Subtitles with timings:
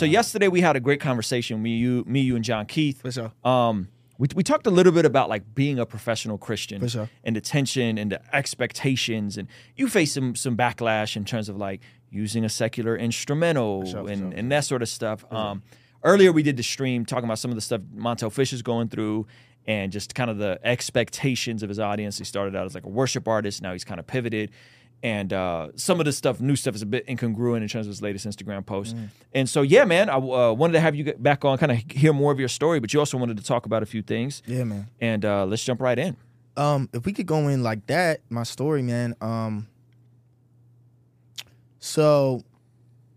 [0.00, 1.60] So yesterday we had a great conversation.
[1.60, 3.02] Me, you, me, you, and John Keith.
[3.02, 3.32] For sure.
[3.44, 7.10] Um, we, we talked a little bit about like being a professional Christian sure.
[7.22, 11.58] and the tension and the expectations, and you face some some backlash in terms of
[11.58, 14.32] like using a secular instrumental sure, and, sure.
[14.34, 15.30] and that sort of stuff.
[15.30, 15.62] Um,
[16.02, 18.88] earlier we did the stream talking about some of the stuff Montell Fish is going
[18.88, 19.26] through
[19.66, 22.16] and just kind of the expectations of his audience.
[22.16, 24.50] He started out as like a worship artist, now he's kind of pivoted.
[25.02, 27.90] And uh, some of the stuff, new stuff, is a bit incongruent in terms of
[27.90, 28.94] his latest Instagram post.
[28.94, 29.08] Mm.
[29.32, 31.78] And so, yeah, man, I uh, wanted to have you get back on, kind of
[31.90, 34.42] hear more of your story, but you also wanted to talk about a few things.
[34.46, 34.88] Yeah, man.
[35.00, 36.16] And uh, let's jump right in.
[36.56, 39.14] Um, if we could go in like that, my story, man.
[39.22, 39.68] Um,
[41.78, 42.42] so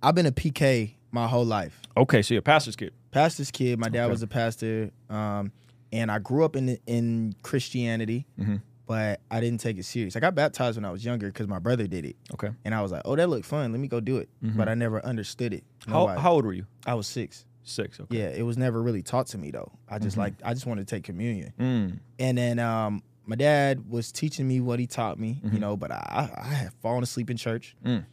[0.02, 1.82] I've been a PK my whole life.
[1.98, 2.94] Okay, so you're a pastor's kid.
[3.12, 3.78] Pastor's kid.
[3.80, 4.12] My dad Okay.
[4.12, 4.92] was a pastor.
[5.10, 5.52] Um,
[5.92, 8.62] and I grew up in in Christianity, Mhm.
[8.86, 10.16] But I didn't take it serious.
[10.16, 12.50] I got baptized when I was younger because my brother did it, Okay.
[12.66, 13.72] and I was like, "Oh, that looked fun.
[13.72, 15.64] Let me go do it." But I never understood it.
[15.82, 15.92] Mm-hmm.
[15.92, 16.22] How, Nobody.
[16.22, 16.66] how old were you?
[16.86, 17.46] I was six.
[17.64, 18.00] Six.
[18.00, 18.18] Okay.
[18.20, 19.72] Yeah, it was never really taught to me though.
[19.88, 21.54] I just like I just wanted to take communion.
[21.58, 22.00] Mm.
[22.20, 25.54] And then um, my dad was teaching me what he taught me, Mhm.
[25.54, 28.04] you know, but I, I had fallen asleep in church Mm.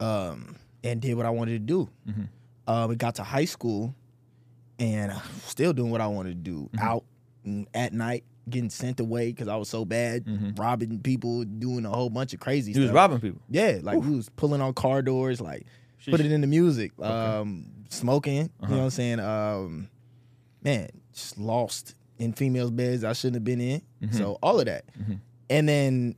[0.00, 1.88] um, and did what I wanted to do.
[2.06, 2.28] Mhm.
[2.66, 3.94] Uh, we got to high school
[4.78, 6.80] and uh, still doing what I wanted to do Mhm.
[6.82, 7.04] out
[7.74, 10.58] at night, getting sent away because I was so bad, Mhm.
[10.58, 13.40] robbing people, doing a whole bunch of crazy He was robbing people.
[13.48, 15.66] Yeah, like he was pulling on car doors, like
[16.08, 17.08] put it in the music, Okay.
[17.08, 18.34] um, smoking.
[18.36, 18.70] You Uh-huh.
[18.72, 19.20] know what I'm saying?
[19.20, 19.88] Um,
[20.62, 23.82] man, just lost in females' beds I shouldn't have been in.
[24.02, 24.14] Mhm.
[24.14, 24.84] So all of that.
[24.98, 25.20] Mhm.
[25.48, 26.14] And then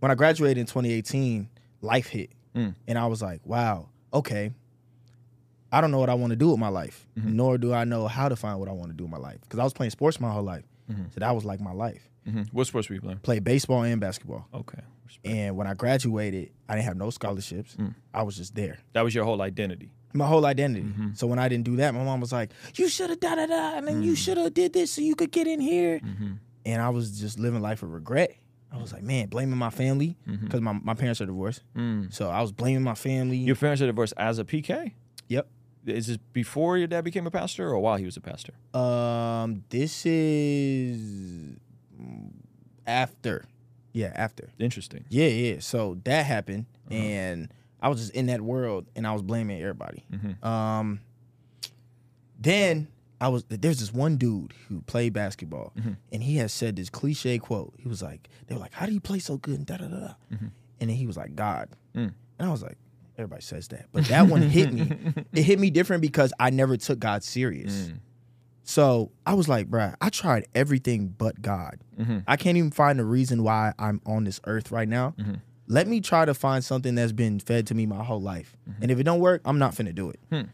[0.00, 1.48] when I graduated in 2018,
[1.80, 2.74] life hit, Mm.
[2.86, 4.50] and I was like, wow, okay.
[5.70, 7.34] I don't know what I want to do with my life, Mhm.
[7.34, 9.38] nor do I know how to find what I want to do with my life.
[9.42, 11.12] Because I was playing sports my whole life, Mhm.
[11.14, 12.08] so that was like my life.
[12.24, 13.18] hmm What sports were you playing?
[13.18, 14.46] Played baseball and basketball.
[14.52, 14.80] Okay.
[15.06, 15.26] Respect.
[15.34, 17.76] And when I graduated, I didn't have no scholarships.
[17.76, 17.94] Mm.
[18.12, 18.78] I was just there.
[18.92, 19.90] That was your whole identity.
[20.14, 20.82] my whole identity.
[20.88, 21.16] Mhm.
[21.16, 23.46] So when I didn't do that, my mom was like, "You should have da da
[23.46, 24.16] da, and then you Mm.
[24.16, 26.32] should have did this so you could get in here." Mm-hmm.
[26.64, 28.34] And I was just living life of regret.
[28.72, 31.62] I was like, man, blaming my family because my, my parents are divorced.
[31.76, 32.12] Mm.
[32.12, 33.36] So I was blaming my family.
[33.36, 34.92] Your parents are divorced as a PK?
[35.28, 35.46] Yep.
[35.88, 38.52] Is this before your dad became a pastor or while he was a pastor?
[38.74, 41.56] Um, this is
[42.86, 43.44] after.
[43.92, 44.50] Yeah, after.
[44.58, 45.04] Interesting.
[45.08, 45.56] Yeah, yeah.
[45.60, 46.94] So that happened, Uh-huh.
[47.00, 50.04] and I was just in that world, and I was blaming everybody.
[50.12, 50.46] Mm-hmm.
[50.46, 51.00] Um,
[52.38, 52.88] then
[53.20, 55.96] I was there's this one dude who played basketball, Mhm.
[56.12, 57.74] and he has said this cliche quote.
[57.78, 59.88] He was like, "They were like, how do you play so good?" And da da
[59.88, 60.14] da.
[60.32, 60.50] Mhm.
[60.80, 62.12] And then he was like, "God," Mm.
[62.38, 62.78] and I was like,
[63.18, 64.90] "Everybody says that," but that one hit me.
[65.32, 67.88] It hit me different because I never took God serious.
[67.88, 67.98] Mm.
[68.62, 71.78] So I was like, "Bruh, I tried everything but God.
[71.98, 72.22] Mhm.
[72.26, 75.40] I can't even find a reason why I'm on this earth right now." Mhm.
[75.66, 78.56] Let me try to find something that's been fed to me my whole life.
[78.80, 80.18] And if it don't work, I'm not finna do it.
[80.30, 80.48] Hmm.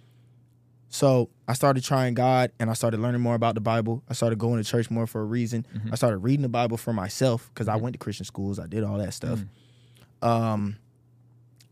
[0.88, 4.02] So I started trying God and I started learning more about the Bible.
[4.08, 5.66] I started going to church more for a reason.
[5.74, 5.88] Mm-hmm.
[5.92, 8.58] I started reading the Bible for myself because I went to Christian schools.
[8.60, 9.40] I did all that stuff.
[9.40, 10.28] Mm-hmm.
[10.28, 10.76] Um,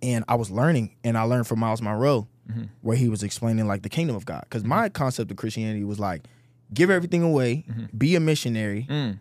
[0.03, 2.69] and I was learning and I learned from Myles Munroe Mhm.
[2.81, 4.41] where he was explaining like the kingdom of God.
[4.43, 6.27] Because my concept of Christianity was like,
[6.75, 7.97] give everything away, Mhm.
[7.97, 9.19] be a missionary, Mm.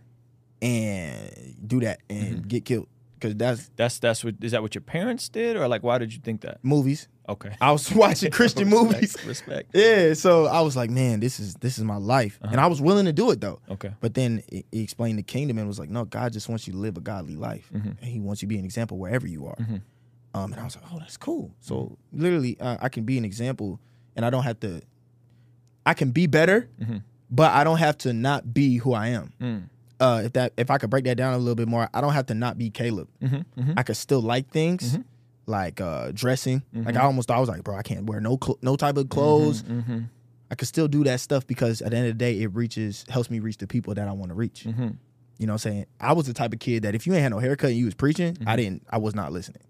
[0.61, 2.47] and do that and Mm-hmm.
[2.47, 2.87] get killed.
[3.15, 6.11] Because that's That's that's what is that what your parents did or like why did
[6.13, 6.57] you think that?
[6.63, 7.07] movies.
[7.29, 7.55] Okay.
[7.61, 9.15] I was watching Christian Respect, movies.
[9.25, 9.71] Respect.
[9.75, 12.65] Yeah, so I was like, man, this is this is my life, and Uh-huh.
[12.65, 13.59] I was willing to do it though.
[13.69, 13.91] Okay.
[14.01, 16.79] But then he explained the kingdom and was like, no, God just wants you to
[16.79, 17.97] live a godly life, Mhm.
[18.01, 19.57] and He wants you to be an example wherever you are.
[20.33, 21.53] Um, and I was like, oh, that's cool.
[21.59, 23.79] So literally, uh, I can be an example,
[24.15, 24.81] and I don't have to.
[25.85, 27.03] I can be better, Mhm.
[27.29, 29.33] but I don't have to not be who I am.
[29.41, 29.63] Mm.
[29.99, 32.13] Uh, if that if I could break that down a little bit more, I don't
[32.13, 33.07] have to not be Caleb.
[33.21, 33.45] Mhm.
[33.57, 33.73] Mhm.
[33.77, 34.97] I could still like things.
[34.97, 35.03] Mhm.
[35.47, 36.95] Like uh, dressing, like.
[36.95, 39.63] I almost I was like, bro, I can't wear no cl- no type of clothes.
[40.49, 43.05] I could still do that stuff because at the end of the day, it reaches
[43.09, 44.65] helps me reach the people that I want to reach.
[44.65, 44.93] You know
[45.39, 45.85] what I'm saying?
[45.99, 47.85] I was the type of kid that if you ain't had no haircut and you
[47.85, 48.47] was preaching, Mm-hmm.
[48.47, 49.63] I didn't I was not listening.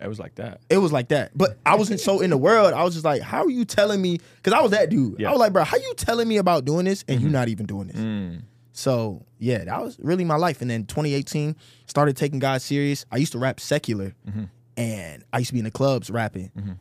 [0.00, 0.60] It was like that.
[0.70, 1.36] It was like that.
[1.36, 2.72] But I wasn't so in the world.
[2.72, 4.18] I was just like, how are you telling me?
[4.36, 5.20] Because I was that dude.
[5.20, 5.28] Yeah.
[5.28, 7.48] I was like, bro, how are you telling me about doing this and you're not
[7.48, 7.96] even doing this?
[7.96, 8.42] Mm.
[8.72, 10.62] So yeah, that was really my life.
[10.62, 11.54] And then 2018,
[11.86, 13.04] started taking God serious.
[13.12, 14.48] I used to rap secular, Mhm.
[14.76, 16.50] and I used to be in the clubs rapping.
[16.56, 16.76] Mhm.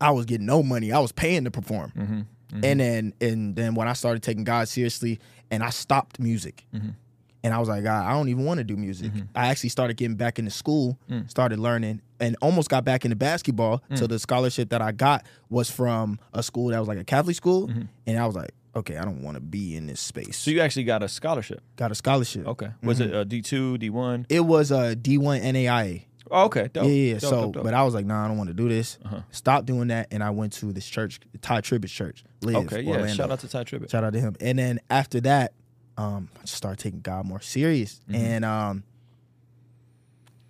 [0.00, 0.90] I was getting no money.
[0.92, 1.92] I was paying to perform.
[1.96, 2.26] Mhm.
[2.52, 2.64] Mhm.
[2.64, 5.20] And then and then when I started taking God seriously,
[5.52, 6.94] and I stopped music, Mhm.
[7.42, 9.12] And I was like, God, I don't even want to do music.
[9.12, 9.28] Mhm.
[9.34, 11.30] I actually started getting back into school, Mm.
[11.30, 13.82] started learning, and almost got back into basketball.
[13.94, 17.36] So the scholarship that I got was from a school that was like a Catholic
[17.36, 17.88] school, Mhm.
[18.06, 20.36] and I was like, okay, I don't want to be in this space.
[20.36, 21.60] So you actually got a scholarship.
[21.76, 22.46] got a scholarship.
[22.46, 22.68] Okay.
[22.82, 23.08] Was Mm-hmm.
[23.14, 24.26] it a D two, D one?
[24.28, 26.02] It was a D1 NAIA.
[26.32, 26.68] Oh, okay.
[26.72, 26.84] Dope.
[26.84, 27.12] Yeah, yeah.
[27.14, 27.64] Dope, so, dope, dope.
[27.64, 28.98] but I was like, nah, I don't want to do this.
[29.04, 29.22] Uh-huh.
[29.32, 32.22] Stop doing that, and I went to this church, Tye Tribbett's church.
[32.42, 32.90] Live, okay, yeah.
[32.92, 33.14] Orlando.
[33.14, 33.90] Shout out to Tye Tribbett.
[33.90, 34.36] Shout out to him.
[34.40, 35.54] And then after that,
[36.00, 38.14] um, I just started taking God more serious, Mm-hmm.
[38.24, 38.84] and um,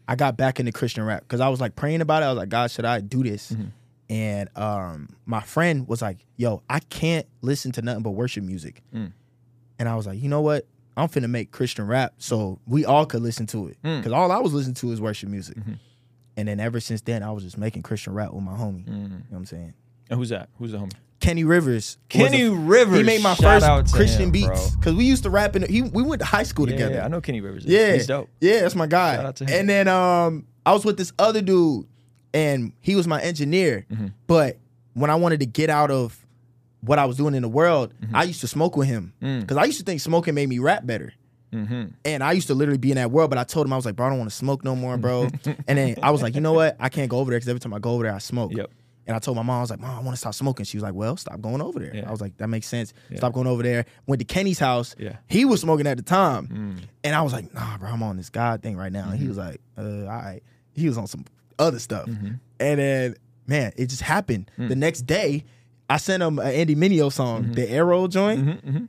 [0.09, 2.27] I got back into Christian rap because I was like praying about it.
[2.27, 3.53] I was like, God, should I do this?
[3.53, 3.65] Mm-hmm.
[4.09, 8.83] And um, my friend was like, Yo, I can't listen to nothing but worship music.
[8.93, 9.13] Mm.
[9.79, 10.67] And I was like, you know what?
[10.97, 13.77] I'm finna make Christian rap so we all could listen to it.
[13.85, 13.99] Mm.
[13.99, 15.57] Because all I was listening to is worship music.
[15.59, 15.75] Mm-hmm.
[16.37, 18.85] And then ever since then, I was just making Christian rap with my homie.
[18.85, 18.89] Mm.
[18.89, 19.75] You know what I'm saying?
[20.11, 20.49] And who's that?
[20.59, 20.93] Who's the homie?
[21.21, 21.99] Kenny Rivers.
[22.09, 22.99] Kenny a- Rivers.
[22.99, 25.63] He made my Shout first Christian him, beats because we used to rap in.
[25.69, 26.95] He we went to high school Yeah, together.
[26.97, 27.65] yeah, I know Kenny Rivers.
[27.65, 27.71] Is.
[27.71, 28.29] Yeah, He's dope.
[28.41, 29.17] Yeah, that's my guy.
[29.17, 29.51] Shout out to him.
[29.61, 31.87] And then um, I was with this other dude,
[32.35, 33.87] and he was my engineer.
[33.91, 34.07] Mm-hmm.
[34.27, 34.59] But
[34.95, 36.17] when I wanted to get out of
[36.81, 38.17] what I was doing in the world, Mm-hmm.
[38.17, 39.41] I used to smoke with him Mm.
[39.43, 41.13] because I used to think smoking made me rap better.
[41.53, 41.85] Mm-hmm.
[42.05, 43.85] And I used to literally be in that world, but I told him I was
[43.85, 45.25] like, bro, I don't want to smoke no more, bro.
[45.67, 46.77] and then I was like, you know what?
[46.81, 48.53] I can't go over there because every time I go over there, I smoke.
[48.55, 48.71] Yep.
[49.07, 50.65] And I told my mom, I was like, Mom, I want to stop smoking.
[50.65, 51.95] She was like, Well, stop going over there.
[51.97, 52.09] Yeah.
[52.09, 52.93] I was like, That makes sense.
[53.11, 53.17] Yeah.
[53.17, 53.87] Stop going over there.
[54.07, 54.95] Went to Kenny's house.
[54.99, 55.17] Yeah.
[55.29, 56.47] He was smoking at the time.
[56.47, 56.85] Mm.
[57.03, 59.09] And I was like, Nah, bro, I'm on this God thing right now.
[59.11, 59.29] And he Mm-hmm.
[59.29, 60.43] was like, uh, all right.
[60.75, 61.25] He was on some
[61.59, 62.07] other stuff.
[62.07, 62.29] Mm-hmm.
[62.61, 63.17] And then,
[63.47, 64.51] man, it just happened.
[64.59, 64.69] Mm.
[64.69, 65.45] The next day,
[65.89, 68.89] I sent him an Andy Mineo song, the Arrow joint.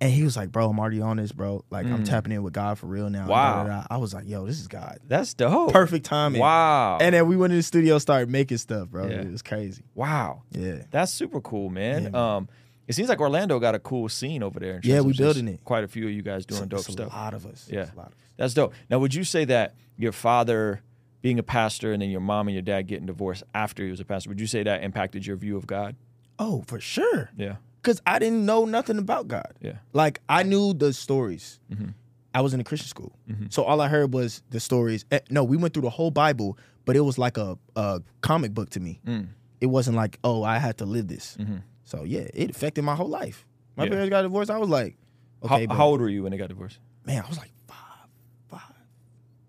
[0.00, 1.64] And he was like, Bro, I'm already on this, bro.
[1.70, 3.24] Like, I'm tapping in with God for real now.
[3.24, 3.28] Mm.
[3.28, 3.54] Wow.
[3.56, 3.86] Da, da, da.
[3.90, 4.98] I was like, Yo, this is God.
[5.06, 5.72] That's dope.
[5.72, 6.40] Perfect timing.
[6.40, 6.98] Wow.
[7.00, 9.06] And then we went in the studio, started making stuff, bro.
[9.08, 9.22] Yeah.
[9.22, 9.82] It was crazy.
[9.94, 10.42] wow.
[10.52, 10.82] Yeah.
[10.92, 12.04] That's super cool, man.
[12.04, 12.14] Yeah, man.
[12.14, 12.48] um,
[12.86, 14.80] it seems like Orlando got a cool scene over there.
[14.84, 15.64] Yeah, we building it.
[15.64, 17.12] Quite a few of you guys doing It's- dope it's stuff.
[17.12, 17.68] A lot of us.
[17.70, 17.90] Yeah.
[17.92, 18.18] A lot of us.
[18.36, 18.72] That's dope.
[18.88, 20.80] Now, would you say that your father
[21.22, 23.98] being a pastor and then your mom and your dad getting divorced after he was
[23.98, 25.96] a pastor, would you say that impacted your view of God?
[26.38, 27.30] Oh, for sure.
[27.36, 27.56] Yeah.
[27.82, 29.52] Because I didn't know nothing about God.
[29.60, 29.74] Yeah.
[29.92, 31.60] Like I knew the stories.
[31.70, 31.94] Mhm.
[32.34, 33.52] I was in a Christian school, Mhm.
[33.52, 35.04] so all I heard was the stories.
[35.10, 38.52] Eh, No, we went through the whole Bible, but it was like a, a comic
[38.52, 39.00] book to me.
[39.06, 39.28] Mm.
[39.60, 41.36] It wasn't like, oh, I had to live this.
[41.40, 41.62] Mhm.
[41.84, 43.46] So yeah, it affected my whole life.
[43.76, 43.90] My Yeah.
[43.90, 44.50] parents got divorced.
[44.50, 44.96] I was like,
[45.42, 46.78] okay, how, how old were you when they got divorced?
[47.06, 48.08] man, I was like five,
[48.48, 48.74] five.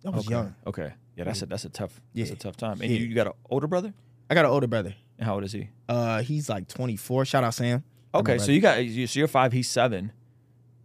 [0.06, 0.32] I was okay.
[0.32, 0.56] young.
[0.66, 0.94] Okay.
[1.18, 2.36] Yeah, that's a that's a tough that's Yeah.
[2.36, 2.80] a tough time.
[2.82, 3.00] And Yeah.
[3.00, 3.94] you, you got an older brother?
[4.30, 4.96] I got an older brother.
[5.18, 5.70] And how old is he?
[5.90, 7.26] Uh, he's like 24.
[7.26, 7.84] Shout out Sam.
[8.14, 10.12] Okay, so you got you- so you're five, he's seven,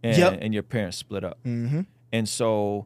[0.03, 0.37] and Yep.
[0.41, 1.81] and your parents split up, Mm-hmm.
[2.13, 2.85] and so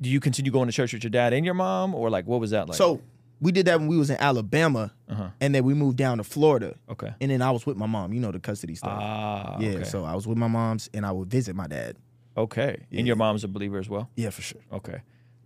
[0.00, 2.40] do you continue going to church with your dad and your mom, or like what
[2.40, 2.76] was that like?
[2.76, 3.00] So
[3.40, 5.28] we did that when we was in Alabama, uh-huh.
[5.40, 8.12] and then we moved down to Florida, okay, and then I was with my mom.
[8.12, 8.90] You know the custody stuff.
[8.92, 9.84] ah, yeah, okay.
[9.84, 11.96] so I was with my mom's, and I would visit my dad.
[12.36, 14.10] okay, and your mom's a believer as well.
[14.16, 14.60] Yeah, for sure.
[14.72, 15.00] Okay,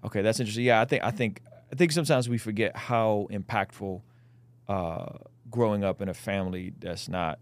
[0.04, 0.64] okay, that's interesting.
[0.64, 4.00] Yeah, I think I think I think sometimes we forget how impactful
[4.68, 5.06] uh,
[5.50, 7.38] growing up in a family that's not,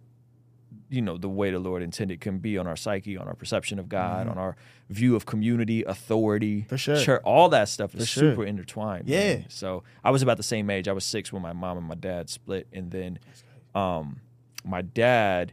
[0.89, 3.79] you know, the way the Lord intended can be on our psyche, on our perception
[3.79, 4.57] of God, on our
[4.89, 6.69] view of community, authority, Mm-hmm.
[6.69, 6.97] For sure.
[7.01, 8.31] church, all that stuff is sure.
[8.33, 9.09] super intertwined.
[9.09, 9.35] Yeah.
[9.39, 9.45] man.
[9.49, 10.87] So I was about the same age.
[10.89, 13.19] I was six when my mom and my dad split, and then
[13.75, 14.21] um,
[14.65, 15.53] my dad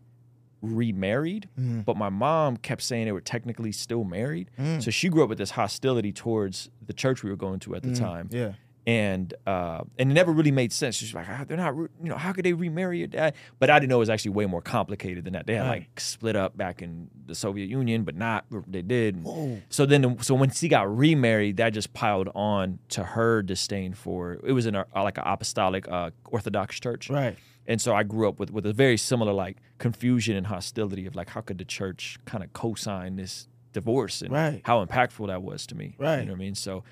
[0.62, 1.84] remarried, Mm.
[1.84, 4.50] but my mom kept saying they were technically still married.
[4.58, 4.82] Mm.
[4.82, 7.84] So she grew up with this hostility towards the church we were going to at
[7.84, 8.00] the Mm.
[8.00, 8.54] time, Yeah.
[8.86, 10.96] And uh, and it never really made sense.
[10.96, 13.34] She's like, "Ah, they're not, you know, how could they remarry your dad?
[13.60, 15.48] But I didn't know it was actually way more complicated than that.
[15.48, 15.80] They had Right.
[15.82, 19.24] like split up back in the Soviet Union, but not they did.
[19.24, 19.62] Whoa.
[19.70, 24.34] So then, so when she got remarried, that just piled on to her disdain for
[24.44, 27.38] it was in a like an apostolic uh, Orthodox church, Right.
[27.68, 31.16] and so I grew up with with a very similar like confusion and hostility of
[31.16, 34.62] like how could the church kind of co-sign this divorce and Right.
[34.66, 35.96] how impactful that was to me.
[35.98, 36.20] Right.
[36.20, 36.56] You know what I mean?
[36.56, 36.84] So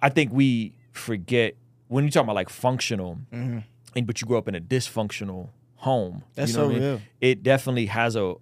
[0.00, 1.54] I think we forget
[1.88, 3.64] when you talk about like functional, Mhm.
[3.94, 6.22] and but you grow up in a dysfunctional home.
[6.34, 6.88] That's you know so what I mean?
[6.88, 7.00] real.
[7.20, 8.34] It definitely has a,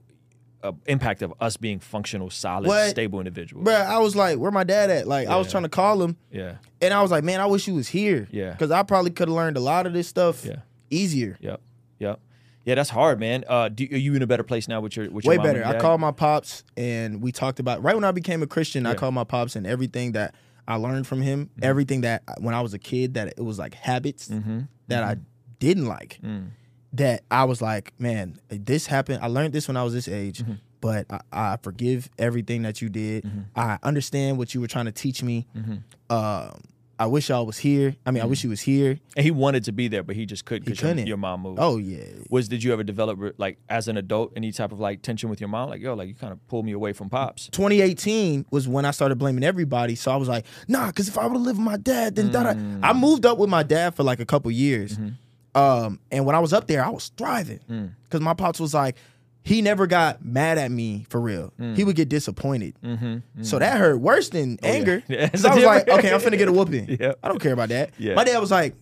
[0.62, 3.64] a impact of us being functional, solid, stable individuals.
[3.64, 5.08] But I was like, where my dad at?
[5.08, 6.56] Like, I was trying to call him, Yeah.
[6.80, 8.28] and I was like, man, I wish you was here.
[8.30, 8.52] Yeah.
[8.52, 10.56] Because I probably could have learned a lot of this stuff Yeah.
[10.90, 11.36] easier.
[11.40, 11.60] Yep.
[11.98, 12.20] Yep.
[12.64, 13.42] Yeah, that's hard, man.
[13.48, 15.66] Uh, do, are you in a better place now with your with your Way better.
[15.66, 18.86] I called my pops, and we talked about right when I became a Christian.
[18.86, 20.32] I called my pops, and everything that
[20.68, 21.64] I learned from him, Mm-hmm.
[21.64, 24.68] everything that when I was a kid, that it was like habits Mhm.
[24.88, 25.16] that I
[25.58, 26.18] didn't like.
[26.22, 26.48] Mm.
[26.94, 29.20] that I was like, man, this happened.
[29.22, 30.52] I learned this when I was this age, Mm-hmm.
[30.82, 33.24] but I, I forgive everything that you did.
[33.56, 35.46] I understand what you were trying to teach me.
[35.56, 35.76] Mm-hmm.
[36.14, 36.60] Um,
[36.98, 37.96] I wish y'all was here.
[38.06, 39.00] I mean, I wish you was here.
[39.16, 41.58] And he wanted to be there, but he just couldn't because your, your mom moved.
[41.60, 45.02] Oh yeah, Was did you ever develop like as an adult any type of like
[45.02, 45.68] tension with your mom?
[45.70, 47.48] Like yo, like you kind of pulled me away from pops.
[47.48, 49.94] 2018 was when I started blaming everybody.
[49.96, 52.30] So I was like, nah, because if I would have lived with my dad, then
[52.30, 52.52] da-da.
[52.52, 52.80] Mm.
[52.82, 54.96] I moved up with my dad for like a couple years.
[54.96, 55.08] Mm-hmm.
[55.54, 57.90] Um, and when I was up there, I was thriving Mm.
[58.04, 58.96] because my pops was like,
[59.44, 61.52] he never got mad at me for real.
[61.74, 62.74] He would get disappointed.
[62.82, 63.42] Mm-hmm.
[63.42, 65.02] So that hurt worse than anger.
[65.08, 65.28] Yeah.
[65.28, 66.96] 'Cause I was like, okay, I'm finna get a whooping.
[67.00, 67.18] Yep.
[67.22, 67.90] I don't care about that.
[67.98, 68.14] Yeah.
[68.14, 68.74] My dad was like,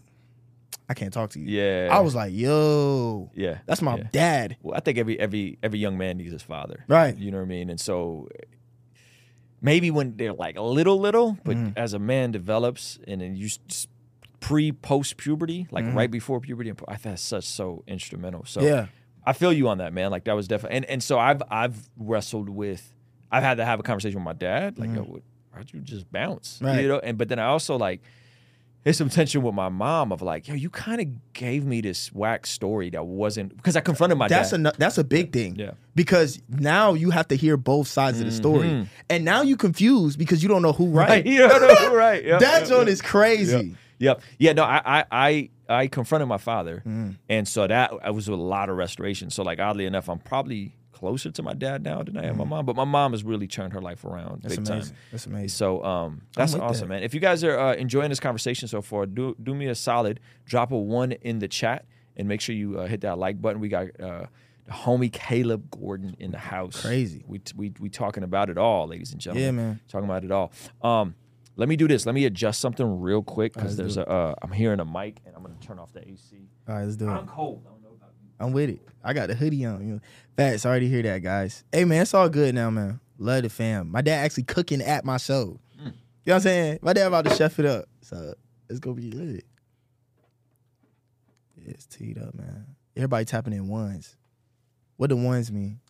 [0.88, 1.46] I can't talk to you.
[1.60, 1.88] Yeah.
[1.90, 3.58] I was like, yo, Yeah.
[3.66, 4.04] that's my Yeah.
[4.12, 4.56] dad.
[4.62, 6.84] Well, I think every every every young man needs his father.
[6.88, 7.16] Right.
[7.16, 7.70] You know what I mean?
[7.70, 8.28] And so
[9.62, 11.72] maybe when they're like a little little, but Mm-hmm.
[11.78, 13.48] as a man develops and then you
[14.40, 15.96] pre post puberty, like Mm-hmm.
[15.96, 18.44] right before puberty, I think that's such so instrumental.
[18.46, 18.86] So Yeah.
[19.30, 20.10] I feel you on that, man.
[20.10, 22.92] Like that was definitely and and so I've I've wrestled with
[23.30, 25.22] I've had to have a conversation with my dad, like, yo,
[25.52, 26.56] why'd you just bounce?
[26.56, 26.66] Mm-hmm.
[26.66, 26.80] Right.
[26.82, 28.00] You know, and but then I also like
[28.82, 32.10] there's some tension with my mom of like, yo, you kind of gave me this
[32.14, 34.66] whack story that wasn't because I confronted my That's dad.
[34.66, 35.54] a that's a big thing.
[35.56, 35.72] Yeah.
[35.94, 38.86] Because now you have to hear both sides of the story, Mhm.
[39.10, 41.08] and now you confused because you don't know who right.
[41.08, 41.26] Right.
[41.26, 42.24] You don't know, right.
[42.30, 42.92] Yep, that yep, joint yep.
[42.94, 43.52] is crazy.
[43.56, 43.76] Yep.
[43.98, 44.22] Yep.
[44.38, 44.52] Yeah.
[44.54, 47.16] No, I, I, I, I confronted my father, Mm.
[47.28, 49.30] and so that I was a lot of restoration.
[49.30, 52.44] So, like, oddly enough, I'm probably closer to my dad now than I am my
[52.44, 52.66] mom.
[52.66, 54.42] But my mom has really turned her life around Mm.
[54.42, 54.82] That's amazing.
[54.94, 54.96] time.
[55.12, 55.48] That's amazing.
[55.48, 56.94] So, um, that's awesome, that.
[56.96, 57.02] man.
[57.04, 60.20] If you guys are uh, enjoying this conversation so far, do do me a solid,
[60.44, 61.86] drop a one in the chat,
[62.16, 63.60] and make sure you uh, hit that like button.
[63.60, 63.86] We got.
[64.00, 64.26] Uh,
[64.66, 66.80] the homie Caleb Gordon in the house.
[66.82, 67.24] Crazy.
[67.26, 69.44] We we we talking about it all, ladies and gentlemen.
[69.44, 69.80] Yeah, man.
[69.88, 70.52] Talking about it all.
[70.82, 71.14] Um,
[71.56, 72.06] let me do this.
[72.06, 74.08] Let me adjust something real quick because let's there's a.
[74.08, 76.48] Uh, I'm hearing a mic and I'm gonna turn off the AC.
[76.68, 77.12] All right, let's do it.
[77.12, 77.64] I'm cold.
[77.66, 78.28] I don't know about you.
[78.38, 78.80] I'm with it.
[79.04, 79.86] I got the hoodie on.
[79.86, 80.00] You know.
[80.36, 80.62] Facts.
[80.62, 81.64] To hear that, guys.
[81.72, 83.00] Hey man, it's all good now, man.
[83.18, 83.90] Love the fam.
[83.90, 85.60] My dad actually cooking at my show.
[85.76, 86.78] You know what I'm saying?
[86.82, 87.86] My dad about to chef it up.
[88.02, 88.34] So
[88.68, 89.44] it's gonna be lit.
[91.56, 92.66] It's teed up, man.
[92.96, 94.16] Everybody tapping in ones.
[94.96, 95.80] What do ones mean?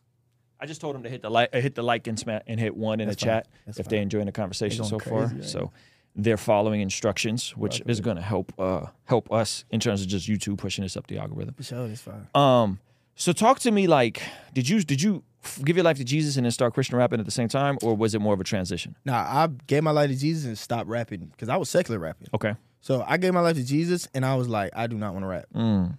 [0.60, 2.76] I just told them to hit the like, hit the like and sma- and hit
[2.76, 3.34] one in That's the fine.
[3.36, 3.90] chat That's if fine.
[3.90, 5.34] they're enjoying the conversation so going far.
[5.36, 5.72] right so
[6.16, 10.28] they're following instructions, which is going to help uh help us in terms of just
[10.28, 11.54] YouTube pushing us up the algorithm.
[11.54, 12.26] For sure, it's fine.
[12.34, 12.78] Um,
[13.14, 15.22] so talk to me like, did you did you
[15.64, 17.94] give your life to Jesus and then start Christian rapping at the same time, or
[17.96, 18.96] was it more of a transition?
[19.04, 22.28] Nah, I gave my life to Jesus and stopped rapping because I was secular rapping.
[22.34, 22.54] Okay.
[22.82, 25.22] So I gave my life to Jesus and I was like, I do not want
[25.24, 25.96] to rap Mm.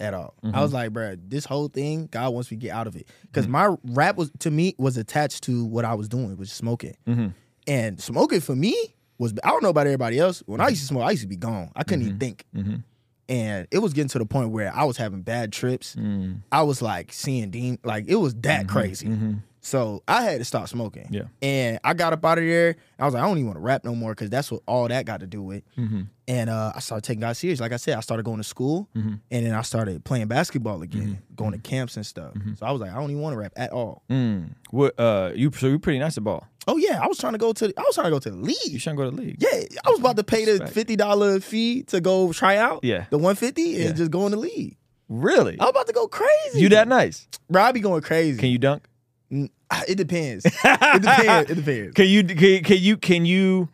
[0.00, 0.34] At all.
[0.44, 0.54] Mm-hmm.
[0.56, 3.06] I was like, bruh, this whole thing, God wants me to get out of it.
[3.22, 6.54] Because my rap was to me was attached to what I was doing, which is
[6.54, 6.96] smoking.
[7.06, 7.28] Mm-hmm.
[7.66, 8.74] And smoking for me
[9.18, 10.42] was I don't know about everybody else.
[10.46, 11.70] When I used to smoke, I used to be gone.
[11.76, 12.44] I couldn't even think.
[12.54, 12.82] Mhm.
[13.28, 15.96] And it was getting to the point where I was having bad trips.
[15.96, 16.40] Mm.
[16.52, 19.06] I was like seeing Dean, like it was that crazy.
[19.06, 19.40] Mhm.
[19.62, 21.06] So I had to stop smoking.
[21.10, 21.22] Yeah.
[21.40, 22.76] And I got up out of there.
[22.98, 24.88] I was like, I don't even want to rap no more because that's what all
[24.88, 25.62] that got to do with.
[25.78, 26.02] Mm-hmm.
[26.26, 27.60] And uh, I started taking God serious.
[27.60, 29.20] Like I said, I started going to school Mhm.
[29.30, 31.34] and then I started playing basketball again, Mm-hmm.
[31.36, 32.32] going to camps and stuff.
[32.58, 34.04] So I was like, I don't even want to rap at all.
[34.08, 34.54] Mm.
[34.70, 34.98] What?
[34.98, 36.46] Uh, you so you pretty nice at ball.
[36.66, 38.30] Oh yeah, I was trying to go to the, I was trying to go to
[38.30, 38.56] the league.
[38.64, 38.80] You league.
[38.80, 39.36] shouldn't go to the league.
[39.38, 42.80] Yeah, I was about to pay the fifty dollar fee to go try out.
[42.84, 43.04] Yeah.
[43.10, 43.92] the one fifty and Yeah.
[43.92, 44.78] just go in the league.
[45.10, 45.58] Really?
[45.60, 46.60] I'm about to go crazy.
[46.60, 47.28] You that nice?
[47.50, 48.38] Bro, I be going crazy.
[48.40, 48.86] Can you dunk?
[49.88, 50.44] It depends.
[50.64, 51.50] it depends.
[51.50, 51.94] It depends.
[51.94, 53.68] Can you can, can you can you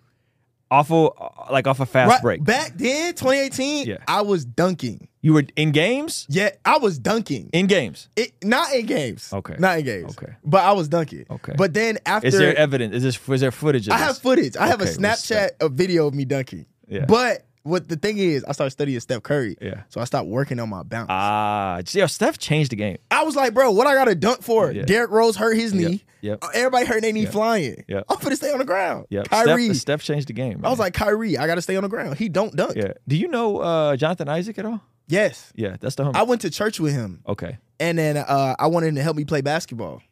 [0.70, 1.08] off a
[1.52, 2.44] like off a fast Right, break?
[2.44, 3.96] Back then, 2018, Yeah.
[4.06, 5.08] I was dunking.
[5.22, 6.26] You were in games.
[6.30, 7.50] Yeah, I was dunking.
[7.52, 8.08] In games.
[8.16, 9.30] It not in games.
[9.32, 9.56] Okay.
[9.58, 10.16] Not in games.
[10.16, 10.32] Okay.
[10.44, 11.26] But I was dunking.
[11.30, 11.52] Okay.
[11.56, 12.94] But then after Is there evidence?
[12.94, 14.06] Is this is there footage of I this?
[14.06, 14.56] have footage.
[14.56, 16.64] I have a Snapchat a video of me dunking.
[16.88, 17.04] Yeah.
[17.06, 19.57] But what the thing is, I started studying Steph Curry.
[19.61, 19.83] Yeah.
[19.88, 21.09] So I stopped working on my bounce.
[21.11, 22.99] Ah, yo, Steph changed the game.
[23.11, 24.71] I was like, bro, what I gotta dunk for?
[24.73, 24.83] Yeah.
[24.83, 26.02] Derrick Rose hurt his knee.
[26.23, 26.45] Yep.
[26.55, 27.33] Everybody hurt their knee Yep.
[27.33, 27.85] flying.
[27.88, 28.05] Yep.
[28.09, 29.07] I'm finna stay on the ground.
[29.11, 29.29] Yep.
[29.31, 29.67] Kyrie.
[29.69, 30.61] Steph, Steph changed the game.
[30.64, 32.17] I was like, Kyrie, I gotta stay on the ground.
[32.19, 32.76] He don't dunk.
[32.76, 32.93] yeah.
[33.09, 34.81] Do you know uh, Jonathan Isaac at all?
[35.09, 35.52] Yes.
[35.57, 36.14] Yeah, that's the homie.
[36.17, 37.23] I went to church with him.
[37.26, 37.59] okay.
[37.81, 40.02] And then uh, I wanted him to help me play basketball.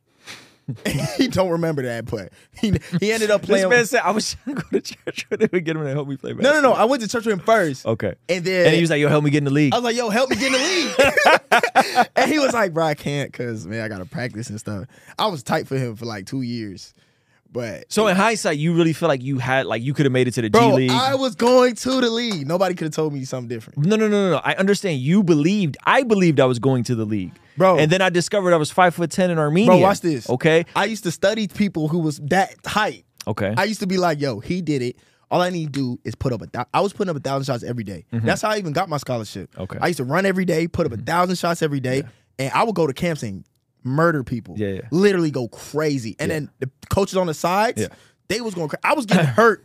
[1.17, 3.69] he don't remember that, but he he ended up playing.
[3.69, 5.83] This man said I was trying to go to church with him and get him
[5.85, 6.73] to help me play no, no, no.
[6.73, 8.15] I went to church with him first, Okay.
[8.29, 9.85] and then And he was like, "Yo, help me get in the league." I was
[9.85, 13.33] like, "Yo, help me get in the league." and he was like, "Bro, I can't,
[13.33, 14.87] cause man, I gotta practice and stuff."
[15.19, 16.93] I was tight for him for like two years,
[17.51, 20.29] but so in hindsight, you really feel like you had like you could have made
[20.29, 20.91] it to the G bro, League.
[20.91, 22.47] I was going to the league.
[22.47, 24.41] Nobody could have told me something different, No, no, no, no, no.
[24.45, 24.99] I understand.
[25.01, 25.77] You believed.
[25.85, 27.79] I believed I was going to the league, Bro.
[27.79, 29.69] And then I discovered I was five foot ten in Armenia.
[29.69, 29.79] bro.
[29.79, 30.29] Watch this.
[30.29, 30.65] Okay.
[30.77, 33.05] I used to study people who was that height.
[33.27, 33.55] Okay.
[33.57, 34.97] I used to be like, "Yo, he did it."
[35.31, 36.47] All I need to do is put up a.
[36.47, 38.05] Thou- I was putting up a thousand shots every day.
[38.13, 39.51] That's how I even got my scholarship.
[39.53, 39.63] Mm-hmm.
[39.63, 39.79] Okay.
[39.81, 42.05] I used to run every day, put up a thousand shots every day,
[42.39, 43.45] and I would go to camps and
[43.89, 44.55] murder people.
[44.59, 44.81] Yeah, yeah.
[44.91, 46.17] Literally go crazy.
[46.19, 46.37] And Yeah.
[46.37, 47.89] then the coaches on the sides, Yeah.
[48.29, 48.69] they was going.
[48.69, 49.65] Cra- I was getting hurt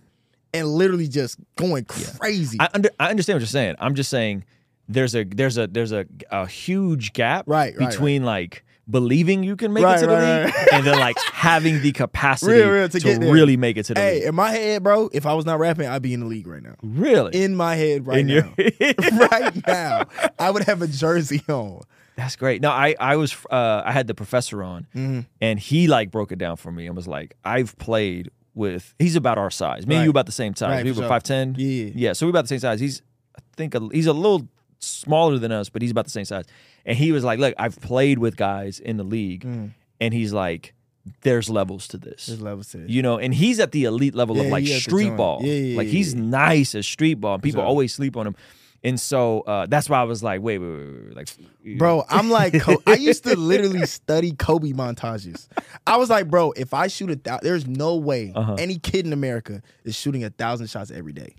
[0.54, 2.58] and literally just going crazy.
[2.60, 3.76] I under, I understand what you're saying.
[3.80, 4.44] I'm just saying
[4.90, 9.56] there's a there's a there's a, a huge gap Right, right, between like believing you
[9.56, 10.68] can make Right, it to the right, league right.
[10.74, 13.94] and then like having the capacity Real, real, to to, get really make it to
[13.94, 14.24] the hey, league.
[14.26, 16.62] in my head, bro, if I was not rapping, I'd be in the league right
[16.62, 16.76] now.
[16.84, 17.42] Really?
[17.42, 18.34] In my head, right In now.
[18.58, 18.94] your-
[19.30, 20.04] right now,
[20.38, 21.84] I would have a jersey on.
[22.16, 22.62] That's great.
[22.62, 25.26] No, I I was uh, I had the professor on, Mhm.
[25.42, 28.94] and he like broke it down for me and was like, I've played with.
[29.00, 29.88] He's about our size.
[29.88, 30.70] Me and you about the same size.
[30.70, 31.08] Right, we were sure.
[31.10, 31.56] five ten.
[31.58, 31.90] Yeah.
[31.96, 32.14] yeah.
[32.14, 32.80] So we about the same size.
[32.80, 33.02] He's
[33.36, 34.48] I think a, he's a little
[34.80, 36.46] smaller than us, but he's about the same size.
[36.86, 39.72] And he was like, look, I've played with guys in the league, Mm.
[40.02, 40.74] and he's like,
[41.22, 42.28] there's levels to this.
[42.28, 42.90] There's levels to it.
[42.90, 45.40] You know, and he's at the elite level of like he at the street ball.
[45.44, 46.22] Yeah, yeah, like yeah, he's yeah.
[46.22, 47.36] nice as street ball.
[47.36, 47.66] And people sure.
[47.68, 48.36] always sleep on him.
[48.86, 51.16] And so uh, that's why I was like, wait, wait, wait, wait, wait.
[51.16, 52.54] like, Bro, I'm like,
[52.88, 55.48] I used to literally study Kobe montages.
[55.88, 58.56] I was like, bro, if I shoot a thousand, there's no way Uh-huh.
[58.56, 61.34] any kid in America is shooting a thousand shots every day.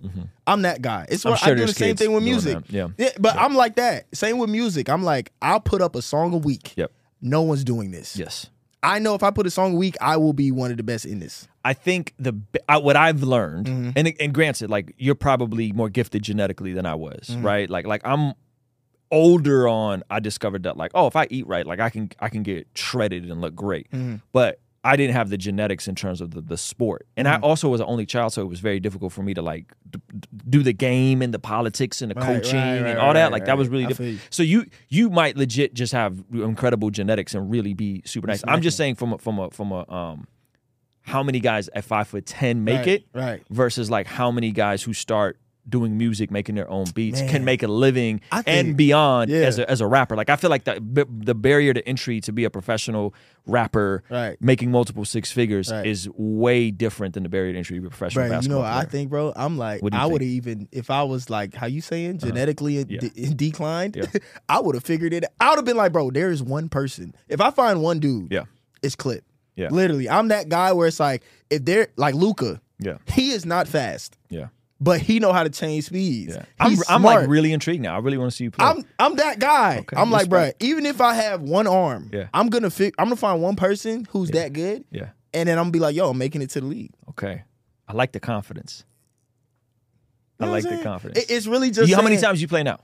[0.47, 1.05] I'm that guy.
[1.09, 1.29] It's Mm-hmm.
[1.29, 2.63] What sure I do the same thing with music.
[2.69, 2.87] Yeah.
[2.97, 4.05] Yeah, but I'm like that.
[4.15, 4.89] Same with music.
[4.89, 6.73] I'm like, I'll put up a song a week.
[6.75, 6.91] Yep.
[7.21, 8.17] No one's doing this.
[8.17, 8.49] yes.
[8.85, 10.83] I know if I put a song a week, I will be one of the
[10.83, 11.47] best in this.
[11.63, 12.33] I think the
[12.69, 13.89] I, what I've learned, Mm-hmm.
[13.95, 17.45] and and granted, like you're probably more gifted genetically than I was, Mm-hmm.
[17.45, 17.69] right?
[17.69, 18.33] Like like I'm
[19.11, 20.03] older on.
[20.09, 22.67] I discovered that like oh, if I eat right, like I can I can get
[22.75, 24.15] shredded and look great, Mm-hmm.
[24.31, 24.59] but.
[24.85, 27.07] I didn't have the genetics in terms of the, the sport.
[27.17, 27.43] And Mm-hmm.
[27.43, 29.73] I also was an only child, so it was very difficult for me to like
[29.89, 29.99] d-
[30.49, 33.31] do the game and the politics and the Right, coaching right, and right, all that.
[33.31, 34.13] Like that was really difficult.
[34.13, 34.19] you.
[34.29, 38.43] So you you might legit just have incredible genetics and really be super nice.
[38.47, 40.27] I'm just saying from a, from a from a um
[41.01, 43.43] how many guys at five foot ten make it right.
[43.49, 47.63] versus like how many guys who start doing music, making their own beats, can make
[47.63, 49.39] a living I and beyond yeah.
[49.39, 50.15] as a as a rapper.
[50.15, 53.13] Like I feel like the the barrier to entry to be a professional
[53.47, 54.37] rapper, Right.
[54.41, 55.85] making multiple six figures, Right.
[55.85, 58.57] is way different than the barrier to entry to be a professional Bro, you know
[58.59, 59.33] what I think, bro?
[59.35, 61.81] I'm like, What do you I would have even if I was like, how you
[61.81, 62.27] saying, uh-huh.
[62.27, 62.99] genetically in- Yeah.
[62.99, 64.05] de- declined, Yeah.
[64.49, 65.23] I would have figured it.
[65.25, 65.29] Out.
[65.39, 67.15] I would have been like, bro, there is one person.
[67.27, 68.43] If I find one dude, Yeah.
[68.81, 69.23] it's Clip.
[69.55, 69.69] Yeah.
[69.69, 73.67] literally, I'm that guy where it's like, if they're like Luka, Yeah, he is not
[73.69, 74.47] fast, yeah,
[74.79, 76.35] but he know how to change speeds.
[76.35, 76.45] yeah.
[76.59, 77.95] I'm I'm like really intrigued now.
[77.95, 78.65] I really want to see you play.
[78.65, 79.79] I'm I'm that guy.
[79.79, 82.27] Okay, I'm like, bro, even if I have one arm, Yeah.
[82.33, 85.09] I'm gonna fi- I'm gonna find one person who's that good, yeah.
[85.33, 86.91] and then I'm gonna be like, yo, I'm making it to the league.
[87.09, 87.43] Okay.
[87.87, 88.83] I like the confidence.
[90.39, 91.19] You I know like I'm the confidence.
[91.19, 92.79] It- it's really just You- how many times you play now?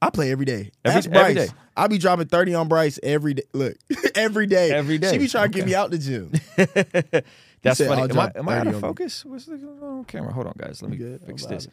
[0.00, 0.70] I play every day.
[0.84, 1.20] Every- Ask Bryce.
[1.30, 1.48] every day.
[1.76, 3.44] I be dropping 30 on Bryce every day.
[3.52, 3.76] Look,
[4.14, 4.70] every day.
[4.70, 5.12] Every day.
[5.12, 6.32] She be trying to get me out the gym.
[7.62, 8.02] That's said, funny.
[8.02, 9.24] Am I, am I out of focus?
[9.24, 10.32] What's the on camera?
[10.32, 10.82] Hold on, guys.
[10.82, 11.20] Let me good?
[11.22, 11.68] fix this.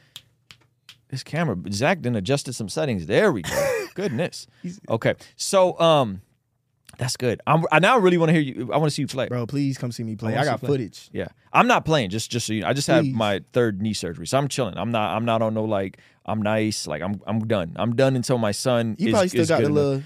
[1.09, 3.07] This camera, Zach then adjusted some settings.
[3.07, 3.85] There we go.
[3.95, 4.45] Goodness.
[4.87, 6.21] Okay, so um,
[6.99, 7.41] that's good.
[7.47, 8.71] I'm, I now really want to hear you.
[8.71, 9.27] I want to see you play.
[9.27, 10.33] Bro, please come see me play.
[10.33, 10.67] wanna I, got play.
[10.67, 11.09] footage.
[11.11, 12.11] Yeah, I'm not playing.
[12.11, 14.77] Just just so you know, I just had my third knee surgery, so I'm chilling.
[14.77, 15.15] I'm not.
[15.15, 15.97] I'm not on no like.
[16.27, 16.85] I'm nice.
[16.85, 17.19] Like I'm.
[17.25, 17.73] I'm done.
[17.77, 18.95] I'm done until my son.
[18.99, 20.03] You is, probably still got the little.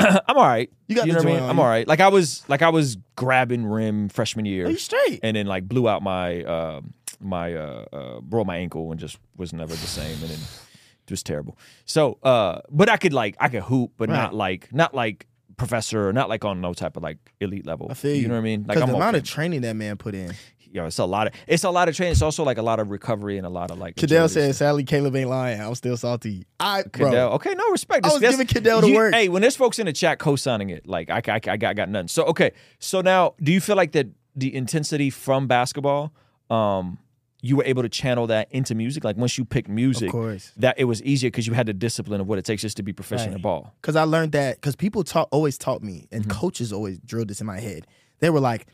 [0.28, 0.70] I'm all right.
[0.86, 1.50] You got you the know what I mean?
[1.50, 1.86] I'm all right.
[1.86, 5.20] Like I was like I was grabbing rim freshman year, Are you straight?
[5.22, 6.80] and then like blew out my uh,
[7.20, 11.10] my uh, uh, broke my ankle and just was never the same, and then it
[11.10, 11.58] was terrible.
[11.84, 16.12] So, uh, but I could like I could hoop, but not like not like professor,
[16.12, 17.88] not like on no type of like elite level.
[17.90, 18.22] I feel you.
[18.22, 18.64] You know what I mean?
[18.66, 19.18] Like I'm the amount okay.
[19.18, 20.32] of training that man put in.
[20.72, 22.12] Yo, it's a lot of it's a lot of training.
[22.12, 23.96] It's also like a lot of recovery and a lot of like.
[23.96, 25.60] Cadell said, sadly, Caleb ain't lying.
[25.60, 26.46] I'm still salty.
[26.60, 27.10] I, bro.
[27.10, 27.32] Cadell.
[27.32, 28.06] Okay, no respect.
[28.06, 29.12] I was giving Cadell the you- work.
[29.12, 31.88] Hey, when there's folks in the chat co-signing it, like I, I, I got, got
[31.88, 32.06] nothing.
[32.08, 34.06] So okay, so now do you feel like that
[34.36, 36.12] the intensity from basketball,
[36.50, 36.98] um,
[37.42, 39.02] you were able to channel that into music?
[39.02, 40.52] Like once you picked music, Of course.
[40.58, 42.84] that it was easier because you had the discipline of what it takes just to
[42.84, 43.36] be proficient Right.
[43.38, 43.74] at ball.
[43.82, 46.38] Because I learned that, because people taught, always taught me, and Mm-hmm.
[46.38, 47.88] coaches always drilled this in my head.
[48.20, 48.66] They were like,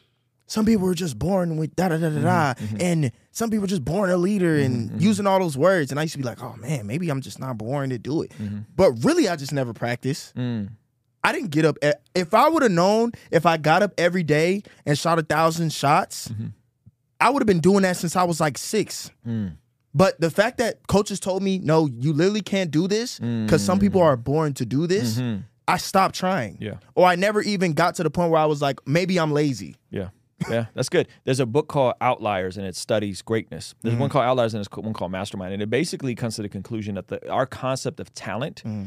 [0.47, 3.63] some people were just born with da da da da da, Mm-hmm, and some people
[3.63, 5.91] were just born a leader and using all those words.
[5.91, 8.23] And I used to be like, oh man, maybe I'm just not born to do
[8.23, 8.31] it.
[8.41, 8.59] Mm-hmm.
[8.77, 10.35] But really, I just never practiced.
[10.37, 10.71] Mm.
[11.25, 11.77] I didn't get up.
[12.15, 15.73] If I would have known, if I got up every day and shot a thousand
[15.73, 16.47] shots, Mm-hmm.
[17.19, 19.11] I would have been doing that since I was like six.
[19.27, 19.57] Mm.
[19.95, 23.79] But the fact that coaches told me, no, you literally can't do this because some
[23.79, 25.19] people are born to do this.
[25.67, 26.59] I stopped trying.
[26.61, 26.75] Yeah.
[26.95, 29.77] Or I never even got to the point where I was like, maybe I'm lazy.
[29.91, 30.11] Yeah.
[30.51, 31.09] Yeah, that's good.
[31.25, 33.75] There's a book called Outliers and it studies greatness.
[33.83, 34.01] There's Mm-hmm.
[34.03, 35.53] one called Outliers and there's one called Mastermind.
[35.55, 38.87] And it basically comes to the conclusion that the, our concept of talent Mm-hmm.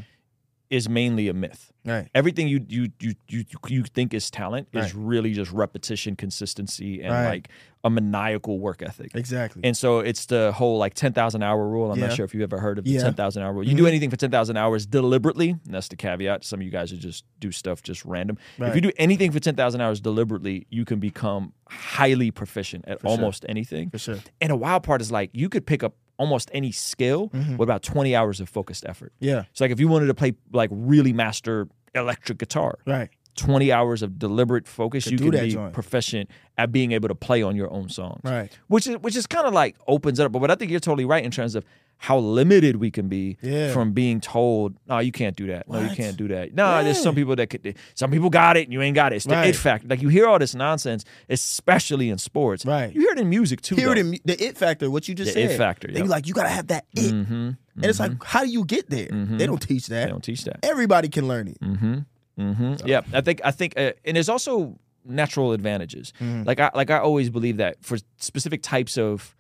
[0.70, 1.72] Is mainly a myth.
[1.86, 2.08] Right.
[2.14, 7.12] Everything you you you you you think is talent is really just repetition, consistency, and
[7.12, 7.30] Right.
[7.30, 7.50] like
[7.84, 9.16] a maniacal work ethic.
[9.16, 9.62] Exactly.
[9.64, 11.92] And so it's the whole like ten thousand hour rule.
[11.92, 12.08] I'm Yeah.
[12.08, 13.02] not sure if you've ever heard of the Yeah.
[13.02, 13.64] ten thousand hour rule.
[13.64, 13.78] You mm-hmm.
[13.78, 16.44] do anything for ten thousand hours deliberately, and that's the caveat.
[16.44, 18.38] Some of you guys are just do stuff just random.
[18.60, 23.02] If you do anything for ten thousand hours deliberately, you can become highly proficient at
[23.02, 23.10] sure.
[23.10, 23.90] almost anything.
[23.90, 24.18] For sure.
[24.40, 27.58] And a wild part is like you could pick up almost any skill Mm-hmm.
[27.58, 29.12] with about twenty hours of focused effort.
[29.20, 29.46] Yeah.
[29.54, 33.10] So like if you wanted to play like really master electric guitar, Right.
[33.36, 35.74] 20 hours of deliberate focus, Could you can be joint.
[35.74, 38.20] proficient at being able to play on your own songs.
[38.24, 38.52] Right.
[38.68, 40.32] Which is which is kind of like opens it up.
[40.34, 41.64] But what I think you're totally right in terms of
[42.02, 43.74] how limited we can be Yeah.
[43.74, 45.68] from being told, no, you can't do that.
[45.68, 46.54] No, you can't do that.
[46.54, 49.18] No, there's some people that could, some people got it and you ain't got it.
[49.18, 49.50] It's the Right.
[49.50, 49.86] it factor.
[49.88, 52.66] Like you hear all this nonsense, especially in sports.
[52.66, 52.94] Right.
[52.96, 53.76] You hear it in music too.
[53.76, 55.50] Hear it in the it factor, what you just said.
[55.50, 56.04] The it factor, They yep.
[56.04, 57.14] be like, you gotta have that it.
[57.14, 57.58] Mhm.
[57.76, 59.08] And it's like, how do you get there?
[59.08, 59.38] Mhm.
[59.38, 60.06] They don't teach that.
[60.06, 60.60] They don't teach that.
[60.64, 61.60] Everybody can learn it.
[61.60, 61.98] Mm-hmm.
[62.40, 62.88] Mm-hmm.
[62.88, 66.14] Yeah, I think I think, uh, and there's also natural advantages.
[66.22, 69.36] Like I like I always believe that for specific types of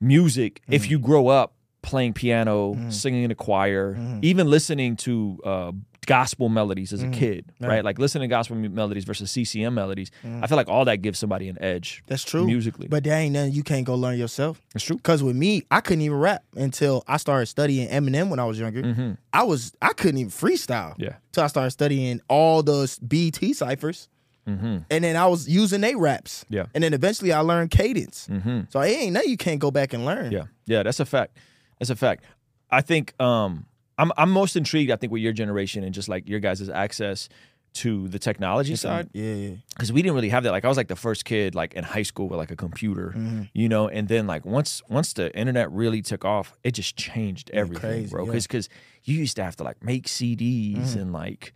[0.00, 1.54] music, if you grow up
[1.88, 5.72] playing piano, singing in a choir, even listening to uh,
[6.04, 7.68] gospel melodies as a kid, right?
[7.68, 7.84] Right.
[7.84, 11.48] Like listening to gospel melodies versus CCM melodies, I feel like all that gives somebody
[11.48, 12.02] an edge.
[12.06, 12.44] That's true.
[12.44, 12.88] musically.
[12.88, 14.60] But there ain't nothing you can't go learn yourself.
[14.74, 14.98] It's true.
[14.98, 18.58] Cause with me, I couldn't even rap until I started studying Eminem when I was
[18.58, 18.82] younger.
[18.82, 19.12] Mm-hmm.
[19.32, 20.94] I was I couldn't even freestyle.
[20.98, 21.16] Yeah.
[21.32, 24.08] Till I started studying all those BT ciphers.
[24.46, 24.78] Mm-hmm.
[24.90, 26.46] And then I was using they raps.
[26.48, 26.66] Yeah.
[26.74, 28.28] And then eventually I learned cadence.
[28.30, 28.60] Mm-hmm.
[28.70, 30.32] So it ain't nothing you can't go back and learn.
[30.32, 31.36] Yeah, yeah, that's a fact.
[31.78, 32.24] That's a fact.
[32.70, 34.90] I think um, I'm I'm most intrigued.
[34.90, 37.28] I think with your generation and just like your guys' access
[37.74, 39.54] to the technology side, Yeah, yeah.
[39.70, 40.52] because we didn't really have that.
[40.52, 43.12] Like I was like the first kid like in high school with like a computer,
[43.16, 43.42] Mm-hmm.
[43.52, 43.88] you know.
[43.88, 48.10] And then like once once the internet really took off, it just changed everything, crazy,
[48.10, 48.24] bro.
[48.26, 48.32] yeah.
[48.32, 48.68] Because
[49.04, 51.54] you used to have to like make CDs and like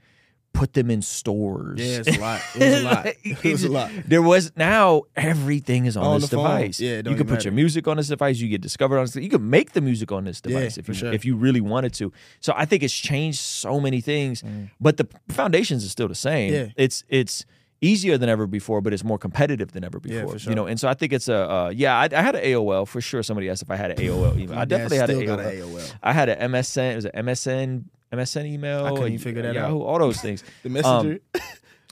[0.52, 1.80] put them in stores.
[1.80, 2.40] Yeah, it's a lot.
[2.54, 3.06] It was a lot.
[3.24, 3.90] It was a lot.
[4.06, 6.60] There was now everything is on, On this the phone.
[6.60, 6.80] device.
[6.80, 8.38] Yeah, you can put your music on this device.
[8.38, 9.16] You get discovered on this.
[9.16, 11.12] You can make the music on this device if you sure.
[11.12, 12.12] if you really wanted to.
[12.40, 14.44] So I think it's changed so many things,
[14.80, 16.52] but the foundations is still the same.
[16.52, 16.56] Mm.
[16.56, 16.72] Yeah.
[16.76, 17.44] It's it's
[17.80, 20.32] easier than ever before, but it's more competitive than ever before.
[20.32, 21.98] Yeah, for You know, and so I think it's a uh, yeah.
[21.98, 23.22] I, I had an AOL for sure.
[23.22, 24.58] Somebody asked if I had an AOL email.
[24.58, 25.38] I definitely had an AOL.
[25.38, 25.94] AOL.
[26.02, 26.92] I had an MSN.
[26.92, 27.84] It was an MSN.
[28.12, 28.84] MSN email.
[28.84, 30.44] I couldn't a even figure that Yahoo, All those things.
[30.62, 31.20] The messenger.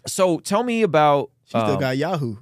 [0.07, 1.31] So tell me about.
[1.45, 2.37] she still um, got Yahoo.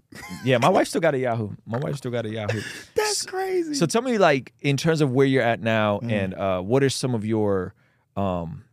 [0.44, 1.50] yeah, my wife still got a Yahoo.
[1.66, 2.60] My wife still got a Yahoo.
[2.94, 3.74] That's crazy.
[3.74, 6.12] So tell me, like, in terms of where you're at now, Mm.
[6.12, 7.74] and uh, what are some of your
[8.16, 8.64] um,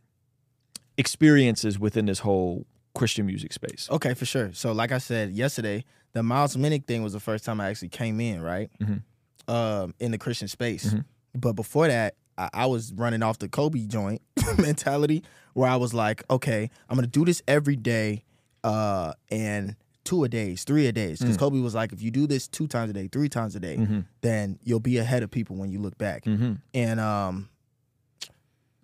[0.96, 3.88] experiences within this whole Christian music space?
[3.90, 4.50] Okay, for sure.
[4.52, 7.88] So, like I said yesterday, the Miles Minnick thing was the first time I actually
[7.88, 8.70] came in, right?
[8.80, 9.02] Mhm.
[9.48, 10.86] Um, in the Christian space.
[10.92, 11.04] Mhm.
[11.34, 14.22] But before that, I, I was running off the Kobe joint
[14.58, 15.22] mentality,
[15.54, 18.24] where I was like, okay, I'm gonna do this every day,
[18.64, 21.18] uh, and two a days, three a days.
[21.20, 23.60] Because Kobe was like, if you do this two times a day, three times a
[23.60, 24.00] day, Mm-hmm.
[24.20, 26.24] then you'll be ahead of people when you look back.
[26.24, 26.52] Mm-hmm.
[26.74, 27.48] and um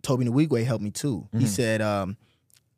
[0.02, 1.28] Tobe Nwigwe helped me too.
[1.32, 1.48] He Mhm.
[1.48, 2.16] said, um,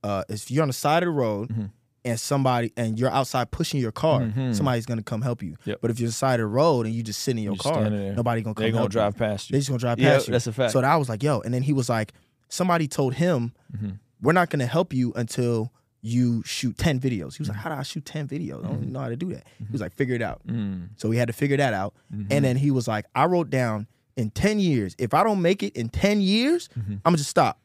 [0.02, 1.70] uh, if you're on the side of the road Mhm.
[2.04, 4.54] And somebody and you're outside pushing your car, Mhm.
[4.54, 5.56] somebody's gonna come help you.
[5.64, 5.78] Yep.
[5.80, 7.62] But if you're on the side of road and you just sit in your just
[7.64, 8.72] car, nobody gonna come help.
[8.72, 9.18] They're gonna drive you.
[9.18, 9.54] past you.
[9.54, 10.32] They just gonna drive Yeah, past you.
[10.32, 10.72] that's a fact.
[10.72, 12.12] So I was like, yo, and then he was like,
[12.48, 13.98] somebody told him, Mhm.
[14.22, 17.34] we're not gonna help you until you shoot 10 videos.
[17.36, 18.62] He was like, How do I shoot 10 videos?
[18.62, 19.44] I don't even know how to do that.
[19.58, 20.42] He was like, figure it out.
[20.46, 20.88] Mm.
[20.96, 21.94] So we had to figure that out.
[22.30, 23.86] And then he was like, I wrote down
[24.16, 26.68] in 10 years, if I don't make it in 10 years.
[26.76, 27.58] I'm gonna just stop.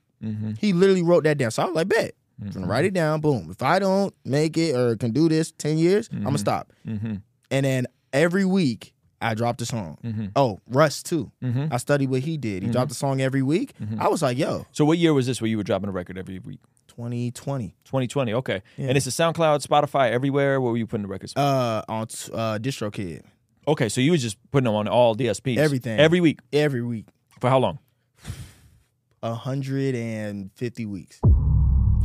[0.58, 1.52] He literally wrote that down.
[1.52, 2.14] So I was like, bet.
[2.42, 2.54] I'm Mhm.
[2.54, 3.22] gonna write it down.
[3.22, 3.48] Boom.
[3.52, 6.72] If I don't make it or can do this 10 years, I'm gonna stop.
[6.88, 7.22] Mhm.
[7.52, 9.98] And then every week I dropped a song.
[10.04, 10.32] Mhm.
[10.36, 11.32] Oh, Russ too.
[11.44, 11.68] Mhm.
[11.72, 12.64] I studied what he did.
[12.64, 13.74] He dropped a song every week.
[14.00, 16.18] I was like, yo, So what year was this where you were dropping a record
[16.18, 16.60] every week?
[16.88, 17.76] 2020.
[17.86, 18.34] 2020.
[18.34, 18.62] Okay.
[18.78, 18.88] Yeah.
[18.88, 20.60] And it's a SoundCloud, Spotify, everywhere.
[20.62, 21.34] Where were you putting the records?
[21.36, 23.22] Uh on t- uh DistroKid.
[23.68, 25.58] okay, so you was just putting them on all DSPs.
[25.58, 26.00] Everything.
[26.00, 26.40] Every week.
[26.54, 27.06] Every week.
[27.42, 27.80] For how long?
[29.22, 31.20] 150 weeks.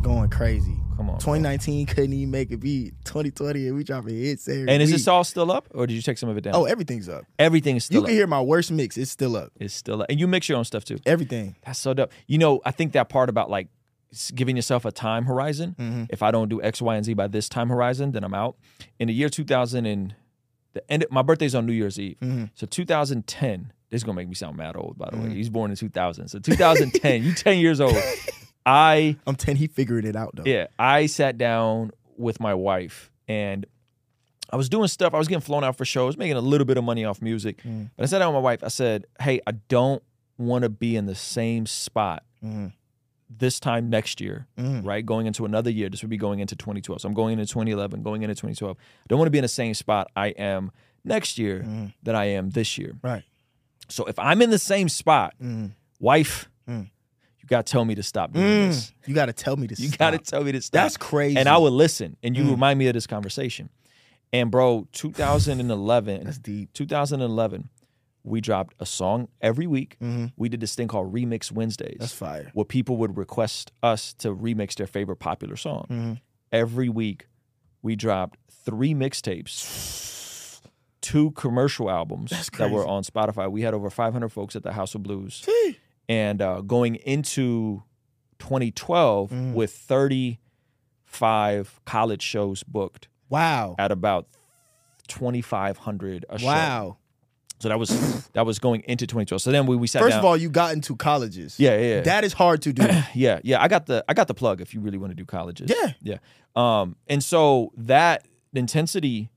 [0.04, 0.76] Going crazy.
[0.96, 1.16] Come on.
[1.16, 1.18] bro.
[1.18, 2.92] 2019 couldn't even make a beat.
[3.04, 4.96] 2020 and we dropping hits every And is week.
[4.98, 6.54] this all still up, or did you take some of it down?
[6.54, 7.24] Oh, everything's up.
[7.38, 8.96] everything is You still can hear my worst mix.
[8.98, 9.50] It's still up.
[9.58, 10.98] It's still up, and you mix your own stuff too.
[11.06, 11.56] Everything.
[11.64, 12.12] That's so dope.
[12.26, 13.68] You know, I think that part about like
[14.34, 15.74] giving yourself a time horizon.
[15.80, 16.06] Mhm.
[16.10, 18.56] If I don't do X, Y, and Z by this time horizon, then I'm out.
[19.00, 20.14] In the year 2000 and
[20.74, 22.16] the end, of, my birthday's on New Year's Eve.
[22.22, 22.50] Mhm.
[22.54, 23.72] So 2010.
[23.90, 25.28] This is gonna make me sound mad old, by the way.
[25.28, 25.34] Mhm.
[25.34, 26.28] He's born in 2000.
[26.28, 27.22] So 2010.
[27.24, 27.96] you 10 years old.
[28.66, 29.56] I I'm 10.
[29.56, 30.44] He figured it out though.
[30.46, 33.66] yeah, I sat down with my wife and
[34.50, 35.14] I was doing stuff.
[35.14, 37.62] I was getting flown out for shows, making a little bit of money off music.
[37.62, 37.90] Mm.
[37.96, 38.62] But I sat down with my wife.
[38.62, 40.02] I said, "Hey, I don't
[40.38, 42.72] want to be in the same spot Mhm.
[43.30, 44.84] this time next year, Mhm.
[44.84, 45.04] right?
[45.04, 45.88] Going into another year.
[45.88, 47.00] This would be going into 2012.
[47.00, 48.76] So I'm going into 2011, going into 2012.
[48.78, 50.70] I don't want to be in the same spot I am
[51.04, 51.94] next year Mhm.
[52.02, 52.96] that I am this year.
[53.02, 53.24] Right.
[53.88, 55.72] So if I'm in the same spot, Mhm.
[56.00, 56.90] wife, Mm.
[57.44, 58.68] You got to tell me to stop doing Mm.
[58.68, 58.92] this.
[59.06, 59.98] You got to tell me to You stop.
[59.98, 60.72] got to tell me to stop.
[60.82, 61.36] That's crazy.
[61.36, 62.50] and I would listen, and you Mm.
[62.52, 63.68] remind me of this conversation.
[64.32, 66.72] And bro, 2011, That's deep.
[66.72, 67.68] 2011,
[68.24, 69.96] we dropped a song every week.
[70.02, 70.32] Mhm.
[70.36, 72.50] We did this thing called Remix Wednesdays, That's fire.
[72.54, 75.86] where people would request us to remix their favorite popular song.
[75.90, 76.20] Mhm.
[76.50, 77.28] Every week,
[77.82, 80.60] we dropped three mixtapes,
[81.02, 83.50] two commercial albums that were on Spotify.
[83.50, 85.46] We had over 500 folks at the House of Blues,
[86.08, 87.82] and uh, going into
[88.38, 89.52] 2012 Mhm.
[89.54, 89.72] with
[91.06, 93.74] 35 college shows booked Wow.
[93.78, 94.26] at about
[95.08, 96.46] 2,500 a show.
[96.46, 96.96] Wow.
[97.60, 99.40] So that was that was going into 2012.
[99.40, 100.18] So then we, we sat First down.
[100.18, 101.58] of all, you got into colleges.
[101.58, 102.00] yeah, yeah, yeah.
[102.02, 102.82] That is hard to do.
[103.14, 103.62] yeah, yeah.
[103.62, 105.70] I got the I got the plug if you really want to do colleges.
[105.70, 105.92] Yeah.
[106.02, 106.18] yeah.
[106.56, 109.30] Um, and so that intensity.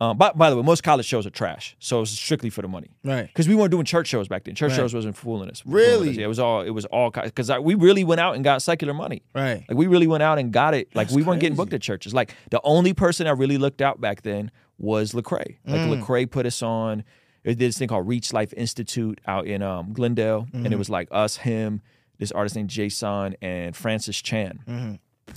[0.00, 2.68] Um, by, by the way, most college shows are trash, so it's strictly for the
[2.68, 2.88] money.
[3.04, 3.26] right.
[3.26, 4.54] Because we weren't doing church shows back then.
[4.54, 4.76] Church Right.
[4.76, 5.62] shows wasn't fooling us.
[5.66, 5.90] Really?
[5.92, 6.16] Fooling us.
[6.16, 8.94] Yeah, it was all it was all because we really went out and got secular
[8.94, 9.22] money.
[9.34, 9.64] Right.
[9.68, 10.88] Like we really went out and got it.
[10.94, 12.14] Like That's we weren't getting booked at churches.
[12.14, 15.56] Like the only person I really looked out back then was Lecrae.
[15.66, 16.00] Like Mm.
[16.02, 17.04] Lecrae put us on.
[17.44, 20.78] They did this thing called Reach Life Institute out in um, Glendale, and it Mm-hmm.
[20.78, 21.82] was like us, him,
[22.18, 24.60] this artist named Jason, and Francis Chan.
[24.68, 24.94] Mm-hmm.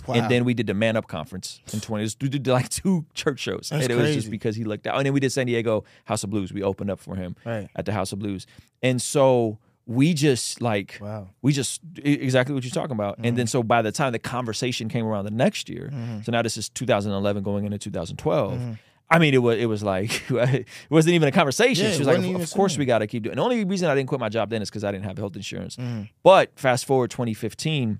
[0.07, 0.15] Wow.
[0.15, 2.09] And then we did the Man Up conference in 20.
[2.21, 4.97] We did like two church shows, That's and it was just because he looked out.
[4.97, 6.51] And then we did San Diego House of Blues.
[6.53, 7.69] We opened up for him Right.
[7.75, 8.45] at the House of Blues,
[8.81, 11.29] and so we just like Wow.
[11.41, 13.17] we just exactly what you're talking about.
[13.17, 13.35] And Mm-hmm.
[13.35, 15.91] then so by the time the conversation came around the next year,
[16.23, 18.77] so now this is 2011 going into 2012.
[19.11, 21.85] I mean, it was it was like it wasn't even a conversation.
[21.85, 23.33] Yeah, she was like, of, of course we got to keep doing.
[23.33, 25.17] And the only reason I didn't quit my job then is because I didn't have
[25.17, 25.75] health insurance.
[25.75, 26.03] Mm-hmm.
[26.23, 27.99] But fast forward 2015,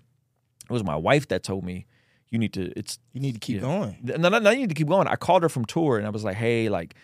[0.69, 1.86] it was my wife that told me
[2.30, 2.71] you need to.
[2.78, 3.97] It's You need to keep going.
[4.02, 5.08] no, no, no, you need to keep going.
[5.08, 6.95] I called her from tour and I was like, hey, like,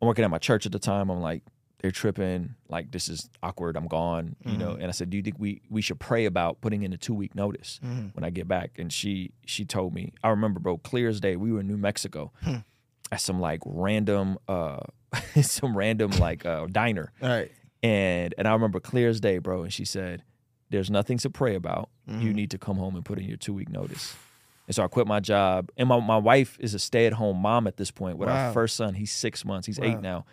[0.00, 1.10] I'm working at my church at the time.
[1.10, 1.42] I'm like,
[1.80, 2.54] they're tripping.
[2.68, 3.76] Like, this is awkward.
[3.76, 4.72] I'm gone, you know.
[4.72, 7.14] And I said, do you think we we should pray about putting in a two
[7.14, 8.72] week notice when I get back?
[8.78, 11.36] And she she told me, I remember, bro, clear as day.
[11.36, 12.32] We were in New Mexico
[13.12, 14.78] at some like random uh
[15.42, 17.12] some random like uh diner.
[17.22, 17.50] All right.
[17.82, 19.62] And and I remember clear as day, bro.
[19.62, 20.22] And she said,
[20.70, 21.88] "There's nothing to pray about.
[22.06, 24.14] You need to come home and put in your two week notice."
[24.68, 25.70] And so I quit my job.
[25.76, 28.52] And my, my wife is a stay at home mom at this point with our
[28.52, 28.94] first son.
[28.94, 29.66] He's six months.
[29.66, 29.86] He's Wow.
[29.86, 30.24] eight now.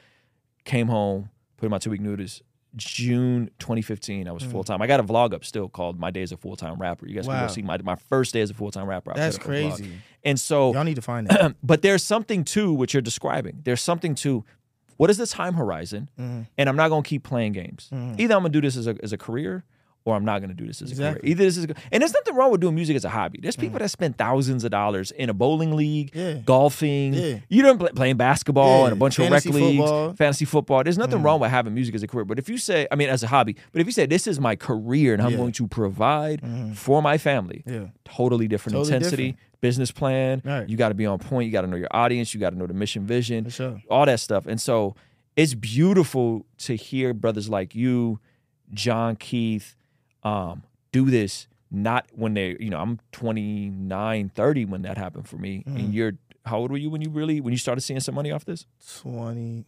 [0.66, 2.42] Came home, put in my two week notice.
[2.76, 4.34] June 2015, I Mm.
[4.34, 4.82] was full time.
[4.82, 7.14] I got a vlog up still called "My Day as a Full Time Rapper." You
[7.16, 9.12] guys can go see my my first day as a full time rapper.
[9.12, 9.76] I That's put up a vlog.
[9.78, 9.92] crazy.
[10.24, 11.56] And so Y'all need to find that.
[11.64, 13.62] but there's something to what you're describing.
[13.64, 14.44] There's something to
[14.98, 16.10] what is the time horizon?
[16.20, 16.42] Mm-hmm.
[16.58, 17.90] And I'm not gonna keep playing games.
[17.92, 19.64] Either I'm gonna do this as a, as a career,
[20.06, 21.20] or I'm not gonna do this as a career.
[21.24, 23.40] Either this is, and there's nothing wrong with doing music as a hobby.
[23.42, 26.34] There's people that spend thousands of dollars in a bowling league, Yeah.
[26.46, 27.40] golfing, Yeah.
[27.50, 28.84] you know, play, playing basketball Yeah.
[28.86, 30.84] and a bunch Fantasy of rec leagues, fantasy football.
[30.84, 32.26] There's nothing wrong with having music as a career.
[32.26, 34.40] But if you say, I mean, as a hobby, but if you say this is
[34.40, 36.42] my career and I'm going to provide
[36.76, 37.88] for my family, Yeah.
[38.06, 39.62] totally different Totally intensity, different.
[39.62, 40.42] business plan.
[40.44, 40.68] Right.
[40.68, 41.46] You got to be on point.
[41.46, 42.34] You got to know your audience.
[42.34, 43.82] You got to know the mission, vision, sure.
[43.90, 44.46] all that stuff.
[44.48, 44.96] And so
[45.38, 48.20] it's beautiful to hear brothers like you,
[48.74, 49.76] John Keith,
[50.24, 51.48] um, do this.
[51.72, 55.64] Not when they, you know, I'm 29, 30 when that happened for me.
[55.68, 55.78] Mm-hmm.
[55.78, 56.12] And you're,
[56.46, 58.68] how old were you when you really, when you started seeing some money off this?
[59.02, 59.66] 20,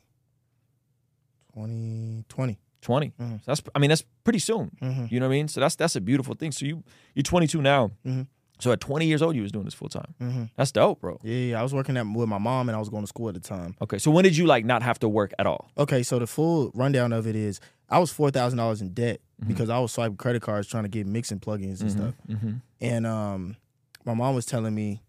[1.54, 2.58] 20, 20.
[2.82, 3.14] 20.
[3.20, 3.38] Mhm.
[3.40, 4.70] So that's, I mean, that's pretty soon.
[4.80, 5.12] Mhm.
[5.12, 5.48] You know what I mean?
[5.48, 6.52] So that's, that's a beautiful thing.
[6.52, 6.84] So you,
[7.16, 7.90] you're 22 now.
[8.06, 8.28] Mhm.
[8.60, 10.16] So at 20 years old, you was doing this full time.
[10.22, 10.50] Mhm.
[10.56, 11.20] That's dope, bro.
[11.24, 13.28] Yeah, yeah, I was working at, with my mom and I was going to school
[13.28, 13.76] at the time.
[13.82, 13.98] Okay.
[13.98, 15.70] So when did you like not have to work at all?
[15.78, 19.20] Okay, so the full rundown of it is I was four thousand dollars in debt
[19.46, 22.14] because I was swiping credit cards trying to get mixing plugins and stuff.
[22.30, 22.54] Mm-hmm.
[22.82, 23.58] And um,
[24.06, 25.02] my mom was telling me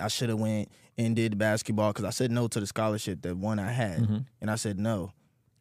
[0.00, 3.36] I should have went and did basketball because I said no to the scholarship that
[3.36, 4.18] one I had, Mm-hmm.
[4.40, 5.12] and I said no.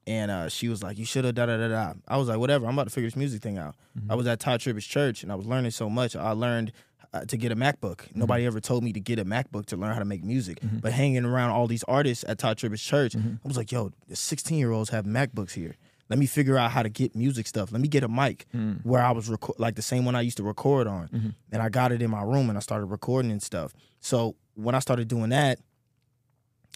[0.10, 2.40] And uh, she was like, "You should have da da da da." I was like,
[2.40, 2.66] "Whatever.
[2.66, 3.76] I'm about to figure this music thing out."
[4.10, 6.16] I was at Todd Tribbett Church and I was learning so much.
[6.16, 6.72] I learned
[7.14, 8.02] uh, to get a MacBook.
[8.16, 10.60] Nobody ever told me to get a MacBook to learn how to make music.
[10.82, 14.16] But hanging around all these artists at Todd Tribbett's church, I was like, "Yo, the
[14.16, 15.76] 16 year olds have MacBooks here."
[16.10, 17.72] Let me figure out how to get music stuff.
[17.72, 18.48] Let me get a mic
[18.82, 21.70] where I was reco- like the same one I used to record on, and I
[21.70, 23.74] got it in my room and I started recording and stuff.
[24.00, 25.60] So when I started doing that,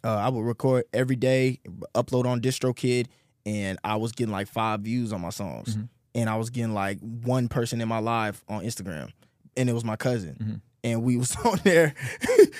[0.03, 1.59] uh, I would record every day,
[1.95, 3.07] upload on DistroKid,
[3.45, 5.85] and I was getting like five views on my songs, mm-hmm.
[6.15, 9.11] and I was getting like one person in my live on Instagram,
[9.57, 10.55] and it was my cousin, mm-hmm.
[10.83, 11.93] and we was on there.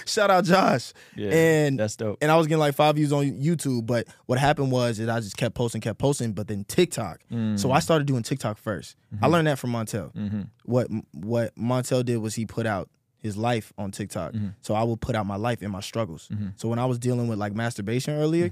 [0.06, 1.32] Shout out Josh, Yeah.
[1.32, 2.18] and that's dope.
[2.22, 3.86] and I was getting like five views on YouTube.
[3.86, 6.34] But what happened was that I just kept posting, kept posting.
[6.34, 7.36] But then TikTok, so
[7.72, 7.82] I mm.
[7.82, 9.26] started doing TikTok 1st I mm-hmm.
[9.34, 10.14] learned that from Montell.
[10.14, 10.42] Mm-hmm.
[10.66, 12.90] What what Montell did was he put out
[13.24, 14.34] his life on TikTok.
[14.62, 16.30] So I would put out my life and my struggles.
[16.58, 18.52] So when I was dealing with like masturbation earlier,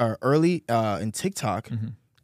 [0.00, 1.68] or early uh, in TikTok,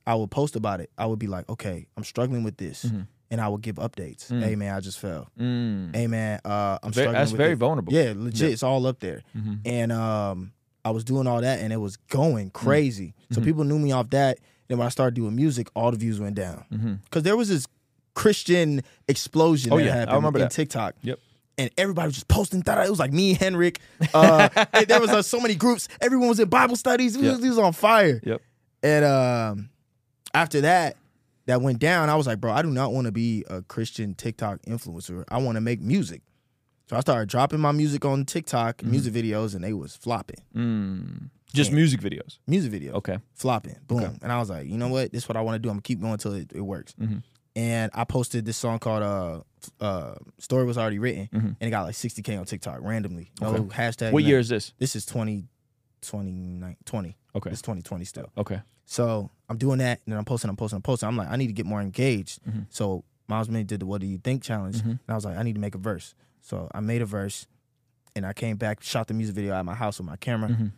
[0.06, 0.90] I would post about it.
[0.98, 2.86] I would be like, okay, I'm struggling with this.
[3.28, 4.28] And I would give updates.
[4.28, 5.28] Hey man, I just fell.
[5.38, 5.94] Mm.
[5.94, 7.14] Hey man, uh, I'm struggling.
[7.14, 7.56] that's very it.
[7.58, 7.92] vulnerable.
[7.92, 8.52] Yeah, legit.
[8.52, 9.22] It's all up there.
[9.36, 9.54] Mm-hmm.
[9.64, 10.52] And um,
[10.84, 12.66] I was doing all that, and it was going Mm-hmm.
[12.66, 13.14] crazy.
[13.32, 14.38] So people knew me off that.
[14.68, 17.66] Then when I started doing music, all the views went down because there was this
[18.14, 20.04] Christian explosion Oh, that yeah.
[20.08, 20.50] I remember in that.
[20.52, 20.94] TikTok.
[21.02, 21.18] Yep.
[21.58, 22.60] And everybody was just posting.
[22.60, 23.80] That it was like me, Henrik.
[24.14, 25.88] Uh, and there was uh, so many groups.
[26.00, 27.16] Everyone was in Bible studies.
[27.16, 27.40] It was, Yep.
[27.44, 28.20] it was on fire.
[28.24, 28.42] Yep.
[28.82, 29.70] And um,
[30.34, 30.96] after that,
[31.46, 32.08] that went down.
[32.10, 35.24] I was like, bro, I do not want to be a Christian TikTok influencer.
[35.28, 36.22] I want to make music.
[36.88, 40.36] So I started dropping my music on TikTok, music videos, and they was flopping.
[40.54, 41.30] Mm.
[41.52, 41.76] Just Yeah.
[41.76, 42.38] music videos.
[42.46, 43.18] Music videos Okay.
[43.34, 43.76] flopping.
[43.88, 44.02] Boom.
[44.02, 44.12] Okay.
[44.22, 45.10] And I was like, you know what?
[45.12, 45.68] This is what I want to do.
[45.68, 46.94] I'm gonna keep going until it, it works.
[47.00, 47.22] Mhm.
[47.56, 49.40] And I posted this song called uh
[49.84, 51.56] uh Story Was Already Written Mhm.
[51.58, 53.32] and it got like 60K on TikTok randomly.
[53.40, 53.62] No Okay.
[53.76, 54.12] hashtag.
[54.12, 54.72] What year is this?
[54.78, 55.48] This is 20,
[56.02, 57.16] 29, 20.
[57.34, 57.50] Okay.
[57.50, 58.30] It's 2020 still.
[58.36, 58.60] Okay.
[58.84, 61.08] So I'm doing that and then I'm posting, I'm posting, I'm posting.
[61.08, 62.40] I'm like, I need to get more engaged.
[62.44, 62.66] Mhm.
[62.68, 64.76] So Miles Minnick did the What Do You Think challenge.
[64.82, 64.90] Mhm.
[64.90, 66.14] And I was like, I need to make a verse.
[66.42, 67.46] So I made a verse
[68.14, 70.72] and I came back, shot the music video at my house with my camera Mhm.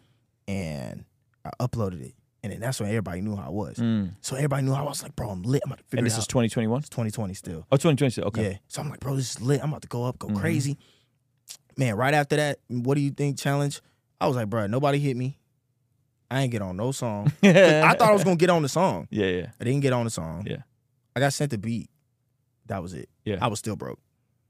[0.47, 1.05] and
[1.45, 2.15] I uploaded it.
[2.49, 3.77] And then that's when everybody knew how I was.
[3.77, 4.15] Mm.
[4.23, 5.61] So everybody knew how I was like, bro, I'm lit.
[5.67, 6.79] I'm about to figure And this is 2021?
[6.79, 7.67] It's 2020 still.
[7.71, 8.23] Oh, 2020.
[8.29, 8.51] Okay.
[8.53, 8.57] Yeah.
[8.69, 9.63] So I'm like, bro, this is lit.
[9.63, 10.41] I'm about to go up, go Mhm.
[10.41, 10.79] crazy.
[11.77, 13.83] Man, right after that, what do you think challenge?
[14.19, 15.39] I was like, bro, nobody hit me.
[16.31, 17.31] I ain't get on no song.
[17.43, 19.09] I thought I was gonna get on the song.
[19.11, 19.47] Yeah, yeah.
[19.61, 20.47] I didn't get on the song.
[20.49, 20.63] Yeah.
[21.15, 21.91] I got sent the beat.
[22.67, 23.11] That was it.
[23.25, 23.37] Yeah.
[23.43, 24.01] I was still broke.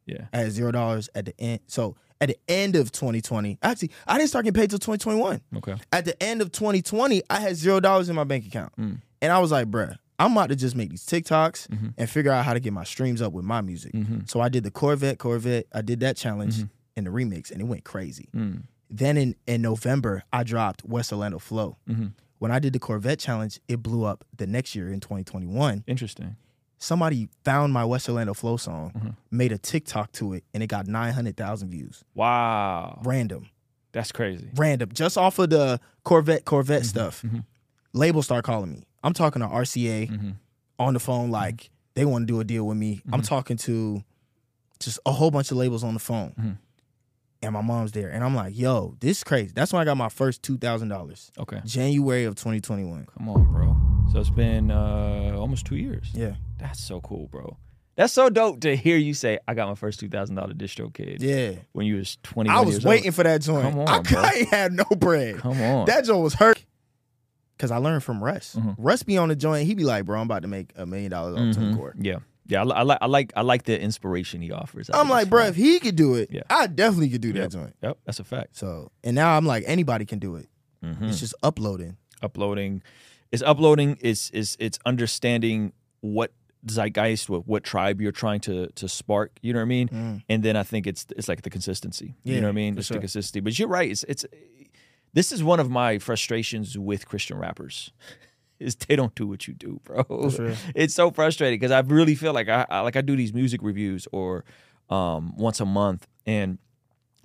[0.07, 0.27] Yeah.
[0.33, 1.61] I had zero dollars at the end.
[1.67, 5.41] So at the end of 2020, actually, I didn't start getting paid till 2021.
[5.59, 5.77] Okay.
[5.93, 8.73] At the end of 2020, I had zero dollars in my bank account.
[8.77, 9.01] Mm.
[9.23, 11.95] And I was like, bruh, I'm about to just make these TikToks Mhm.
[11.97, 13.93] and figure out how to get my streams up with my music.
[13.93, 14.21] Mm-hmm.
[14.27, 15.67] So I did the Corvette, Corvette.
[15.73, 16.71] I did that challenge Mhm.
[16.97, 18.29] and the remix, and it went crazy.
[18.35, 18.63] Mm.
[18.91, 21.77] Then in, in November, I dropped West Orlando Flow.
[21.89, 22.13] Mhm.
[22.39, 25.85] When I did the Corvette challenge, it blew up the next year in 2021.
[25.87, 26.37] Interesting.
[26.79, 29.17] Somebody found my West Orlando Flow song, Mhm.
[29.31, 32.05] made a TikTok to it, and it got 900,000 views.
[32.15, 33.01] Wow.
[33.05, 33.49] Random.
[33.93, 34.51] That's crazy.
[34.55, 34.91] Random.
[34.93, 37.23] Just off of the Corvette, Corvette stuff.
[37.23, 37.45] mhm.
[37.93, 38.85] Labels start calling me.
[39.03, 40.31] I'm talking to RCA Mm-hmm.
[40.79, 43.03] on the phone, like they want to do a deal with me.
[43.13, 43.27] I'm Mhm.
[43.27, 44.05] talking to
[44.79, 46.59] just a whole bunch of labels on the phone.
[47.43, 48.11] And my mom's there.
[48.11, 49.53] And I'm like, yo, this is crazy.
[49.55, 51.31] That's when I got my first $2,000.
[51.39, 51.61] Okay.
[51.65, 53.07] January of 2021.
[53.17, 53.77] Come on, bro.
[54.13, 56.09] So it's been uh, almost two years.
[56.15, 56.35] Yeah.
[56.59, 57.57] That's so cool, bro.
[57.97, 61.59] That's so dope to hear you say, I got my first $2,000 DistroKid Yeah.
[61.73, 63.15] when you was 21 I was waiting old.
[63.17, 63.63] for that joint.
[63.65, 64.21] Come on, I, bro.
[64.23, 65.39] I ain't had no bread.
[65.39, 65.87] Come on.
[65.87, 66.65] That joint was hurt.
[67.59, 68.55] Cause I learned from Russ.
[68.57, 68.77] Mhm.
[68.79, 69.67] Russ be on the joint.
[69.67, 71.77] He be like, bro, I'm about to make a million dollars on Mhm.
[71.77, 72.19] court." Yeah.
[72.47, 72.63] Yeah.
[72.63, 74.89] I, I, like I like I like the inspiration he offers.
[74.91, 76.43] I I'm like, bro, if he could do it, Yeah.
[76.49, 77.51] I definitely could do that Yep.
[77.51, 77.77] joint.
[77.83, 77.99] Yep.
[78.07, 78.57] That's a fact.
[78.57, 80.49] So, and now I'm like, anybody can do it.
[80.85, 81.09] Mhm.
[81.09, 81.97] It's just uploading.
[82.23, 82.83] uploading
[83.33, 86.33] it's uploading is is it's understanding what
[86.67, 90.23] zeitgeist what, what tribe you're trying to to spark you know what i mean Mm.
[90.29, 92.89] and then i think it's it's like the consistency you know what i mean it's
[92.89, 92.97] sure.
[92.97, 94.25] the consistency but you're right it's it's
[95.15, 97.93] this is one of my frustrations with christian rappers
[98.59, 100.05] is they don't do what you do bro
[100.75, 103.61] it's so frustrating because i really feel like I, I like i do these music
[103.63, 104.45] reviews or
[104.91, 106.59] um once a month and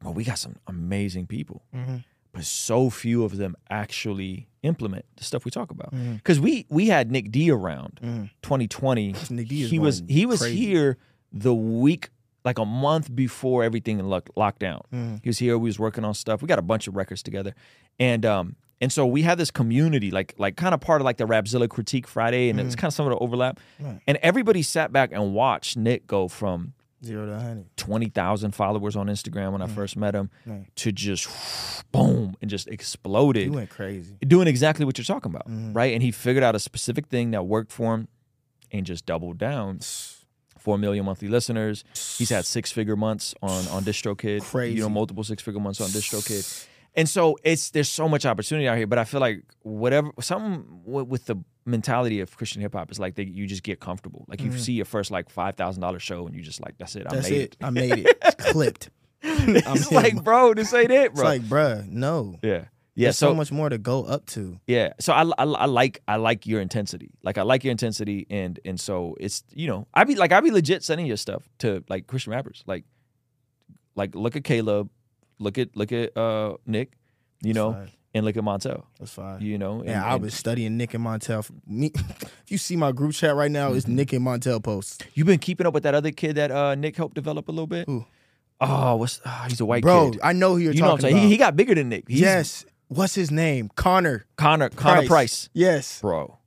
[0.04, 2.04] well we got some amazing people Mhm.
[2.34, 5.93] But so few of them actually implement the stuff we talk about.
[6.15, 8.30] Because we we had Nic D around Mhm.
[8.41, 9.13] 2020.
[9.30, 10.56] Nic D he was he was crazy.
[10.58, 10.98] here
[11.32, 12.10] the week
[12.46, 14.82] like a month before everything in lock, locked down.
[14.93, 15.19] Mhm.
[15.24, 15.58] He was here.
[15.58, 16.41] We was working on stuff.
[16.41, 17.54] We got a bunch of records together,
[18.00, 21.17] and um and so we had this community like like kind of part of like
[21.17, 23.60] the Rapzilla Critique Friday, and it's kind of some of the overlap.
[23.80, 24.00] Right.
[24.08, 27.66] And everybody sat back and watched Nic go from Zero to 100.
[27.78, 30.66] twenty thousand followers on Instagram when I first met him Right.
[30.78, 31.28] to just
[31.92, 34.16] boom and just exploded He went crazy.
[34.26, 35.76] doing exactly what you're talking about, Mhm.
[35.76, 35.94] right?
[35.94, 38.08] And he figured out a specific thing that worked for him
[38.72, 39.80] and just doubled down.
[40.58, 41.84] Four million monthly listeners.
[42.18, 44.44] He's had six figure months on on DistroKid.
[44.44, 44.76] Crazy.
[44.78, 46.68] You know, multiple six figure months on DistroKid.
[46.96, 50.63] And so it's there's so much opportunity out here, but I feel like whatever something
[50.86, 54.26] with, with the mentality of Christian hip hop is like that you just get comfortable.
[54.28, 56.95] Like you see your first like five thousand dollar show and you just like that's
[56.95, 57.06] it.
[57.10, 57.15] I.
[57.15, 57.58] That's made it.
[57.62, 58.17] I made it.
[58.26, 58.89] It's clipped.
[59.23, 59.95] I'm it's him.
[59.95, 61.23] like, bro, this ain't it, It's bro.
[61.23, 62.36] like, bro, no.
[62.43, 63.06] yeah, yeah.
[63.08, 64.60] There's so so much more to go up to.
[64.67, 64.93] Yeah.
[64.99, 67.12] So I, I, I like I like your intensity.
[67.23, 70.41] Like I like your intensity and and so it's you know I be like I
[70.41, 72.63] be legit sending your stuff to like Christian rappers.
[72.67, 72.84] Like
[73.95, 74.89] like look at Caleb,
[75.39, 76.91] look at look at uh Nic,
[77.41, 77.86] you know.
[78.15, 78.84] And look at Montell.
[78.99, 79.41] That's fine.
[79.41, 79.80] You know.
[79.80, 81.49] And, Yeah, I was studying Nic and Montell.
[81.65, 83.78] Me, if you see my group chat right now, Mm-hmm.
[83.78, 84.99] it's Nic and Montell posts.
[85.15, 87.65] you've been keeping up with that other kid that uh Nic helped develop a little
[87.67, 87.88] bit.
[87.88, 88.06] Who?
[88.62, 90.19] Oh, what's oh, he's a white Bro, kid.
[90.23, 91.23] I know who you're you know what I'm talking about.
[91.23, 92.06] He, he got bigger than Nic.
[92.08, 92.65] He's yes.
[92.88, 93.71] What's his name?
[93.76, 94.26] Connor.
[94.36, 95.99] Connor Connor Price, Yes.
[96.02, 96.38] bro.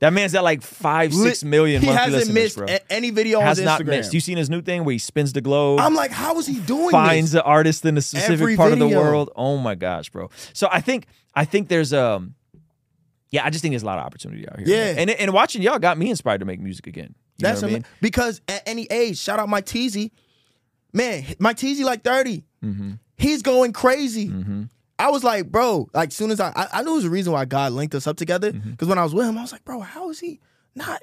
[0.00, 1.80] That man's at like five six million.
[1.82, 2.66] He hasn't listeners, missed bro.
[2.68, 3.86] a- any video Has on his not Instagram.
[3.86, 4.14] missed.
[4.14, 5.80] You seen his new thing where he spins the globe?
[5.80, 7.40] I'm like, how is he doing finds this?
[7.40, 9.00] the artist in a specific Every part of the video.
[9.00, 9.30] world.
[9.36, 10.30] Oh my gosh, bro.
[10.52, 12.34] So I think I think there's um
[13.30, 14.68] yeah, I just think there's a lot of opportunity out here.
[14.68, 14.84] Yeah.
[14.94, 14.98] man.
[14.98, 17.14] And and watching y'all got me inspired to make music again.
[17.38, 17.84] You That's know what I ama- mean?
[18.00, 20.10] because at any age, shout out my Teasy.
[20.92, 22.44] man, Mike Teasy like 30.
[22.64, 22.92] Mm-hmm.
[23.18, 24.30] He's going crazy.
[24.98, 25.08] Mm-hmm.
[25.08, 27.32] I was like, bro, like soon as I, I, I knew it was a reason
[27.32, 28.52] why God linked us up together.
[28.52, 28.70] Mm-hmm.
[28.72, 30.40] Because when I was with him, I was like, bro, how is he
[30.74, 31.00] not?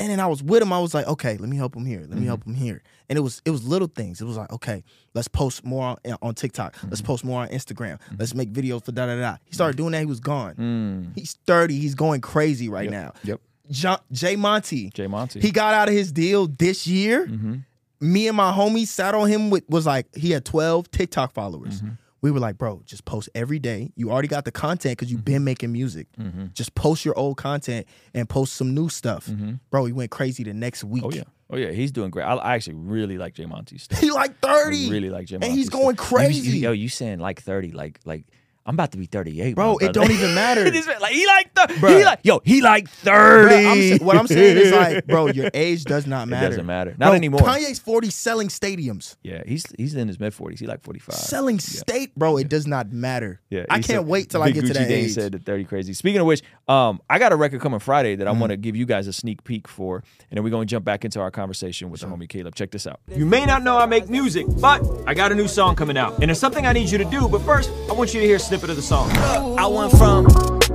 [0.00, 0.72] And then I was with him.
[0.72, 2.00] I was like, okay, let me help him here.
[2.00, 2.20] Let Mm-hmm.
[2.20, 2.82] me help him here.
[3.08, 4.20] And it was it was little things.
[4.20, 4.84] It was like, okay,
[5.14, 6.76] let's post more on, on TikTok.
[6.84, 7.06] Let's Mm-hmm.
[7.06, 7.98] post more on Instagram.
[8.18, 9.36] Let's make videos for da da da.
[9.44, 10.00] He started doing that.
[10.00, 10.54] He was gone.
[10.54, 11.12] Mm.
[11.16, 11.78] He's thirty.
[11.80, 12.92] He's going crazy right Yep.
[12.92, 13.12] now.
[13.24, 13.40] Yep.
[13.70, 14.90] John, Jay Monty.
[14.90, 15.40] Jay Monty.
[15.40, 17.26] He got out of his deal this year.
[17.26, 17.56] mm-hmm.
[18.00, 21.82] Me and my homie sat on him with was like he had 12 TikTok followers.
[22.18, 22.26] Mm-hmm.
[22.26, 23.92] We were like, bro, just post every day.
[23.96, 26.08] You already got the content because you've been making music.
[26.18, 26.46] Mm-hmm.
[26.52, 29.30] Just post your old content and post some new stuff.
[29.70, 31.04] Bro, he went crazy the next week.
[31.04, 31.22] Oh yeah.
[31.50, 31.70] Oh yeah.
[31.70, 32.24] He's doing great.
[32.24, 34.00] I, I actually really like Jay Monty's stuff.
[34.00, 34.90] He like I 30.
[34.90, 35.80] really like Jay And Monty's he's stuff.
[35.80, 36.08] going You- you-
[36.42, 36.58] crazy.
[36.58, 37.70] yo, you saying like thirty?
[37.72, 38.24] Like like
[38.68, 40.64] I'm about to be thirty eight, Bro, it don't even matter.
[40.64, 43.92] it is like he like the he like yo he like Bruh, thirty.
[43.94, 46.50] I'm what I'm saying is like, bro, your age does not matter.
[46.50, 46.90] doesn't matter.
[46.98, 47.40] Not Bro, anymore.
[47.40, 49.16] Kanye's 40 selling stadiums.
[49.22, 50.60] yeah, he's he's in his mid forties.
[50.60, 51.14] He like forty five.
[51.16, 53.40] Selling state, bro, it does not matter.
[53.48, 55.12] Yeah, I can't said- wait till I Big get to Gucci that Dane age.
[55.14, 55.94] said that 30 crazy.
[55.94, 58.40] Speaking of which, um, I got a record coming Friday that I Mm-hmm.
[58.40, 59.96] want to give you guys a sneak peek for,
[60.30, 62.54] and then we're going to jump back into our conversation with the homie Caleb.
[62.54, 63.00] Check this out.
[63.16, 66.20] You may not know I make music, but I got a new song coming out,
[66.22, 67.26] and it's something I need you to do.
[67.28, 69.08] But first, I want you to hear a snippet of the song.
[69.56, 70.26] I went from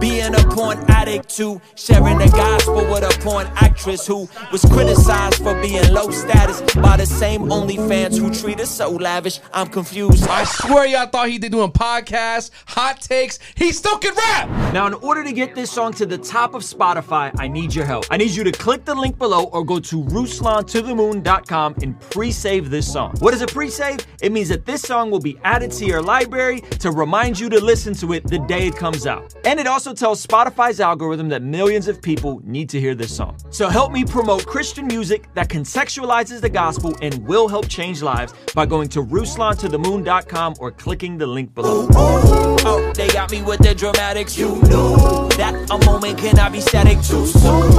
[0.03, 5.41] being a porn addict to sharing the gospel with a porn actress who was criticized
[5.41, 9.39] for being low status by the same OnlyFans who treat us so lavish.
[9.53, 10.27] I'm confused.
[10.27, 13.39] I swear y'all thought he did doing podcasts, hot takes.
[13.55, 14.73] He still can rap.
[14.73, 17.85] Now, in order to get this song to the top of Spotify, I need your
[17.85, 18.05] help.
[18.11, 22.91] I need you to click the link below or go to RuslanToTheMoon.com and pre-save this
[22.91, 23.15] song.
[23.19, 24.05] What is a pre-save?
[24.21, 27.63] It means that this song will be added to your library to remind you to
[27.63, 29.33] listen to it the day it comes out.
[29.45, 33.37] And it also tells Spotify's algorithm that millions of people need to hear this song.
[33.49, 38.33] So help me promote Christian music that contextualizes the gospel and will help change lives
[38.53, 41.87] by going to RuslanToTheMoon.com or clicking the link below.
[41.95, 44.37] Oh, they got me with their dramatics.
[44.37, 44.95] You knew
[45.37, 47.71] that a moment cannot be static too soon.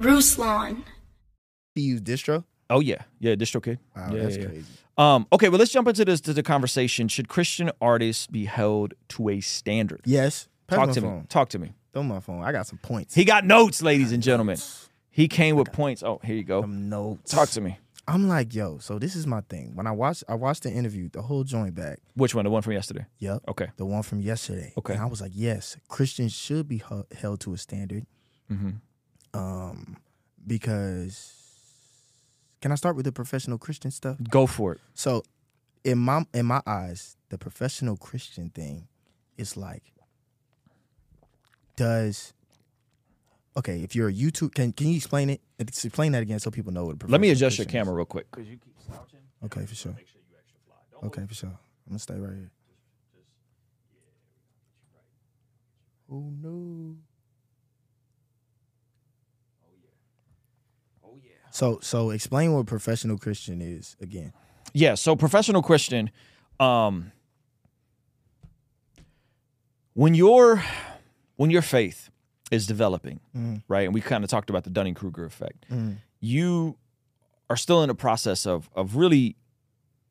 [0.00, 0.82] Ruslan.
[1.74, 2.44] He used distro.
[2.70, 3.78] Oh yeah, yeah, DistroKid.
[3.96, 4.48] Wow, yeah, that's yeah, yeah.
[4.48, 4.64] crazy.
[4.98, 7.06] Um, okay, well, let's jump into this to the conversation.
[7.06, 10.00] Should Christian artists be held to a standard?
[10.04, 10.48] Yes.
[10.68, 11.22] Pass Talk to me.
[11.28, 11.72] Talk to me.
[11.92, 12.44] Throw my phone.
[12.44, 13.14] I got some points.
[13.14, 14.58] He got notes, ladies and gentlemen.
[15.10, 16.02] He came with points.
[16.02, 16.60] Oh, here you go.
[16.60, 17.32] some notes.
[17.32, 17.78] Talk to me.
[18.06, 19.72] I'm like, yo, so this is my thing.
[19.74, 21.98] When I watched I watched the interview, the whole joint back.
[22.14, 22.44] Which one?
[22.44, 23.06] The one from yesterday.
[23.18, 23.42] Yep.
[23.48, 23.68] Okay.
[23.76, 24.72] The one from yesterday.
[24.78, 24.94] Okay.
[24.94, 26.82] And I was like, yes, Christians should be
[27.16, 28.06] held to a standard.
[28.50, 28.70] Mm-hmm.
[29.38, 29.96] Um,
[30.46, 31.34] because
[32.60, 34.16] can I start with the professional Christian stuff?
[34.30, 34.80] Go for it.
[34.94, 35.22] So,
[35.84, 38.88] in my in my eyes, the professional Christian thing
[39.36, 39.82] is like,
[41.78, 42.34] does
[43.56, 43.78] okay?
[43.82, 45.40] If you're a YouTube, can can you explain it?
[45.58, 47.02] Explain that again so people know what.
[47.02, 48.30] A Let me adjust your camera real quick.
[48.30, 49.20] Cause you keep slouching.
[49.44, 49.92] Okay, for sure.
[49.92, 51.04] Make sure you actually block.
[51.04, 51.48] Okay, for sure.
[51.50, 52.50] I'm gonna stay right here.
[56.10, 56.96] Oh no.
[59.62, 61.08] Oh yeah.
[61.08, 61.50] Oh yeah.
[61.50, 64.32] So so explain what professional Christian is again.
[64.74, 64.94] Yeah.
[64.94, 66.10] So professional Christian,
[66.58, 67.12] um,
[69.94, 70.62] when your
[71.38, 72.10] when your faith
[72.50, 73.62] is developing, Mhm.
[73.68, 75.64] right, and we kind of talked about the Dunning Kruger effect.
[75.70, 75.96] Mhm.
[76.20, 76.76] You
[77.50, 79.36] are still in the process of of really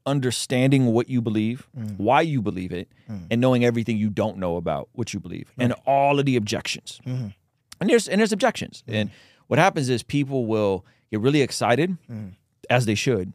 [0.05, 1.97] understanding what you believe, Mm.
[1.99, 3.27] why you believe it, Mm.
[3.29, 7.01] and knowing everything you don't know about what you believe, and all of the objections.
[7.05, 7.33] Mhm.
[7.81, 8.83] And there's and there's objections.
[8.87, 9.09] And
[9.47, 12.33] what happens is people will get really excited, Mm.
[12.69, 13.33] as they should.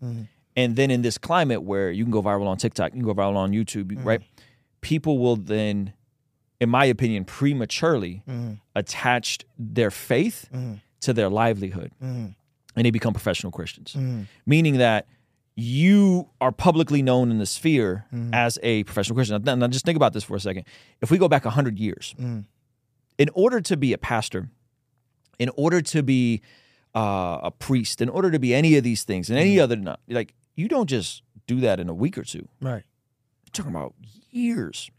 [0.57, 3.15] And then in this climate where you can go viral on TikTok, you can go
[3.15, 4.21] viral on YouTube, right?
[4.83, 5.93] People will then,
[6.63, 8.59] in my opinion, prematurely Mhm.
[8.77, 10.81] attach their faith Mhm.
[11.01, 12.35] to their livelihood Mhm.
[12.77, 13.95] and they become professional Christians.
[13.99, 14.27] Mhm.
[14.47, 15.07] Meaning that
[15.57, 18.33] you are publicly known in the sphere Mm-hmm.
[18.33, 19.43] as a professional Christian.
[19.43, 20.65] Now, now just think about this for a second.
[21.01, 22.45] If we go back 100 years, Mhm.
[23.19, 24.49] in order to be a pastor,
[25.39, 26.41] in order to be
[26.95, 30.35] uh, a priest, in order to be any of these things, and any other, like
[30.57, 32.47] you don't just do that in a week or two.
[32.61, 32.85] Right.
[33.47, 33.95] You're talking about
[34.31, 34.91] years.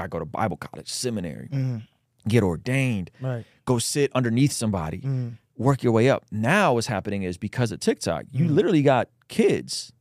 [0.00, 1.82] Gotta go to Bible college, seminary, Mhm.
[2.26, 3.44] get ordained, Right.
[3.66, 5.36] go sit underneath somebody, Mhm.
[5.58, 6.24] work your way up.
[6.30, 9.92] Now what's happening is because of TikTok, you literally got kids,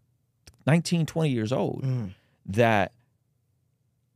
[0.65, 1.83] 19, 20 years old,
[2.45, 2.93] that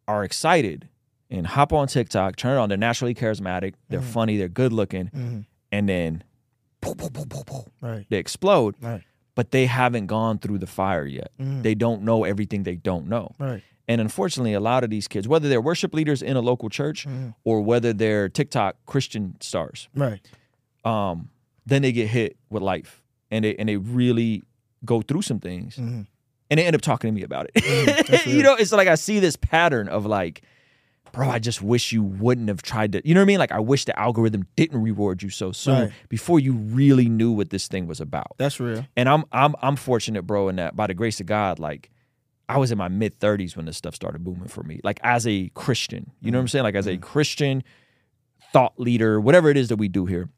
[0.08, 0.88] are excited
[1.30, 2.70] and hop on TikTok, turn it on.
[2.70, 6.24] They're naturally charismatic, they're funny, they're good looking, and then
[6.82, 8.06] poof, poof, poof, poof, poof, Right.
[8.10, 9.04] they explode, Right.
[9.36, 11.32] but they haven't gone through the fire yet.
[11.40, 11.64] Mhm.
[11.64, 13.34] They don't know everything they don't know.
[13.40, 13.64] Right.
[13.88, 17.06] And unfortunately, a lot of these kids, whether they're worship leaders in a local church
[17.06, 17.36] Mhm.
[17.44, 20.22] or whether they're TikTok Christian stars, Right.
[20.86, 21.30] um,
[21.66, 24.44] then they get hit with life and they and they really
[24.86, 25.76] go through some things.
[25.78, 26.08] Mhm.
[26.50, 27.56] and they end up talking to me about it.
[27.64, 30.44] Mm, you know, it's like I see this pattern of like,
[31.12, 33.02] bro, I just wish you wouldn't have tried to.
[33.08, 33.40] You know what I mean?
[33.40, 35.92] Like I wish the algorithm didn't reward you so soon Right.
[36.10, 38.36] before you really knew what this thing was about.
[38.38, 38.86] That's real.
[38.96, 41.90] And I'm I'm I'm fortunate, bro, in that by the grace of God, like
[42.54, 44.80] I was in my mid 30s when this stuff started booming for me.
[44.84, 46.52] Like as a Christian, you know what I'm mm-hmm.
[46.52, 46.64] saying?
[46.64, 47.02] Like as a mm-hmm.
[47.02, 47.64] Christian
[48.52, 50.30] thought leader, whatever it is that we do here.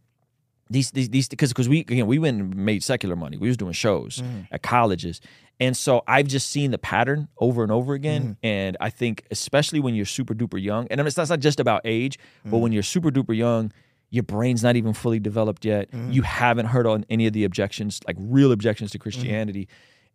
[0.70, 3.38] These these these because because we again we went and made secular money.
[3.38, 4.43] We was doing shows mm-hmm.
[4.49, 5.20] at colleges.
[5.59, 8.38] And so I've just seen the pattern over and over again.
[8.43, 11.59] And I think especially when you're super duper young, and I it's that's not just
[11.59, 13.74] about age, but when you're super duper young,
[14.09, 15.89] your brain's not even fully developed yet.
[16.09, 19.68] You haven't heard on any of the objections, like real objections to Christianity.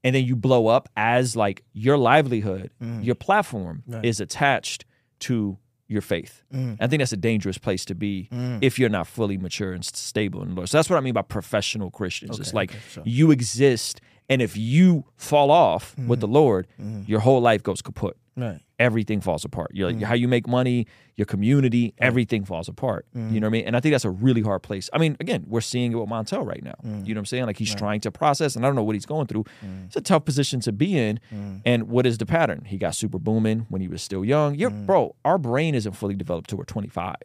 [0.03, 3.05] And then you blow up as like your livelihood, mm.
[3.05, 4.85] your platform is attached
[5.21, 6.43] to your faith.
[6.55, 6.77] Mm.
[6.81, 8.59] I think that's a dangerous place to be mm.
[8.63, 10.69] if you're not fully mature and stable in the Lord.
[10.69, 12.39] So that's what I mean by professional Christians.
[12.39, 12.73] it's like
[13.05, 16.69] you exist, and if you fall off with the Lord,
[17.07, 18.61] your whole life goes kaput Right.
[18.79, 19.71] everything falls apart.
[19.75, 20.03] You're like, mm.
[20.03, 23.07] how you make money, your community, everything falls apart.
[23.15, 23.31] You mm.
[23.33, 23.65] know what I mean?
[23.67, 24.89] And I think that's a really hard place.
[24.93, 26.75] I mean, again, we're seeing it with Montell right now.
[26.85, 27.07] Mm.
[27.07, 27.47] You know what I'm saying?
[27.47, 29.45] Like he's trying to process, and I don't know what he's going through.
[29.87, 31.21] It's a tough position to be in.
[31.65, 32.65] And what is the pattern?
[32.65, 34.55] He got super booming when he was still young.
[34.55, 37.17] You're, bro, our brain isn't fully developed till we're 25.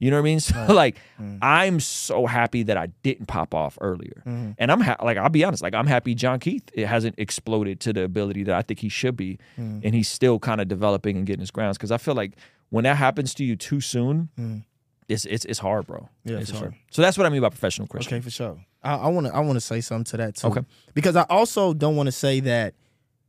[0.00, 0.40] You know what I mean?
[0.50, 1.38] So like, mm.
[1.42, 4.52] I'm so happy that I didn't pop off earlier, mm-hmm.
[4.58, 7.78] and I'm ha- like, I'll be honest, like I'm happy Jon Keith it hasn't exploded
[7.80, 9.80] to the ability that I think he should be, mm.
[9.84, 11.76] and he's still kind of developing and getting his grounds.
[11.76, 12.32] Because I feel like
[12.70, 14.64] when that happens to you too soon, mm.
[15.08, 16.08] it's it's it's hard, bro.
[16.24, 16.72] Yeah, it's hard.
[16.72, 16.74] sure.
[16.90, 18.16] So that's what I mean by professional Christian.
[18.16, 18.64] Okay, for sure.
[18.82, 20.46] I want to I want to say something to that too.
[20.48, 20.62] Okay.
[20.94, 22.74] Because I also don't want to say that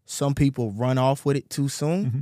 [0.06, 2.06] some people run off with it too soon.
[2.06, 2.20] Mm-hmm.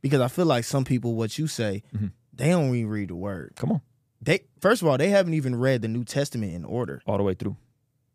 [0.00, 2.08] Because I feel like some people, what you say, mm-hmm.
[2.32, 3.52] they don't even read the word.
[3.54, 3.80] Come on,
[4.22, 7.22] They first of all, they haven't even read the New Testament in order, all the
[7.24, 7.56] way through.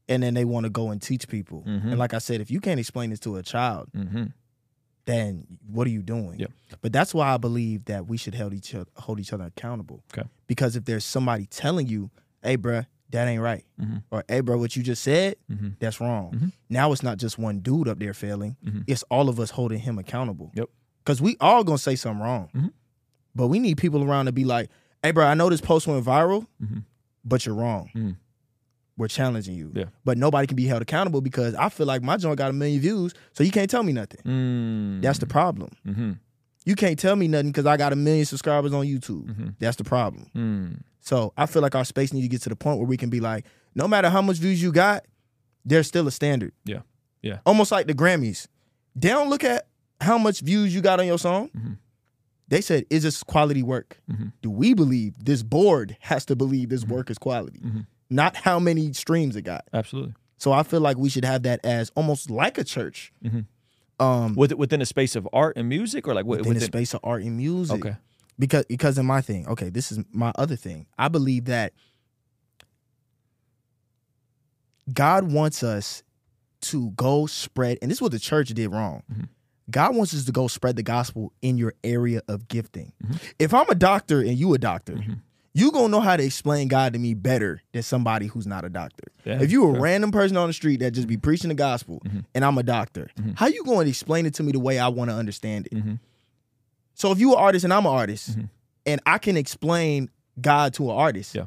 [0.09, 1.63] and then they want to go and teach people.
[1.67, 1.83] Mhm.
[1.89, 4.25] And like I said, if you can't explain this to a child, Mm-hmm.
[5.05, 6.45] then what are you doing?
[6.81, 10.03] But that's why I believe that we should hold each other, hold each other accountable.
[10.13, 10.27] Okay.
[10.47, 12.09] Because if there's somebody telling you,
[12.41, 14.03] "Hey, bruh, that ain't right," Mhm.
[14.11, 15.75] or "Hey, bro, what you just said, Mhm.
[15.79, 16.51] that's wrong." Mhm.
[16.69, 18.83] Now it's not just one dude up there failing; Mhm.
[18.87, 20.51] it's all of us holding him accountable.
[20.55, 20.69] Yep.
[21.03, 22.71] Because we all gonna say something wrong,
[23.35, 24.69] but we need people around to be like,
[25.03, 26.83] "Hey, bro, I know this post went viral, Mhm.
[27.25, 28.15] but you're wrong." Mhm.
[28.97, 29.85] We're challenging you, Yeah.
[30.03, 32.81] but nobody can be held accountable because I feel like my joint got a million
[32.81, 34.19] views, so you can't tell me nothing.
[34.25, 35.01] Mm.
[35.03, 35.69] That's the problem.
[35.85, 36.11] Mm-hmm.
[36.65, 39.25] You can't tell me nothing because I got a million subscribers on YouTube.
[39.25, 39.55] Mhm.
[39.59, 40.25] That's the problem.
[40.35, 40.79] Mm.
[40.99, 43.09] So I feel like our space need to get to the point where we can
[43.11, 43.45] be like,
[43.75, 45.05] no matter how much views you got,
[45.63, 46.53] there's still a standard.
[46.65, 46.81] Yeah.
[47.21, 47.37] Yeah.
[47.45, 48.47] Almost like the Grammys.
[48.95, 49.67] They don't look at
[50.01, 51.51] how much views you got on your song.
[52.49, 53.99] They said, is this quality work?
[54.09, 54.31] Mhm.
[54.41, 57.59] Do we believe this board has to believe this work is quality?
[57.59, 57.85] Mhm.
[58.09, 59.67] Not how many streams it got.
[59.73, 60.13] Absolutely.
[60.37, 63.11] So I feel like we should have that as almost like a church.
[63.23, 63.45] Mhm.
[63.99, 66.65] Um, With within a space of art and music, or like wi- within within, the
[66.65, 67.83] space of art and music.
[67.85, 67.97] Okay.
[68.39, 69.47] Because because of my thing.
[69.47, 70.85] Okay, this is my other thing.
[70.97, 71.73] I believe that
[74.93, 76.03] God wants us
[76.61, 79.03] to go spread, and this is what the church did wrong.
[79.11, 79.29] Mhm.
[79.69, 82.93] God wants us to go spread the gospel in your area of gifting.
[83.03, 83.19] Mhm.
[83.39, 85.19] If I'm a doctor and you a doctor, Mhm.
[85.53, 88.69] you gonna know how to explain God to me better than somebody who's not a
[88.69, 89.03] doctor.
[89.25, 89.81] Yeah, if you a sure.
[89.81, 92.23] random person on the street that just be preaching the gospel Mhm.
[92.33, 93.37] and I'm a doctor, Mhm.
[93.37, 95.73] how you going to explain it to me the way I want to understand it?
[95.75, 95.99] Mhm.
[96.93, 98.49] So if you an artist and I'm an artist, Mhm.
[98.85, 100.09] and I can explain
[100.39, 101.45] God to an artist, Yeah.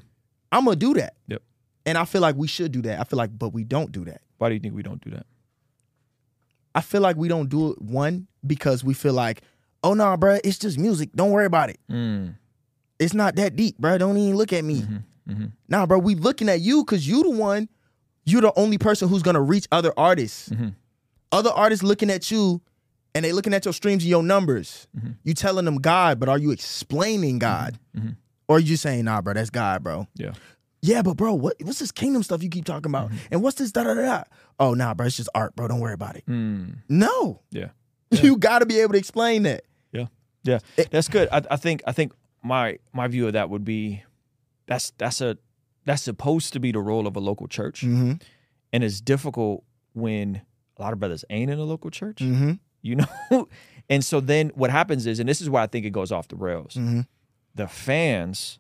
[0.52, 1.14] I'm gonna do that.
[1.28, 1.42] Yep.
[1.86, 3.00] And I feel like we should do that.
[3.00, 4.20] I feel like, but we don't do that.
[4.38, 5.24] Why do you think we don't do that?
[6.74, 9.42] I feel like we don't do it one because we feel like,
[9.82, 11.10] oh no, bro, it's just music.
[11.14, 11.78] Don't worry about it.
[11.90, 12.34] Mm.
[12.98, 13.98] It's not that deep, bro.
[13.98, 14.82] Don't even look at me.
[14.82, 15.02] Mhm.
[15.28, 15.52] Mhm.
[15.68, 17.68] Nah, bro, we looking at you because you the one.
[18.24, 20.50] You're the only person who's gonna reach other artists.
[20.50, 20.74] Mhm.
[21.32, 22.60] Other artists looking at you,
[23.14, 24.86] and they looking at your streams and your numbers.
[24.96, 25.16] Mhm.
[25.24, 28.16] You telling them God, but are you explaining God, Mhm.
[28.48, 30.06] or are you just saying, nah, bro, that's God, bro?
[30.14, 30.32] Yeah.
[30.82, 33.10] Yeah, but bro, what what's this kingdom stuff you keep talking about?
[33.30, 34.22] And what's this da da da?
[34.58, 35.68] Oh, nah, bro, it's just art, bro.
[35.68, 36.24] Don't worry about it.
[36.26, 36.76] Mm.
[36.88, 37.68] No, Yeah.
[38.10, 39.64] you got to be able to explain that.
[39.92, 40.06] Yeah.
[40.42, 40.58] Yeah.
[40.90, 41.28] That's good.
[41.30, 42.12] I, I think I think
[42.42, 44.02] my my view of that would be
[44.66, 45.36] that's that's a
[45.84, 47.82] that's supposed to be the role of a local church.
[47.82, 48.12] Mm-hmm.
[48.72, 50.40] And it's difficult when
[50.78, 52.18] a lot of brothers ain't in a local church.
[52.18, 52.52] Mm-hmm.
[52.82, 52.96] You
[53.30, 53.48] know?
[53.90, 56.28] and so then what happens is, and this is why I think it goes off
[56.28, 57.00] the rails, Mm-hmm.
[57.54, 58.59] the fans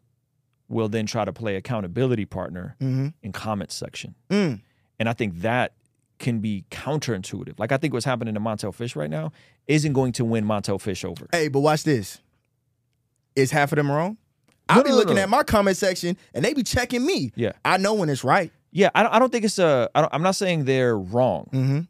[0.70, 3.08] will then try to play accountability partner Mm-hmm.
[3.22, 4.14] in comment section.
[4.30, 4.60] Mm.
[4.98, 5.72] And I think that
[6.18, 7.58] can be counterintuitive.
[7.58, 9.32] Like I think what's happening to Montell Fish right now
[9.66, 11.26] isn't going to win Montell Fish over.
[11.32, 12.20] Hey, but watch this.
[13.36, 14.16] Is half of them wrong?
[14.68, 15.22] No, I'll be no, looking no.
[15.22, 17.32] at my comment section and they be checking me.
[17.34, 17.52] Yeah.
[17.64, 18.52] I know when it's right.
[18.72, 19.90] Yeah, I don't, I don't think it's a.
[19.96, 21.48] I don't, I'm not saying they're wrong.
[21.52, 21.80] Mm-hmm.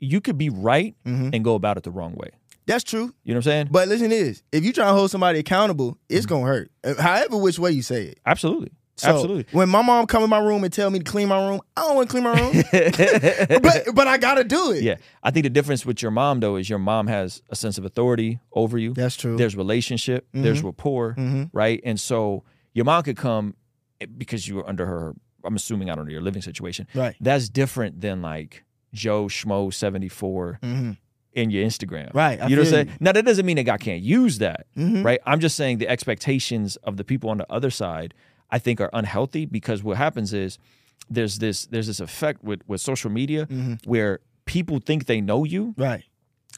[0.00, 1.30] you could be right Mhm.
[1.34, 2.30] and go about it the wrong way.
[2.66, 3.12] That's true.
[3.24, 3.68] You know what I'm saying?
[3.70, 6.70] But listen, to this if you try to hold somebody accountable, it's gonna hurt.
[6.82, 8.20] Uh, However, which way you say it.
[8.24, 8.72] Absolutely.
[8.96, 9.46] So, Absolutely.
[9.50, 11.80] When my mom come in my room and tell me to clean my room, I
[11.80, 12.62] don't want to clean my room.
[13.62, 14.82] but but I gotta do it.
[14.84, 14.96] Yeah.
[15.22, 17.84] I think the difference with your mom though is your mom has a sense of
[17.84, 18.94] authority over you.
[18.94, 19.36] That's true.
[19.36, 21.50] There's relationship, there's rapport, Mhm.
[21.52, 21.80] right?
[21.84, 23.54] And so your mom could come
[24.00, 26.86] eh, because you were under her I'm assuming I don't know your living situation.
[26.94, 27.16] Right.
[27.20, 30.96] That's different than like Joe Schmo 74 Mhm.
[31.34, 32.12] In your Instagram.
[32.14, 32.86] Right, I you know what I'm saying?
[32.88, 32.92] you.
[33.00, 34.66] Now that doesn't mean that God can't use that.
[34.76, 35.04] Mhm.
[35.04, 35.20] Right.
[35.26, 38.14] I'm just saying the expectations of the people on the other side,
[38.50, 40.58] I think, are unhealthy because what happens is
[41.10, 43.74] there's this there's this effect with with social media Mm-hmm.
[43.84, 46.04] where people think they know you, Right.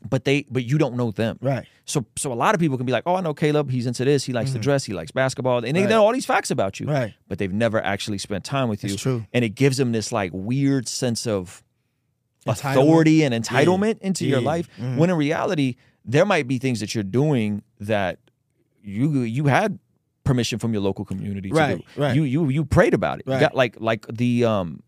[0.09, 1.39] but they but you don't know them.
[1.41, 1.67] Right.
[1.85, 3.71] So so a lot of people can be like, oh, I know Caleb.
[3.71, 4.25] He's into this.
[4.25, 4.85] He likes to dress.
[4.85, 5.83] He likes basketball, and they Mm-hmm.
[5.85, 5.91] Right.
[5.91, 6.87] know all these facts about you.
[6.87, 7.15] Right.
[7.29, 8.97] But they've never actually spent time with you.
[8.97, 9.25] True.
[9.33, 11.63] And it gives them this like weird sense of.
[12.47, 14.47] Authority and entitlement into your Yeah.
[14.47, 14.69] life.
[14.79, 14.97] Mhm.
[14.97, 18.19] When in reality, there might be things that you're doing that
[18.83, 19.79] you you had
[20.25, 22.01] permission from your local community to Right, do.
[22.03, 22.15] right.
[22.17, 23.25] You you you prayed about it.
[23.27, 23.41] You Right.
[23.41, 24.81] got like like the um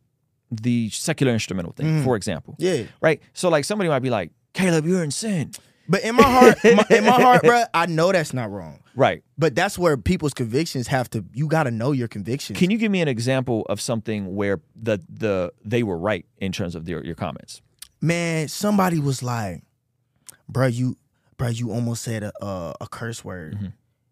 [0.50, 2.04] the secular instrumental thing, Mhm.
[2.04, 2.54] for example.
[2.58, 2.84] Yeah.
[3.00, 3.20] Right.
[3.34, 5.50] So like somebody might be like, Caleb, you're in sin.
[5.88, 8.80] But in my heart, my, in my heart, bro, I know that's not wrong.
[8.94, 9.22] Right.
[9.38, 11.24] But that's where people's convictions have to.
[11.32, 12.58] You got to know your convictions.
[12.58, 16.52] Can you give me an example of something where the the they were right in
[16.52, 17.62] terms of your your comments?
[18.02, 19.62] Man, somebody was like,
[20.48, 20.96] "Bro, you,
[21.36, 23.64] bro, you almost said a a, a curse word," Mm-hmm.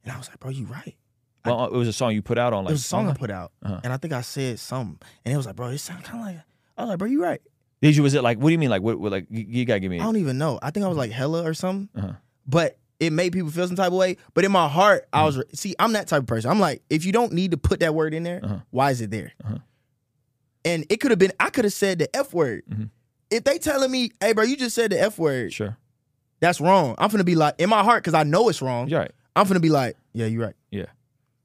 [0.04, 0.96] and I was like, "Bro, you right."
[1.44, 3.12] Well, it was a song you put out on like it was a song I
[3.14, 3.80] put out, Uh-huh.
[3.84, 6.26] and I think I said something, and it was like, "Bro, it sounded kind of
[6.34, 6.44] like."
[6.78, 7.40] I was like, "Bro, you right."
[7.82, 9.64] Did you was it like what do you mean like what, what like you, you
[9.64, 10.58] gotta give me I don't even know.
[10.62, 12.12] I think I was like hella or something, Uh-huh.
[12.46, 14.16] but it made people feel some type of way.
[14.32, 15.38] But in my heart, I Mm-hmm.
[15.38, 16.50] was see, I'm that type of person.
[16.50, 18.58] I'm like, if you don't need to put that word in there, Uh-huh.
[18.70, 19.32] why is it there?
[19.44, 19.58] Uh-huh.
[20.64, 21.32] And it could have been.
[21.38, 22.62] I could have said the f word.
[22.68, 22.90] Mhm.
[23.30, 25.76] If they telling me, "Hey, bro, you just said the f word," sure
[26.40, 26.94] that's wrong.
[26.98, 28.88] I'm gonna be like, in my heart, because I know it's wrong.
[28.88, 30.54] you're right I'm gonna be like, yeah, you're right.
[30.70, 30.86] yeah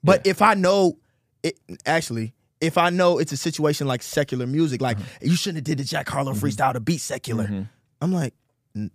[0.04, 0.98] But if I know
[1.44, 5.28] it, actually, if I know it's a situation like secular music, like Mm-hmm.
[5.30, 7.48] you shouldn't have did the Jack Harlow freestyle to beat secular.
[7.48, 7.68] Mhm.
[8.02, 8.34] I'm like,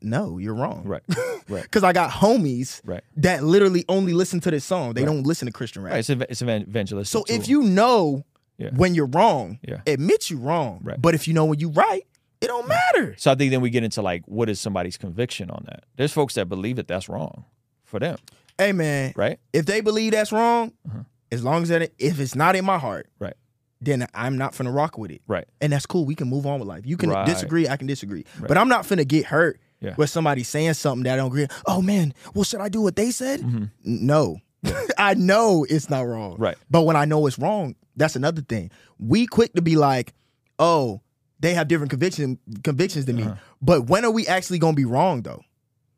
[0.01, 0.85] no, you're wrong.
[0.85, 1.03] right
[1.49, 4.95] right Because I got homies right that literally only listen to this song.
[4.95, 5.07] They Right.
[5.12, 5.93] don't listen to Christian rap.
[5.93, 8.25] right it's, ev- it's evan- evangelistic So if you know
[8.59, 8.71] Yeah.
[8.75, 9.81] when you're wrong, Yeah.
[9.87, 10.81] admit you're wrong.
[10.83, 11.01] Right.
[11.01, 12.07] But if you know when you're right,
[12.41, 13.14] it don't matter.
[13.19, 16.12] so I think then we get into like what is somebody's conviction on that there's
[16.12, 17.45] folks that believe that that's wrong
[17.85, 18.17] for them
[18.59, 21.03] Hey man, right if they believe that's wrong, Uh-huh.
[21.31, 23.35] as long as that if it's not in my heart, right
[23.81, 25.20] then I'm not finna rock with it.
[25.27, 26.05] right And that's cool.
[26.07, 26.87] We can move on with life.
[26.87, 27.27] You can Right.
[27.27, 28.24] disagree, I can disagree.
[28.41, 28.49] Right.
[28.49, 29.95] But I'm not finna get hurt Yeah.
[29.99, 31.47] with somebody saying something that I don't agree.
[31.66, 33.41] Oh man, well, should I do what they said?
[33.41, 34.39] N- No.
[34.99, 36.33] I know it's not wrong.
[36.35, 36.43] Mm-hmm.
[36.43, 36.57] Right.
[36.70, 38.70] But when I know it's wrong, that's another thing.
[38.99, 40.14] We quick to be like,
[40.59, 41.01] oh,
[41.41, 43.31] they have different conviction convictions than Uh-huh.
[43.33, 43.37] me.
[43.61, 45.43] But when are we actually gonna be wrong though?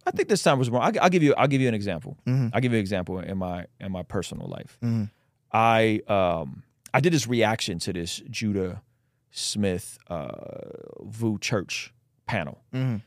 [0.05, 2.17] I think this time was wrong I'll, I'll give you I'll give you an example
[2.27, 2.51] Mhm.
[2.53, 5.11] I'll give you an example in my in my personal life Mhm.
[5.53, 6.63] I um
[6.95, 8.83] I did this reaction to this Judah
[9.31, 10.29] Smith uh
[11.03, 11.93] VOUS Church
[12.27, 13.03] panel Mhm.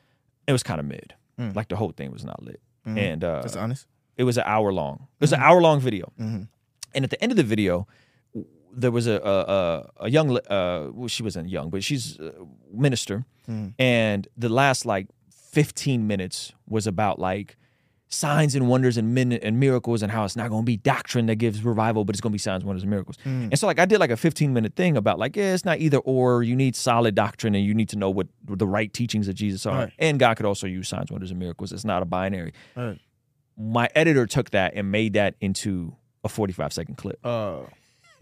[0.47, 1.55] it was kind of mid Mm.
[1.55, 2.97] like the whole thing was not lit Mhm.
[2.97, 3.87] and uh That's honest.
[4.17, 6.47] it was an hour long it was an hour long video Mhm.
[6.93, 7.87] and at the end of the video
[8.73, 12.33] there was a a, a, a young uh well she wasn't young but she's a
[12.71, 13.73] minister Mhm.
[13.79, 17.57] and the last like 15 minutes was about like
[18.13, 21.27] signs and wonders and min- and miracles and how it's not going to be doctrine
[21.27, 23.79] that gives revival but it's going to be signs wonders and miracles and so like
[23.79, 26.53] i did like a 15 minute thing about like yeah it's not either or you
[26.55, 29.75] need solid doctrine and you need to know what the right teachings of jesus are
[29.85, 29.93] Right.
[29.97, 32.99] and god could also use signs wonders and miracles it's not a binary Right.
[33.57, 35.95] my editor took that and made that into
[36.25, 37.61] a 45 second clip Uh,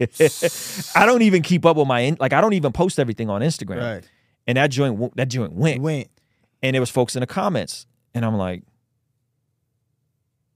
[0.94, 3.42] I don't even keep up with my in- like I don't even post everything on
[3.42, 3.80] Instagram.
[3.82, 4.08] right.
[4.46, 6.08] And that joint that joint went, Went.
[6.62, 8.62] and there was folks in the comments, and I'm like,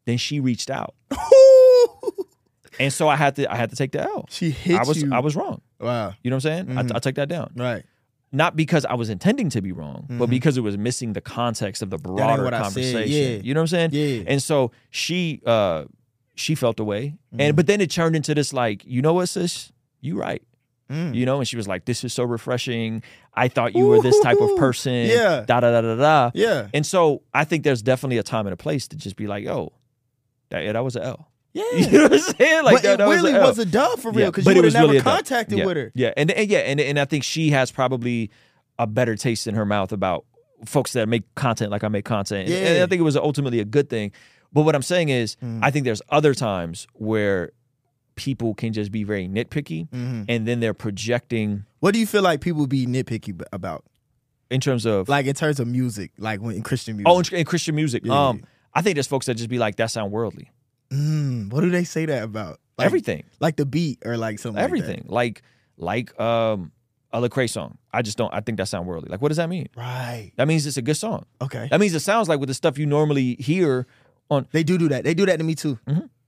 [0.07, 0.94] then she reached out,
[2.80, 4.26] and so I had to I had to take the L.
[4.30, 5.12] she hit I was you.
[5.12, 5.61] I was wrong.
[5.80, 6.14] wow.
[6.22, 6.66] You know what I'm saying?
[6.66, 6.92] Mhm.
[6.92, 7.84] I, I took that down, Right.
[8.32, 10.30] not because I was intending to be wrong, but Mhm.
[10.30, 13.11] because it was missing the context of the broader what I said, conversation.
[13.11, 13.40] yeah.
[13.42, 13.90] You know what I'm saying?
[13.92, 14.24] Yeah.
[14.26, 15.84] And so she uh
[16.34, 17.40] she felt away, Mm-hmm.
[17.40, 20.42] and but then it turned into this like, you know what, sis, you right.
[20.90, 21.14] Mm.
[21.14, 23.02] you know, and she was like, "This is so refreshing.
[23.32, 25.42] I thought you were this type of person." yeah.
[25.46, 26.30] Da da da da da.
[26.34, 26.68] Yeah.
[26.74, 29.44] And so I think there's definitely a time and a place to just be like,
[29.44, 29.72] "Yo,
[30.51, 31.62] that, yeah, that was an L." Yeah.
[31.76, 32.64] You know what I'm saying?
[32.64, 34.62] Like but that, it that really was, was a dub for real because but you
[34.62, 35.64] would have never really contacted yeah.
[35.66, 35.92] with her.
[35.95, 38.30] Yeah, and, and yeah, and and I think she has probably
[38.76, 40.24] a better taste in her mouth about
[40.64, 42.49] folks that make content like I make content.
[42.49, 42.82] And- And Yeah.
[42.82, 44.11] I think it was ultimately a good thing.
[44.53, 45.61] But what I'm saying is, Mm.
[45.62, 47.53] I think there's other times where
[48.16, 50.24] people can just be very nitpicky, Mhm.
[50.28, 51.64] and then they're projecting.
[51.78, 53.84] What do you feel like people be nitpicky about?
[54.51, 57.09] in terms of Like in terms of music, like when in Christian music.
[57.09, 58.05] oh, in, in Christian music.
[58.05, 58.28] Yeah.
[58.28, 58.42] Um,
[58.74, 60.50] I think there's folks that just be like, that sound worldly.
[60.90, 62.60] Mm, what do they say that about?
[62.76, 64.56] Like, everything, Like the beat or like something.
[64.60, 64.76] like that?
[64.78, 65.42] everything, like
[65.76, 66.72] like um
[67.12, 67.78] a Lecrae song.
[67.92, 68.34] I just don't.
[68.34, 69.08] I think that sound worldly.
[69.08, 69.68] Like, what does that mean?
[69.76, 70.32] Right.
[70.36, 71.26] That means it's a good song.
[71.40, 71.68] Okay.
[71.70, 73.86] That means it sounds like with the stuff you normally hear
[74.30, 74.48] on.
[74.50, 75.04] They do do that.
[75.04, 75.78] They do that to me too.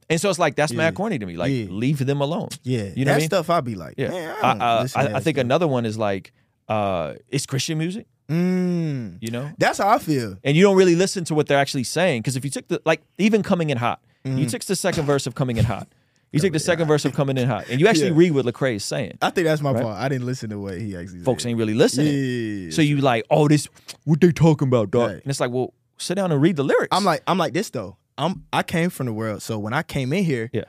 [0.09, 0.77] And so it's like that's Yeah.
[0.79, 1.37] mad corny to me.
[1.37, 1.67] Like, Yeah.
[1.71, 2.51] leave them alone.
[2.63, 2.91] Yeah.
[2.95, 3.27] You know that I mean?
[3.29, 4.11] stuff I'd be like, Yeah.
[4.11, 4.85] man, I, I, I, I
[5.21, 5.45] think stuff.
[5.45, 6.33] another one is like,
[6.69, 8.07] uh, it's Christian music.
[8.29, 10.37] Mm, You know, that's how I feel.
[10.45, 12.81] and you don't really listen to what they're actually saying because if you took the
[12.85, 14.39] like even coming in hot, Mm-hmm.
[14.39, 15.87] you took the second verse of coming in hot.
[16.33, 18.17] You take the second verse of coming in hot, and you actually Yeah.
[18.17, 19.17] read what Lecrae is saying.
[19.23, 19.83] I think that's my Right?
[19.85, 19.97] part.
[19.99, 21.51] I didn't listen to what he actually Folks said.
[21.51, 22.13] ain't really listening.
[22.65, 22.71] Yeah.
[22.73, 23.69] So you like, oh, this
[24.05, 25.09] what they talking about, dog?
[25.11, 25.23] Right.
[25.23, 26.89] And it's like, well, sit down and read the lyrics.
[26.91, 27.97] I'm like, I'm like this though.
[28.19, 29.41] I'm I came from the world.
[29.43, 30.65] So when I came in here, Yeah.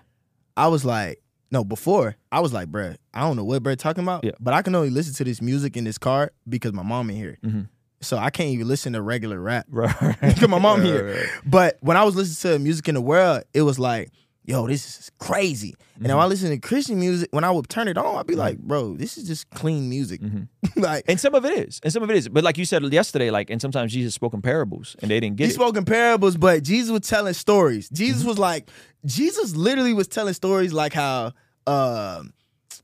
[0.56, 1.20] I was like,
[1.52, 4.24] no, before I was like, bruh, I don't know what bruh talking about.
[4.24, 4.32] Yeah.
[4.40, 7.16] But I can only listen to this music in this car because my mom in
[7.16, 7.38] here.
[7.46, 7.68] Mhm.
[8.02, 9.66] So I can't even listen to regular rap.
[9.70, 10.16] right.
[10.22, 11.06] because my mom Right, here.
[11.06, 11.30] right, right.
[11.46, 14.12] But when I was listening to music in the world, it was like,
[14.48, 15.76] yo, this is crazy.
[15.98, 16.16] And Mm-hmm.
[16.16, 18.58] when I listen to Christian music, when I would turn it on, I'd be like,
[18.60, 20.22] bro, this is just clean music.
[20.76, 22.30] like And some of it is, and some of it is.
[22.30, 25.36] But like you said yesterday, like, and sometimes Jesus spoke in parables, and they didn't
[25.38, 25.56] get he it.
[25.56, 27.90] spoke in parables, but Jesus was telling stories.
[27.90, 28.30] Jesus Mm-hmm.
[28.30, 28.70] was like,
[29.06, 31.34] Jesus literally was telling stories like how
[31.66, 32.32] um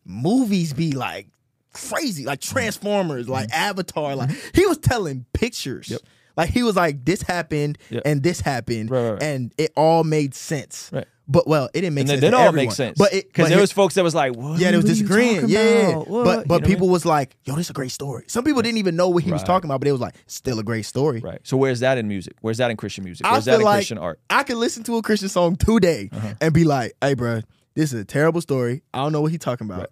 [0.05, 1.27] movies be like
[1.73, 2.53] crazy, like Mm-hmm.
[2.53, 4.15] Transformers, like Avatar.
[4.15, 5.89] Like he was telling pictures.
[5.89, 6.01] Yep.
[6.35, 9.23] Like he was like, this happened and this happened, Right, right, right.
[9.23, 10.89] and it all made sense.
[10.91, 11.05] Right.
[11.25, 12.23] But well, it didn't make and sense.
[12.23, 12.65] it all everyone.
[12.65, 12.97] makes sense.
[12.97, 15.47] But because there here- was folks that was like, what yeah, they was you disagreeing.
[15.47, 15.95] Yeah?
[15.95, 16.05] What?
[16.05, 16.91] but You but know what I people mean?
[16.91, 19.31] was like, "Yo, this is a great story." Some people didn't even know what he
[19.31, 21.39] was talking about, but it was like, "Still a great story." right.
[21.43, 22.33] So where's that in music?
[22.41, 23.25] Where's that in Christian music?
[23.25, 24.19] Where's that in like Christian art?
[24.29, 26.33] I could listen to a Christian song today Uh-huh.
[26.41, 27.39] and be like, "Hey, bro,
[27.73, 28.83] this is a terrible story.
[28.93, 29.79] I don't know what he's talking about.
[29.79, 29.89] Right.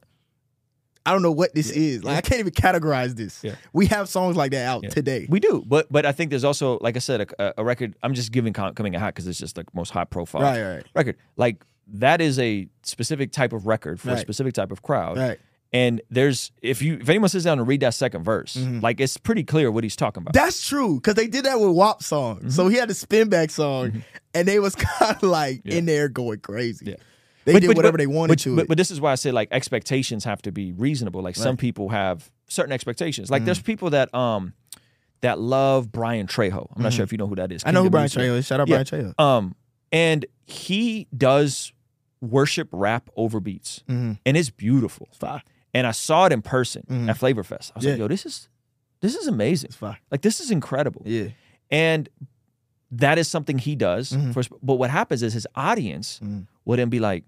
[1.05, 2.03] I don't know what this is.
[2.03, 3.43] Like, I can't even categorize this.
[3.43, 3.55] Yeah.
[3.73, 4.89] We have songs like that out Yeah.
[4.89, 5.25] today.
[5.29, 7.95] We do, but but I think there's also, like I said, a, a record.
[8.03, 10.85] I'm just giving coming in hot because it's just the most high profile Right, right.
[10.95, 11.17] record.
[11.37, 15.17] Like that is a specific type of record for a specific type of crowd.
[15.17, 15.39] Right.
[15.73, 19.15] And there's if you if anyone sits down and read that second verse, like it's
[19.17, 20.33] pretty clear what he's talking about.
[20.33, 20.45] Mm-hmm.
[20.45, 22.55] That's true because they did that with WAP songs.
[22.55, 25.69] So he had a spin back song, and they was kind of like Mm-hmm.
[25.69, 25.75] Yeah.
[25.77, 26.97] in there going crazy.
[27.45, 27.45] Yeah.
[27.45, 28.55] They But- did but- whatever but- they wanted to.
[28.55, 31.21] But, but this is why I say like expectations have to be reasonable.
[31.21, 33.29] Like some people have certain expectations.
[33.31, 34.53] Like there's people that um
[35.21, 36.67] that love Brian Trejo.
[36.75, 37.61] I'm not sure if you know who that is.
[37.61, 37.67] Mm-hmm.
[37.69, 38.45] I know who Brian Trejo is.
[38.47, 38.83] Shout out Yeah.
[38.83, 39.19] Brian Trejo.
[39.23, 39.55] Um,
[39.91, 41.73] and he does
[42.21, 44.19] worship rap over beats, Mhm.
[44.25, 45.09] and it's beautiful.
[45.11, 45.41] It's.
[45.73, 47.09] And I saw it in person Mhm.
[47.09, 47.71] at Flavor Fest.
[47.75, 48.47] I was like, yo, this is
[49.01, 49.71] this is amazing.
[50.11, 51.01] Like this is incredible.
[51.05, 51.29] Yeah.
[51.71, 52.07] And
[52.91, 54.11] that is something he does.
[54.11, 54.33] Mhm.
[54.33, 56.45] For, but what happens is his audience Mhm.
[56.77, 57.23] Then be like,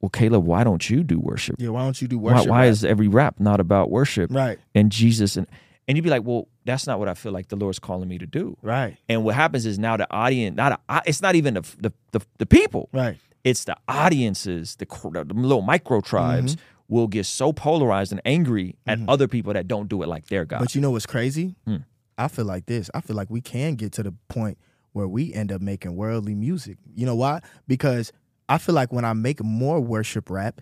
[0.00, 1.56] well, Caleb, why don't you do worship?
[1.58, 1.70] Yeah.
[1.70, 2.48] Why don't you do worship?
[2.48, 2.70] why rap?
[2.70, 4.58] is every rap not about worship right?
[4.74, 5.36] and Jesus?
[5.36, 5.46] And
[5.88, 8.18] and you'd be like, well, that's not what I feel like the Lord's calling me
[8.18, 8.56] to do.
[8.62, 8.96] Right.
[9.08, 12.20] And what happens is now the audience, not a, it's not even the the, the,
[12.38, 13.16] the people, Right.
[13.42, 16.94] it's the audiences, the, the little micro tribes Mm-hmm.
[16.94, 20.44] will get so polarized and angry at other people that don't do it like their
[20.44, 20.60] God.
[20.60, 21.56] But you know what's crazy?
[21.66, 21.76] Hmm.
[22.16, 22.90] I feel like this.
[22.94, 24.58] I feel like we can get to the point
[24.92, 26.78] where we end up making worldly music.
[26.94, 27.40] You know why?
[27.66, 28.12] Because
[28.48, 30.60] I feel like when I make more worship rap,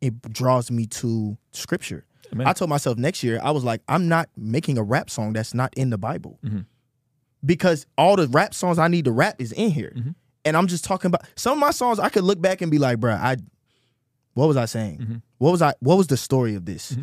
[0.00, 2.04] it draws me to scripture.
[2.26, 2.34] Mm-hmm.
[2.36, 2.46] Amen.
[2.46, 5.54] I told myself next year, I was like, I'm not making a rap song that's
[5.54, 6.38] not in the Bible.
[6.44, 6.60] Mm-hmm.
[7.44, 9.92] Because all the rap songs I need to rap is in here.
[9.96, 10.10] Mm-hmm.
[10.46, 12.78] And I'm just talking about some of my songs I could look back and be
[12.78, 13.36] like, bruh, I
[14.34, 14.98] what was I saying?
[14.98, 15.16] Mm-hmm.
[15.38, 16.96] What was I what was the story of this?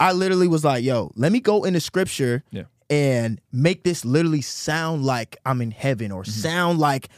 [0.00, 2.64] I literally was like, yo, let me go into scripture Yeah.
[2.90, 6.30] and make this literally sound like I'm in heaven or Mm-hmm.
[6.32, 7.08] sound like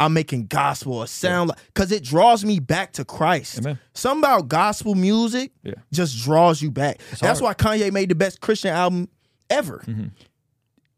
[0.00, 3.58] I'm making gospel or sound like because it draws me back to Christ.
[3.58, 3.78] Amen.
[3.94, 5.74] Something about gospel music Yeah.
[5.92, 7.00] just draws you back.
[7.20, 7.54] That's why.
[7.54, 9.08] Kanye made the best Christian album
[9.50, 9.84] ever.
[9.86, 10.06] Mm-hmm.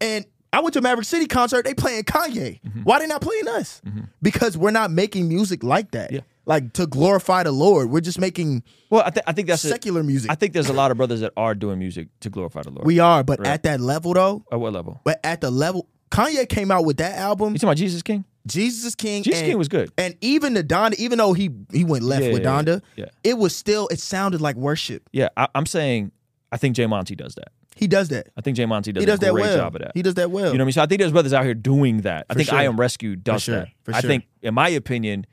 [0.01, 2.59] And I went to a Maverick City concert, they playing Kanye.
[2.83, 3.81] Why they not playing us?
[4.21, 6.07] Because we're not making music like that.
[6.07, 6.15] Mm-hmm.
[6.15, 6.21] Yeah.
[6.45, 7.89] Like to glorify the Lord.
[7.89, 10.31] We're just making well, I, th- I think that's a- secular music.
[10.31, 12.87] I think there's a lot of brothers that are doing music to glorify the Lord.
[12.87, 13.49] we are, but Right.
[13.49, 15.01] at that level though, At what level?
[15.03, 18.23] but at the level Kanye came out with that album, You talking about Jesus King?
[18.47, 19.23] Jesus is King.
[19.23, 19.91] Jesus and, King was good.
[19.97, 22.49] And even the Donda, even though he he went left Yeah, with yeah.
[22.61, 23.05] Donda, Yeah.
[23.23, 25.09] it was still it sounded like worship.
[25.11, 26.11] Yeah, I, I'm saying
[26.51, 27.49] I think Jay Monty does that.
[27.75, 28.29] He does that.
[28.35, 29.57] I think Jay Monty does, He does a that great well.
[29.57, 29.91] job of that.
[29.93, 30.51] He does that well.
[30.51, 30.71] You know what I mean?
[30.73, 32.25] So I think there's brothers out here doing that.
[32.29, 32.57] I think sure.
[32.57, 33.55] I Am Rescued does sure.
[33.59, 33.67] that.
[33.83, 34.07] For I sure.
[34.09, 35.27] think, in my opinion,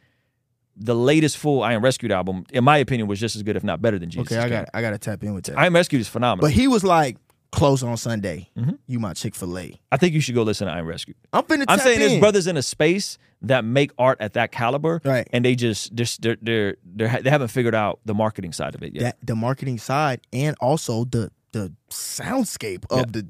[0.77, 3.65] the latest full I Am Rescued album, in my opinion, was just as good, if
[3.65, 4.31] not better than Jesus.
[4.33, 5.57] okay, I got I got to tap in with that.
[5.59, 6.47] I Am Rescued is phenomenal.
[6.47, 7.17] but he was like
[7.55, 8.49] close on Sunday.
[8.59, 8.73] Mm-hmm.
[8.87, 9.81] You my Chick Fil A.
[9.93, 11.17] I think you should go listen to I Am Rescued.
[11.33, 11.65] I'm finna.
[11.69, 15.29] I'm saying there's brothers in a space that make art at that caliber, Right.
[15.33, 18.83] And they just just they're, they're, they're they haven't figured out the marketing side of
[18.83, 19.03] it yet.
[19.03, 23.05] that the marketing side and also the the soundscape of Yeah.
[23.11, 23.27] the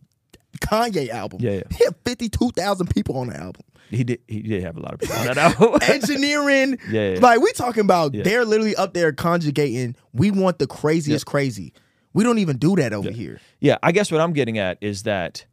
[0.60, 1.40] Kanye album.
[1.42, 1.62] Yeah, yeah.
[1.76, 3.62] He had fifty two thousand people on the album.
[3.90, 4.20] He did.
[4.28, 5.78] He did have a lot of people on that album.
[5.88, 6.78] Engineering.
[6.90, 7.18] Yeah, yeah.
[7.20, 8.22] Like we talking about Yeah.
[8.22, 9.96] they're literally up there conjugating.
[10.12, 11.72] We want the craziest crazy.
[12.14, 13.40] We don't even do that over here.
[13.60, 15.44] yeah, I guess what I'm getting at is that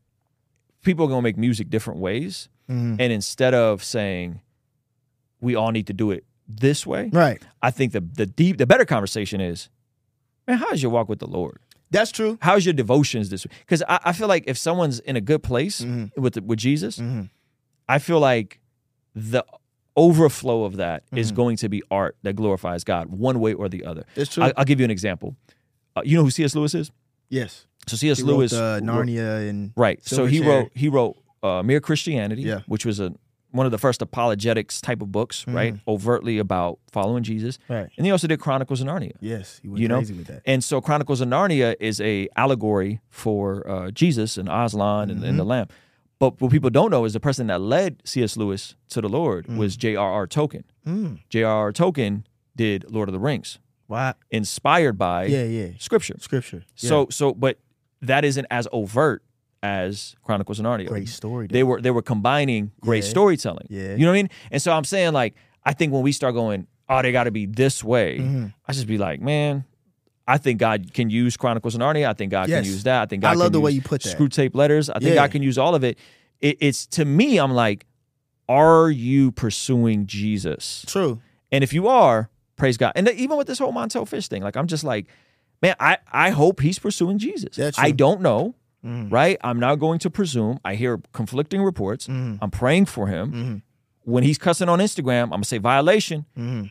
[0.84, 2.95] people are gonna make music different ways, Mm-hmm.
[3.01, 4.39] and instead of saying
[5.41, 7.41] we all need to do it this way, Right.
[7.62, 9.70] I think the the deep, the better conversation is,
[10.47, 11.59] man, how's your walk with the Lord?
[11.89, 12.38] That's true.
[12.41, 13.51] How's your devotions this week?
[13.66, 16.22] Because I, I feel like if someone's in a good place Mm-hmm.
[16.22, 17.01] with with Jesus,
[17.89, 18.59] I feel like
[19.14, 19.43] the
[19.97, 21.36] overflow of that is Mm-hmm.
[21.36, 24.05] going to be art that glorifies God one way or the other.
[24.16, 24.43] It's true.
[24.43, 25.36] I, will give you an example.
[25.96, 26.56] Uh, you know who C.S.
[26.56, 26.92] Lewis is?
[27.30, 27.66] Yes.
[27.88, 28.18] So C.S.
[28.20, 30.00] He Lewis, wrote, uh, Narnia and right?
[30.06, 30.46] So he Silverchair.
[30.48, 32.62] wrote he wrote uh, Mere Christianity, Yeah.
[32.68, 33.14] which was a
[33.54, 35.76] one of the first apologetics type of books, right?
[35.86, 37.58] Overtly about following Jesus.
[37.58, 37.74] Mm-hmm.
[37.74, 37.89] Right.
[37.98, 39.12] And he also did Chronicles of Narnia.
[39.20, 40.42] Yes, he went you know, crazy with that.
[40.46, 45.30] and so Chronicles of Narnia is a allegory for uh, Jesus and Aslan and, Mm-hmm.
[45.30, 45.68] and the Lamb.
[46.18, 48.38] But what people don't know is the person that led C.S.
[48.38, 49.58] Lewis to the Lord Mm.
[49.58, 50.28] was J.R.R.
[50.28, 50.64] Tolkien.
[51.30, 51.74] J.R.R.
[51.74, 52.24] Tolkien
[52.56, 53.60] did Lord of the Rings,
[53.92, 54.14] Why?
[54.30, 55.68] inspired by Yeah, yeah.
[55.80, 56.16] Scripture.
[56.20, 56.64] Scripture.
[56.78, 56.89] Yeah.
[56.89, 57.60] So, so, but
[58.02, 59.22] that isn't as overt
[59.64, 60.88] as Chronicles of Narnia.
[60.88, 63.10] Great story, They were they were combining great Yeah.
[63.10, 63.68] storytelling.
[63.70, 63.92] Yeah.
[63.96, 64.30] you know what I mean.
[64.52, 67.32] And so I'm saying like I think when we start going, oh, they got to
[67.32, 68.18] be this way.
[68.18, 68.46] Mm-hmm.
[68.68, 69.66] I just be like, man.
[70.28, 72.08] I think God can use Chronicles of Narnia.
[72.08, 72.64] I think God Yes.
[72.64, 73.02] can use that.
[73.04, 74.18] I think I love can the way you put that.
[74.18, 74.89] Screwtape Letters.
[74.89, 75.16] I think Yeah.
[75.16, 75.98] God can use all of it.
[76.39, 76.58] it.
[76.60, 77.86] It's to me, I'm like,
[78.50, 80.86] are you pursuing Jesus?
[80.88, 81.22] True.
[81.52, 82.30] And if you are,
[82.62, 82.91] praise God.
[82.95, 85.07] And even with this whole Montell Fish thing, like I'm just like,
[85.64, 87.55] man, I, I hope he's pursuing Jesus.
[87.55, 87.97] That's I true.
[87.97, 88.53] don't know,
[88.86, 89.09] mm-hmm.
[89.09, 89.39] right?
[89.43, 90.59] I'm not going to presume.
[90.64, 92.05] I hear conflicting reports.
[92.05, 92.36] Mm-hmm.
[92.39, 93.32] I'm praying for him.
[93.32, 93.55] Mm-hmm.
[94.03, 96.26] When he's cussing on Instagram, I'm gonna say violation.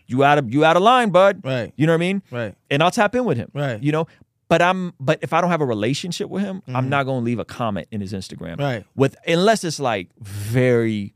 [0.07, 1.43] You out of you out of line, bud.
[1.45, 1.73] Right.
[1.77, 2.23] You know what I mean?
[2.31, 2.55] Right.
[2.71, 3.51] And I'll tap in with him.
[3.55, 3.83] Right.
[3.83, 4.07] You know.
[4.49, 7.39] But I'm but if I don't have a relationship with him, I'm not gonna leave
[7.39, 8.59] a comment in his Instagram.
[8.59, 8.85] Right.
[8.97, 11.15] With unless it's like very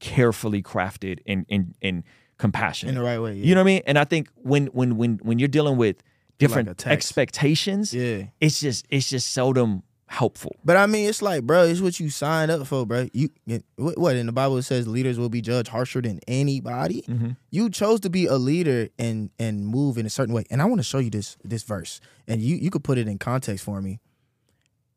[0.00, 2.02] carefully crafted and and and
[2.38, 3.34] compassionate In the right way.
[3.34, 3.44] Yeah.
[3.44, 3.82] you know what I mean?
[3.86, 5.96] And I think when when when when you're dealing with
[6.38, 6.86] different text.
[6.86, 8.24] expectations, Yeah.
[8.40, 10.56] it's just it's just seldom helpful.
[10.64, 13.08] But I mean, it's like, bro, it's what you signed up for, bro.
[13.12, 13.28] You
[13.76, 17.02] what what in the Bible it says leaders will be judged harsher than anybody.
[17.02, 17.30] Mm-hmm.
[17.50, 20.44] You chose to be a leader and and move in a certain way.
[20.50, 23.06] And I want to show you this this verse, and you you could put it
[23.08, 24.00] in context for me.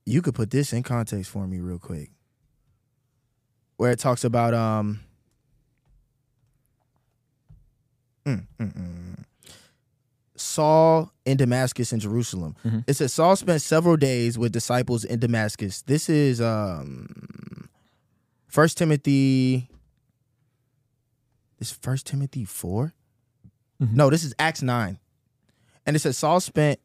[0.05, 2.11] You could put this in context for me real quick,
[3.77, 4.99] where it talks about um.
[8.25, 9.23] Mm, mm, mm.
[10.35, 12.55] Saul in Damascus and Jerusalem.
[12.87, 15.81] It says Saul spent several days with disciples in Damascus.
[15.83, 17.69] This is um
[18.47, 19.69] First Timothy.
[21.59, 22.91] Is First Timothy 4
[23.79, 24.97] No, this is Acts nine,
[25.85, 26.79] and it says Saul spent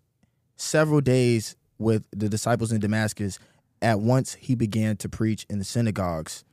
[0.56, 3.38] several days with the disciples in Damascus.
[3.82, 6.44] At once he began to preach in the synagogues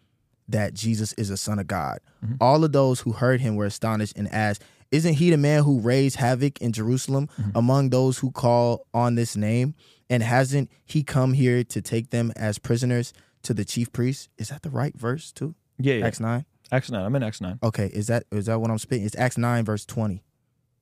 [0.47, 1.99] that Jesus is a son of God.
[2.23, 2.35] Mm-hmm.
[2.41, 5.79] All of those who heard him were astonished and asked, Isn't he the man who
[5.79, 7.51] raised havoc in Jerusalem mm-hmm.
[7.55, 9.75] among those who call on this name?
[10.09, 13.13] And hasn't he come here to take them as prisoners
[13.43, 14.29] to the chief priests?
[14.37, 15.55] Is that the right verse too?
[15.79, 16.05] Yeah, yeah.
[16.05, 16.45] Acts 9?
[16.71, 17.05] Acts nine.
[17.05, 17.59] I'm in Acts nine.
[17.61, 19.05] Okay, is that is that what I'm spitting?
[19.05, 20.23] It's Acts 9, verse 20.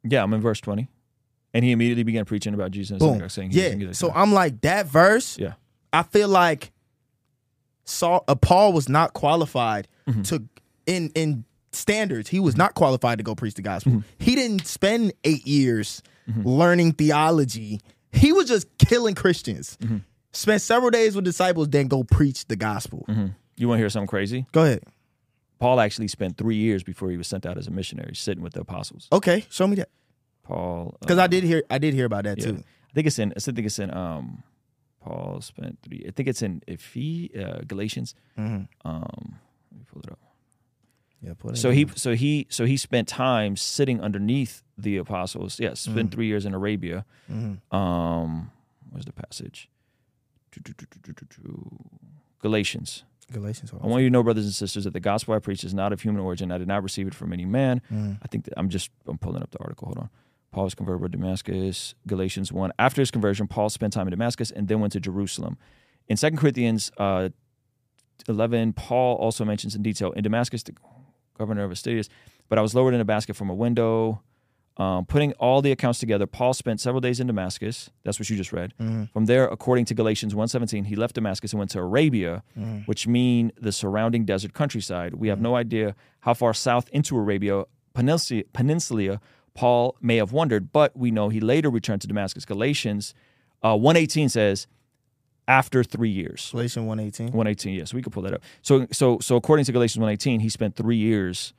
[0.03, 0.88] Yeah, I'm in verse twenty.
[1.53, 3.28] And he immediately began preaching about Jesus Boom.
[3.30, 3.91] saying, Yeah.
[3.91, 5.53] So I'm like, that verse, yeah,
[5.91, 6.72] I feel like
[7.91, 10.23] Saul uh, Paul was not qualified Mm-hmm.
[10.23, 10.43] to
[10.87, 12.27] in in standards.
[12.29, 13.91] He was not qualified to go preach the gospel.
[13.93, 14.01] Mm-hmm.
[14.17, 16.01] He didn't spend eight years
[16.43, 17.79] learning theology.
[18.11, 19.77] He was just killing Christians.
[19.81, 19.97] Mm-hmm.
[20.33, 23.05] Spent several days with disciples, then go preach the gospel.
[23.57, 24.45] you want to hear something crazy?
[24.53, 24.83] Go ahead.
[25.59, 28.53] Paul actually spent three years before he was sent out as a missionary, sitting with
[28.53, 29.07] the apostles.
[29.11, 29.89] Okay, show me that
[30.43, 32.45] Paul, because uh, I did hear I did hear about that yeah.
[32.45, 32.63] too.
[32.89, 33.33] I think it's in.
[33.35, 33.93] I think it's in.
[33.93, 34.43] Um,
[35.01, 36.05] Paul spent three.
[36.07, 38.15] I think it's in Ephes, uh, Galatians.
[38.37, 40.19] Um, let me pull it up.
[41.23, 41.75] Yeah, put it So in.
[41.75, 45.59] he so he so he spent time sitting underneath the apostles.
[45.59, 46.13] Yes, spent Mm.
[46.13, 47.05] three years in Arabia.
[47.31, 47.75] Mm-hmm.
[47.75, 48.51] Um,
[48.91, 49.69] where's the passage?
[52.41, 53.03] Galatians.
[53.31, 53.71] Galatians.
[53.81, 55.93] I want you to know, brothers and sisters, that the gospel I preach is not
[55.93, 56.51] of human origin.
[56.51, 57.81] I did not receive it from any man.
[57.91, 58.17] Mm.
[58.21, 59.85] I think that I'm just I'm pulling up the article.
[59.87, 60.09] Hold on.
[60.51, 61.95] Paul was converted to Damascus.
[62.07, 62.71] Galatians one.
[62.77, 65.57] After his conversion, Paul spent time in Damascus and then went to Jerusalem.
[66.07, 67.29] In 2 Corinthians uh,
[68.27, 70.73] 11, Paul also mentions in detail in Damascus, the
[71.37, 72.09] governor of Aretas,
[72.49, 74.21] but I was lowered in a basket from a window.
[74.77, 77.89] Um, putting all the accounts together, Paul spent several days in Damascus.
[78.03, 78.73] That's what you just read.
[79.13, 82.43] From there, according to Galatians 1.17, he left Damascus and went to Arabia,
[82.85, 85.15] which mean the surrounding desert countryside.
[85.15, 89.19] We have no idea how far south into Arabia Peninsula, Peninsula
[89.53, 92.45] Paul may have wondered, but we know he later returned to Damascus.
[92.45, 93.13] Galatians
[93.63, 94.67] uh, 1.18 says,
[95.47, 96.49] after three years.
[96.51, 97.27] Galatians 118.
[97.27, 98.41] 118, yes, we could pull that up.
[98.61, 101.53] So so so according to Galatians 118, he spent three years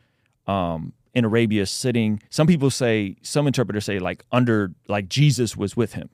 [0.47, 2.23] um in Arabia sitting.
[2.31, 6.09] Some people say, some interpreters say like under like Jesus was with him.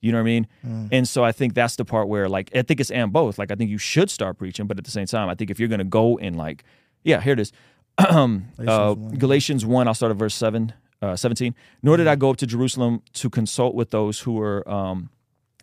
[0.00, 0.46] You know what I mean?
[0.92, 3.38] And so I think that's the part where like I think it's and both.
[3.38, 5.60] Like I think you should start preaching, but at the same time, I think if
[5.60, 6.64] you're gonna go and like,
[7.04, 7.52] yeah, here it is.
[8.08, 9.18] um, uh, 1.
[9.18, 10.72] Galatians 1, I'll start at verse 7,
[11.02, 11.54] uh, 17.
[11.82, 15.10] Nor did I go up to Jerusalem to consult with those who were um,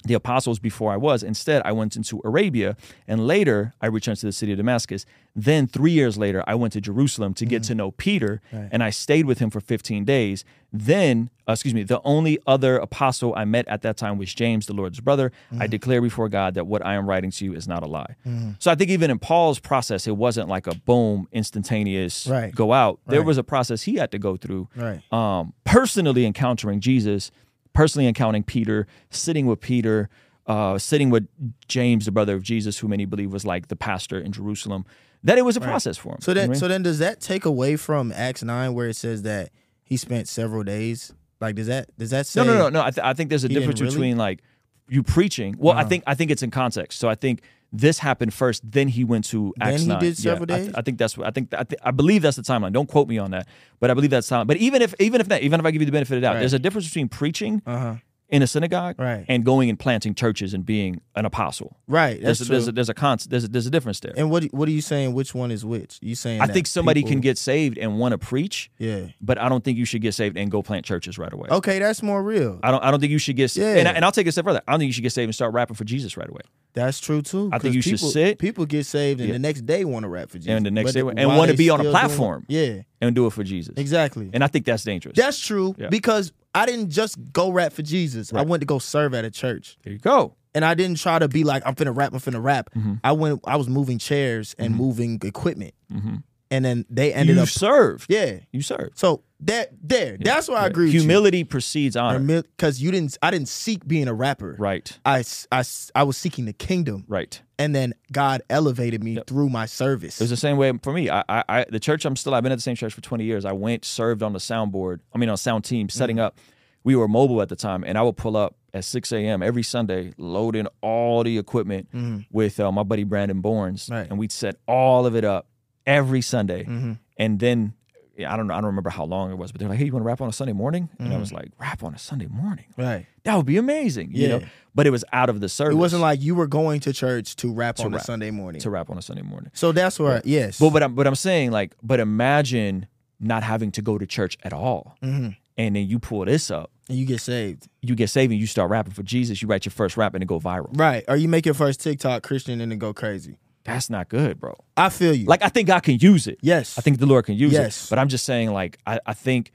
[0.08, 1.24] the apostles before I was.
[1.24, 2.76] Instead, I went into Arabia,
[3.08, 5.06] and later I returned to the city of Damascus.
[5.36, 8.90] Then, three years later, I went to Jerusalem to get to know Peter, and I
[8.90, 10.44] stayed with him for 15 days.
[10.74, 14.66] Then, uh, excuse me, the only other apostle I met at that time was James,
[14.66, 15.32] the Lord's brother.
[15.60, 18.16] I declare before God that what I am writing to you is not a lie.
[18.60, 22.54] So I think even in Paul's process, it wasn't like a boom, instantaneous Right.
[22.54, 23.00] go out.
[23.08, 23.28] There Right.
[23.28, 25.02] was a process he had to go through Right.
[25.14, 27.32] um, personally encountering Jesus,
[27.78, 30.10] personally encountering Peter, sitting with Peter,
[30.48, 31.28] uh, sitting with
[31.68, 34.84] James, the brother of Jesus, who many believe was like the pastor in Jerusalem.
[35.24, 36.18] That it was a process for him.
[36.22, 36.60] So You know then, I mean?
[36.60, 39.52] so then, does that take away from Acts nine where it says that
[39.84, 41.14] he spent several days?
[41.40, 42.44] Like, does that does that say?
[42.44, 42.82] no, no, no, no.
[42.82, 43.94] I, th- I think there's a difference really?
[43.94, 44.42] between like
[44.90, 45.56] you preaching.
[45.60, 45.90] Well, I Uh-huh.
[45.90, 46.98] think I think it's in context.
[47.00, 47.42] So I think
[47.74, 50.00] this happened first, then he went to Then he 9.
[50.00, 50.76] did Yeah, several I th- days?
[50.76, 51.54] I, think that's what I think.
[51.54, 52.72] I, th- I believe that's the timeline.
[52.74, 53.48] Don't quote me on that,
[53.80, 54.48] but I believe that's time.
[54.48, 56.26] But even if even if not, even if I give you the benefit of the
[56.28, 56.40] doubt, Right.
[56.40, 57.96] there's a difference between preaching Uh huh.
[58.30, 59.26] in a synagogue Right.
[59.30, 61.78] and going and planting churches and being an apostle.
[61.88, 62.22] Right.
[62.22, 62.56] That's There's a, true.
[62.56, 64.14] there's a, there's a con- there's a, there's a difference there.
[64.18, 65.14] and what what are you saying?
[65.14, 65.98] Which one is which?
[66.02, 66.42] You saying?
[66.42, 69.08] I that think somebody can get saved and want to preach, Yeah.
[69.22, 71.48] but I don't think you should get saved and go plant churches right away.
[71.52, 72.60] Okay, that's more real.
[72.64, 72.84] I don't.
[72.84, 73.56] I don't think you should get.
[73.56, 73.76] Yeah.
[73.76, 74.62] And, I, and I'll take it a step further.
[74.68, 76.42] I don't think you should get saved and start rapping for Jesus right away.
[76.78, 77.50] That's true too.
[77.52, 79.34] I think you should people, sit- People get saved and Yeah.
[79.34, 80.52] the next day want to rap for Jesus.
[80.52, 82.46] And the next But day- and wanna be on a platform.
[82.48, 83.74] yeah, and do it for Jesus.
[83.78, 84.30] exactly.
[84.34, 85.16] And I think that's dangerous.
[85.18, 85.90] That's true Yeah.
[85.90, 88.32] because I didn't just go rap for Jesus.
[88.34, 89.78] I went to go serve at a church.
[89.84, 90.36] there you go.
[90.56, 92.70] And I didn't try to be like I'm finna rap, I'm finna rap.
[92.76, 92.94] Mm-hmm.
[93.04, 95.74] I went I was moving chairs and moving equipment.
[95.94, 96.24] Mhm.
[96.50, 98.06] And then they ended you up served.
[98.10, 98.40] Yeah.
[98.52, 98.98] You served.
[98.98, 100.68] So that there, that's why I Yeah.
[100.68, 102.42] agree with Humility precedes honor.
[102.42, 104.56] Because you didn't I didn't seek being a rapper.
[104.58, 104.98] right.
[105.06, 107.04] I, I, I was seeking the kingdom.
[107.08, 107.42] Right.
[107.60, 110.20] And then God elevated me through my service.
[110.22, 111.10] It was the same way for me.
[111.10, 112.34] I, I, I, the church I'm still.
[112.34, 113.46] I've been at the same church for 20 years.
[113.46, 115.00] I went, served on the soundboard.
[115.14, 115.98] I mean, on sound team, Mm-hmm.
[115.98, 116.38] setting up.
[116.84, 119.44] We were mobile at the time, and I would pull up at 6 a.m.
[119.44, 121.90] every Sunday, loading all the equipment
[122.32, 123.94] with uh, my buddy Brandon Bournes, Mm-hmm.
[123.94, 124.10] Right.
[124.10, 125.48] and we'd set all of it up
[125.88, 126.66] every Sunday.
[126.66, 126.94] Mm-hmm.
[127.18, 127.74] And then
[128.16, 128.54] yeah, I don't know.
[128.56, 130.22] I don't remember how long it was, but they're like, "Hey, you want to rap
[130.22, 131.18] on a Sunday morning?" And Mm-hmm.
[131.18, 132.66] I was like, "Rap on a Sunday morning?
[132.76, 133.06] right.
[133.24, 134.42] That would be amazing." You know.
[134.74, 135.74] But it was out of the service.
[135.74, 138.02] It wasn't like you were going to church to rap on rap.
[138.02, 138.62] a Sunday morning.
[138.62, 139.50] to rap on a Sunday morning.
[139.56, 140.60] so that's where, yes.
[140.60, 142.88] But but I'm but I'm saying like, but imagine
[143.20, 145.36] not having to go to church at all, Mhm.
[145.58, 147.68] and then you pull this up, and you get saved.
[147.82, 149.42] you get saved, and you start rapping for Jesus.
[149.44, 150.70] You write your first rap, and it go viral.
[150.78, 151.04] Right.
[151.08, 153.38] Or you make your first TikTok Christian and then go crazy.
[153.68, 154.56] That's not good, bro.
[154.76, 155.26] I feel you.
[155.28, 156.40] Like I think God can use it.
[156.42, 156.78] yes.
[156.78, 157.86] I think the Lord can use Yes.
[157.86, 157.90] it.
[157.92, 159.52] But I'm just saying, like, I, I think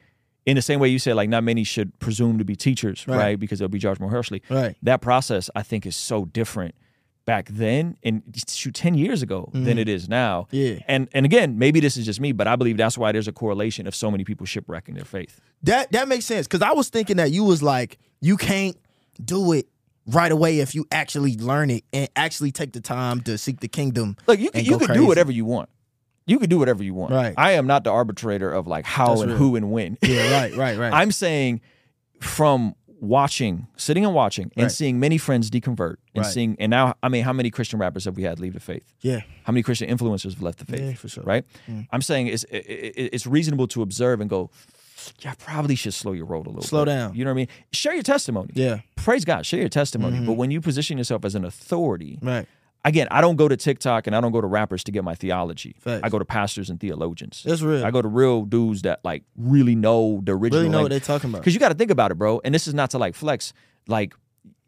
[0.47, 3.17] in the same way you said, like, not many should presume to be teachers, Right.
[3.17, 3.41] right?
[3.41, 4.43] Because they'll be judged more harshly.
[4.51, 4.77] Right.
[4.83, 6.75] That process, I think, is so different
[7.25, 10.49] back then and shoot 10 years ago than it is now.
[10.53, 10.57] Mm-hmm.
[10.79, 10.85] Yeah.
[10.89, 13.33] And and again, maybe this is just me, but I believe that's why there's a
[13.33, 15.41] correlation of so many people shipwrecking their faith.
[15.63, 16.47] That that makes sense.
[16.49, 18.77] Cause I was thinking that you was like, you can't
[19.25, 19.69] do it
[20.07, 23.69] right away if you actually learn it and actually take the time to seek the
[23.69, 24.17] kingdom.
[24.27, 25.69] Look, you can you can do whatever you want.
[26.27, 27.13] You can do whatever you want.
[27.13, 27.35] Right.
[27.37, 29.39] I am not the arbitrator of like how That's and real.
[29.39, 29.99] who and when.
[30.03, 30.93] Yeah, right, right, right.
[30.93, 31.61] I'm saying
[32.21, 34.71] from watching, sitting and watching, and Right.
[34.73, 36.33] seeing many friends deconvert, and Right.
[36.33, 38.93] seeing, and now, I mean, how many Christian rappers have we had leave the faith?
[39.01, 39.23] yeah.
[39.45, 40.81] How many Christian influencers have left the faith?
[40.81, 41.25] Yeah, for sure.
[41.25, 41.27] Mm.
[41.27, 41.45] Right.
[41.91, 44.51] I'm saying it's it, it- it's reasonable to observe and go.
[45.21, 46.63] Yeah, I probably should slow your roll a little.
[46.63, 47.15] Slow bit." down.
[47.15, 47.49] You know what I mean?
[47.73, 48.51] Share your testimony.
[48.55, 48.67] Yeah.
[48.77, 49.03] Mm-hmm.
[49.05, 49.45] Praise God.
[49.47, 50.21] Share your testimony.
[50.25, 52.47] But when you position yourself as an authority, Right.
[52.85, 55.15] again, I don't go to TikTok and I don't go to rappers to get my
[55.15, 55.75] theology.
[55.81, 56.01] Facts.
[56.05, 57.43] I go to pastors and theologians.
[57.45, 57.85] That's real.
[57.85, 60.61] I go to real dudes that like really know the original.
[60.63, 61.41] Really know what they're talking about.
[61.41, 62.41] Because you got to think about it, bro.
[62.45, 63.53] And this is not to like flex.
[63.89, 64.15] Like,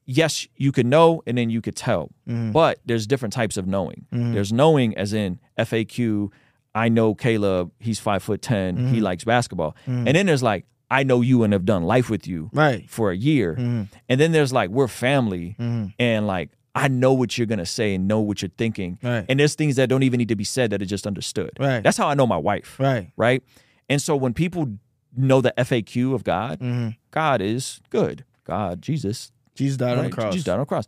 [0.07, 2.53] yes, you could know and then you could tell, Mm-hmm.
[2.53, 4.07] but there's different types of knowing.
[4.11, 6.31] There's knowing as in FAQ.
[6.75, 7.73] I know Caleb.
[7.79, 8.93] He's five foot 10 Mm-hmm.
[8.95, 9.77] He likes basketball.
[9.87, 12.89] And then there's like I know you and have done life with you Right.
[12.91, 13.55] for a year.
[13.55, 13.83] Mm-hmm.
[14.09, 18.09] And then there's like we're family and like I know what you're gonna say and
[18.09, 18.99] know what you're thinking.
[19.03, 19.25] Right.
[19.29, 21.51] And there's things that don't even need to be said that are just understood.
[21.59, 21.83] Right.
[21.83, 22.79] That's how I know my wife.
[22.81, 23.11] Right.
[23.17, 23.43] Right.
[23.89, 24.79] And so when people
[25.17, 26.89] know the FAQ of God, Mm-hmm.
[27.13, 28.25] God is good.
[28.45, 30.33] God, Jesus, Jesus died on the cross.
[30.35, 30.87] Jesus died on the cross.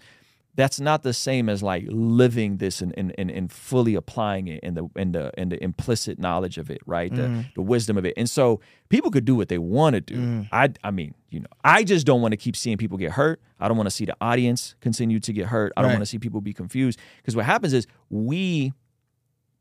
[0.57, 4.61] That's not the same as like living this and and, and, and fully applying it
[4.63, 7.15] and the and the and the implicit knowledge of it, right?
[7.15, 8.15] The the wisdom of it.
[8.17, 10.47] And so people could do what they want to do.
[10.51, 13.41] I I mean, you know, I just don't want to keep seeing people get hurt.
[13.61, 15.73] I don't want to see the audience continue to get hurt.
[15.77, 15.95] I don't Right.
[15.97, 16.99] want to see people be confused.
[17.19, 18.73] Because what happens is we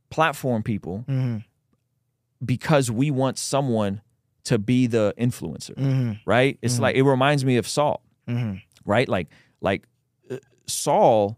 [0.09, 1.37] platform people Mm-hmm.
[2.45, 4.01] because we want someone
[4.45, 6.11] to be the influencer, Mm-hmm.
[6.25, 6.57] right?
[6.61, 8.57] It's like it reminds me of Saul, Mm-hmm.
[8.85, 9.09] right?
[9.09, 9.27] Like
[9.61, 9.83] like
[10.67, 11.37] Saul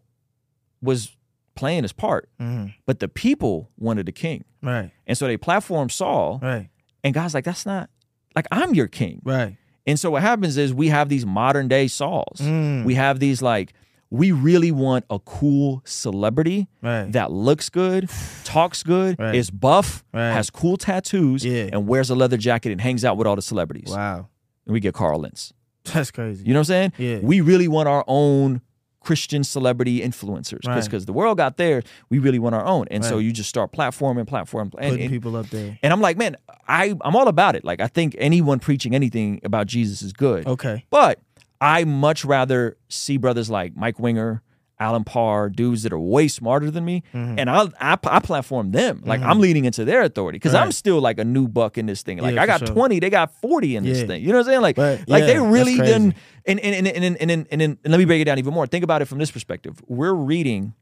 [0.81, 1.15] was
[1.55, 2.67] playing his part, Mm-hmm.
[2.85, 4.91] but the people wanted a king, Right.
[5.07, 6.69] and so they platformed Saul, Right.
[7.03, 7.89] and God's like, that's not
[8.35, 9.57] like I'm your king, Right.
[9.87, 12.83] and so what happens is we have these modern day Sauls, Mm.
[12.85, 13.73] we have these like
[14.09, 17.11] we really want a cool celebrity Right.
[17.11, 18.09] that looks good,
[18.45, 19.35] talks good, Right.
[19.35, 20.31] is buff, Right.
[20.31, 21.69] has cool tattoos, Yeah.
[21.73, 23.89] and wears a leather jacket and hangs out with all the celebrities.
[23.89, 24.29] Wow.
[24.65, 25.51] And we get Carl Lentz.
[25.93, 26.45] That's crazy.
[26.45, 26.93] You know what I'm saying?
[26.97, 27.19] Yeah.
[27.21, 28.61] We really want our own
[29.07, 31.05] Christian celebrity influencers because Right.
[31.05, 31.81] the world got there.
[32.09, 35.09] We really want our own, and so you just start platforming, platform, and, Putting and,
[35.09, 35.79] people up there.
[35.81, 36.35] and I'm like, man,
[36.67, 37.63] I I'm all about it.
[37.63, 40.45] Like I think anyone preaching anything about Jesus is good.
[40.45, 40.83] Okay.
[40.89, 41.19] But
[41.61, 44.41] I much rather see brothers like Mike Winger,
[44.79, 47.39] Alan Parr, dudes that are way smarter than me, Mm-hmm.
[47.39, 49.01] and I, I I platform them.
[49.05, 52.01] Like I'm leaning into their authority because I'm still like a new buck in this
[52.03, 52.19] thing.
[52.19, 52.67] Like Yeah, I got sure.
[52.67, 54.21] 20, they got 40 in this thing.
[54.21, 54.61] You know what I'm saying?
[54.61, 55.03] Like Right.
[55.07, 56.13] like Yeah, they really then.
[56.45, 58.53] And and and and and, and, and, and, and let me break it down even
[58.53, 58.67] more.
[58.67, 59.81] Think about it from this perspective.
[59.87, 60.73] We're reading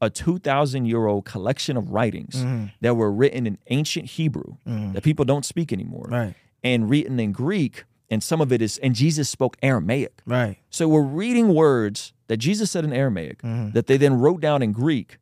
[0.00, 2.64] a 2,000 year old collection of writings Mm-hmm.
[2.80, 6.34] that were written in ancient Hebrew that people don't speak anymore, Right.
[6.64, 7.84] and written in Greek.
[8.10, 10.20] And some of it is, and Jesus spoke Aramaic.
[10.26, 10.56] Right.
[10.68, 13.72] So we're reading words that Jesus said in Aramaic Mm-hmm.
[13.72, 15.18] that they then wrote down in Greek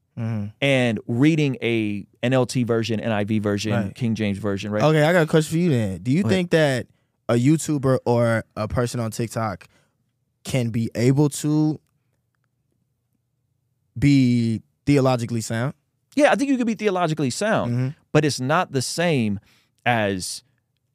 [0.61, 3.95] and reading a NLT version, NIV version, Right.
[3.95, 4.83] King James version, right?
[4.83, 6.03] Okay, I got a question for you then.
[6.03, 6.87] Do you think that
[7.29, 9.67] a YouTuber or a person on TikTok
[10.45, 11.81] can be able to
[13.99, 15.75] be theologically sound?
[16.17, 17.95] Yeah, I think you could be theologically sound, Mhm.
[18.13, 19.41] but it's not the same
[19.87, 20.43] as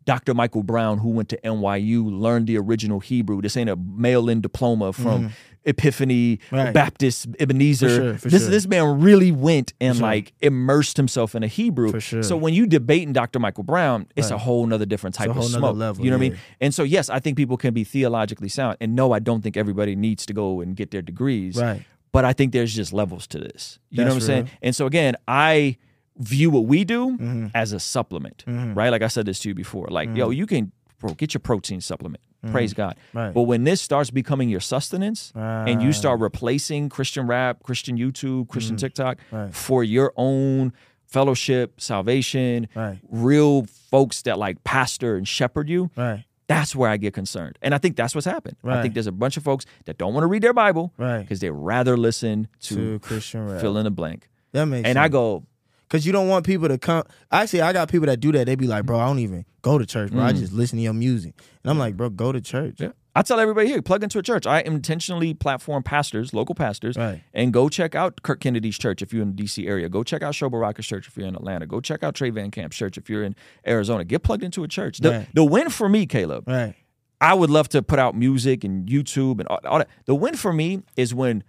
[0.06, 0.34] Dr.
[0.34, 3.42] Michael Brown, who went to NYU, learned the original Hebrew.
[3.42, 5.32] This ain't a mail-in diploma from
[5.68, 6.56] Epiphany Mm-hmm.
[6.56, 6.74] Right.
[6.74, 7.90] Baptist Ebenezer.
[7.90, 8.52] For sure, for this sure.
[8.52, 10.04] this man really went and sure.
[10.04, 11.90] like immersed himself in a Hebrew.
[11.92, 12.22] For sure.
[12.24, 13.40] So when you debating Dr.
[13.40, 15.76] Michael Brown, it's a whole nother different type of smoke.
[15.76, 16.40] level, you know what I mean?
[16.62, 18.78] And so yes, I think people can be theologically sound.
[18.80, 21.84] And no, I don't think everybody needs to go and get their degrees Right.
[22.12, 23.80] but I think there's just levels to this.
[23.90, 24.50] You know what I'm saying?
[24.62, 25.78] And so again, I
[26.18, 27.48] view what we do Mm-hmm.
[27.54, 28.90] as a supplement, right?
[28.90, 29.88] Like I said this to you before.
[29.90, 32.22] Like, yo, you can bro, get your protein supplement.
[32.52, 32.96] Praise God.
[33.10, 33.18] Mm-hmm.
[33.18, 33.34] Right.
[33.34, 38.48] But when this starts becoming your sustenance and you start replacing Christian rap, Christian YouTube,
[38.50, 39.36] Christian TikTok Mm-hmm.
[39.36, 39.54] Right.
[39.56, 40.72] for your own
[41.08, 43.00] fellowship, salvation, Right.
[43.10, 46.24] real folks that like pastor and shepherd you, Right.
[46.48, 47.58] that's where I get concerned.
[47.62, 48.58] And I think that's what's happened.
[48.64, 51.20] I think there's a bunch of folks that don't want to read their Bible Right.
[51.22, 53.62] because they rather listen to, To Christian rap.
[53.62, 54.30] fill in the blank.
[54.52, 55.04] That makes And sense.
[55.06, 55.46] I go,
[55.90, 57.04] Cause you don't want people to come.
[57.32, 58.46] Actually, I got people that do that.
[58.48, 60.24] They be like, "Bro, I don't even go to church, bro.
[60.24, 62.82] I just listen to your music." And I'm like, "Bro, go to church." Mm.
[62.82, 62.92] yeah.
[63.18, 64.46] I tell everybody here, plug into a church.
[64.46, 67.22] I intentionally platform pastors, local pastors, Right.
[67.34, 69.88] and go check out Kirk Kennedy's church if you're in the DC area.
[69.88, 71.66] Go check out Shoba Rockers Church if you're in Atlanta.
[71.66, 73.34] Go check out Trey Van Camp's church if you're in
[73.66, 74.04] Arizona.
[74.04, 74.98] Get plugged into a church.
[74.98, 75.28] The, Right.
[75.34, 76.74] the win for me, Caleb, Right.
[77.22, 79.88] I would love to put out music and YouTube and all, all that.
[80.06, 81.44] The win for me is when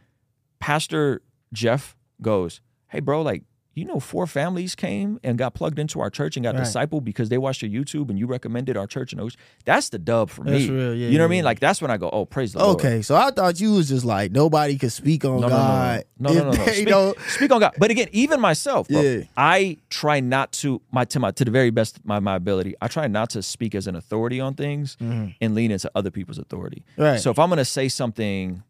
[0.60, 1.22] Pastor
[1.52, 3.42] Jeff goes, "Hey, bro, like."
[3.76, 6.64] You know, four families came and got plugged into our church and got Right.
[6.64, 9.36] discipled because they watched your YouTube and you recommended our church and those.
[9.66, 10.70] That's the dub for That's me.
[10.70, 11.44] real, yeah, you know what I mean?
[11.44, 12.76] Like that's when I go, oh, praise the Lord.
[12.80, 15.54] Okay, so I thought you was just like nobody could speak on No, no, no,
[15.56, 16.04] God.
[16.18, 16.72] no, no, no, no, no.
[16.72, 17.74] Speak, don't- speak on God.
[17.78, 19.24] But again, even myself, bro, Yeah.
[19.36, 22.74] I try not to my to my to the very best of my my ability.
[22.80, 26.38] I try not to speak as an authority on things and lean into other people's
[26.38, 26.82] authority.
[26.92, 27.02] Mm-hmm.
[27.02, 27.20] Right.
[27.20, 28.62] So if I'm gonna say something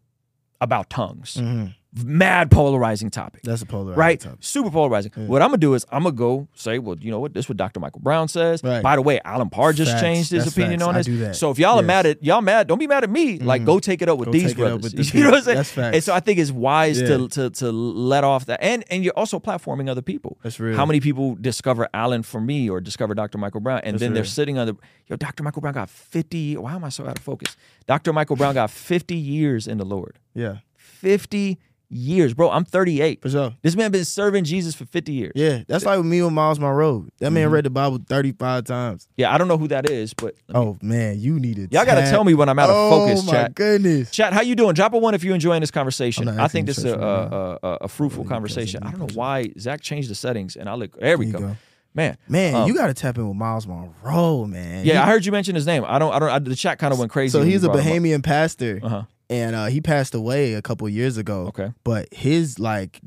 [0.59, 1.75] about tongues, Mhm.
[2.03, 3.41] Mad polarizing topic.
[3.43, 4.39] That's a polar Right, topic.
[4.41, 5.11] super polarizing.
[5.15, 7.49] What I'm gonna do is I'm gonna go say, well, you know what, this is
[7.49, 7.79] what Dr.
[7.79, 8.61] Michael Brown says.
[8.63, 8.83] Right.
[8.83, 10.01] By the way, Alan Parr just Facts.
[10.01, 11.07] changed his That's opinion facts.
[11.07, 11.39] on this.
[11.39, 13.37] So if y'all are mad at y'all mad, don't be mad at me.
[13.37, 13.47] Mm-hmm.
[13.47, 14.93] Like go take it up with Go these take it up brothers.
[14.95, 15.57] with the you know what I'm saying?
[15.57, 17.07] That's And so I think it's wise Yeah.
[17.07, 20.37] to to to let off that, and and you're also platforming other people.
[20.43, 20.75] That's real.
[20.75, 23.37] How many people discover Alan for me or discover Dr.
[23.37, 24.75] Michael Brown, and That's then they're sitting on the
[25.07, 25.15] yo.
[25.15, 25.41] Dr.
[25.43, 26.57] Michael Brown got 50.
[26.57, 27.55] Why am I so out of focus?
[27.87, 28.11] Dr.
[28.13, 30.19] Michael Brown got 50 years in the Lord.
[30.33, 31.57] Yeah, 50
[31.89, 32.49] years, bro.
[32.51, 33.21] I'm 38.
[33.21, 33.53] for sure.
[33.61, 35.31] This man been serving Jesus for 50 years.
[35.35, 37.07] Yeah, that's like with me with Myles Munroe.
[37.19, 37.33] That Mm-hmm.
[37.33, 39.07] man read the Bible 35 times.
[39.17, 41.71] Yeah, I don't know who that is, but Oh man, you need it.
[41.71, 43.55] Y'all gotta tell me when I'm out of focus, Oh my chat.
[43.55, 44.11] goodness.
[44.11, 44.73] Chat, how you doing?
[44.73, 46.27] Drop a one if you're enjoying this conversation.
[46.27, 48.83] I think this is a, you a, right a, a fruitful Really conversation.
[48.83, 50.99] I don't know why Zach changed the settings, and I look.
[50.99, 51.47] There we There go.
[51.47, 51.55] go.
[51.93, 52.17] man.
[52.27, 54.85] Man, Um, you got to tap in with Myles Munroe, man.
[54.85, 55.83] Yeah, He- I heard you mention his name.
[55.87, 56.13] I don't.
[56.13, 56.29] I don't.
[56.29, 57.31] I, the chat kind of went crazy.
[57.31, 58.03] so he's a brought him up.
[58.03, 59.03] Bahamian pastor, Uh-huh.
[59.29, 61.47] And uh, he passed away a couple years ago.
[61.47, 61.71] Okay.
[61.83, 62.99] but his like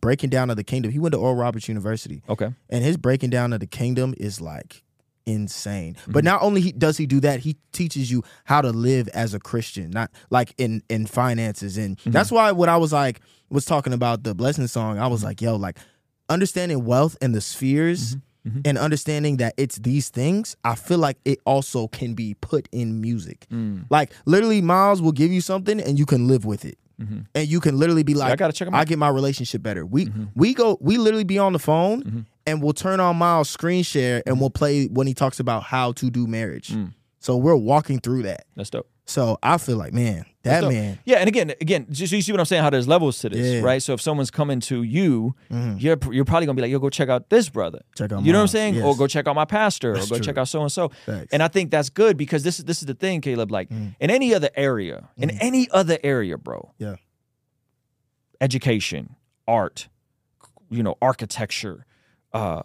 [0.00, 0.90] breaking down of the kingdom.
[0.90, 2.52] He went to Oral Roberts University, Okay.
[2.68, 4.82] and his breaking down of the kingdom is like
[5.26, 5.94] insane.
[5.94, 6.12] Mm-hmm.
[6.12, 9.34] But not only he, does he do that, he teaches you how to live as
[9.34, 11.76] a Christian, not like in in finances.
[11.76, 12.10] And Mm-hmm.
[12.12, 13.20] that's why when I was like
[13.50, 15.12] was talking about the blessing song, I Mm-hmm.
[15.12, 15.76] was like, yo, like
[16.28, 18.16] understanding wealth and the spheres.
[18.16, 18.20] Mm-hmm.
[18.64, 23.00] And understanding that it's these things, I feel like it also can be put in
[23.00, 23.46] music.
[23.52, 23.84] Mm.
[23.90, 27.60] Like literally, Myles will give you something and you can live with it, and you
[27.60, 28.74] can literally be like, I gotta check I out.
[28.74, 28.88] Mm-hmm.
[28.88, 29.84] get my relationship better.
[29.86, 33.82] We we go we literally be on the phone and we'll turn on Myles screen
[33.82, 36.68] share and we'll play when he talks about how to do marriage.
[36.68, 36.94] Mm.
[37.18, 38.44] So we're walking through that.
[38.56, 38.88] That's dope.
[39.06, 40.98] So I feel like man, that So- man.
[41.04, 43.28] Yeah, and again, again, just so you see what I'm saying, how there's levels to
[43.28, 43.56] this, Yeah.
[43.56, 43.64] Mm-hmm.
[43.66, 43.82] right?
[43.82, 47.08] So if someone's coming to you, you're you're probably gonna be like, yo, go check
[47.08, 47.80] out this brother.
[47.96, 48.74] Check out you know what I'm saying?
[48.76, 48.84] yes.
[48.84, 50.24] Or go check out my pastor, That's or go true.
[50.24, 50.90] check out so and so.
[51.32, 53.50] And I think that's good because this is this is the thing, Caleb.
[53.52, 53.94] Like Mm.
[54.00, 56.96] in any other area, in any other area, bro, Yeah.
[58.40, 59.88] education, art,
[60.70, 61.84] you know, architecture,
[62.32, 62.62] uh,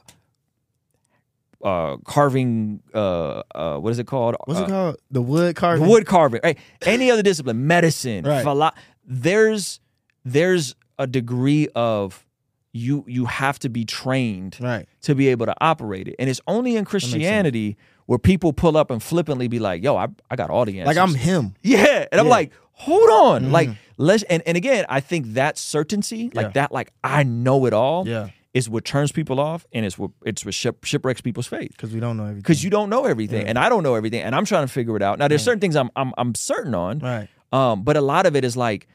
[1.63, 4.35] uh, carving, uh, uh, what is it called?
[4.45, 4.95] What's Uh, it called?
[5.11, 5.87] The wood carving.
[5.87, 6.57] wood carving, right?
[6.83, 8.43] Any other discipline, medicine, Right.
[8.43, 8.71] philo-
[9.05, 9.79] there's
[10.23, 12.25] there's a degree of
[12.73, 14.87] you you have to be trained Right.
[15.03, 17.77] to be able to operate it, and it's only in Christianity
[18.07, 20.95] where people pull up and flippantly be like, "Yo, I, I got all the answers."
[20.95, 21.53] Like I'm him.
[21.63, 26.31] yeah, and I'm like, hold on, like let's and and again, I think that certainty,
[26.33, 26.51] like Yeah.
[26.53, 28.29] that, like I know it all, Yeah.
[28.55, 31.91] Is what turns people off, and it's what it's what ship, shipwrecks people's faith Because
[31.93, 32.41] we don't know everything.
[32.41, 34.95] because you don't know everything, and I don't know everything, and I'm trying to figure
[34.95, 35.19] it out.
[35.19, 37.27] Now, there's certain things I'm I'm I'm certain on, Right.
[37.51, 38.87] um, but a lot of it is like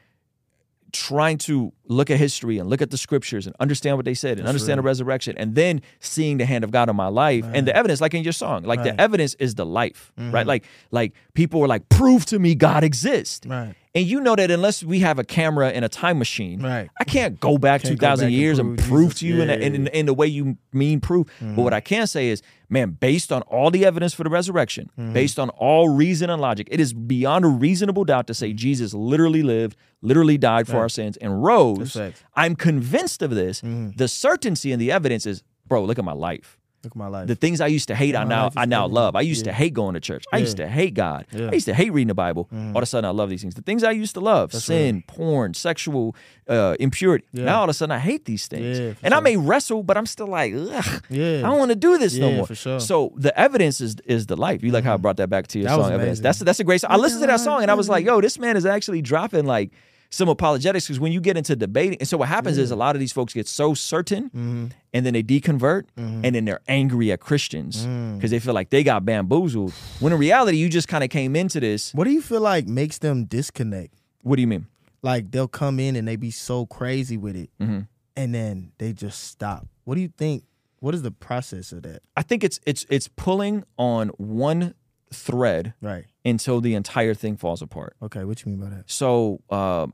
[0.93, 4.37] trying to look at history and look at the scriptures and understand what they said
[4.39, 7.65] and understand the resurrection, and then seeing the hand of God in my life and
[7.65, 8.87] the evidence, like in your song, like Right.
[8.87, 8.97] Mm-hmm.
[8.97, 10.45] the evidence is the life, right?
[10.45, 13.75] Like like people were like, prove to me God exists, Right.
[13.93, 16.89] And you know that unless we have a camera and a time machine, Right.
[16.99, 19.49] I can't go back Can't two go back years and prove prove, to you in,
[19.49, 21.27] Yeah, a, in, yeah, in, in the way you mean prove.
[21.41, 24.89] But what I can say is, man, based on all the evidence for the resurrection,
[24.97, 25.13] Mm-hmm.
[25.13, 28.93] based on all reason and logic, it is beyond a reasonable doubt to say Jesus
[28.93, 31.93] literally lived, literally died for our sins, and rose.
[31.95, 32.17] Mm-hmm.
[32.35, 33.61] I'm convinced of this.
[33.61, 36.57] The certainty and the evidence is, bro, look at my life.
[36.83, 37.27] Look at my life.
[37.27, 38.95] The things I used to hate, I now I now everything.
[38.95, 39.15] love.
[39.15, 40.25] I used to hate going to church.
[40.33, 41.27] I used to hate God.
[41.31, 41.39] Yeah.
[41.41, 41.49] Mm-hmm.
[41.49, 42.49] I used to hate reading the Bible.
[42.51, 43.53] All of a sudden, I love these things.
[43.53, 46.15] The things I used to love, sin, porn, sexual
[46.47, 47.25] uh, impurity.
[47.33, 47.45] Yeah.
[47.45, 48.79] Now all of a sudden, I hate these things.
[48.79, 51.37] Yeah, and I may wrestle, but I'm still like, ugh, Yeah.
[51.39, 52.47] I don't want to do this no more.
[52.47, 52.77] for sure.
[52.77, 52.85] Mm-hmm.
[52.85, 54.63] So the evidence is is the life.
[54.63, 56.19] You like how I brought that back to your That song, evidence.
[56.19, 56.91] That's that's a great song.
[56.91, 59.45] I listened to that song and I was like, yo, this man is actually dropping
[59.45, 59.71] like
[60.13, 62.95] some apologetics because when you get into debating, and so what happens is a lot
[62.95, 64.65] of these folks get so certain Mm-hmm.
[64.93, 68.17] and then they deconvert and then they're angry at Christians Mm.
[68.17, 69.71] because they feel like they got bamboozled.
[70.01, 71.93] When in reality, you just kind of came into this.
[71.93, 73.93] what do you feel like makes them disconnect?
[74.21, 74.67] What do you mean?
[75.01, 77.87] Like they'll come in and they be so crazy with it, Mhm.
[78.15, 79.65] and then they just stop.
[79.85, 80.43] What do you think?
[80.79, 82.01] What is the process of that?
[82.17, 84.73] I think it's it's it's pulling on one
[85.13, 86.05] thread Right.
[86.23, 87.95] until the entire thing falls apart.
[88.01, 88.23] Okay.
[88.23, 88.89] What do you mean by that?
[88.89, 89.87] So, uh,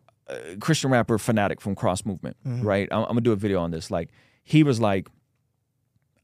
[0.59, 2.65] Christian rapper Phanatik from Cross Movement, Mm-hmm.
[2.65, 2.87] right?
[2.91, 3.89] I'm, I'm gonna do a video on this.
[3.91, 4.09] Like,
[4.43, 5.07] he was like,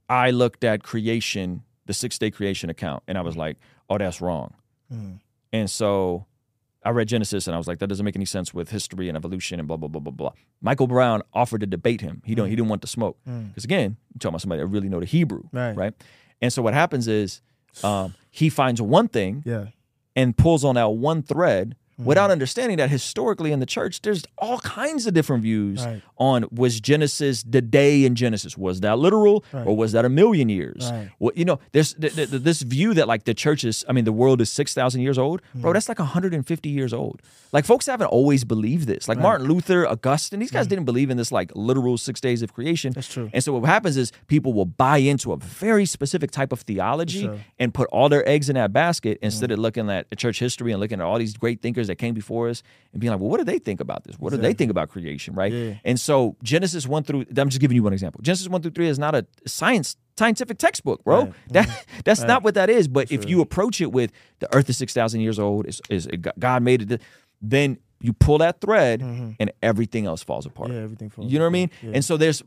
[0.09, 3.57] I looked at creation, the six day creation account, and I was like,
[3.89, 4.53] oh, that's wrong.
[4.93, 5.19] Mhm.
[5.51, 6.25] And so
[6.83, 9.15] I read Genesis and I was like, that doesn't make any sense with history and
[9.17, 10.31] evolution and blah blah blah blah blah.
[10.61, 12.21] Michael Brown offered to debate him.
[12.25, 14.89] He don't he didn't want to smoke because again, you're talking about somebody that really
[14.89, 15.49] know the Hebrew, Mm.
[15.53, 15.75] Right.
[15.77, 15.93] Right.
[16.41, 17.41] And so what happens is
[17.83, 19.67] um, he finds one thing Yeah.
[20.15, 22.05] and pulls on that one thread Mm-hmm.
[22.05, 26.01] without understanding that historically in the church there's all kinds of different views Right.
[26.17, 29.67] on was genesis the day in genesis was that literal Right.
[29.67, 31.09] or was that a million years Right.
[31.19, 34.05] well, you know there's th- th- this view that like the church is i mean
[34.05, 35.73] the world is 6000 years old bro Mm.
[35.75, 37.21] that's like 150 years old
[37.51, 41.17] like folks haven't always believed this like martin luther augustine these guys didn't believe in
[41.17, 42.95] this like literal six days of creation Mm.
[42.95, 43.29] That's true.
[43.33, 47.27] and so what happens is people will buy into a very specific type of theology.
[47.27, 47.39] Mm.
[47.59, 50.79] and put all their eggs in that basket instead of looking at church history and
[50.81, 53.37] looking at all these great thinkers that came before us and being like, well, what
[53.37, 54.15] do they think about this?
[54.17, 55.51] What do they think about creation, right?
[55.51, 55.73] Yeah.
[55.83, 58.21] And so Genesis one through I'm just giving you one example.
[58.21, 61.25] Genesis one through three is not a science scientific textbook, bro.
[61.25, 61.33] Right.
[61.49, 62.87] That that's not what that is.
[62.87, 66.07] But if you approach it with the Earth is six thousand years old, is is
[66.39, 67.01] God made it,
[67.41, 70.69] then you pull that thread and everything else falls apart.
[70.69, 70.77] Mm-hmm.
[70.77, 71.71] Yeah, everything falls You know what I mean?
[71.81, 71.91] Yeah.
[71.95, 72.43] And so there's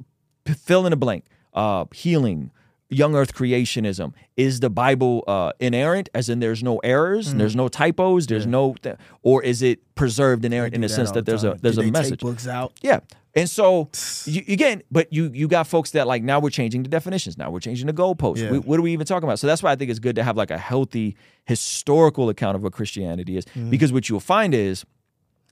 [0.47, 2.51] fill in the blank, uh, healing,
[2.89, 4.13] young earth creationism.
[4.37, 8.75] Is the Bible uh, inerrant, as in there's no errors, there's no typos, there's no,
[8.83, 10.85] th- or is it preserved inerrant in Mm.
[10.85, 12.21] the that sense that the there's a there's Do a message?
[12.21, 12.73] Books out.
[12.83, 13.01] Yeah.
[13.35, 13.91] And so
[14.27, 17.37] you, again, but you you got folks that like now we're changing the definitions.
[17.37, 18.39] Now we're changing the goalposts.
[18.39, 18.51] Yeah.
[18.53, 19.39] We, what are we even talking about?
[19.41, 22.63] So that's why I think it's good to have like a healthy historical account of
[22.63, 23.71] what Christianity is, Mm-hmm.
[23.71, 24.85] because what you'll find is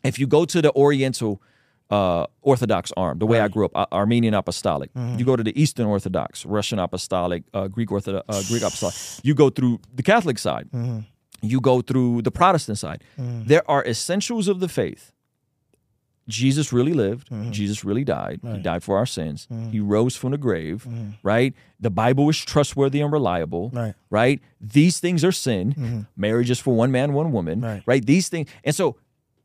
[0.05, 1.41] If you go to the Oriental
[1.91, 4.91] uh, Orthodox arm, the way I grew up, uh, Armenian Apostolic.
[5.17, 8.95] You go to the Eastern Orthodox, Russian Apostolic, uh, Greek Orthodox, uh, Greek Apostolic.
[9.23, 10.69] You go through the Catholic side.
[11.43, 13.03] You go through the Protestant side.
[13.19, 15.13] There are essentials of the faith.
[16.27, 17.29] Jesus really lived.
[17.53, 18.41] Jesus really died.
[18.43, 19.47] He died for our sins.
[19.71, 20.87] He rose from the grave,
[21.23, 21.53] right?
[21.81, 23.95] The Bible is trustworthy and reliable, Right.
[24.09, 24.41] right?
[24.59, 26.07] These things are sin.
[26.17, 27.83] Marriage is for one man, one woman, Right.
[27.85, 28.05] right?
[28.05, 28.49] These things.
[28.65, 28.97] And so,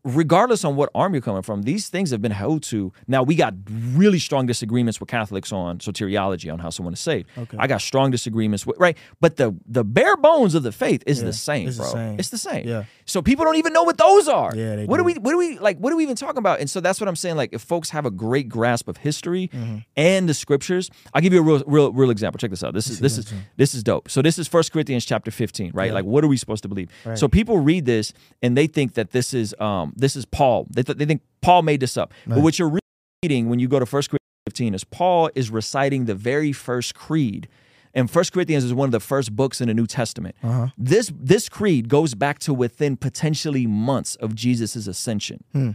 [0.04, 2.92] regardless on what arm you're coming from, these things have been held to.
[3.08, 7.28] Now, we got really strong disagreements with Catholics on soteriology, on how someone is saved.
[7.38, 7.58] Okay.
[7.60, 8.98] I got strong disagreements with, right?
[9.20, 12.20] But the the bare bones of the faith is Yeah, the same, it's the same.
[12.20, 12.68] It's the same.
[12.68, 12.84] Yeah.
[13.06, 14.56] So people don't even know what those are.
[14.56, 16.60] Yeah, they what do we what do we like what are we even talking about?
[16.60, 17.36] And so that's what I'm saying.
[17.38, 19.78] Like if folks have a great grasp of history Mm-hmm.
[19.98, 22.38] and the scriptures, I'll give you a real real real example.
[22.40, 22.74] Check this out.
[22.74, 24.10] This is this is this is dope.
[24.10, 25.92] So this is First Corinthians chapter 15, right?
[25.94, 26.90] Like what are we supposed to believe?
[27.16, 30.68] So people read this and they think that this is um this is Paul.
[30.70, 32.14] They th- they think Paul made this up.
[32.28, 32.80] But what you're
[33.24, 36.96] reading when you go to First Corinthians 15 is Paul is reciting the very first
[36.96, 37.48] creed.
[37.94, 40.36] And First Corinthians is one of the first books in the New Testament.
[40.44, 40.68] Uh-huh.
[40.78, 45.44] This this creed goes back to within potentially months of Jesus' ascension.
[45.54, 45.72] Hmm.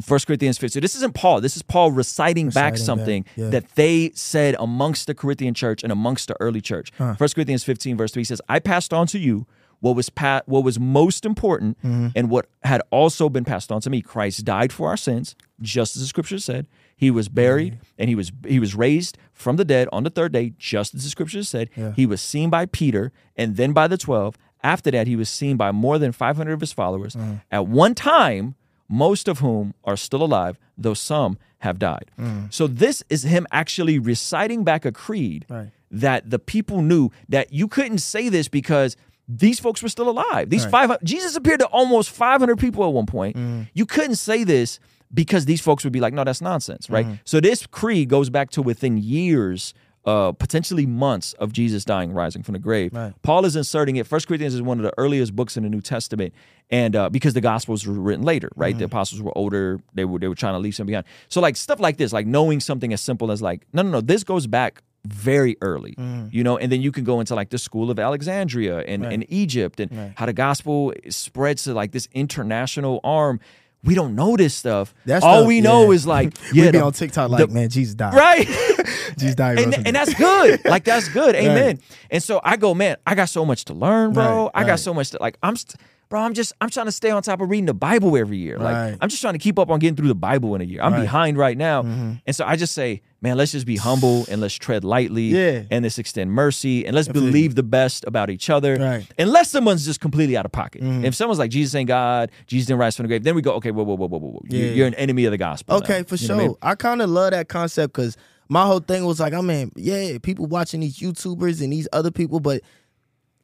[0.00, 0.74] First Corinthians 15.
[0.74, 1.40] So this isn't Paul.
[1.40, 3.48] This is Paul reciting, back something back, yeah.
[3.48, 6.92] that they said amongst the Corinthian church and amongst the early church.
[7.16, 9.46] First Corinthians 15, verse 3 says, I passed on to you
[9.80, 12.08] what was pa- what was most important Mm-hmm.
[12.16, 14.00] and what had also been passed on to me.
[14.02, 16.66] Christ died for our sins, just as the scripture said.
[16.96, 20.32] He was buried and he was he was raised from the dead on the third
[20.32, 21.68] day, just as the scriptures said.
[21.76, 21.92] Yeah.
[21.94, 24.36] He was seen by Peter and then by the 12.
[24.62, 27.14] After that, he was seen by more than 500 of his followers.
[27.14, 27.42] Mm.
[27.52, 28.54] At one time,
[28.88, 32.10] most of whom are still alive, though some have died.
[32.18, 32.52] Mm.
[32.52, 35.70] So this is him actually reciting back a creed Right.
[35.90, 38.96] that the people knew that you couldn't say this because
[39.28, 40.50] these folks were still alive.
[40.50, 40.88] These Right.
[40.88, 43.36] 500 Jesus appeared to almost 500 people at one point.
[43.36, 43.68] Mm.
[43.74, 44.78] You couldn't say this
[45.12, 47.06] because these folks would be like, no, that's nonsense, right?
[47.06, 47.20] Mm.
[47.24, 49.74] So this creed goes back to within years,
[50.04, 52.92] uh, potentially months of Jesus dying, rising from the grave.
[52.92, 53.12] Right.
[53.22, 54.06] Paul is inserting it.
[54.06, 56.32] First Corinthians is one of the earliest books in the New Testament,
[56.70, 58.72] and uh, because the Gospels were written later, right?
[58.72, 58.78] Mm-hmm.
[58.78, 61.06] The apostles were older; they were they were trying to leave something behind.
[61.28, 64.00] So like stuff like this, like knowing something as simple as like, no, no, no,
[64.00, 64.82] this goes back
[65.12, 66.32] very early, Mm.
[66.32, 69.24] you know, and then you can go into like the school of Alexandria and, and
[69.28, 70.12] Egypt and Right.
[70.16, 73.40] how the gospel spreads to like this international arm.
[73.84, 74.94] We don't know this stuff.
[75.04, 75.96] That All stuff, we know yeah.
[75.96, 78.14] is like, we yeah, be the- on TikTok like, the- man, Jesus died.
[78.14, 78.46] right?
[79.18, 79.58] Jesus died.
[79.60, 80.64] and, and that's good.
[80.64, 81.34] Like that's good.
[81.36, 81.78] Amen.
[82.10, 84.44] And so I go, man, I got so much to learn, bro.
[84.44, 84.78] Right, I got right.
[84.80, 85.38] so much to like.
[85.42, 85.76] I'm, st-
[86.08, 86.20] bro.
[86.20, 88.58] I'm just, I'm trying to stay on top of reading the Bible every year.
[88.58, 88.98] Like Right.
[89.00, 90.80] I'm just trying to keep up on getting through the Bible in a year.
[90.82, 90.98] I'm Right.
[90.98, 91.04] Mm-hmm.
[91.04, 94.54] behind right now, and so I just say, man, let's just be humble and let's
[94.54, 95.24] tread lightly.
[95.28, 95.62] Yeah.
[95.70, 97.30] And let's extend mercy and let's Definitely.
[97.30, 98.72] believe the best about each other.
[98.76, 99.02] Right.
[99.02, 99.22] Mm-hmm.
[99.22, 100.82] Unless someone's just completely out of pocket.
[100.82, 103.52] If someone's like Jesus ain't God, Jesus didn't rise from the grave, then we go,
[103.54, 104.66] okay, whoa, whoa, whoa, whoa, whoa, Yeah.
[104.66, 105.76] You're an enemy of the gospel.
[105.78, 106.04] Okay, now.
[106.04, 106.36] for You sure.
[106.36, 106.54] I mean?
[106.62, 108.16] I, kind of love that concept because
[108.48, 112.10] my whole thing was like, I mean, yeah, people watching these YouTubers and these other
[112.12, 112.62] people, but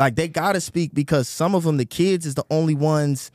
[0.04, 3.30] like they gotta speak because some of them, the kids, is the only ones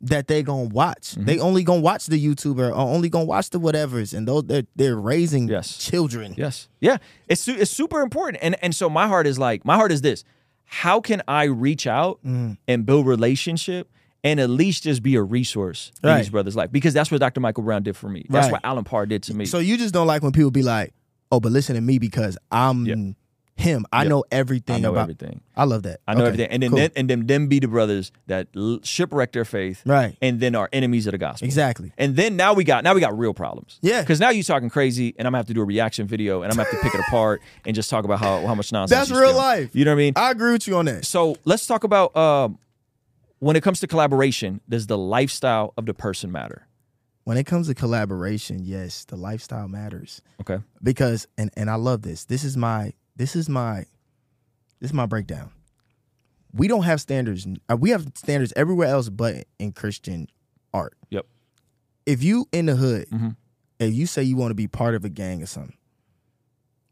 [0.00, 1.12] that they gonna watch.
[1.12, 1.24] Mm-hmm.
[1.26, 4.64] They only gonna watch the YouTuber or only gonna watch the whatevers, and those they're
[4.74, 5.78] they're raising Yes.
[5.78, 6.34] children.
[6.36, 6.68] Yes.
[6.80, 6.96] Yeah.
[7.28, 8.42] It's su- it's super important.
[8.42, 10.24] And and so my heart is like my heart is this.
[10.64, 12.56] How can I reach out Mm.
[12.66, 13.88] and build relationship
[14.24, 16.18] and at least just be a resource in Right.
[16.18, 16.72] these brothers' life?
[16.72, 17.40] Because that's what Dr.
[17.40, 18.24] Michael Brown did for me.
[18.28, 18.52] That's Right.
[18.52, 19.44] what Alan Parr did to me.
[19.44, 20.94] So you just don't like when people be like,
[21.30, 22.94] "Oh, but listen to me because I'm Yeah.
[23.62, 23.86] Him.
[23.92, 24.08] I Yeah.
[24.10, 25.40] know everything I know about." everything.
[25.56, 26.00] I love that.
[26.06, 26.50] I know Okay, everything.
[26.50, 26.78] And then, cool.
[26.78, 30.16] then and then them be the brothers that l- shipwreck their faith Right.
[30.20, 31.46] and then are enemies of the gospel.
[31.46, 31.92] exactly.
[31.98, 33.78] And then now we got now we got real problems.
[33.82, 34.00] Yeah.
[34.02, 36.50] Because now you talking crazy, and I'm gonna have to do a reaction video, and
[36.52, 39.08] I'm gonna have to pick it apart and just talk about how, how much nonsense.
[39.08, 39.70] That's real life.
[39.74, 40.12] You know what I mean?
[40.16, 41.04] I agree with you on that.
[41.04, 42.58] So let's talk about um,
[43.38, 44.60] when it comes to collaboration.
[44.68, 46.66] Does the lifestyle of the person matter?
[47.24, 50.22] When it comes to collaboration, yes, the lifestyle matters.
[50.40, 50.58] Okay.
[50.82, 52.24] because and and I love this.
[52.24, 53.84] This is my this is my
[54.80, 55.52] this is my breakdown.
[56.52, 57.46] We don't have standards.
[57.70, 60.26] uh, We have standards everywhere else but in Christian
[60.74, 60.94] art.
[61.10, 61.24] Yep.
[62.04, 63.36] If you in the hood, Mhm.
[63.78, 65.76] if you say you want to be part of a gang or something,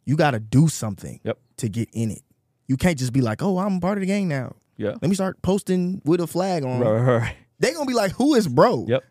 [0.04, 1.38] you got to do something Yep.
[1.58, 2.22] to get in it.
[2.68, 4.90] You can't just be like, "Oh, I'm part of the gang now." Yeah.
[5.02, 6.78] Let me start posting with a flag on.
[6.80, 7.36] Right, right, right.
[7.58, 9.02] They gonna be like, "Who is bro?" Yep.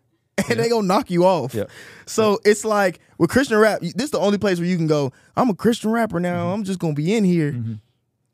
[0.50, 1.54] and they gonna knock you off.
[1.54, 1.70] Yep.
[2.06, 5.12] So it's like with Christian rap, this is the only place where you can go.
[5.36, 6.44] I'm a Christian rapper now.
[6.46, 6.54] Mm-hmm.
[6.54, 7.80] I'm just gonna be in here, and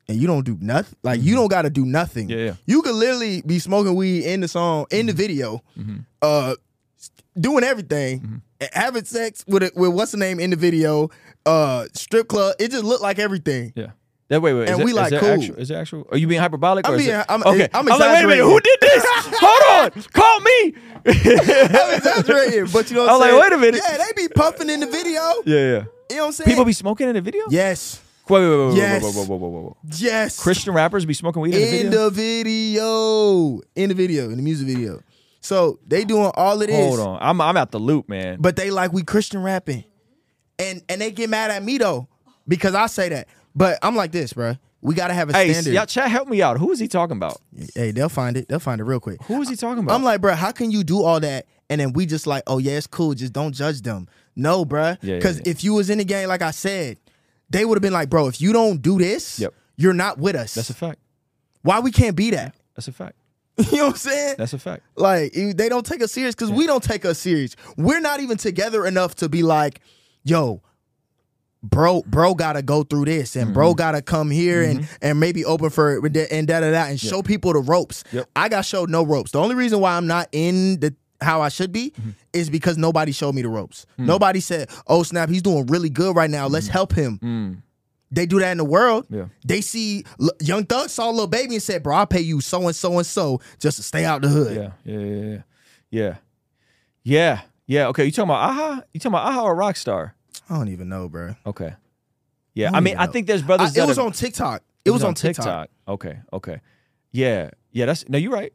[0.07, 0.97] you don't do nothing.
[1.03, 2.27] Like you don't got to do nothing.
[2.29, 2.39] Mm-hmm.
[2.39, 2.53] Yeah, yeah.
[2.65, 5.97] You could literally be smoking weed in the song, in the video, Mm-hmm.
[6.21, 6.55] uh,
[7.39, 11.09] doing everything, and having sex with it with what's the name in the video,
[11.45, 12.55] uh, strip club.
[12.59, 13.73] It just looked like everything.
[13.75, 13.91] Yeah.
[14.29, 14.69] That wait, wait.
[14.69, 15.29] And is we there- like is cool.
[15.29, 16.07] Actual, is there actual?
[16.11, 16.85] Are you being hyperbolic?
[16.85, 17.69] I'm or is being- it- I'm- okay.
[17.73, 18.43] I'm like, wait a minute.
[18.43, 19.05] Who did this?
[19.39, 20.03] Hold on.
[20.11, 20.73] Call me.
[21.07, 23.41] I'm exaggerating, but you know what I'm, I'm was like, saying?
[23.41, 23.81] wait a minute.
[23.89, 25.21] Yeah, they be puffing in the video.
[25.45, 25.83] Yeah, yeah.
[26.09, 26.49] You know what I'm saying?
[26.49, 27.43] People be smoking in the video?
[27.49, 28.01] Yes.
[28.27, 29.03] Wait, wait, wait, wait, Yes.
[29.03, 29.77] wait, whoa, whoa, whoa, whoa, whoa.
[29.95, 30.37] Yes.
[30.41, 32.03] Christian rappers be smoking weed in the in video?
[32.03, 33.61] the video.
[33.75, 35.01] In the video, in the music video.
[35.39, 36.75] So they doing all of this.
[36.75, 37.19] Hold on.
[37.21, 38.37] I'm I'm out the loop, man.
[38.41, 39.85] But they like we Christian rapping.
[40.59, 42.09] And and they get mad at me though,
[42.47, 43.27] because I say that.
[43.57, 44.55] But I'm like this, bro.
[44.81, 45.73] We gotta have a hey, standard.
[45.73, 46.59] y'all chat help me out.
[46.59, 47.41] Who is he talking about?
[47.73, 48.47] Hey, they'll find it.
[48.47, 49.21] They'll find it real quick.
[49.23, 49.95] Who is he talking about?
[49.95, 52.59] I'm like, bro, how can you do all that and then we just like, oh
[52.59, 53.15] yeah, it's cool.
[53.15, 54.07] Just don't judge them.
[54.35, 54.89] No, bro.
[54.89, 55.49] Yeah, yeah, Because yeah.
[55.49, 56.99] if you was in the game, like I said,
[57.49, 59.55] they would have been like, bro, if you don't do this, Yep.
[59.75, 60.53] you're not with us.
[60.53, 60.99] That's a fact.
[61.63, 62.55] Why we can't be that?
[62.75, 63.15] That's a fact.
[63.57, 64.35] you know what I'm saying?
[64.37, 64.83] That's a fact.
[64.95, 67.55] Like they don't take us serious because we don't take us serious.
[67.75, 69.81] We're not even together enough to be like,
[70.23, 70.61] yo,
[71.63, 73.77] bro, bro gotta go through this and bro Mm-hmm.
[73.77, 77.21] gotta come here and and maybe open for it and da da da and show
[77.21, 78.03] people the ropes.
[78.11, 78.29] Yep.
[78.35, 79.31] I got showed no ropes.
[79.31, 82.09] The only reason why I'm not in the how I should be Mm-hmm.
[82.33, 83.85] is because nobody showed me the ropes.
[83.99, 84.05] Mm.
[84.05, 86.47] Nobody said, "Oh snap, he's doing really good right now.
[86.47, 87.63] Let's help him."
[88.09, 89.05] They do that in the world.
[89.09, 89.17] Mm.
[89.17, 89.25] Yeah.
[89.45, 90.05] They see
[90.39, 93.05] Young Thug saw Lil Baby and said, "Bro, I'll pay you so and so and
[93.05, 95.41] so just to stay out the hood." Yeah, yeah, yeah, yeah.
[95.89, 96.15] Yeah.
[97.03, 97.41] Yeah.
[97.65, 97.87] Yeah.
[97.87, 98.05] Okay.
[98.05, 98.81] You talking about Aha?
[98.93, 100.11] You talking about Aha or Rockstar?
[100.49, 101.35] I don't even know, bro.
[101.45, 101.73] Okay.
[102.53, 102.67] Yeah.
[102.67, 103.11] don't I mean, I know.
[103.11, 104.63] think there's brothers I- that it was have- on TikTok.
[104.85, 106.17] It, was, on TikTok, Okay.
[106.31, 106.61] Okay.
[107.11, 107.49] Yeah.
[107.71, 107.87] Yeah.
[107.87, 108.17] That's no.
[108.17, 108.53] You're right.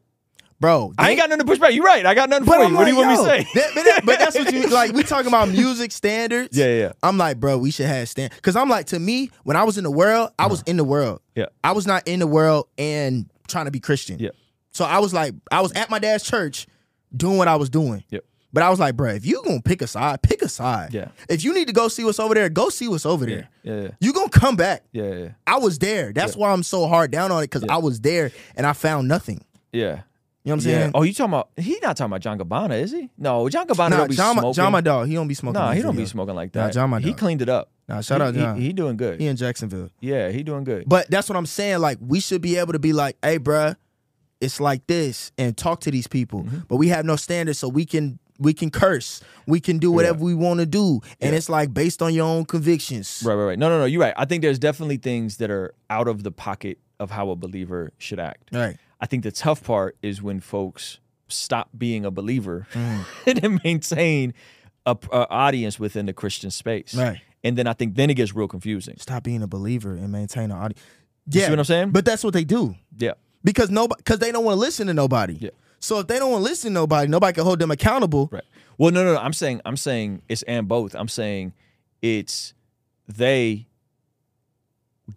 [0.59, 0.95] bro.
[0.97, 1.75] I ain't got nothing to push back.
[1.75, 2.07] You're right.
[2.07, 2.77] I got nothing for I'm you.
[2.79, 3.61] What do you like, want me to say?
[3.61, 4.93] that- but, that- but that's what you like.
[4.93, 6.57] We talking about music standards.
[6.57, 6.93] Yeah, yeah.
[7.03, 8.33] I'm like, bro, we should have stand.
[8.35, 10.85] Because I'm like, to me, when I was in the world, I was in the
[10.85, 11.17] world.
[11.17, 11.43] Uh-huh.
[11.43, 11.47] Yeah.
[11.63, 14.19] I was not in the world and trying to be Christian.
[14.19, 14.31] Yeah.
[14.71, 16.67] So I was like, I was at my dad's church
[17.15, 18.05] doing what I was doing.
[18.09, 18.25] Yep.
[18.53, 20.93] But I was like, bro, if you gonna pick a side, pick a side.
[20.93, 21.09] Yeah.
[21.29, 23.37] If you need to go see what's over there, go see what's over Yeah.
[23.37, 23.49] there.
[23.63, 23.83] Yeah.
[23.85, 23.89] Yeah.
[24.01, 24.85] You gonna come back.
[24.93, 25.13] Yeah.
[25.15, 25.29] Yeah.
[25.47, 26.13] I was there.
[26.13, 29.09] That's why I'm so hard down on it because I was there and I found
[29.09, 29.43] nothing.
[29.73, 30.01] Yeah.
[30.45, 30.91] You know what I'm saying?
[30.95, 31.51] Oh, you talking about?
[31.57, 33.09] He not talking about John Gabbana, is he?
[33.17, 34.53] No, John Gabbana nah, don't be John, smoking.
[34.55, 35.61] John, my dog, he don't be smoking.
[35.61, 36.73] Nah, he don't be smoking like Nah, that.
[36.75, 37.71] John, my he cleaned it up.
[37.89, 39.21] Nah, shout He- out he- He, doing good.
[39.21, 39.91] He in Jacksonville.
[40.01, 40.89] yeah, he doing good.
[40.89, 41.79] But that's what I'm saying.
[41.79, 43.77] Like, we should be able to be like, hey, bruh,
[44.41, 46.43] it's like this and talk to these people.
[46.43, 46.59] Mm-hmm.
[46.67, 49.21] But we have no standards, so we can we can curse.
[49.47, 51.01] We can do whatever we want to do.
[51.21, 53.23] And it's like based on your own convictions.
[53.25, 53.59] Right, right, right.
[53.59, 53.85] No, no, no.
[53.85, 54.15] You're right.
[54.17, 57.93] I think there's definitely things that are out of the pocket of how a believer
[57.99, 58.51] should act.
[58.53, 58.77] Right.
[59.01, 60.99] I think the tough part is when folks
[61.29, 63.05] stop being a believer Mm.
[63.45, 64.35] and maintain
[64.87, 66.95] a, a audience within the Christian space.
[66.95, 67.21] Right.
[67.45, 68.97] And then I think then it gets real confusing.
[68.99, 70.81] Stop being a believer and maintain an audience.
[71.27, 71.35] Yeah.
[71.35, 71.47] You Yeah.
[71.47, 71.91] see what I'm saying?
[71.91, 72.75] But that's what they do.
[72.97, 73.13] Yeah.
[73.45, 75.35] Because nobody because they don't want to listen to nobody.
[75.41, 75.51] Yeah.
[75.83, 78.29] So if they don't want to listen to nobody, nobody can hold them accountable.
[78.33, 78.45] Right.
[78.79, 79.21] Well, no, no, no.
[79.21, 80.95] I'm saying, I'm saying it's and both.
[80.95, 81.53] I'm saying
[82.01, 82.55] it's
[83.09, 83.67] they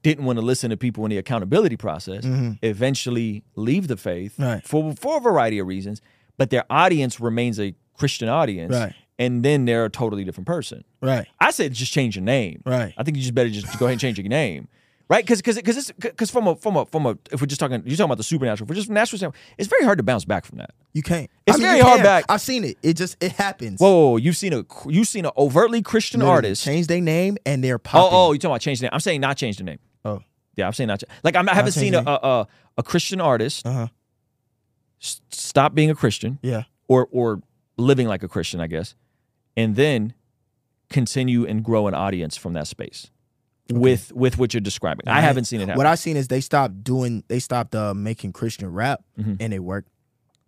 [0.02, 2.26] didn't want to listen to people in the accountability process.
[2.64, 4.44] Eventually, leave the faith Mm-hmm.
[4.44, 4.68] Right.
[4.68, 6.02] for for a variety of reasons,
[6.38, 8.74] but their audience remains a Christian audience.
[8.74, 8.94] Right.
[9.18, 10.84] And then they're a totally different person.
[11.02, 11.28] Right.
[11.40, 12.62] I said just change your name.
[12.66, 12.94] Right.
[12.98, 14.68] I think you just better just go ahead and change your name.
[15.08, 15.24] Right?
[15.24, 17.96] Because because because because from a from a from a if we're just talking you're
[17.96, 20.26] talking about the supernatural, if we're just from natural standpoint, it's very hard to bounce
[20.26, 20.72] back from that.
[20.94, 21.30] You can't.
[21.46, 22.26] It's I mean, very hard back.
[22.28, 22.78] I've seen it.
[22.82, 23.80] It just it happens.
[23.80, 26.64] Whoa, whoa, whoa, you've seen a you've seen an overtly Christian Literally, artist.
[26.64, 28.10] change their name and they're Oh, popping.
[28.18, 28.92] oh, you talking about change the name?
[28.94, 29.80] I'm saying not change the name.
[30.06, 30.22] oh.
[30.56, 31.02] Yeah, I'm saying not.
[31.02, 32.48] ch- Like I'm, I haven't seen a, a a
[32.80, 33.88] a Christian artist Uh huh.
[35.02, 36.64] s- stop being a Christian Yeah.
[36.88, 37.42] or or
[37.78, 38.96] living like a Christian, I guess,
[39.56, 40.14] and then
[40.90, 43.12] continue and grow an audience from that space
[43.72, 45.08] with with what you're describing.
[45.08, 45.78] I haven't seen it happen.
[45.78, 47.24] What I've seen is they stopped doing.
[47.28, 49.38] They stopped uh, making Christian rap, Mhm.
[49.40, 49.90] and it worked.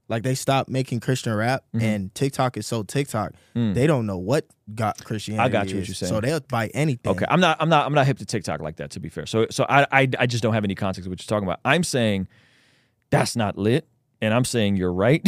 [0.09, 1.81] Like they stopped making Christian rap, Mhm.
[1.81, 3.33] and TikTok is so TikTok.
[3.55, 3.73] Mm.
[3.73, 5.43] They don't know what got Christianity.
[5.45, 5.87] I got you what is.
[5.89, 6.09] you're saying.
[6.13, 7.11] So they'll buy anything.
[7.11, 7.57] Okay, I'm not.
[7.59, 7.85] I'm not.
[7.85, 8.91] I'm not hip to TikTok like that.
[8.91, 11.19] To be fair, so so I I, I just don't have any context of what
[11.21, 11.59] you're talking about.
[11.65, 12.27] I'm saying
[13.09, 13.87] that's not lit,
[14.21, 15.27] and I'm saying you're right.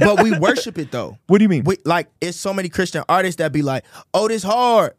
[0.00, 1.18] but we worship it though.
[1.26, 1.64] what do you mean?
[1.64, 3.84] We, like it's so many Christian artists that be like,
[4.14, 4.92] "Oh, this hard.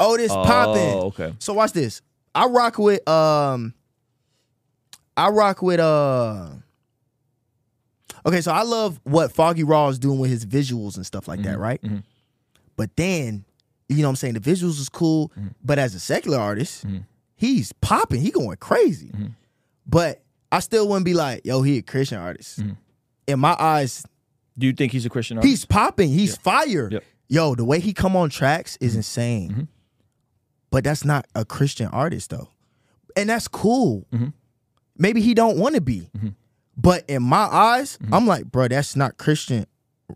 [0.00, 1.34] Oh, this Oh, popping." okay.
[1.38, 2.02] So watch this.
[2.34, 3.74] I rock with um.
[5.16, 6.48] I rock with uh.
[8.26, 11.42] Okay, so I love what Foggy Raw is doing with his visuals and stuff like
[11.42, 11.80] that, right?
[11.82, 12.02] mhm.
[12.76, 13.44] But then,
[13.88, 14.34] you know what I'm saying?
[14.34, 15.48] The visuals is cool, Mm-hmm.
[15.64, 16.84] but as a secular artist,
[17.34, 19.12] he's popping, he going crazy.
[19.86, 20.22] But
[20.52, 22.60] I still wouldn't be like, yo, he a Christian artist.
[23.26, 24.04] In my eyes,
[24.58, 25.48] Do you think he's a Christian artist?
[25.50, 26.88] he's popping, he's fire.
[26.90, 27.04] Yep.
[27.28, 29.68] Yo, the way he come on tracks is insane.
[30.70, 32.48] But that's not a Christian artist though.
[33.16, 34.06] And that's cool.
[34.12, 34.28] Mm-hmm.
[34.96, 36.10] Maybe he don't want to be.
[36.16, 36.28] Mm-hmm.
[36.76, 38.14] But in my eyes, mm-hmm.
[38.14, 39.66] I'm like, bro, that's not Christian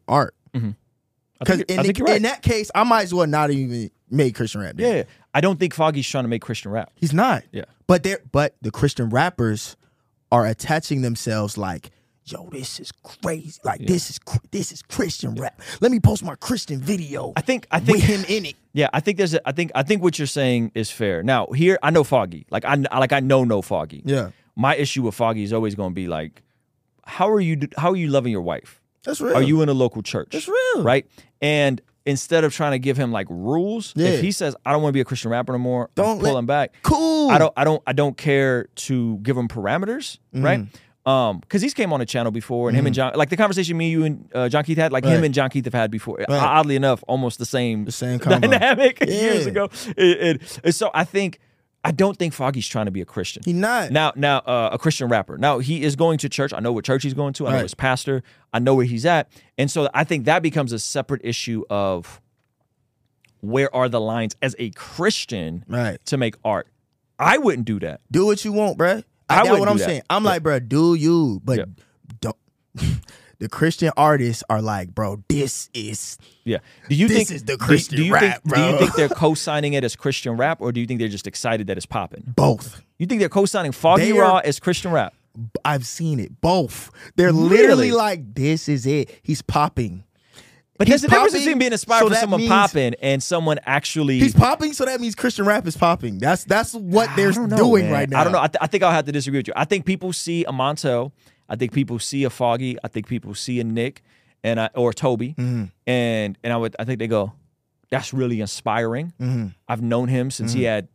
[0.09, 0.35] art.
[0.53, 2.17] Because think, in, I the- you're right.
[2.17, 4.77] in that case, I might as well not even make Christian rap.
[4.77, 4.97] then.
[4.97, 5.03] yeah,
[5.35, 6.93] I don't think Foggy's trying to make Christian rap.
[6.95, 7.43] He's not.
[7.53, 7.65] Yeah.
[7.87, 9.77] But they are but the Christian rappers
[10.33, 11.91] are attaching themselves like,
[12.25, 13.61] yo, this is crazy.
[13.65, 14.21] Like this is
[14.53, 15.61] this is Christian rap.
[15.81, 17.33] Let me post my Christian video.
[17.37, 18.57] I think I think with him in it.
[18.75, 19.33] Yeah, I think there's.
[19.35, 21.23] A, I think I think what you're saying is fair.
[21.23, 22.45] Now here, I know Foggy.
[22.51, 24.03] Like I like I know no Foggy.
[24.05, 24.31] Yeah.
[24.57, 26.43] My issue with Foggy is always going to be like,
[27.05, 27.57] how are you?
[27.79, 28.81] How are you loving your wife?
[29.05, 29.35] That's real.
[29.37, 30.29] Are you in a local church?
[30.33, 30.83] That's real.
[30.83, 31.07] right?
[31.41, 34.09] And instead of trying to give him like rules, Yeah.
[34.09, 36.33] if he says I don't want to be a Christian rapper anymore, Don't don't pull
[36.33, 36.75] let- him back.
[36.83, 37.31] Cool.
[37.31, 37.53] I don't.
[37.57, 37.83] I don't.
[37.87, 40.45] I don't care to give him parameters, Mm-hmm.
[40.45, 40.61] right?
[41.07, 43.77] Um, because he's came on the channel before, and him and John, like the conversation
[43.77, 46.25] me, you, and uh, Jon Keith had, like him and Jon Keith have had before.
[46.29, 48.49] Oddly enough, almost the same, The same combo.
[48.49, 49.69] dynamic years ago.
[49.97, 49.99] It,
[50.41, 51.41] it- and so I think,
[51.85, 53.43] I don't think Foggy's trying to be a Christian.
[53.45, 53.91] He not.
[53.91, 55.37] Now, now, uh, a Christian rapper.
[55.37, 56.55] Now he is going to church.
[56.55, 57.47] I know what church he's going to.
[57.47, 58.23] I know his pastor.
[58.55, 59.29] I know where he's at,
[59.59, 62.23] and so I think that becomes a separate issue of
[63.41, 65.99] where are the lines as a Christian Right.
[66.07, 66.69] to make art.
[67.19, 68.01] I wouldn't do that.
[68.11, 69.05] Do what you want, bruh.
[69.29, 69.85] I That's what I'm that.
[69.85, 70.03] saying.
[70.11, 71.65] I'm like, bro, do you, but Yeah.
[72.21, 72.37] don't.
[73.39, 76.59] the Christian artists are like, bro, this is Yeah.
[76.89, 79.09] Do you This think is the Christian do, you rap, think, Do you think they're
[79.25, 82.25] co-signing it as Christian rap, or do you think they're just excited that it's popping?
[82.37, 82.83] both.
[82.99, 85.15] You think they're co-signing Foggy They Raw as Christian rap?
[85.65, 86.41] I've seen it.
[86.41, 86.91] Both.
[87.17, 89.11] They're literally like, this is it.
[89.23, 90.05] He's popping.
[90.77, 93.59] But He's there's a difference popping, between being inspired so for someone popping and someone
[93.65, 94.19] actually.
[94.19, 96.19] He's popping, so that means Christian rap is popping.
[96.19, 97.93] That's that's what they're know, doing man.
[97.93, 98.21] right now.
[98.21, 98.41] I don't know.
[98.41, 99.53] I, th- I think I'll have to disagree with you.
[99.57, 101.13] I think people see a Montell.
[101.49, 102.77] I think people see a Foggy.
[102.83, 104.03] I think people see a Nic
[104.43, 105.65] and I, or Tobe, Mm-hmm.
[105.87, 107.33] and and I would I think they go,
[107.91, 109.13] that's really inspiring.
[109.21, 109.47] Mm-hmm.
[109.69, 110.89] I've known him since he had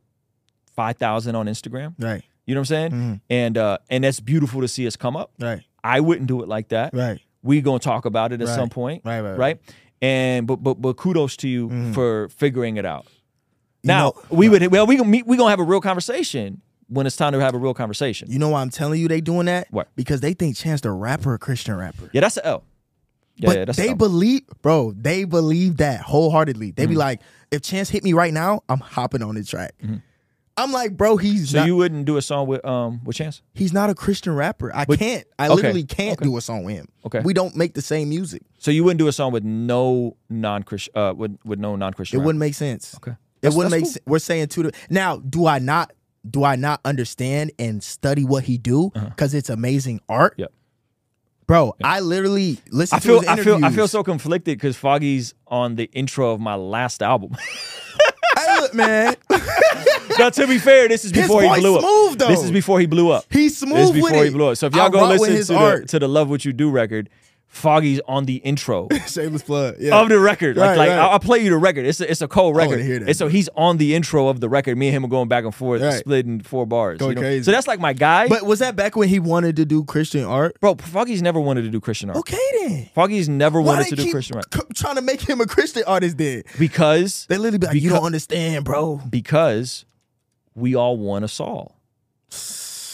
[0.76, 1.94] five thousand on Instagram.
[1.98, 2.92] Right, You know what I'm saying?
[2.92, 3.14] Mm-hmm.
[3.30, 5.32] And uh, and that's beautiful to see us come up.
[5.40, 6.94] right, I wouldn't do it like that.
[6.94, 7.22] right.
[7.42, 8.56] We gonna talk about it at Right.
[8.56, 9.04] some point.
[9.06, 9.38] Right, right, right.
[9.40, 9.62] right.
[10.02, 11.94] And but but but kudos to you mm-hmm.
[11.94, 13.06] for figuring it out.
[13.84, 16.62] You Now know- we would well we gonna meet we gonna have a real conversation
[16.88, 18.30] when it's time to have a real conversation.
[18.32, 19.68] You know why I'm telling you they doing that?
[19.72, 19.90] What?
[19.96, 22.10] Because they think Chance the rapper a Christian rapper.
[22.14, 22.64] Yeah, that's a L.
[23.36, 23.96] Yeah, but yeah, that's they a L.
[23.96, 24.92] believe, bro.
[24.92, 26.72] They believe that wholeheartedly.
[26.72, 27.00] They be mm-hmm.
[27.00, 27.22] like,
[27.52, 29.76] if Chance hit me right now, I'm hopping on the track.
[29.82, 29.98] Mm-hmm.
[30.60, 31.68] I'm like, bro, he's so not.
[31.68, 33.42] you wouldn't do a song with um with Chance?
[33.54, 34.76] he's not a Christian rapper.
[34.76, 35.26] I But- can't.
[35.38, 36.26] I okay, literally can't okay.
[36.26, 36.88] do a song with him.
[37.06, 37.22] Okay.
[37.22, 38.44] We don't make the same music.
[38.58, 41.94] So you wouldn't do a song with no non Christian uh with with no non
[41.94, 42.20] Christian.
[42.20, 42.96] It wouldn't make sense.
[42.96, 43.16] Okay.
[43.42, 43.92] It wouldn't make cool.
[43.92, 44.06] sense.
[44.06, 44.64] We're saying two.
[44.64, 45.94] To, now, do I not?
[46.30, 50.34] Do I not understand and study what he do because it's amazing art?
[50.34, 50.42] Uh-huh.
[50.44, 50.54] Yep.
[51.48, 55.76] Bro, I literally listen I feel I feel I feel so conflicted because Foggy's on
[55.76, 57.36] the intro of my last album.
[58.60, 59.16] Look, man,
[60.20, 61.82] now to be fair, this is before he blew up.
[61.82, 62.28] smooth, though.
[62.28, 63.26] This is before he blew up.
[63.30, 64.58] he's This smooth is with before he blew up.
[64.58, 67.10] So if y'all go rock listen to the, to the Love What You Do record,
[67.52, 69.78] Foggy's on the intro Shameless plug.
[69.80, 70.00] Yeah.
[70.00, 70.56] of the record.
[70.56, 71.00] Like, Right, like right.
[71.00, 71.84] I'll, play you the record.
[71.88, 72.80] It's a, it's a cold record.
[72.80, 73.08] hear that.
[73.08, 74.78] And so he's on the intro of the record.
[74.78, 75.94] Me and him are going back and forth, Right.
[76.00, 77.00] splitting four bars.
[77.00, 77.22] Going you know?
[77.22, 77.44] crazy.
[77.46, 78.28] So that's like my guy.
[78.28, 80.60] but was that back when he wanted to do Christian art?
[80.62, 82.20] bro, Foggy's never wanted to do Christian art.
[82.20, 82.90] Okay then.
[82.94, 85.84] Foggy's never Why wanted to do Christian art c- trying to make him a Christian
[85.88, 86.44] artist then?
[86.60, 89.02] because They literally be like, you don't understand, bro.
[89.10, 89.86] because
[90.54, 91.76] we all want a Saul.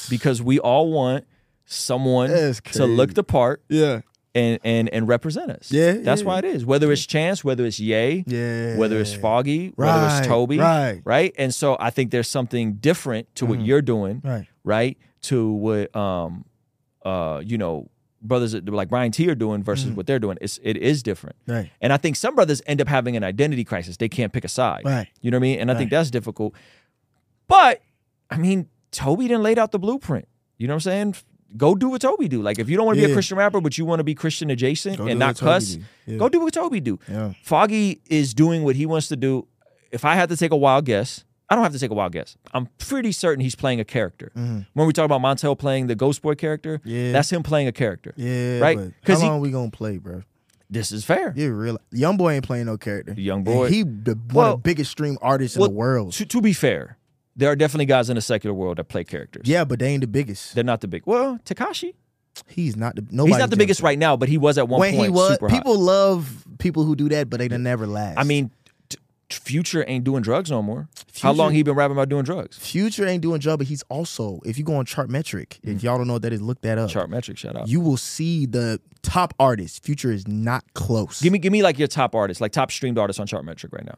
[0.10, 1.26] Because we all want
[1.66, 4.02] someone to look the part Yeah.
[4.36, 5.72] And and and represent us.
[5.72, 6.28] Yeah, that's yeah.
[6.28, 6.66] why it is.
[6.66, 8.76] Whether it's Chance, whether it's Ye, Yeah.
[8.78, 11.02] whether it's Foggy, whether it's Tobe, right.
[11.06, 11.34] right.
[11.38, 14.22] And so I think there's something different to what you're doing.
[14.24, 14.46] Right.
[14.66, 14.98] right?
[15.24, 16.44] To what um
[17.06, 17.90] uh you know
[18.22, 20.38] brothers like Brian T are doing versus what they're doing.
[20.42, 21.38] It's it is different.
[21.48, 21.72] Right.
[21.80, 23.96] And I think some brothers end up having an identity crisis.
[23.96, 24.82] They can't pick a side.
[24.84, 25.08] Right.
[25.22, 25.60] You know what I mean?
[25.62, 26.54] And I think that's difficult.
[27.48, 27.82] But
[28.30, 30.28] I mean, Tobe didn't laid out the blueprint.
[30.58, 31.16] You know what I'm saying?
[31.58, 32.42] Go do what Tobe do.
[32.42, 34.14] Like if you don't want to be a Christian rapper, but you want to be
[34.16, 35.78] Christian adjacent Go and not cuss.
[36.06, 36.18] Yeah.
[36.18, 37.00] go do what Tobe do.
[37.08, 37.34] Yeah.
[37.44, 39.48] Foggy is doing what he wants to do.
[39.92, 42.12] If I had to take a wild guess, I don't have to take a wild
[42.12, 42.36] guess.
[42.54, 44.32] I'm pretty certain he's playing a character.
[44.34, 46.90] When we talk about Montell playing the Ghost Boy character, Mm-hmm.
[46.90, 47.12] Yeah.
[47.14, 48.14] that's him playing a character.
[48.18, 48.60] Yeah.
[48.60, 48.78] Right?
[49.06, 50.24] How he- long we gonna play, bro?
[50.70, 51.32] This is fair.
[51.38, 51.78] Yeah, real.
[51.92, 53.14] Young boy ain't playing no character.
[53.16, 55.78] Young And boy- he the one Well- of the biggest stream artists Well, in the
[55.78, 56.14] world.
[56.14, 56.98] To, to be fair,
[57.36, 59.48] there are definitely guys in the secular world that play characters.
[59.48, 60.56] Yeah, but they ain't the biggest.
[60.56, 61.04] They're not the big.
[61.06, 61.94] Well, Tekashi.
[62.48, 63.06] He's not the.
[63.12, 65.10] Nobody He's not the biggest right now, but he was at one When point he
[65.10, 65.58] was, super hot.
[65.58, 68.20] people love people who do that, but they never last.
[68.20, 68.52] I mean,
[69.30, 70.88] Future ain't doing drugs no more.
[71.22, 72.58] How long he been rapping about doing drugs?
[72.58, 74.40] Future ain't doing job, but he's also.
[74.46, 75.86] If you go on Chartmetric, if mm-hmm.
[75.86, 76.90] y'all don't know what that is, look that up.
[76.90, 77.68] Chartmetric, shout out.
[77.68, 79.80] You will see the top artists.
[79.80, 81.22] Future is not close.
[81.22, 83.86] give me, give me like your top artists, like top streamed artists on Chartmetric right
[83.86, 83.96] now.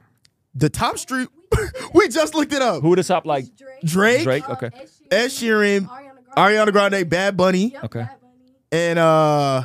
[0.55, 1.27] the top street.
[1.93, 2.81] we just looked it up.
[2.81, 3.45] Who are the top like?
[3.83, 4.49] Drake, Drake.
[4.49, 4.69] Okay.
[5.11, 5.87] Ed Sheeran,
[6.35, 8.05] Ariana Grande, Bad Bunny, Okay.
[8.71, 9.63] and uh,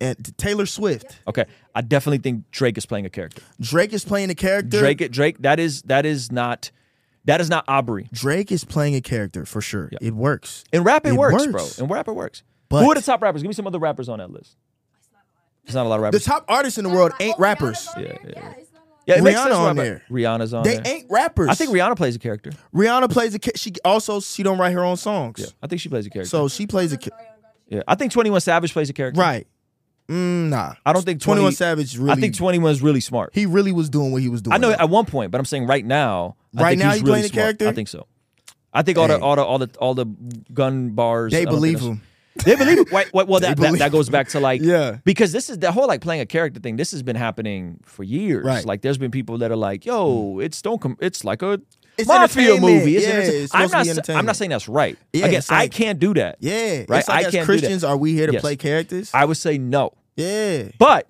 [0.00, 1.18] and Taylor Swift.
[1.26, 1.44] Okay.
[1.74, 3.42] I definitely think Drake is playing a character.
[3.60, 4.78] Drake is playing a character.
[4.78, 5.10] Drake.
[5.10, 5.38] Drake.
[5.40, 6.70] That is that is not
[7.24, 8.08] that is not Aubrey.
[8.12, 9.90] Drake is playing a character for sure.
[10.00, 10.64] It works.
[10.72, 11.76] In rap, it, It works, works.
[11.78, 11.84] bro.
[11.84, 12.42] In rap, it works.
[12.68, 13.42] But Who are the top rappers?
[13.42, 14.56] Give me some other rappers on that list.
[15.64, 16.24] It's not a lot of rappers.
[16.24, 17.88] the top artists in the world ain't rappers.
[17.96, 18.52] Yeah, yeah.
[19.06, 19.14] Yeah.
[19.14, 20.02] Yeah, it makes Rihanna sense on there.
[20.10, 20.76] Rihanna's on there.
[20.76, 20.92] They there.
[20.94, 21.48] ain't rappers.
[21.48, 22.52] I think Rihanna plays a character.
[22.74, 23.38] Rihanna plays a.
[23.38, 25.40] ca- She also she don't write her own songs.
[25.40, 26.28] Yeah, I think she plays a character.
[26.28, 26.98] So she plays a.
[26.98, 27.10] ca-
[27.68, 29.20] yeah, I think Twenty One Savage plays a character.
[29.20, 29.46] Right.
[30.08, 30.74] Mm, nah.
[30.84, 32.10] I don't think Twenty 20 One Savage really.
[32.10, 33.30] I think Twenty One is really smart.
[33.34, 34.54] he really was doing what he was doing.
[34.54, 36.36] I know at one point, but I'm saying right now.
[36.56, 37.42] I Right think now he's he really playing a smart.
[37.44, 37.68] character?
[37.68, 38.06] I think so.
[38.74, 39.20] I think all the Hey.
[39.20, 40.06] all the all the all the
[40.52, 41.32] gun bars.
[41.32, 42.02] they don't think believe that's- him.
[42.44, 42.90] They believe it.
[43.12, 44.98] Well, that, that that goes back to like Yeah.
[45.04, 46.76] because this is the whole like playing a character thing.
[46.76, 48.44] This has been happening for years.
[48.44, 48.64] Right.
[48.64, 50.44] Like there's been people that are like, "Yo, mm.
[50.44, 51.60] it's don't come, it's like a
[51.98, 54.10] It's mafia movie." It's Yeah, it's I'm not.
[54.10, 54.96] I'm not saying that's right.
[55.12, 56.36] Yeah, Again, it's I can't do that.
[56.40, 56.84] Yeah.
[56.88, 57.06] Right?
[57.06, 57.44] Like I can't.
[57.44, 58.40] Christians, are we here to Yes.
[58.42, 59.10] play characters?
[59.12, 59.92] I would say no.
[60.16, 60.68] yeah.
[60.78, 61.08] But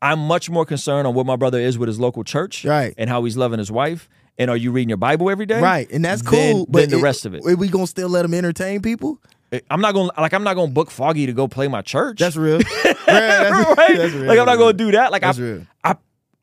[0.00, 2.94] I'm much more concerned on what my brother is with his local church, Right.
[2.96, 4.08] And how he's loving his wife.
[4.38, 5.90] And are you reading your Bible every day, Right.
[5.90, 6.64] And that's cool.
[6.68, 7.44] but than the it- rest of it.
[7.44, 9.20] Are we gonna still let him entertain people?
[9.70, 12.18] I'm not gonna like I'm not gonna book Foggy to go play my church.
[12.18, 12.60] That's real.
[12.84, 12.94] Yeah,
[13.50, 13.96] that's, right.
[13.96, 14.26] that's real.
[14.26, 15.10] like I'm not gonna do that.
[15.12, 15.66] Like That's I, real.
[15.82, 15.96] I,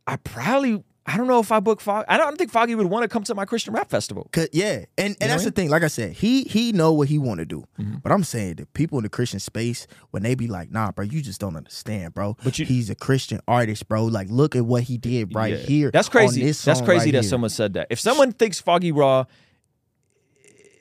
[0.08, 2.06] I probably I don't know if I book Foggy.
[2.10, 4.28] I don't think Foggy would want to come to my Christian rap festival.
[4.52, 5.70] Yeah, and, and know that's I the thing.
[5.70, 7.64] Like I said, he he know what he want to do.
[7.80, 7.98] Mm-hmm.
[8.02, 11.06] But I'm saying the people in the Christian space when they be like, "Nah, bro,
[11.06, 12.36] you just don't understand, bro.
[12.44, 14.06] But you- he's a Christian artist, bro.
[14.06, 15.58] Like, look at what he did right Yeah.
[15.60, 15.92] here.
[15.92, 16.42] That's on crazy.
[16.44, 17.24] That's crazy right that here.
[17.24, 17.86] someone said that.
[17.92, 19.26] If someone thinks Foggy Raw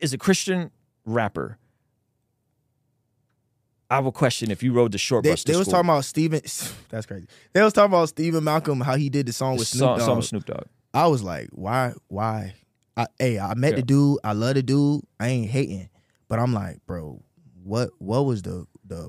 [0.01, 0.71] is a Christian
[1.05, 1.59] rapper,
[3.95, 5.73] I will question if you rode the short They, bus to they was school.
[5.83, 6.41] talking about Steven.
[6.89, 7.27] That's crazy.
[7.53, 10.01] They was talking about Steven Malcolm how he did the song with Snoop Dogg.
[10.01, 10.65] song with Snoop Dogg.
[10.93, 12.55] I was like, why, why?
[12.97, 13.77] I, hey, I met Yeah.
[13.77, 14.19] the dude.
[14.25, 15.03] I love the dude.
[15.19, 15.89] I ain't hating,
[16.29, 17.21] but I'm like, bro,
[17.63, 19.09] what, what was the the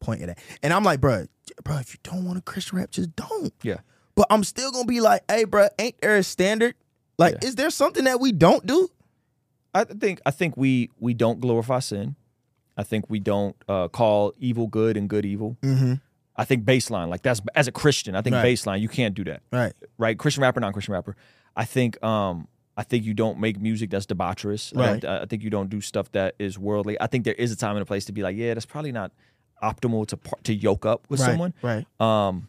[0.00, 0.38] point of that?
[0.62, 1.26] And I'm like, bro,
[1.62, 3.52] bro, if you don't want a Christian rap, just don't.
[3.62, 3.78] Yeah.
[4.14, 6.74] But I'm still gonna be like, hey, bro, ain't there a standard?
[7.18, 7.48] Like, Yeah.
[7.48, 8.88] is there something that we don't do?
[9.74, 12.16] I think I think we we don't glorify sin.
[12.76, 15.56] I think we don't uh, call evil good and good evil.
[15.62, 15.94] Mm-hmm.
[16.36, 18.44] I think baseline, like that's as a Christian, I think Right.
[18.44, 19.42] baseline, you can't do that.
[19.50, 19.72] Right.
[19.96, 20.18] right?
[20.18, 21.16] Christian rapper, non-Christian rapper.
[21.56, 24.76] I think um I think you don't make music that's debaucherous.
[24.76, 25.00] I, Right.
[25.00, 27.00] don't, I think you don't do stuff that is worldly.
[27.00, 28.92] I think there is a time and a place to be like, yeah, that's probably
[28.92, 29.12] not
[29.62, 31.26] optimal to par- to yoke up with right.
[31.26, 31.54] someone.
[31.62, 31.86] Right.
[31.98, 32.48] Um,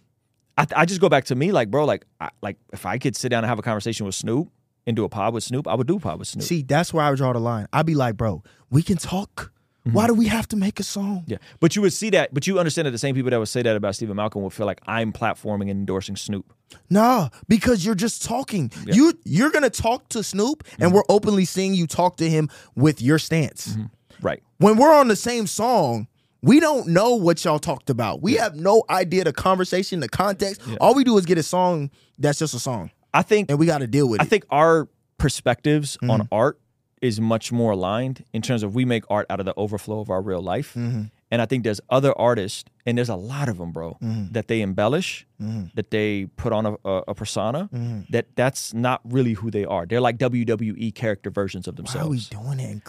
[0.57, 3.15] I, I just go back to me, like, bro, like, I, like if I could
[3.15, 4.49] sit down and have a conversation with Snoop
[4.85, 6.43] and do a pod with Snoop, I would do a pod with Snoop.
[6.43, 7.67] See, that's where I would draw the line.
[7.71, 9.53] I'd be like, bro, we can talk.
[9.87, 9.95] Mm-hmm.
[9.95, 11.23] Why do we have to make a song?
[11.27, 13.47] yeah, but you would see that, but you understand that the same people that would
[13.47, 16.53] say that about Steven Malcolm would feel like I'm platforming and endorsing Snoop.
[16.89, 18.71] Nah, because you're just talking.
[18.85, 20.83] You you're gonna talk to Snoop, Mm-hmm.
[20.83, 23.77] and we're openly seeing you talk to him with your stance.
[24.21, 24.41] Right.
[24.57, 26.07] When we're on the same song,
[26.41, 28.21] we don't know what y'all talked about.
[28.21, 30.61] We have no idea the conversation, the context.
[30.81, 31.89] All we do is get a song
[32.19, 34.27] that's just a song, I think and we got to deal with I it.
[34.27, 34.87] I think our
[35.17, 36.11] perspectives Mm-hmm.
[36.11, 36.59] on art
[37.01, 40.09] is much more aligned in terms of we make art out of the overflow of
[40.09, 40.73] our real life.
[40.73, 41.03] Mm-hmm.
[41.29, 44.31] And I think there's other artists, and there's a lot of them, bro, Mm-hmm.
[44.31, 45.27] that they embellish,
[45.75, 47.69] that they put on a, a, persona.
[47.73, 48.01] Mm-hmm.
[48.11, 49.85] That that's not really who they are.
[49.85, 52.81] They're like WWE character versions of Why are we themselves, doing it in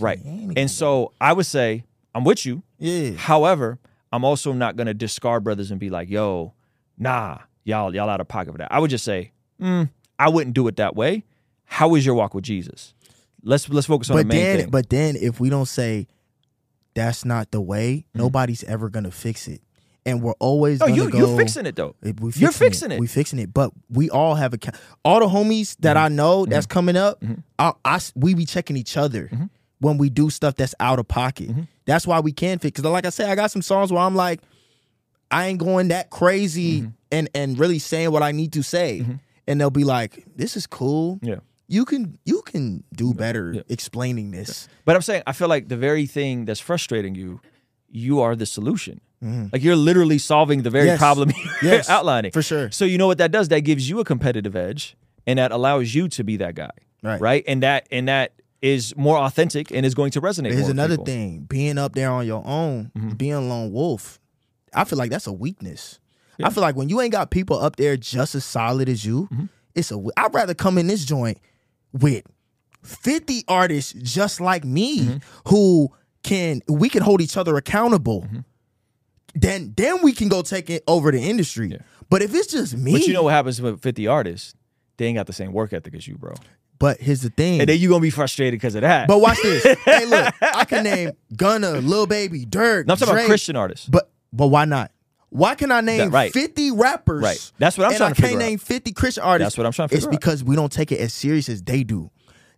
[0.00, 0.20] right?
[0.56, 1.82] And so I would say
[2.14, 2.62] I'm with you.
[2.78, 3.78] yeah, However,
[4.12, 6.54] I'm also not gonna discard brothers and be like, "Yo,
[6.96, 10.54] nah, y'all y'all out of pocket for that." I would just say, mm, I wouldn't
[10.54, 11.24] do it that way.
[11.64, 12.94] How is your walk with Jesus?
[13.42, 14.70] Let's let's focus on but the main then, thing.
[14.70, 16.06] but then if we don't say
[16.94, 18.18] that's not the way, Mm-hmm.
[18.18, 19.60] nobody's ever gonna fix it,
[20.04, 21.18] and we're always no, you go.
[21.18, 21.94] you're fixing it though.
[22.02, 23.00] It- we You're fixing it.
[23.00, 23.52] We fixing it.
[23.54, 24.58] But we all have a
[25.04, 26.04] all the homies that Mm-hmm.
[26.04, 27.22] I know that's coming up.
[27.58, 29.44] I, I s- we be checking each other Mm-hmm.
[29.80, 31.50] when we do stuff that's out of pocket.
[31.86, 32.78] That's why we can fix.
[32.80, 34.40] Because like I said, I got some songs where I'm like,
[35.30, 36.88] I ain't going that crazy Mm-hmm.
[37.12, 39.04] and and really saying what I need to say,
[39.46, 41.18] and they'll be like, "This is cool.
[41.22, 41.36] Yeah.
[41.70, 45.76] You can you can do better explaining this." But I'm saying I feel like the
[45.76, 47.40] very thing that's frustrating you,
[47.88, 49.00] you are the solution.
[49.22, 50.92] Like you're literally solving the very Mm-hmm.
[50.92, 50.98] Yes.
[50.98, 51.30] problem
[51.62, 52.32] you're Yes, outlining.
[52.32, 52.70] for sure.
[52.70, 53.48] So you know what that does?
[53.48, 56.70] That gives you a competitive edge and that allows you to be that guy.
[57.02, 57.20] Right.
[57.20, 57.44] Right?
[57.46, 58.32] And that and that
[58.62, 60.52] is more authentic and is going to resonate.
[60.52, 61.04] Here's another people.
[61.04, 61.12] Mm-hmm.
[61.22, 64.18] thing: being up there on your own, being a lone wolf.
[64.74, 65.98] I feel like that's a weakness.
[66.42, 69.28] I feel like when you ain't got people up there just as solid as you,
[69.30, 69.44] Mm-hmm.
[69.74, 71.38] it's a I'd rather come in this joint
[71.92, 72.24] with
[72.82, 75.16] fifty artists just like me Mm-hmm.
[75.48, 75.90] who
[76.22, 78.22] can we can hold each other accountable.
[78.22, 78.38] Mm-hmm.
[79.34, 81.78] Then then we can go take it over the industry.
[82.08, 84.54] But if it's just me, But you know what happens with 50 artists?
[84.96, 86.34] They ain't got the same work ethic as you, bro.
[86.78, 87.60] But here's the thing.
[87.60, 89.06] And then you gonna be frustrated because of that.
[89.06, 89.62] but watch this.
[89.84, 92.86] hey, look, I can name Gunna, Lil Baby, Dirk.
[92.86, 93.86] no, I'm talking about Christian artists.
[93.86, 94.90] But but why not?
[95.30, 96.32] Why can I name That- right.
[96.32, 97.22] 50 rappers?
[97.22, 97.52] Right.
[97.58, 98.48] That's what I'm trying I to can't figure out.
[98.48, 99.46] name 50 Christian artists.
[99.54, 100.14] That's what I'm trying to It's figure out.
[100.14, 102.10] It's because we don't take it as serious as they do.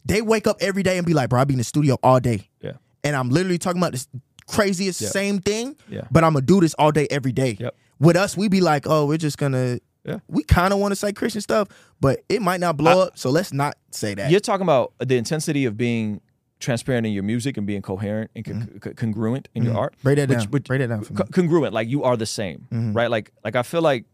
[0.05, 2.19] They wake up every day and be like, bro, I be in the studio all
[2.19, 2.49] day.
[2.61, 2.73] Yeah.
[3.05, 4.09] And I'm literally talking about this
[4.47, 6.03] craziest same thing, Yeah.
[6.11, 7.57] but I'm gonna do this all day, every day.
[7.61, 7.74] Yep.
[8.01, 9.78] With us, we be like, oh, we're just gonna.
[10.05, 10.19] Yeah.
[10.27, 11.69] We kind of want to say Christian stuff,
[12.01, 13.16] but it might not blow up.
[13.19, 14.31] So let's not say that.
[14.32, 16.20] You're talking about the intensity of being
[16.63, 19.93] transparent in your music and being coherent and con- congruent in your art.
[19.97, 20.03] Mm-hmm.
[20.05, 20.51] Break that Which- down.
[20.51, 21.17] which- Break that down for me.
[21.19, 22.93] co- congruent, like you are the same, Mm-hmm.
[22.95, 23.11] right?
[23.11, 24.07] Like, like I feel like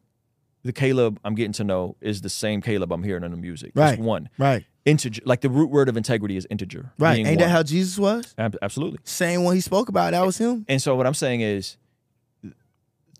[0.64, 3.72] the Caleb I'm getting to know is the same Caleb I'm hearing in the music.
[3.76, 3.94] Right.
[3.94, 4.64] It's one Right.
[4.84, 6.92] integer, like the root word of integrity is integer.
[6.98, 7.24] Right.
[7.24, 8.34] Ain't that how Jesus was?
[8.36, 8.98] Ab- Absolutely.
[9.04, 10.10] Same one he spoke about.
[10.12, 10.64] That was him.
[10.68, 11.76] And so what I'm saying is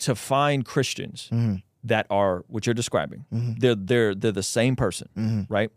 [0.01, 1.57] to find Christians Mm-hmm.
[1.85, 5.53] that are what you're describing, they're they're they're the same person, Mm-hmm.
[5.53, 5.71] right?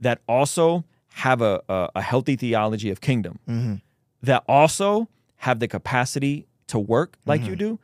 [0.00, 0.84] That also
[1.24, 3.38] have a, a a healthy theology of kingdom.
[3.48, 3.74] Mm-hmm.
[4.22, 7.50] That also have the capacity to work like Mm-hmm.
[7.50, 7.78] you do.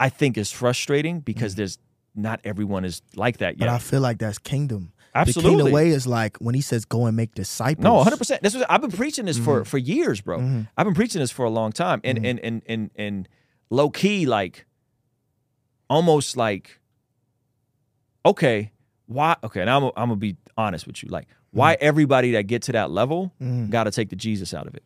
[0.00, 1.78] I think is frustrating because there's
[2.14, 3.66] not everyone is like that yet.
[3.66, 3.74] But.
[3.74, 4.92] I feel like that's kingdom.
[5.12, 5.50] The Absolutely.
[5.50, 8.16] kingdom way is like when he says, "Go and make disciples." No, 100.
[8.18, 9.44] percent This was I've been preaching this Mm-hmm.
[9.62, 10.38] for for years, bro.
[10.76, 13.28] I've been preaching this for a long time, and and and and and
[13.70, 14.66] low key, like
[15.88, 16.80] almost like
[18.26, 18.72] okay,
[19.06, 19.36] why?
[19.44, 21.08] Okay, now I'm I'm gonna be honest with you.
[21.10, 21.84] Like, why Mm-hmm.
[21.86, 23.32] everybody that get to that level
[23.70, 24.82] got to take the Jesus out of it?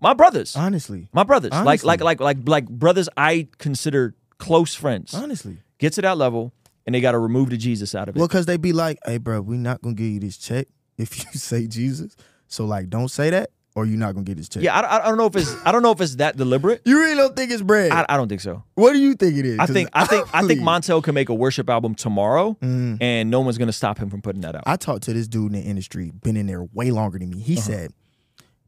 [0.00, 5.12] My brothers, Honestly, my brothers, like like like like like brothers I consider close friends,
[5.12, 5.58] honestly.
[5.78, 6.54] get to that level,
[6.86, 8.18] and they got to remove the Jesus out of it.
[8.18, 11.18] Well, because they be like, "Hey, bro, we not gonna give you this check if
[11.34, 12.16] you say Jesus."
[12.48, 14.62] So like, don't say that, or you're not gonna get this check.
[14.62, 16.82] yeah, I, I don't know if it's I don't know if it's that deliberate.
[16.84, 17.92] You really don't think it's bread?
[17.92, 18.62] I, I don't think so.
[18.74, 19.58] what do you think it is?
[19.58, 23.40] I think I think I think Montell can make a worship album tomorrow, and no
[23.40, 24.64] one's gonna stop him from putting that out.
[24.66, 27.40] I talked to this dude in the industry, been in there way longer than me.
[27.40, 27.62] He Uh-huh.
[27.62, 27.92] said,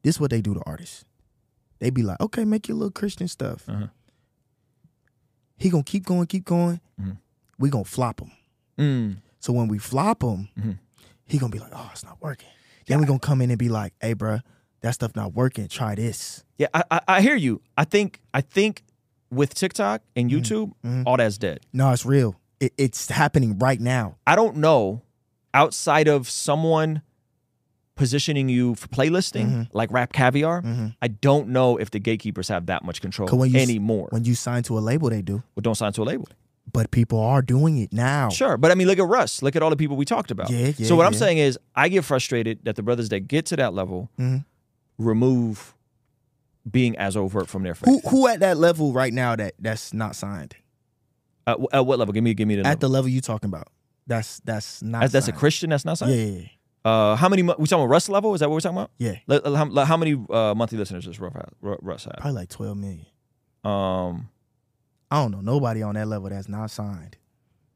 [0.03, 1.05] "This is what they do to artists.
[1.81, 3.65] They be like, okay, make your little Christian stuff.
[3.69, 3.87] Uh-huh.
[5.57, 6.81] He gonna keep going, keep going.
[7.01, 7.13] Mm-hmm.
[7.59, 8.31] We gonna flop him.
[8.79, 9.17] Mm.
[9.41, 10.73] So when we flop him, Mm-hmm.
[11.27, 12.49] he gonna be like, oh, it's not working.
[12.87, 14.41] Then we gonna come in and be like, hey, bro,
[14.83, 15.69] that stuff not working.
[15.69, 16.45] Try this.
[16.59, 17.61] Yeah, I, I I hear you.
[17.77, 18.83] I think I think
[19.31, 20.39] with TikTok and Mm-hmm.
[20.93, 21.61] YouTube, all that's dead.
[21.73, 22.37] No, it's real.
[22.61, 24.17] It, it's happening right now.
[24.27, 25.03] I don't know
[25.55, 27.03] outside of someone
[27.95, 29.77] positioning you for playlisting Mm-hmm.
[29.77, 30.63] like Rap Caviar.
[31.03, 34.09] I don't know if the gatekeepers have that much control when you anymore.
[34.11, 35.43] When you sign to a label, they do.
[35.55, 36.27] but don't sign to a label.
[36.73, 38.31] But people are doing it now.
[38.31, 39.43] Sure, but I mean, look at Russ.
[39.43, 40.49] Look at all the people we talked about.
[40.49, 43.47] Yeah, yeah, so what I'm saying is, I get frustrated that the brothers that get
[43.47, 44.39] to that level Mm-hmm.
[45.03, 45.75] Remove
[46.71, 47.89] being as overt from their faith.
[48.05, 50.55] Who who at that level right now that that's not signed?
[51.47, 52.13] At, at what level?
[52.13, 52.61] Give me, give me the.
[52.61, 52.79] At Level.
[52.81, 53.69] the level you talking about.
[54.07, 55.03] That's that's not.
[55.05, 55.39] As, that's a signed.
[55.39, 55.71] Christian.
[55.71, 56.17] That's not Yeah, signed.
[56.19, 56.47] yeah, yeah.
[56.85, 57.43] Uh, how many?
[57.43, 58.35] mo- We talking about Russ level?
[58.35, 58.91] Is that what we're talking about?
[58.99, 59.17] Yeah.
[59.29, 61.51] Like, how, like, how many uh, monthly listeners does Russ have?
[61.61, 62.15] Ru- Russ have?
[62.19, 63.07] Probably like twelve million.
[63.65, 64.29] Um.
[65.11, 67.17] I don't know nobody on that level that's not signed.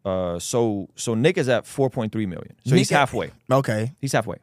[0.05, 0.39] Uh.
[0.39, 2.55] So so Nic is at 4.3 million.
[2.65, 3.31] So Nic he's at- halfway.
[3.51, 4.37] Okay, He's halfway.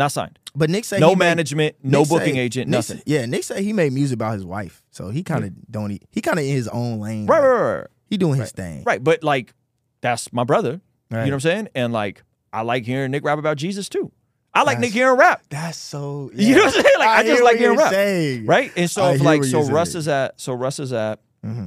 [0.00, 0.38] Not signed.
[0.56, 1.76] but Nic said No he made- management.
[1.82, 2.68] no Nic booking say- agent.
[2.68, 2.96] Nic nothing.
[2.96, 5.90] say- yeah, Nic said he made music about his wife, so he kind of don't.
[5.90, 7.26] He, he kind of in his own lane.
[7.26, 7.86] Right, like, right, right, right.
[8.06, 8.82] He doing his thing.
[8.84, 9.54] Right, but like
[10.00, 10.80] that's my brother.
[11.10, 11.68] You know what I'm saying?
[11.74, 14.10] And like I like hearing Nic rap about Jesus too.
[14.54, 15.42] I like That's- Nic hearing rap.
[15.50, 16.30] That's so.
[16.34, 16.94] You know what I'm saying?
[16.98, 17.90] Like I, hear just like hearing rap.
[17.92, 18.46] saying.
[18.46, 18.72] Right?
[18.76, 19.98] And so like so Russ saying.
[20.00, 21.66] is at so Russ is at Mm-hmm.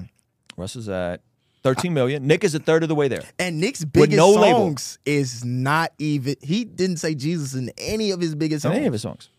[0.58, 1.22] Russ is at
[1.64, 2.28] 13 million.
[2.28, 3.24] Nic is a third of the way there.
[3.40, 4.60] And Nic's biggest no label.
[4.60, 6.36] songs is not even.
[6.42, 8.78] He didn't say Jesus in any of his biggest In songs.
[8.78, 9.30] any of his songs.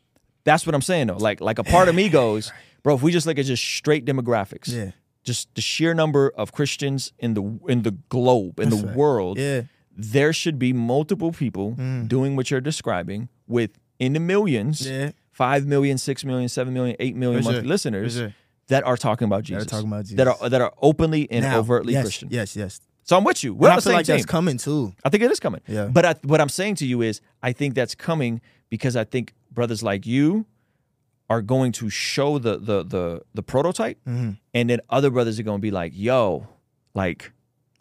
[0.44, 1.16] That's what I'm saying though.
[1.16, 2.52] Like like a part of me goes,
[2.82, 4.68] bro, if we just look at just straight demographics.
[4.72, 4.90] Yeah.
[5.22, 8.96] Just the sheer number of Christians in the in the globe, in the right.
[8.96, 9.38] world.
[9.38, 9.60] Yeah.
[9.62, 9.68] Mm.
[9.96, 11.72] there should be multiple people
[12.08, 15.12] doing what you're describing with in the millions, Yeah.
[15.30, 17.52] 5 million, 6 million, 7 million, 8 million sure.
[17.52, 18.20] monthly listeners.
[18.68, 19.64] That are talking about Jesus.
[19.64, 22.28] are talking about That are that are openly and Now, overtly yes, Christian.
[22.30, 22.80] Yes, yes.
[23.02, 23.52] So I'm with you.
[23.54, 24.16] We're And on I the feel same like team.
[24.16, 24.94] that's coming too.
[25.04, 25.60] I think it is coming.
[25.68, 25.86] Yeah.
[25.92, 29.34] But I, what I'm saying to you is, I think that's coming because I think
[29.52, 30.46] brothers like you
[31.28, 34.30] are going to show the the the the prototype, Mm-hmm.
[34.54, 36.46] and then other brothers are going to be like, "Yo,
[36.94, 37.32] like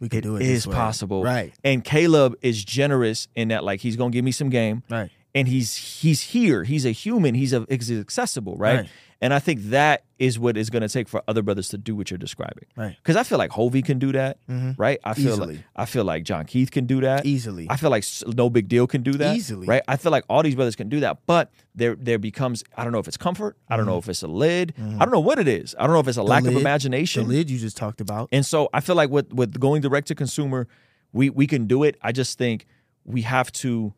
[0.01, 0.41] We can do it.
[0.41, 0.49] it.
[0.49, 1.23] is possible.
[1.23, 1.53] Right.
[1.63, 4.83] And Caleb is generous in that like he's gonna give me some game.
[4.89, 5.09] Right.
[5.35, 6.63] And he's he's here.
[6.63, 7.33] He's a human.
[7.35, 8.81] He's a he's accessible, right?
[8.81, 8.89] Right.
[9.19, 12.11] And I think that is what is gonna take for other brothers to do what
[12.11, 12.65] you're describing.
[12.75, 12.87] Right.
[12.91, 12.95] Mm-hmm.
[13.01, 14.37] Because I feel like Hovey can do that,
[14.77, 14.99] right?
[15.03, 15.55] I feel Easily.
[15.55, 17.65] like I feel like Jon Keith can do that Easily.
[17.69, 19.65] I feel like No Big Deal can do that Easily.
[19.65, 19.81] right?
[19.87, 22.91] I feel like all these brothers can do that, but there there becomes I don't
[22.93, 25.39] know if it's comfort, I don't know if it's a lid, I don't know what
[25.39, 25.73] it is.
[25.79, 26.57] I don't know if it's a lack of Mm-hmm.
[26.59, 27.27] imagination.
[27.27, 28.29] The lid you just talked about.
[28.31, 30.67] And so I feel like with with going direct to consumer,
[31.11, 31.97] we we can do it.
[32.03, 32.67] I just think
[33.05, 33.93] we have to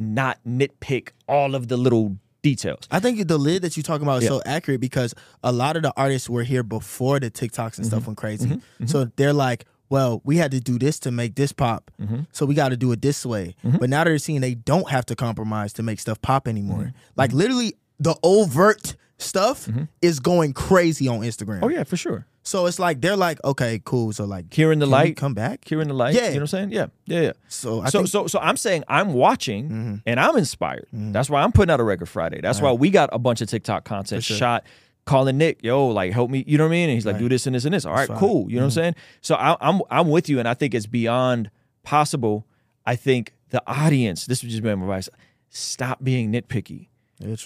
[0.00, 2.88] not nitpick all of the little details.
[2.90, 4.30] I think the lid that you're talking about is Yeah.
[4.30, 5.14] so accurate because
[5.44, 7.84] a lot of the artists were here before the TikToks and Mm-hmm.
[7.84, 8.60] stuff went crazy.
[8.86, 11.90] So they're like, well, we had to do this to make this pop.
[12.00, 12.20] Mm-hmm.
[12.32, 13.54] So we got to do it this way.
[13.62, 16.78] But now they're seeing they don't have to compromise to make stuff pop anymore.
[16.84, 16.96] Mm-hmm.
[17.16, 19.68] Like literally the overt stuff
[20.00, 21.58] is going crazy on Instagram.
[21.62, 22.26] Oh yeah, for sure.
[22.50, 24.12] So it's like they're like, okay, cool.
[24.12, 25.64] So like, Here in the light, come back.
[25.68, 26.14] Here in the light.
[26.16, 26.22] Yeah.
[26.22, 26.72] You know what I'm saying?
[26.72, 26.86] Yeah.
[27.06, 27.20] Yeah.
[27.20, 27.32] Yeah.
[27.46, 29.94] So I so think, so so I'm saying I'm watching Mm-hmm.
[30.04, 30.88] and I'm inspired.
[30.92, 32.40] That's why I'm putting out a record Friday.
[32.40, 34.36] That's why we got a bunch of TikTok content sure.
[34.36, 34.64] shot.
[35.04, 36.44] Calling Nic, yo, like help me.
[36.46, 36.88] You know what I mean?
[36.88, 37.86] And he's like, do this and this and this.
[37.86, 38.50] All right, cool.
[38.50, 38.94] You know what I'm saying?
[39.20, 41.50] So I, I'm I'm with you, and I think it's beyond
[41.84, 42.46] possible.
[42.84, 44.26] I think the audience.
[44.26, 45.08] This would just be my advice.
[45.50, 46.88] Stop being nitpicky.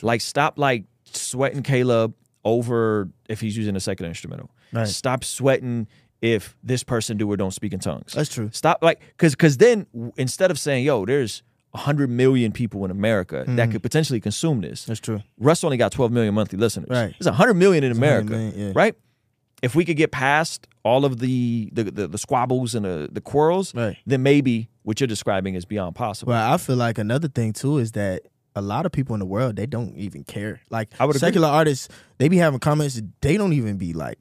[0.02, 2.14] Like stop like sweating Caleb
[2.44, 4.50] over if he's using a second instrumental.
[4.72, 4.88] Right.
[4.88, 5.86] Stop sweating
[6.22, 8.12] if this person do or don't speak in tongues.
[8.12, 8.50] That's true.
[8.52, 9.86] Stop like because because then
[10.16, 11.42] instead of saying yo, there's
[11.74, 14.82] hundred million people in America that could potentially consume this.
[14.82, 14.90] Mm-hmm.
[14.90, 15.20] That's true.
[15.38, 16.88] Russ only got 12 million monthly listeners.
[16.88, 17.12] Right.
[17.18, 18.72] There's 100 million in America, million, yeah.
[18.76, 18.94] right?
[19.60, 23.20] If we could get past all of the the, the, the squabbles and the, the
[23.20, 23.96] quarrels, Right.
[24.06, 26.30] then maybe what you're describing is beyond possible.
[26.30, 28.22] Well, I feel like another thing too is that
[28.54, 30.60] a lot of people in the world they don't even care.
[30.70, 31.26] Like I would agree.
[31.26, 31.88] secular artists,
[32.18, 34.18] they be having comments they don't even be like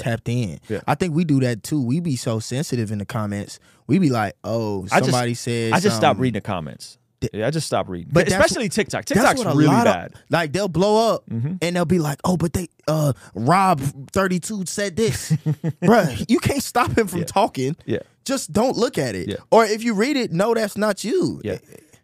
[0.00, 0.58] tapped in.
[0.68, 0.80] Yeah.
[0.86, 1.82] I think we do that too.
[1.84, 3.58] We be so sensitive in the comments.
[3.86, 5.72] We be like, oh, somebody said.
[5.72, 6.98] I just stopped reading the comments.
[7.32, 8.10] Yeah, I just stopped reading.
[8.12, 9.04] But especially TikTok.
[9.04, 10.14] TikTok's really lot of- bad.
[10.28, 11.54] like they'll blow up Mm-hmm.
[11.62, 15.30] and they'll be like, "Oh, but they uh Rob 32 said this."
[15.82, 17.24] Bruh, you can't stop him from Yeah.
[17.26, 17.76] talking.
[17.86, 18.00] Yeah.
[18.24, 19.28] Just don't look at it.
[19.28, 19.36] Yeah.
[19.52, 21.40] Or if you read it, no that's not you.
[21.44, 21.58] Yeah.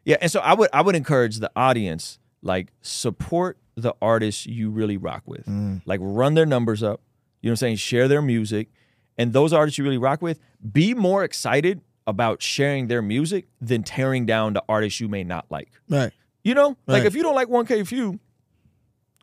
[0.04, 0.18] Yeah.
[0.20, 4.96] And so I would I would encourage the audience, like, support the artists you really
[4.96, 5.46] rock with.
[5.46, 5.82] Mm.
[5.84, 7.00] Like run their numbers up.
[7.40, 7.76] You know what I'm saying?
[7.76, 8.68] Share their music.
[9.16, 10.40] And those artists you really rock with,
[10.72, 15.46] be more excited about sharing their music than tearing down the artists you may not
[15.50, 15.70] like.
[15.88, 16.12] Right.
[16.42, 16.76] You know?
[16.86, 18.18] Like if you don't like 1K Phew,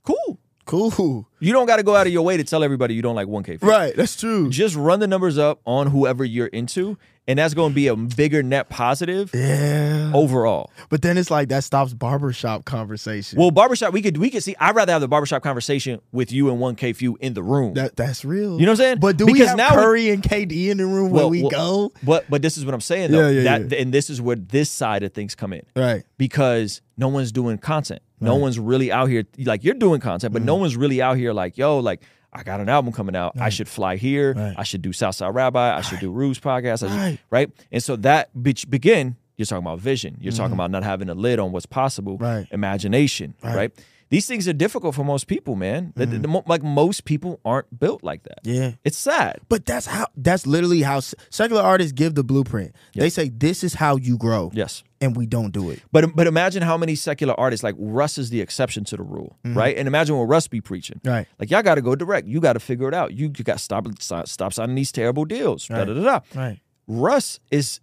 [0.03, 0.39] cool.
[0.65, 1.29] Cool.
[1.39, 3.27] You don't got to go out of your way to tell everybody you don't like
[3.27, 3.69] 1K Phew.
[3.69, 3.95] Right.
[3.95, 4.49] That's true.
[4.49, 6.97] Just run the numbers up on whoever you're into,
[7.27, 10.11] and that's going to be a bigger net positive Yeah.
[10.13, 10.71] overall.
[10.89, 13.39] But then it's like that stops barbershop conversation.
[13.39, 14.55] Well, barbershop, we could we could see.
[14.59, 17.73] I'd rather have the barbershop conversation with you and 1K Phew in the room.
[17.75, 18.59] that that's real.
[18.59, 18.97] You know what I'm saying?
[18.99, 21.31] But do we Because have now we- Curry and KD in the room Well, when
[21.31, 21.49] we well,
[21.89, 21.93] go?
[22.03, 23.29] But but this is what I'm saying though.
[23.29, 23.81] Yeah, yeah, that, yeah.
[23.81, 26.03] And this is where this side of things come in Right.
[26.17, 28.01] because no one's doing content.
[28.21, 30.45] No one's really out here like you're doing content, but Mm.
[30.45, 32.01] no one's really out here like yo like.
[32.35, 33.33] I got an album coming out.
[33.39, 34.33] I should fly here.
[34.33, 34.53] Right.
[34.57, 35.77] I should do Southside Rabbi.
[35.77, 36.79] I should do Ruse podcast.
[36.79, 37.17] Should- Right.
[37.29, 37.49] right?
[37.71, 39.15] And so that bitch begin.
[39.37, 40.17] You're talking about vision.
[40.21, 42.13] You're talking about not having a lid on what's possible.
[42.15, 42.23] Mm-hmm.
[42.23, 42.47] Right.
[42.51, 43.33] Imagination.
[43.43, 43.71] Right.
[44.09, 45.91] These things are difficult for most people, man.
[45.95, 48.43] The- the- the like most people aren't built like that.
[48.43, 48.61] Mm-hmm.
[48.61, 48.71] Yeah.
[48.83, 49.39] It's sad.
[49.49, 52.75] But that's how that's literally how secular artists give the blueprint.
[52.93, 54.51] They say this is how you grow.
[54.53, 54.83] Yes.
[55.01, 55.81] And we don't do it.
[55.91, 59.37] But but imagine how many secular artists like Russ is the exception to the rule,
[59.43, 59.75] right?
[59.77, 60.97] And imagine what Russ be preaching.
[60.99, 61.09] Mm-hmm.
[61.09, 61.27] Right.
[61.39, 62.27] Like y'all got to go direct.
[62.27, 63.13] You got to figure it out.
[63.13, 65.67] You, you got to stop stop stop signing these terrible deals.
[65.67, 65.87] Da, Right.
[65.87, 66.19] da, da, da.
[66.39, 66.59] Right.
[66.87, 67.81] Russ is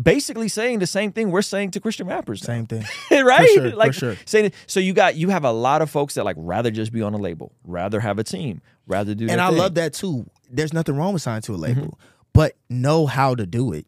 [0.00, 2.42] basically saying the same thing we're saying to Christian rappers.
[2.42, 2.46] now.
[2.54, 2.84] Same thing.
[3.24, 3.48] right?
[3.50, 4.16] sure, for like sure.
[4.24, 7.02] saying so you got you have a lot of folks that like rather just be
[7.02, 9.28] on a label, rather have a team, rather do.
[9.28, 9.58] and I thing.
[9.58, 10.28] love that too.
[10.50, 12.00] There's nothing wrong with signing to a label, Mm-hmm.
[12.32, 13.86] but know how to do it.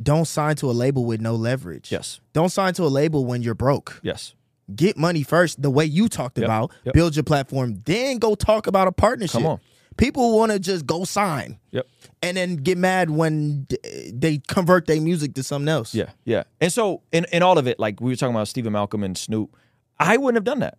[0.00, 1.90] Don't sign to a label with no leverage.
[1.90, 2.20] Yes.
[2.32, 3.98] Don't sign to a label when you're broke.
[4.02, 4.34] Yes.
[4.74, 6.72] Get money first, the way you talked Yep, about.
[6.84, 6.94] yep.
[6.94, 9.32] Build your platform, then go talk about a partnership.
[9.32, 9.60] Come on.
[9.98, 11.86] People want to just go sign Yep.
[12.22, 13.66] and then get mad when
[14.12, 15.94] they convert their music to something else.
[15.94, 16.44] Yeah, yeah.
[16.60, 19.18] And so in, in all of it, like we were talking about Steven Malcolm and
[19.18, 19.54] Snoop,
[19.98, 20.78] I wouldn't have done that.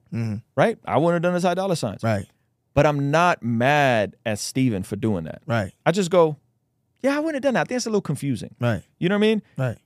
[0.56, 0.78] Right?
[0.86, 1.98] I wouldn't have done this high dollar signs.
[2.02, 2.08] Mm-hmm.
[2.08, 2.26] Right.
[2.74, 5.42] But I'm not mad at Steven for doing that.
[5.46, 5.74] Right.
[5.86, 6.38] I just go,
[7.02, 7.62] yeah, I wouldn't have done that.
[7.62, 8.56] I think it's a little confusing.
[8.60, 8.84] Right.
[9.00, 9.42] You know what I mean?
[9.58, 9.78] Right.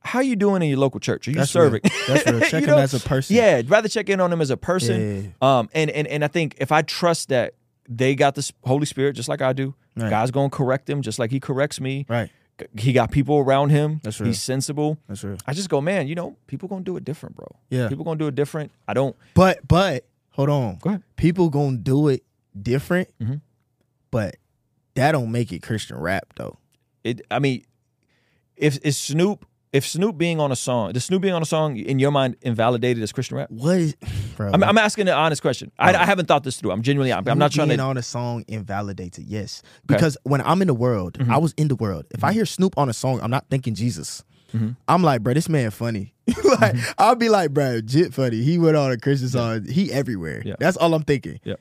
[0.00, 1.26] How are you doing in your local church?
[1.28, 1.80] Are you That's serving?
[1.84, 1.92] real.
[2.08, 2.34] That's real.
[2.42, 3.36] You Check him as a person.
[3.36, 5.34] Yeah, I'd rather check in on him as a person.
[5.42, 5.58] Yeah.
[5.58, 7.54] Um, and and and I think if I trust that
[7.88, 10.10] they got the Holy Spirit just like I do, Right.
[10.10, 12.06] God's gonna correct them just like He corrects me.
[12.08, 12.30] Right.
[12.78, 14.00] He got people around him.
[14.04, 14.28] That's real.
[14.28, 14.96] He's sensible.
[15.08, 15.38] That's real.
[15.46, 16.06] I just go, man.
[16.06, 17.48] You know, people gonna do it different, bro.
[17.68, 17.88] Yeah.
[17.88, 18.70] people gonna do it different.
[18.86, 19.16] I don't.
[19.34, 20.78] But but hold on.
[20.80, 21.02] Go ahead.
[21.16, 22.22] People gonna do it
[22.60, 23.40] different, Mhm.
[24.12, 24.36] but
[24.94, 26.58] that don't make it Christian rap though.
[27.02, 27.22] It.
[27.30, 27.64] I mean,
[28.56, 29.44] if is Snoop,
[29.74, 32.36] if Snoop being on a song, does Snoop being on a song in your mind
[32.42, 33.50] invalidated as Christian rap?
[33.50, 33.96] What is,
[34.36, 34.52] bro?
[34.52, 35.72] I'm, I'm asking an honest question.
[35.80, 36.70] I, I haven't thought this through.
[36.70, 37.12] I'm genuinely.
[37.12, 37.70] I'm, I'm not trying to.
[37.72, 37.84] being to.
[37.84, 39.26] on a song invalidates it.
[39.26, 41.32] Yes, because when I'm in the world, Mm-hmm.
[41.32, 42.04] I was in the world.
[42.10, 44.24] If I hear Snoop on a song, I'm not thinking Jesus.
[44.54, 44.70] Mm-hmm.
[44.86, 46.14] I'm like, bro, this man funny.
[46.60, 48.42] like, I'll be like, bro, Jit funny.
[48.42, 49.66] He went on a Christian song.
[49.66, 50.42] He everywhere.
[50.44, 50.54] Yeah.
[50.58, 51.40] That's all I'm thinking.
[51.44, 51.54] Yeah.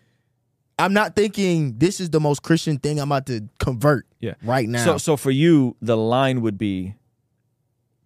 [0.77, 4.05] I'm not thinking this is the most Christian thing I'm about to convert.
[4.19, 4.33] Yeah.
[4.43, 4.83] Right now.
[4.85, 6.95] So, so for you, the line would be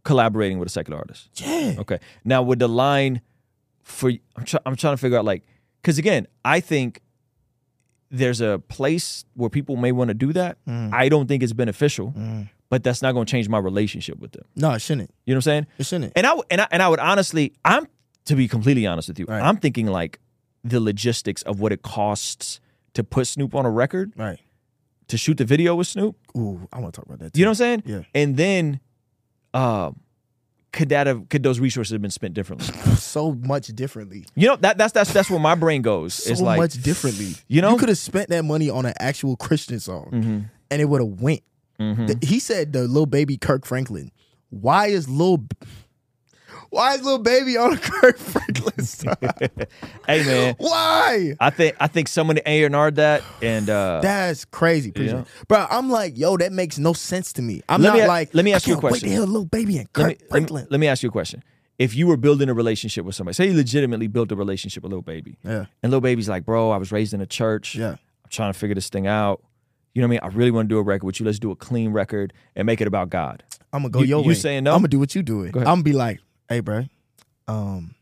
[0.07, 1.29] collaborating with a secular artist.
[1.35, 1.75] yeah.
[1.83, 1.99] Okay.
[2.23, 3.21] Now, with the line
[3.83, 5.43] for I'm, try, I'm trying to figure out like
[5.81, 7.01] because again, I think
[8.09, 10.57] there's a place where people may want to do that.
[10.65, 10.93] Mm.
[10.93, 12.13] I don't think it's beneficial,
[12.69, 14.45] but that's not going to change my relationship with them.
[14.55, 15.13] No, it shouldn't.
[15.25, 15.67] You know what I'm saying?
[15.77, 16.13] It shouldn't.
[16.15, 17.87] And I and I, and I would honestly, I'm
[18.25, 19.41] to be completely honest with you, Right.
[19.41, 20.19] I'm thinking like
[20.63, 22.59] the logistics of what it costs
[22.93, 24.39] to put Snoop on a record, Right.
[25.07, 26.15] to shoot the video with Snoop.
[26.35, 27.37] Ooh, I want to talk about that.
[27.37, 27.83] You know what I'm saying?
[27.85, 28.01] Yeah.
[28.13, 28.79] And then,
[29.53, 29.99] um,
[30.73, 32.67] could that have could those resources have been spent differently?
[32.97, 34.25] so much differently.
[34.35, 36.13] You know that that's that's that's where my brain goes.
[36.13, 37.35] So it's like much differently.
[37.47, 37.67] you know?
[37.69, 37.73] Mm-hmm.
[37.75, 41.21] you could have spent that money on an actual Christian song, and it would have
[41.21, 41.41] went.
[41.79, 44.11] The- he said the Lil Baby Kirk Franklin.
[44.49, 45.43] Why is little
[46.69, 49.15] Why is Lil Baby on a Kirk Franklin song?
[50.07, 51.33] hey man, Why?
[51.39, 55.23] I think I think someone A and R that and uh, That's crazy, Yeah.
[55.47, 55.65] bro.
[55.69, 57.61] I'm like, yo, that makes no sense to me.
[57.69, 58.33] I'm Let not me like.
[58.33, 59.09] let me ask you a can't wait question.
[59.11, 60.67] to Lil Baby and Kirk let me, let me Franklin.
[60.69, 61.43] let me ask you a question.
[61.79, 64.91] If you were building a relationship with somebody, say you legitimately built a relationship with
[64.91, 67.75] Lil Baby, yeah, and Lil Baby's like, bro, I was raised in a church.
[67.75, 67.91] yeah.
[67.91, 69.41] I'm trying to figure this thing out.
[69.93, 70.33] You know what I mean?
[70.33, 71.25] I really want to do a record with you.
[71.25, 73.41] Let's do a clean record and make it about God.
[73.71, 74.33] I'm gonna go You- your you way.
[74.33, 74.71] saying no?
[74.73, 75.51] I'm gonna do what you doing.
[75.51, 76.19] Go I'm gonna be like,
[76.49, 76.85] hey, bro,
[77.47, 77.93] um,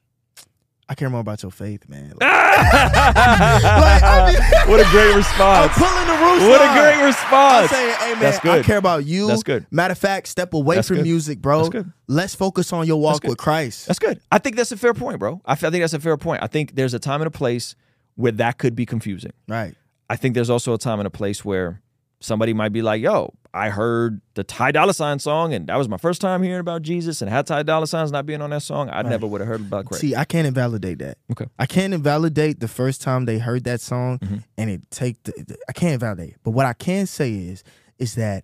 [0.88, 2.14] I care more about your faith, man.
[2.56, 5.74] Like, I what a great I'm response.
[5.78, 6.50] pulling the roof.
[6.50, 7.70] What a great response!
[7.72, 9.28] I'm saying, hey man, That's I care about you.
[9.28, 9.66] That's good.
[9.72, 11.04] Matter of fact, step away That's from good.
[11.04, 11.58] music, bro.
[11.58, 11.92] That's good.
[12.08, 13.88] Let's focus on your walk with Christ.
[13.88, 14.22] That's good.
[14.32, 15.42] I think that's a fair point, bro.
[15.46, 16.44] I, f- I think that's a fair point.
[16.44, 17.76] I think there's a time and a place
[18.16, 19.34] where that could be confusing.
[19.48, 19.76] right.
[20.10, 21.82] I think there's also a time and a place where
[22.22, 25.88] somebody might be like, yo, I heard the Ty Dolla Sign song, and that was
[25.88, 27.22] my first time hearing about Jesus.
[27.22, 29.62] And had Ty Dolla Signs not being on that song, I never would have heard
[29.62, 30.02] about Craig.
[30.02, 31.18] See, I can't invalidate that.
[31.32, 31.46] Okay.
[31.58, 34.38] I can't invalidate the first time they heard that song Mm-hmm.
[34.58, 36.32] and it take the, I can't invalidate.
[36.32, 36.36] it.
[36.44, 37.64] But what I can say is
[37.98, 38.44] is that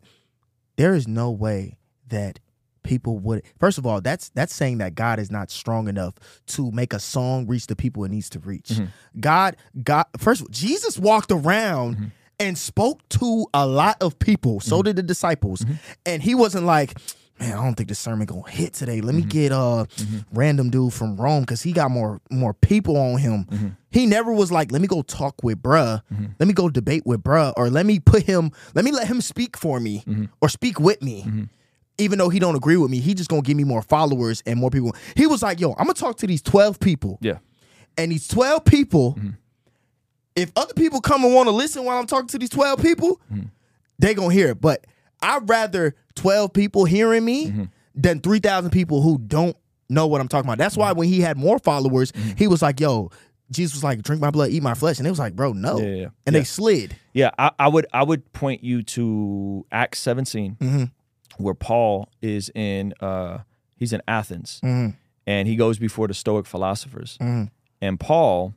[0.77, 1.77] there is no way
[2.07, 2.39] that
[2.83, 6.15] people would first of all that's that's saying that god is not strong enough
[6.47, 9.19] to make a song reach the people it needs to reach Mm-hmm.
[9.19, 14.59] god god first all, jesus walked around and spoke to a lot of people.
[14.59, 14.83] So Mm-hmm.
[14.83, 15.61] did the disciples.
[15.61, 15.73] Mm-hmm.
[16.05, 16.97] And he wasn't like
[17.39, 19.01] man i don't think this sermon gonna hit today.
[19.01, 19.29] Let me mm-hmm.
[19.29, 20.19] get uh mm-hmm.
[20.31, 23.77] random dude from rome because he got more more people on him.
[23.89, 26.01] He never was like let me go talk with bruh.
[26.39, 29.21] Let me go debate with bruh or let me put him let me let him
[29.21, 30.03] speak for me
[30.41, 31.47] or speak with me.
[31.97, 34.59] Even though he don't agree with me, he just gonna give me more followers and
[34.59, 34.95] more people.
[35.15, 37.37] He was like, "Yo, I'm gonna talk to these 12 people, Yeah.
[37.97, 39.29] and these 12 people, Mm-hmm.
[40.35, 43.19] If other people come and want to listen while I'm talking to these 12 people,
[43.31, 43.47] Mm-hmm.
[43.99, 44.61] they gonna hear it.
[44.61, 44.85] But
[45.21, 47.63] I'd rather 12 people hearing me Mm-hmm.
[47.95, 49.55] than 3,000 people who don't
[49.89, 50.57] know what I'm talking about.
[50.57, 50.81] That's Mm-hmm.
[50.81, 53.09] why when he had more followers, he was like, "Yo."
[53.51, 55.77] Jesus was like, "Drink my blood, eat my flesh," and it was like, "Bro, no,"
[55.79, 56.07] Yeah, yeah, yeah.
[56.25, 56.95] and they slid.
[57.11, 60.83] Yeah, I, I would I would point you to Acts 17, Mm-hmm.
[61.43, 63.39] where Paul is in uh
[63.75, 64.91] he's in Athens Mm-hmm.
[65.27, 67.17] and he goes before the Stoic philosophers.
[67.81, 68.53] And Paul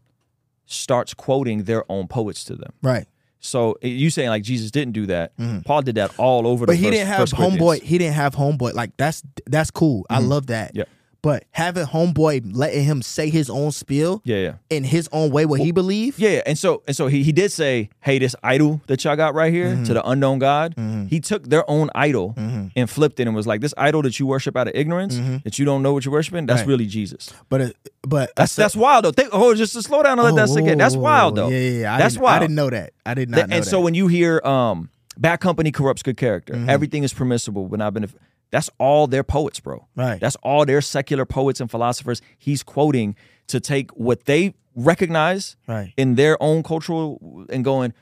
[0.66, 2.72] starts quoting their own poets to them.
[2.82, 3.06] Right.
[3.40, 5.32] So eh, you saying like Jesus didn't do that.
[5.64, 7.82] Paul did that all over the But he first- didn't have homeboy.
[7.82, 8.72] He didn't have homeboy.
[8.74, 10.06] Like that's that's cool.
[10.08, 10.74] I love that.
[10.74, 10.90] Mm-hmm.
[11.24, 14.54] But having homeboy letting him say his own spiel Yeah, yeah.
[14.68, 16.18] in his own way, what he believe.
[16.18, 16.42] Yeah, yeah.
[16.44, 19.50] and so and so he, he did say, "Hey, this idol that y'all got right
[19.52, 19.84] here Mm-hmm.
[19.84, 20.74] to the unknown God."
[21.08, 24.26] He took their own idol and flipped it and was like, "This idol that you
[24.26, 26.68] worship out of ignorance, that you don't know what you're worshiping, that's Mm-hmm.
[26.68, 26.72] Right.
[26.74, 29.12] really Jesus." But it, but That's that's wild though.
[29.12, 30.76] Think, oh, just to slow down and let that sink in.
[30.76, 31.48] That's wild though.
[31.48, 31.94] Yeah, yeah, yeah.
[31.94, 32.36] I That's wild.
[32.36, 32.92] I didn't know that.
[33.06, 33.70] I did not Th- and that.
[33.70, 36.68] so when you hear um, "bad company corrupts good character," Mm-hmm.
[36.68, 38.20] everything is permissible, but not benefit.
[38.54, 39.86] That's all their poets, bro.
[39.96, 40.20] Right.
[40.20, 42.22] That's all their secular poets and philosophers.
[42.38, 43.16] He's quoting
[43.48, 45.92] to take what they recognize Right.
[45.96, 47.92] in their own cultural and going,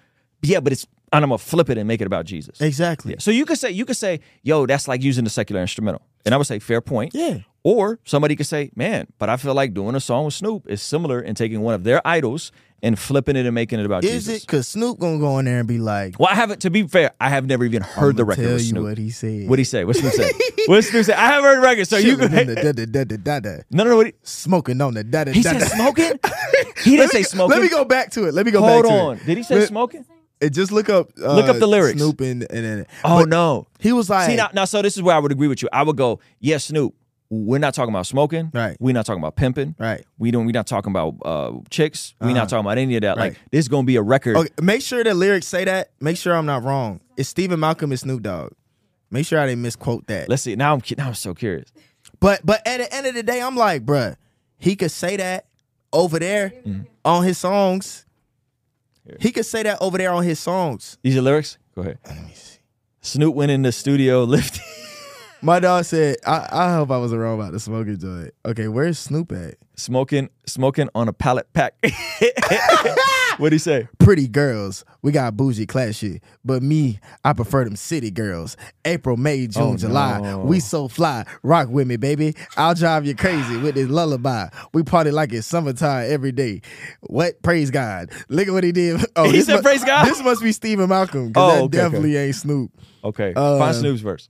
[0.43, 2.61] yeah, but it's and I'm gonna flip it and make it about Jesus.
[2.61, 3.13] exactly.
[3.13, 3.19] Yeah.
[3.21, 6.35] So you could say you could say, yo, that's like using the secular instrumental, and
[6.35, 7.13] I would say fair point.
[7.15, 7.39] Yeah.
[7.65, 10.83] Or somebody could say, man, but I feel like doing a song with Snoop is
[10.83, 12.51] similar in taking one of their idols
[12.83, 14.43] and flipping it and making it about Is Jesus.
[14.43, 16.63] it because Snoop gonna go in there and be like, Well, I haven't.
[16.63, 19.11] To be fair, I have never even heard the record Tell with you what he
[19.11, 19.49] said.
[19.49, 19.85] What'd he say?
[19.85, 20.33] What Snoop say?
[20.67, 21.13] what Snoop say?
[21.13, 22.33] I haven't heard the record, so you could.
[22.33, 23.51] da da da da da.
[23.71, 23.97] No, no, no.
[23.99, 26.19] What he, Smoking on the da da he da said smoking.
[26.83, 27.51] He didn't me say smoking.
[27.57, 28.35] Let me go back to it.
[28.35, 28.99] Let me go Hold back to it.
[28.99, 29.27] Hold on.
[29.27, 30.05] Did he say Let- smoking?
[30.41, 31.11] It just look up.
[31.23, 32.01] Uh, Look up the lyrics.
[32.01, 33.69] Snoop and and, and Oh but no.
[33.79, 35.69] He was like, See now, now, so this is where I would agree with you.
[35.73, 36.97] I would go, yes, Snoop.
[37.35, 38.51] We're not talking about smoking.
[38.53, 38.77] Right.
[38.79, 39.75] We're not talking about pimping.
[39.79, 40.05] right.
[40.19, 40.45] We don't.
[40.45, 42.15] We're not talking about uh, chicks.
[42.21, 42.35] We're Uh-huh.
[42.37, 43.17] not talking about any of that.
[43.17, 44.37] Like this is gonna be a record.
[44.37, 45.93] Okay, make sure the lyrics say that.
[46.01, 47.01] Make sure I'm not wrong.
[47.17, 48.53] It's Steven Malcolm and Snoop Dogg.
[49.11, 50.29] Make sure I didn't misquote that.
[50.29, 50.57] Let's see.
[50.57, 51.73] Now I'm now I'm so curious.
[52.21, 54.17] But but at the end of the day, I'm like, bruh,
[54.59, 55.47] he could say that
[55.91, 56.83] over there Mm-hmm.
[57.07, 58.05] on his songs.
[59.21, 60.99] He could say that over there on his songs.
[61.03, 61.57] These are lyrics.
[61.75, 61.99] Go ahead.
[62.07, 62.59] Let me see.
[63.01, 64.63] Snoop went in the studio, lifted.
[65.45, 68.33] My dog said, I, I hope I wasn't wrong about the smoking joint.
[68.47, 69.57] Okay, where's Snoop at?
[69.75, 71.75] smoking smoking on a pallet pack.
[73.39, 73.89] What'd he say?
[73.99, 78.57] Pretty girls, we got bougie classy, but me, I prefer them city girls.
[78.85, 80.41] April, May, June, Oh, July, no.
[80.41, 81.25] we so fly.
[81.43, 82.37] Rock with me, baby.
[82.57, 84.49] I'll drive you crazy with this lullaby.
[84.75, 86.61] We party like it's summertime every day.
[87.01, 87.43] What?
[87.43, 88.11] Praise God.
[88.29, 89.01] Look at what he did.
[89.17, 90.07] Oh, He this said mu- praise God?
[90.07, 92.71] This must be Steven Malcolm Oh, that okay, definitely ain't Snoop.
[93.03, 93.33] Okay.
[93.35, 94.29] Uh, Find Snoop's verse.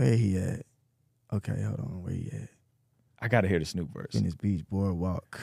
[0.00, 0.64] Where he at?
[1.30, 2.02] Okay, hold on.
[2.02, 2.48] Where he at?
[3.20, 4.14] I gotta hear the Snoop verse.
[4.14, 5.38] In his Beach Boardwalk.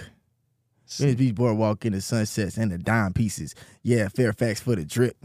[0.98, 3.54] Venice Beach Boardwalk in the sunsets and the dime pieces.
[3.84, 5.16] Yeah, Fairfax for the drip.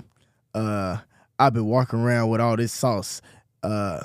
[0.53, 0.99] Uh,
[1.39, 3.23] I've been walking around with all this sauce.
[3.63, 4.03] Uh,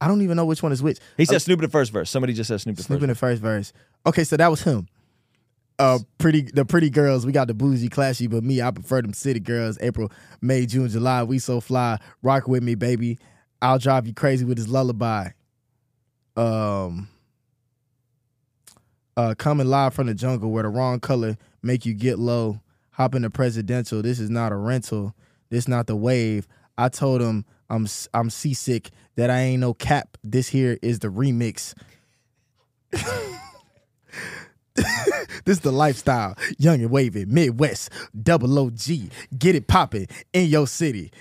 [0.00, 0.98] I don't even know which one is which.
[1.18, 2.08] He said Snoop in the first verse.
[2.08, 3.72] Somebody just said Snoop the Snoop first in the first verse.
[4.06, 4.88] Okay, so that was him.
[5.78, 7.26] Uh, pretty the pretty girls.
[7.26, 9.76] We got the bougie, classy, but me, I prefer them city girls.
[9.82, 11.24] April, May, June, July.
[11.24, 11.98] We so fly.
[12.22, 13.18] Rock with me, baby.
[13.62, 15.30] I'll drive you crazy with his lullaby.
[16.36, 17.08] Um,
[19.16, 22.60] uh, coming live from the jungle where the wrong color make you get low.
[22.90, 24.02] Hop in the presidential.
[24.02, 25.14] This is not a rental.
[25.48, 26.48] This not the wave.
[26.76, 28.90] I told him I'm I'm seasick.
[29.14, 30.16] That I ain't no cap.
[30.24, 31.74] This here is the remix.
[35.44, 36.34] this the lifestyle.
[36.58, 37.90] Young and wavy, Midwest,
[38.20, 38.88] double OG.
[39.38, 41.12] Get it popping in your city.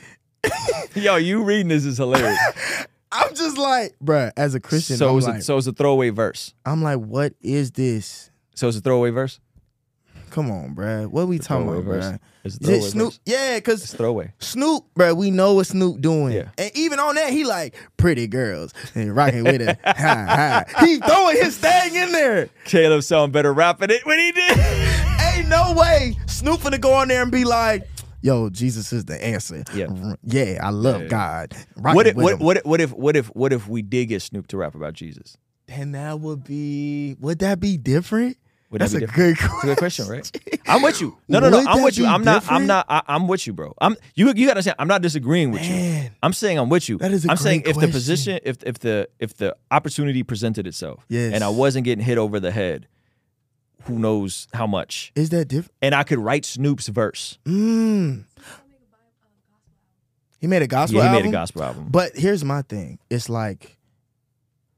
[0.96, 2.38] Yo, you reading this is hilarious.
[3.12, 5.74] I'm just like, bruh, as a Christian, so I'm it's like, a, so it's a
[5.74, 6.54] throwaway verse.
[6.66, 8.32] I'm like, what is this?
[8.56, 9.40] So it's a throwaway verse.
[10.30, 11.08] Come on, bruh.
[11.08, 12.06] What we talking about, verse.
[12.06, 12.20] bruh?
[12.46, 13.08] It's a Is it Snoop?
[13.12, 13.20] verse.
[13.26, 14.34] Yeah, It's cause throwaway.
[14.40, 16.32] Snoop, bruh, we know what Snoop doing.
[16.34, 16.50] Yeah.
[16.58, 19.78] And even on that, he like pretty girls and rocking with it.
[19.86, 20.64] ha ha.
[20.86, 22.50] He throwing his thing in there.
[22.64, 24.58] Caleb sound better rapping it when he did.
[25.36, 27.84] Ain't no way Snoop finna go on there and be like,
[28.22, 29.88] "Yo, Jesus is the answer." Yeah.
[30.24, 31.08] Yeah, I love Yeah.
[31.08, 31.54] God.
[31.76, 34.22] Rocking what if what, what if- what if what if what if we did get
[34.22, 35.38] Snoop to rap about Jesus?
[35.68, 37.16] Then that would be.
[37.20, 38.38] Would that be different?
[38.72, 39.38] Would that That's be a different?
[39.40, 40.30] good a good question, right?
[40.68, 41.18] I'm with you.
[41.28, 41.58] No, no, no.
[41.58, 42.06] Would I'm with you.
[42.06, 42.50] I'm not.
[42.50, 42.86] I'm not.
[42.88, 43.74] I, I'm with you, bro.
[43.82, 43.96] I'm.
[44.16, 44.28] You.
[44.28, 44.76] You gotta understand.
[44.80, 46.10] I'm not disagreeing with you.
[46.24, 46.98] I'm saying I'm with you.
[46.98, 50.24] That is a I'm saying great if the position, if if the if the opportunity
[50.24, 51.34] presented itself, Yes.
[51.34, 52.88] and I wasn't getting hit over the head,
[53.86, 55.74] who knows how much, Is that different?
[55.82, 57.38] and I could write Snoop's verse.
[57.46, 58.26] Mm.
[60.40, 61.24] He made a gospel yeah, he album.
[61.24, 61.88] made a gospel album.
[61.92, 62.98] But here's my thing.
[63.10, 63.78] It's like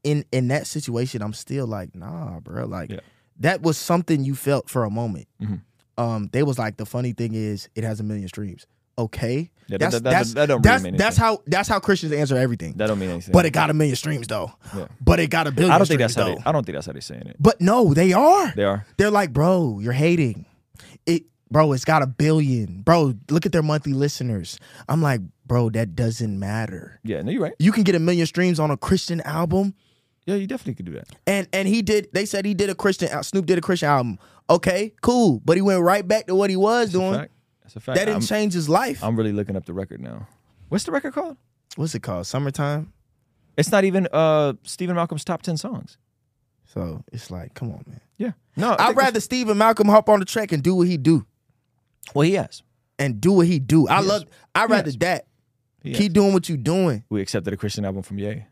[0.03, 2.65] in in that situation, I'm still like, nah, bro.
[2.65, 2.99] Like Yeah.
[3.39, 5.27] that was something you felt for a moment.
[5.41, 5.61] Mhm.
[5.97, 8.65] Um, they was like, the funny thing is, it has a million streams.
[8.97, 11.67] Okay, Yeah, that- that's that- that- that's that don't really that's, mean that's how that's
[11.67, 12.73] how Christians answer everything.
[12.77, 13.31] that don't mean anything.
[13.31, 14.51] but it got a million streams though.
[14.75, 14.85] Yeah.
[15.01, 15.71] But it got a billion.
[15.73, 16.25] I don't think that's how.
[16.25, 17.37] They, I don't think that's how they're saying it.
[17.39, 18.53] But no, they are.
[18.55, 18.85] They are.
[18.97, 20.45] They're like, bro, you're hating.
[21.07, 22.81] It bro, it's got a billion.
[22.81, 24.59] Bro, look at their monthly listeners.
[24.87, 26.99] I'm like, bro, that doesn't matter.
[27.03, 27.21] Yeah.
[27.23, 27.53] No, you're right.
[27.57, 29.73] You can get a million streams on a Christian album.
[30.25, 31.07] Yeah, you definitely could do that.
[31.25, 34.19] And and he did they said he did a Christian Snoop did a Christian album.
[34.49, 35.41] Okay, cool.
[35.43, 37.27] But he went right back to what he was doing.
[37.73, 37.97] That's a fact.
[37.97, 39.03] That didn't I'm, change his life.
[39.03, 40.27] I'm really looking up the record now.
[40.69, 41.37] What's the record called?
[41.75, 42.27] What's it called?
[42.27, 42.93] Summertime?
[43.57, 45.97] It's not even uh Steven Malcolm's top ten songs.
[46.65, 48.01] So it's like, come on, man.
[48.17, 48.31] Yeah.
[48.55, 51.25] No, I I'd rather Steven Malcolm hop on the track and do what he do.
[52.13, 52.63] Well, he has.
[52.99, 53.87] And do what he do.
[53.87, 54.07] I Yes.
[54.07, 54.23] love
[54.55, 54.97] I'd rather Yes.
[54.99, 55.27] that.
[55.81, 56.13] He Keep has.
[56.13, 57.03] doing what you doing.
[57.09, 58.45] We accepted a Christian album from Ye.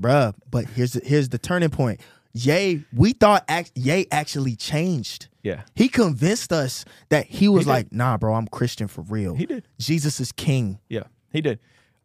[0.00, 2.00] Bruh, but here's the, here's the turning point.
[2.32, 5.27] Ye, we thought act, Ye actually changed.
[5.42, 5.62] Yeah.
[5.74, 7.70] He convinced us that he was did.
[7.70, 9.34] like, nah, bro, I'm Christian for real.
[9.34, 9.66] He did.
[9.78, 10.78] Jesus is king.
[10.88, 11.58] Yeah, he did.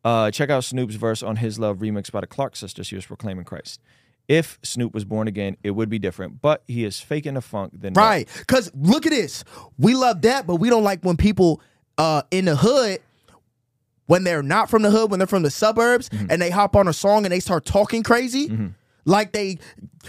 [0.06, 2.90] Uh, check out Snoop's verse on His Love remix by the Clark sisters.
[2.90, 3.80] He was proclaiming Christ.
[4.28, 7.74] If Snoop was born again, it would be different, but he is faking the funk.
[7.76, 8.28] Then Right.
[8.48, 9.44] Cause look at this.
[9.78, 11.62] We love that, but we don't like when people
[11.98, 13.00] uh in the hood,
[14.06, 16.28] when they're not from the hood, when they're from the suburbs, Mm-hmm.
[16.30, 18.50] and they hop on a song and they start talking crazy.
[19.06, 19.58] Like they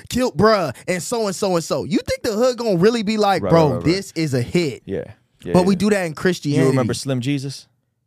[0.09, 1.85] killed bruh and so and so and so.
[1.85, 4.43] You think the hood gonna really be like, Right, bro, right, right, this is a
[4.43, 4.83] hit.
[4.85, 5.05] Yeah.
[5.43, 6.63] yeah But we do that in Christianity.
[6.65, 7.67] You remember Slim Jesus?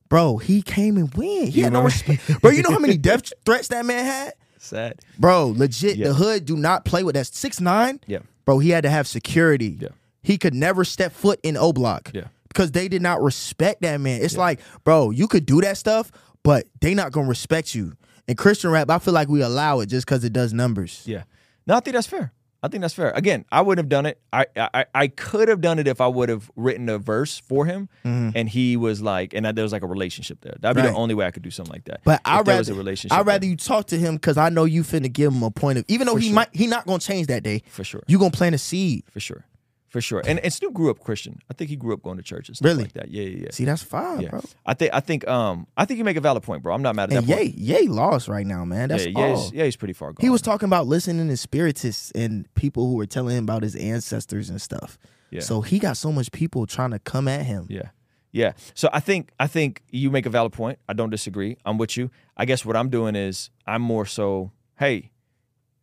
[0.10, 1.48] bro, he came and win.
[1.48, 2.42] He You had no respect.
[2.42, 4.34] bro, you know how many death threats that man had?
[4.58, 5.00] Sad.
[5.20, 6.08] Bro, legit, Yeah.
[6.08, 7.28] the hood do not play with that.
[7.28, 8.00] Six nine.
[8.08, 8.20] Yeah.
[8.46, 9.78] Bro, he had to have security.
[9.82, 9.90] Yeah.
[10.24, 12.12] He could never step foot in O Block.
[12.14, 12.28] Yeah.
[12.48, 14.22] Because they did not respect that man.
[14.22, 16.12] It's like, bro, you could do that stuff,
[16.44, 17.94] but they not gonna respect you.
[18.28, 21.04] In Christian rap, I feel like we allow it just because it does numbers.
[21.06, 21.24] Yeah.
[21.66, 22.34] No, I think that's fair.
[22.64, 23.12] I think that's fair.
[23.12, 24.20] Again, I wouldn't have done it.
[24.34, 27.66] I I, I could have done it if I would have written a verse for
[27.66, 28.32] him, mm-hmm.
[28.36, 30.56] and he was like, and there was like a relationship there.
[30.60, 30.82] That'd be.
[30.82, 30.90] Right.
[30.90, 32.02] the only way I could do something like that.
[32.04, 33.16] But I rather a relationship.
[33.16, 33.50] I rather there.
[33.52, 36.08] you talk to him because I know you finna give him a point of even
[36.08, 36.36] though For he sure.
[36.36, 37.62] might he not gonna change that day.
[37.70, 38.02] for sure.
[38.08, 39.04] You gonna plant a seed.
[39.12, 39.46] for sure,
[39.90, 40.22] for sure.
[40.26, 41.40] And and Snoop grew up Christian.
[41.50, 42.84] I think he grew up going to church and stuff Really?
[42.84, 43.10] like that.
[43.10, 43.52] Yeah, yeah, yeah.
[43.52, 44.30] See, that's fine, yeah.
[44.30, 44.42] bro.
[44.66, 46.74] I think I think um I think you make a valid point, bro.
[46.74, 47.56] I'm not mad at And that point.
[47.58, 48.90] Ye lost right now, man.
[48.90, 49.50] That's yeah, all.
[49.54, 50.22] yeah, he's pretty far gone.
[50.22, 53.76] He was talking about listening to spiritists and people who were telling him about his
[53.76, 54.98] ancestors and stuff.
[55.32, 55.42] Yeah.
[55.42, 57.68] So he got so much people trying to come at him.
[57.70, 57.90] Yeah.
[58.34, 58.54] Yeah.
[58.76, 60.80] So I think I think you make a valid point.
[60.88, 61.58] I don't disagree.
[61.66, 62.12] I'm with you.
[62.36, 65.12] I guess what I'm doing is I'm more so, hey,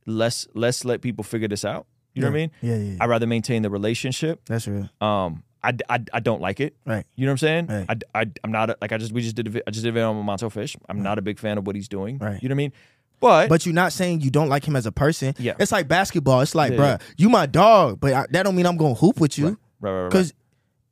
[0.06, 1.86] let's let's let people figure this out.
[2.14, 2.50] You know what I mean?
[2.62, 2.92] Yeah, yeah.
[2.92, 2.96] yeah.
[3.00, 4.40] I'd rather maintain the relationship.
[4.46, 4.88] That's real.
[5.00, 6.76] Um, I, I, I don't like it.
[6.86, 7.04] Right.
[7.16, 7.66] You know what I'm saying?
[7.66, 8.02] Right.
[8.14, 9.88] I, I, I'm not a, like I just we just did a, I just did
[9.88, 10.76] a video on Montell Fish.
[10.88, 12.18] I'm not a big fan of what he's doing.
[12.18, 12.40] Right.
[12.42, 12.72] You know what I mean?
[13.20, 15.34] But, But you're not saying you don't like him as a person.
[15.38, 15.54] Yeah.
[15.58, 16.42] It's like basketball.
[16.42, 19.18] It's like, Yeah, bruh, you my dog, but I, that don't mean I'm gonna hoop
[19.18, 19.46] with you.
[19.46, 20.34] right, right, right, right, Because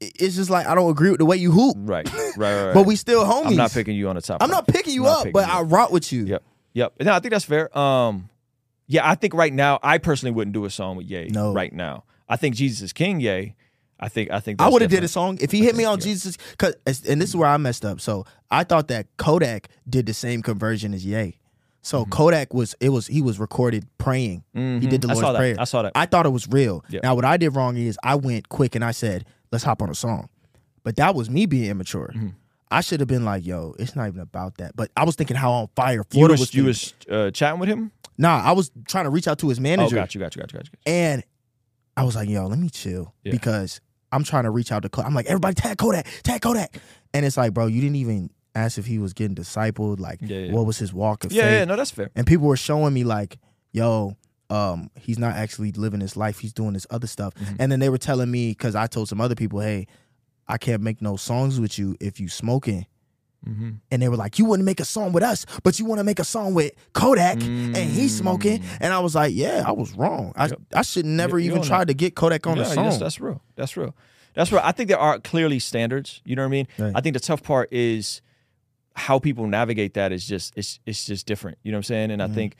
[0.00, 1.76] it's just like I don't agree with the way you hoop.
[1.80, 2.74] right, right, right, right.
[2.74, 3.46] But we still homies.
[3.48, 4.42] I'm not picking you on the top.
[4.42, 6.24] I'm not picking you not up, picking but you I rock with you.
[6.24, 6.42] Yep.
[6.74, 6.92] Yep.
[7.02, 7.76] No, I think that's fair.
[7.78, 8.30] Um,
[8.86, 11.28] yeah, I think right now, I personally wouldn't do a song with Ye.
[11.30, 11.52] No.
[11.52, 13.20] Right now, I think Jesus is King.
[13.20, 13.54] Ye.
[14.00, 14.30] I think.
[14.30, 14.60] I think.
[14.60, 16.04] I would have did a song if he hit me on Yeah.
[16.04, 16.36] Jesus.
[16.58, 16.74] Cause
[17.08, 18.00] and this is where I messed up.
[18.00, 21.38] So I thought that Kodak did the same conversion as Ye.
[21.82, 24.44] So Kodak was it was he was recorded praying.
[24.54, 25.10] He did the Mm-hmm.
[25.10, 25.36] I Lord's that.
[25.38, 25.56] prayer.
[25.58, 25.92] I saw that.
[25.94, 26.84] I thought it was real.
[26.88, 27.00] Yeah.
[27.02, 29.90] Now what I did wrong is I went quick and I said let's hop on
[29.90, 30.28] a song,
[30.84, 32.12] but that was me being immature.
[32.14, 32.28] Mm-hmm.
[32.70, 34.74] I should have been like, yo, it's not even about that.
[34.74, 36.54] But I was thinking how on fire You was, was.
[36.54, 37.92] you was uh, chatting with him.
[38.22, 39.96] Nah, I was trying to reach out to his manager.
[39.96, 39.96] Oh, manager.
[39.96, 40.78] got you, got you, got you, got you.
[40.86, 41.22] And
[41.96, 43.32] I was like, yo, let me chill Yeah.
[43.32, 43.80] because
[44.10, 44.88] I'm trying to reach out to.
[44.88, 46.76] Ko- I'm like, everybody tag Kodak, tag Kodak,
[47.12, 50.00] and it's like, bro, you didn't even ask if he was getting discipled.
[50.00, 50.52] Like, Yeah, yeah.
[50.52, 51.52] what was his walk of Yeah, faith?
[51.52, 52.10] yeah, no, that's fair.
[52.14, 53.38] And people were showing me like,
[53.72, 54.16] yo,
[54.50, 56.38] um, he's not actually living his life.
[56.38, 57.34] He's doing this other stuff.
[57.34, 57.54] Mm-hmm.
[57.58, 59.86] And then they were telling me because I told some other people, hey,
[60.46, 62.84] I can't make no songs with you if you smoking.
[63.48, 63.70] Mm-hmm.
[63.90, 66.04] And they were like, you wouldn't make a song with us, but you want to
[66.04, 68.62] make a song with Kodak and he's smoking.
[68.80, 70.32] And I was like, yeah, I was wrong.
[70.36, 70.46] I.
[70.46, 70.60] Yep.
[70.74, 71.86] I should never You- even try that.
[71.88, 72.84] to get Kodak on yeah, the song.
[72.84, 73.42] That's, that's real.
[73.56, 73.94] That's real.
[74.34, 74.62] That's real.
[74.64, 76.22] I think there are clearly standards.
[76.24, 76.68] You know what I mean?
[76.78, 76.92] Right.
[76.94, 78.22] I think the tough part is
[78.94, 81.58] how people navigate that is just it's it's just different.
[81.62, 82.10] You know what I'm saying?
[82.12, 82.32] And Mm-hmm.
[82.32, 82.56] I think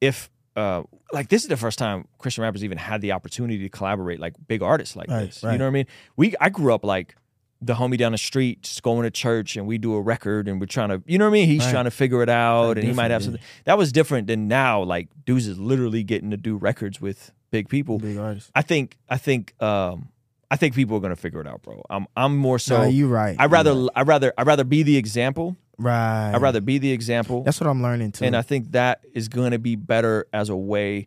[0.00, 0.82] if uh
[1.12, 4.34] like this is the first time Christian rappers even had the opportunity to collaborate like
[4.48, 5.42] big artists like Right, this.
[5.42, 5.86] You know what I mean?
[6.16, 7.14] We I grew up like
[7.62, 10.60] the homie down the street just going to church and we do a record and
[10.60, 11.48] we're trying to you know what I mean?
[11.48, 11.70] He's Right.
[11.72, 14.82] trying to figure it out and he might have something that was different than now.
[14.82, 17.98] Like dudes is literally getting to do records with big people.
[17.98, 18.50] Big artist.
[18.54, 20.08] I think I think um
[20.50, 21.82] I think people are gonna figure it out, bro.
[21.88, 23.34] I'm I'm more so nah, you right.
[23.38, 23.88] I'd rather right.
[23.96, 25.56] I'd rather I'd rather be the example.
[25.78, 26.32] right.
[26.34, 27.42] I'd rather be the example.
[27.42, 28.26] That's what I'm learning too.
[28.26, 31.06] and I think that is gonna be better as a way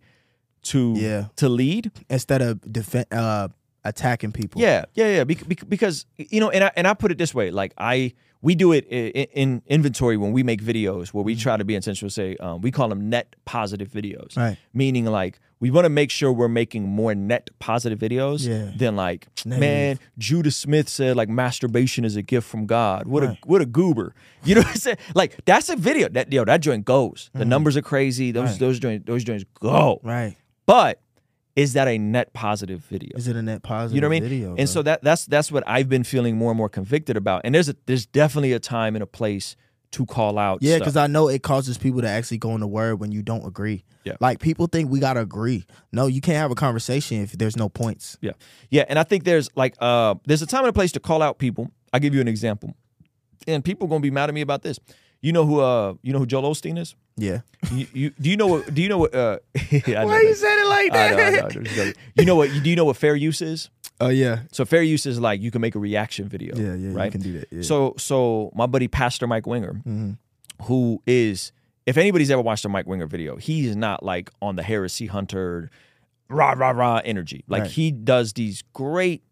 [0.63, 1.25] to Yeah.
[1.37, 1.91] to lead.
[2.09, 3.47] Instead of defend, uh,
[3.83, 4.61] attacking people.
[4.61, 5.23] Yeah, yeah, yeah.
[5.23, 8.55] Bec- because you know, and I and I put it this way: like I, we
[8.55, 11.41] do it in, in inventory when we make videos where we Mm-hmm.
[11.41, 12.09] try to be intentional.
[12.09, 14.57] Say, um, we call them net positive videos, Right.
[14.73, 18.71] Meaning, like we want to make sure we're making more net positive videos Yeah.
[18.77, 19.59] than like, Negative.
[19.59, 23.07] man, Judah Smith said like masturbation is a gift from God.
[23.07, 23.37] What Right.
[23.43, 24.13] a what a goober.
[24.45, 24.97] You know what I'm saying?
[25.15, 27.29] Like that's a video that yo that joint goes.
[27.33, 28.31] The numbers are crazy.
[28.31, 28.51] Those Mm-hmm.
[28.53, 28.59] Right.
[28.59, 29.99] those joints those joints go.
[30.03, 30.35] Right.
[30.65, 31.01] But
[31.59, 33.17] is that a net positive video?
[33.17, 34.29] Is it a net positive You know what I mean?
[34.29, 34.55] video?
[34.57, 37.41] and so that that's that's what I've been feeling more and more convicted about.
[37.43, 39.55] And there's a there's definitely a time and a place
[39.91, 40.59] to call out.
[40.61, 43.21] Yeah, because I know it causes people to actually go in the word when you
[43.23, 43.83] don't agree.
[44.05, 44.15] Yeah.
[44.19, 45.65] Like people think we gotta agree.
[45.91, 48.17] No, you can't have a conversation if there's no points.
[48.21, 48.31] yeah,
[48.69, 48.85] yeah.
[48.87, 51.39] And I think there's like uh there's a time and a place to call out
[51.39, 51.71] people.
[51.91, 52.75] I'll give you an example,
[53.47, 54.79] and people are gonna be mad at me about this.
[55.21, 56.95] You know who uh you know who Joel Osteen is?
[57.19, 57.41] Yeah.
[57.71, 59.39] You, you do you know what do you know what uh
[59.71, 60.35] I know Why you that.
[60.37, 61.17] said it like I that?
[61.17, 61.93] know, I know, I'm just joking.
[62.15, 62.49] You know what?
[62.63, 63.69] Do you know what fair use is?
[64.01, 64.43] Oh yeah.
[64.51, 66.55] So fair use is like you can make a reaction video.
[66.55, 66.89] Yeah, yeah.
[66.93, 67.05] right.
[67.05, 67.47] You can do that.
[67.51, 67.61] Yeah.
[67.63, 70.17] So so my buddy Pastor Mike Winger, Mhm.
[70.63, 71.51] who is
[71.85, 75.69] if anybody's ever watched a Mike Winger video, he's not like on the heresy hunter,
[76.29, 77.43] rah rah rah energy.
[77.47, 77.71] Like Right.
[77.71, 79.23] he does these great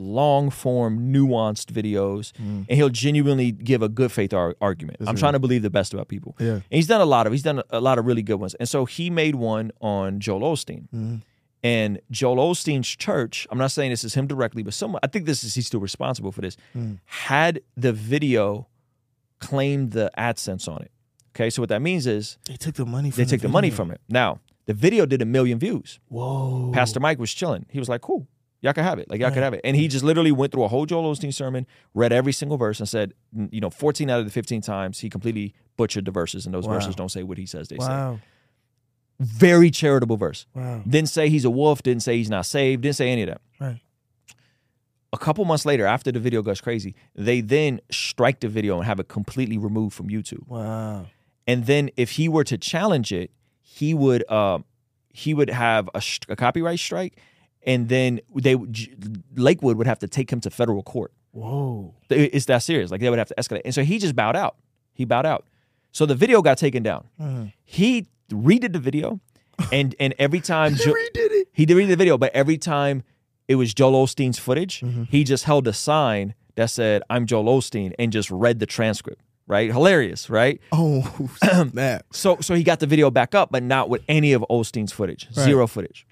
[0.00, 2.66] long form nuanced videos Mm.
[2.68, 5.92] and he'll genuinely give a good faith ar- argument i'm trying to believe the best
[5.94, 6.54] about people Yeah.
[6.54, 8.68] and he's done a lot of he's done a lot of really good ones and
[8.68, 11.22] so he made one on joel osteen Mhm.
[11.62, 15.26] and Joel Osteen's church, I'm not saying this is him directly, but someone I think
[15.26, 17.00] this is he's still responsible for this, Mm.
[17.04, 18.66] had the video
[19.38, 20.90] claimed the AdSense on it.
[21.34, 23.70] Okay, so what that means is They took the money from they take the money
[23.70, 24.00] from it.
[24.08, 25.98] Now, the video did a million views.
[26.08, 26.70] Whoa.
[26.72, 27.66] Pastor Mike was chilling.
[27.70, 28.26] He was like, cool.
[28.62, 29.08] Y'all can have it.
[29.10, 29.60] Like y'all can have it.
[29.64, 32.78] And he just literally went through a whole Joel Osteen sermon, read every single verse,
[32.78, 33.14] and said,
[33.50, 36.66] you know, 14 out of the 15 times he completely butchered the verses, and those
[36.66, 36.74] Wow.
[36.74, 38.18] verses don't say what he says they say.
[39.18, 40.46] Very charitable verse.
[40.54, 40.82] Wow.
[40.88, 43.40] Didn't say he's a wolf, didn't say he's not saved, didn't say any of that.
[43.60, 43.80] Right.
[45.12, 48.86] a couple months later, after the video goes crazy, they then strike the video and
[48.86, 50.46] have it completely removed from YouTube.
[50.46, 51.06] Wow.
[51.48, 53.30] And then if he were to challenge it,
[53.60, 54.60] he would uh,
[55.12, 57.18] he would have a, a copyright strike,
[57.66, 58.56] and then they
[59.36, 61.12] Lakewood would have to take him to federal court.
[61.32, 61.94] Whoa.
[62.08, 62.90] It- It's that serious.
[62.90, 63.62] Like they would have to escalate.
[63.64, 64.56] And so he just bowed out.
[64.92, 65.46] He bowed out.
[65.92, 67.06] So the video got taken down.
[67.20, 67.52] Mhm.
[67.64, 69.20] He redid the video,
[69.72, 71.48] and and every time Jo- Redid it.
[71.52, 73.02] he did read the video, but every time
[73.48, 74.80] it was Joel Osteen's footage.
[74.80, 75.04] Mm-hmm.
[75.04, 79.20] He just held a sign that said, I'm Joel Osteen, and just read the transcript,
[79.48, 79.72] right?
[79.72, 80.60] Hilarious, right?
[80.70, 81.28] Oh,
[81.70, 82.06] snap.
[82.12, 85.26] So so he got the video back up, but not with any of Osteen's footage.
[85.36, 85.44] Right.
[85.44, 86.06] Zero footage.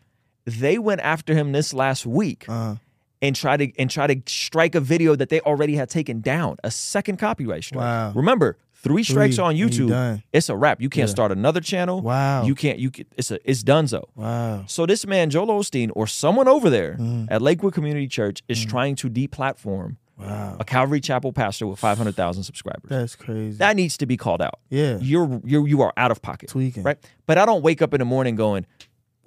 [0.49, 2.77] They went after him this last week Uh,
[3.21, 6.57] and try to and try to strike a video that they already had taken down.
[6.65, 7.81] A second copyright strike.
[7.83, 8.13] Wow.
[8.15, 10.23] Remember, three strikes Three, on you YouTube.
[10.33, 10.81] It's a wrap.
[10.81, 11.13] You can't Yeah.
[11.19, 12.01] start another channel.
[12.01, 12.45] Wow.
[12.45, 14.05] You can't you can, it's a it's donezo.
[14.15, 14.65] wow.
[14.67, 17.27] So this man, Joel Osteen, or someone over there Mm.
[17.31, 20.57] at Lakewood Community Church is trying to deplatform Wow.
[20.59, 22.89] a Calvary Chapel pastor with 500,000 subscribers.
[22.89, 23.57] That's crazy.
[23.59, 24.59] that needs to be called out.
[24.71, 24.99] yeah.
[25.01, 26.49] You're you're you are out of pocket.
[26.51, 26.83] Tweaking.
[26.85, 26.99] Right?
[27.27, 28.65] But I don't wake up in the morning going,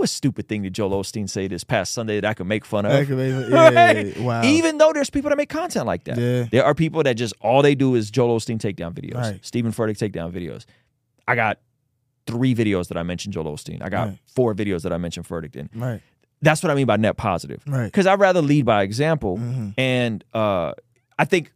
[0.02, 2.86] what stupid thing did Joel Osteen say this past Sunday that I could make fun
[2.86, 2.92] of?
[2.92, 3.10] Make-
[3.50, 4.20] yeah, Right?
[4.20, 4.44] wow.
[4.44, 6.18] Even though there's people that make content like that.
[6.18, 6.44] Yeah.
[6.52, 9.16] There are people that just all they do is Joel Osteen takedown videos.
[9.16, 9.46] Right.
[9.46, 10.66] Steven Furtick takedown videos.
[11.28, 11.60] I got
[12.28, 13.82] three videos that I mentioned Joel Osteen.
[13.82, 14.18] I got Right.
[14.36, 15.70] four videos that I mentioned Furtick in.
[15.74, 16.02] Right.
[16.42, 17.62] That's what I mean by net positive.
[17.68, 17.86] Right.
[17.86, 19.38] Because I'd rather lead by example.
[19.38, 19.74] Mhm.
[19.78, 20.74] And uh,
[21.20, 21.52] I think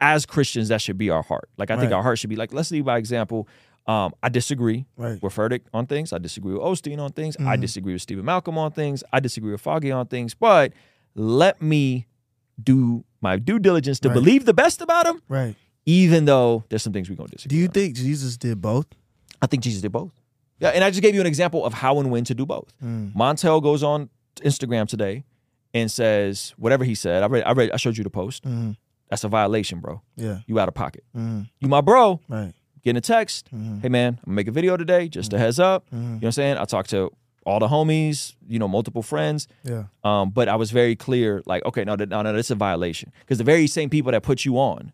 [0.00, 1.48] as Christians, that should be our heart.
[1.58, 3.48] Like I think our heart should be like, let's lead by example.
[3.88, 5.20] Um, I disagree Right.
[5.22, 6.12] with Furtick on things.
[6.12, 7.36] I disagree with Osteen on things.
[7.40, 7.60] I Mhm.
[7.62, 9.02] disagree with Steven Malcolm on things.
[9.12, 10.34] I disagree with Foggy on things.
[10.34, 10.72] But
[11.14, 12.06] let me
[12.62, 14.14] do my due diligence to Right.
[14.14, 15.56] believe the best about him, Right.
[15.86, 17.72] even though there's some things we're going to disagree Do you on.
[17.72, 18.86] think Jesus did both?
[19.40, 20.12] I think Jesus did both.
[20.60, 22.72] Yeah, and I just gave you an example of how and when to do both.
[22.84, 23.14] Mm.
[23.14, 24.10] Montell goes on
[24.42, 25.24] Instagram today
[25.72, 27.22] and says whatever he said.
[27.22, 28.44] I read, I read, I showed you the post.
[28.44, 28.76] Mm.
[29.08, 30.02] That's a violation, bro.
[30.16, 30.40] Yeah.
[30.46, 31.04] You out of pocket.
[31.16, 31.48] Mm.
[31.60, 32.20] You my bro.
[32.28, 32.52] Right.
[32.88, 33.50] Getting a text.
[33.54, 33.82] Mhm.
[33.82, 35.08] Hey man, I'm gonna make a video today.
[35.10, 35.84] Just a heads up.
[35.90, 35.92] Mhm.
[35.92, 36.56] You know what I'm saying?
[36.56, 37.10] I talked to
[37.44, 38.34] all the homies.
[38.48, 39.46] You know, multiple friends.
[39.62, 39.84] Yeah.
[40.04, 41.42] Um, but I was very clear.
[41.44, 44.46] Like, okay, no, no, no, that's a violation because the very same people that put
[44.46, 44.92] you on,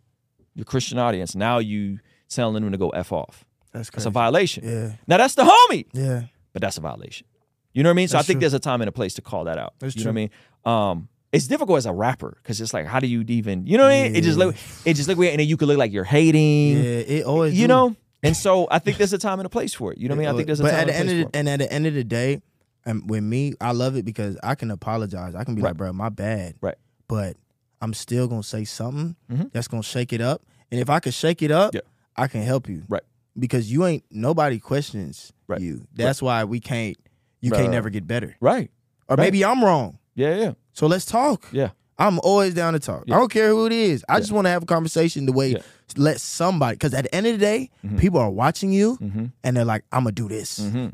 [0.56, 3.44] your Christian audience, now you telling them to go f off.
[3.70, 4.64] That's That's a violation.
[4.66, 4.96] Yeah.
[5.06, 5.86] Now that's the homie.
[5.92, 6.22] Yeah.
[6.52, 7.28] but that's a violation.
[7.74, 8.08] You know what I mean?
[8.08, 8.40] So That's I think true.
[8.40, 9.74] there's a time and a place to call that out.
[9.78, 10.30] That's you know what I mean?
[10.64, 13.84] Um, it's difficult as a rapper because it's like, how do you even, you know
[13.84, 14.16] what I mean?
[14.16, 14.54] It just look,
[14.84, 16.82] it just look weird, and then you could look like you're hating, Yeah.
[17.16, 17.54] It always.
[17.54, 17.68] you do.
[17.68, 17.96] know.
[18.22, 19.98] And so I think there's a time and a place for it.
[19.98, 20.34] You know what I mean?
[20.34, 21.36] I think there's a but time at the and end a of the, for it.
[21.40, 22.40] and at the end of the day,
[22.86, 25.34] and with me, I love it because I can apologize.
[25.34, 25.70] I can be Right.
[25.70, 26.54] like, bro, my bad.
[26.62, 26.76] Right.
[27.08, 27.36] But
[27.82, 29.52] I'm still gonna say something Mhm.
[29.52, 30.42] that's gonna shake it up.
[30.70, 31.80] And if I can shake it up, Yeah.
[32.16, 32.82] I can help you.
[32.88, 33.02] Right.
[33.38, 35.60] Because you ain't nobody questions Right.
[35.60, 35.86] you.
[35.94, 36.96] That's why we can't.
[37.40, 38.36] You Right, can't never get better.
[38.40, 38.70] Right.
[39.08, 39.24] Or Right.
[39.24, 39.98] maybe I'm wrong.
[40.14, 40.52] Yeah, yeah.
[40.72, 41.46] So let's talk.
[41.52, 41.70] Yeah.
[41.98, 43.04] I'm always down to talk.
[43.06, 43.14] Yeah.
[43.16, 44.04] I don't care who it is.
[44.08, 45.58] I just want to have a conversation the way Yeah.
[45.96, 47.98] let somebody because at the end of the day, Mhm.
[48.00, 49.26] people are watching you Mm-hmm.
[49.44, 50.58] and they're like, I'm gonna do this.
[50.58, 50.88] Mm-hmm.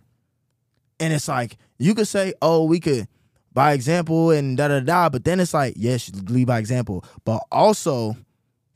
[1.01, 3.09] And it's like you could say, "Oh, we could
[3.55, 7.43] by example and da da da," but then it's like, yes, lead by example, but
[7.51, 8.15] also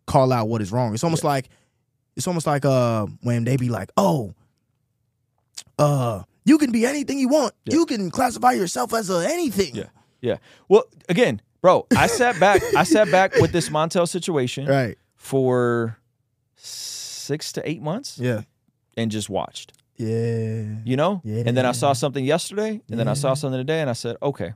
[0.06, 0.94] call out what is wrong.
[0.94, 1.50] It's almost like
[2.16, 4.32] it's almost like uh when they be like, "Oh,
[5.78, 7.52] uh, you can be anything you want.
[7.66, 7.74] Yeah.
[7.74, 9.84] You can classify yourself as a anything."
[10.24, 10.32] Yeah.
[10.32, 10.38] Yeah.
[10.68, 12.62] Well, again, bro, I sat back.
[12.76, 14.96] I sat back with this Montell situation Right.
[15.16, 15.98] for
[16.56, 18.42] six to eight months Yeah.
[18.96, 19.72] and just watched.
[19.96, 20.64] Yeah.
[20.84, 21.20] you know?
[21.24, 21.44] Yeah.
[21.46, 24.16] And then I saw something yesterday, and then I saw something today, and I said,
[24.20, 24.54] okay.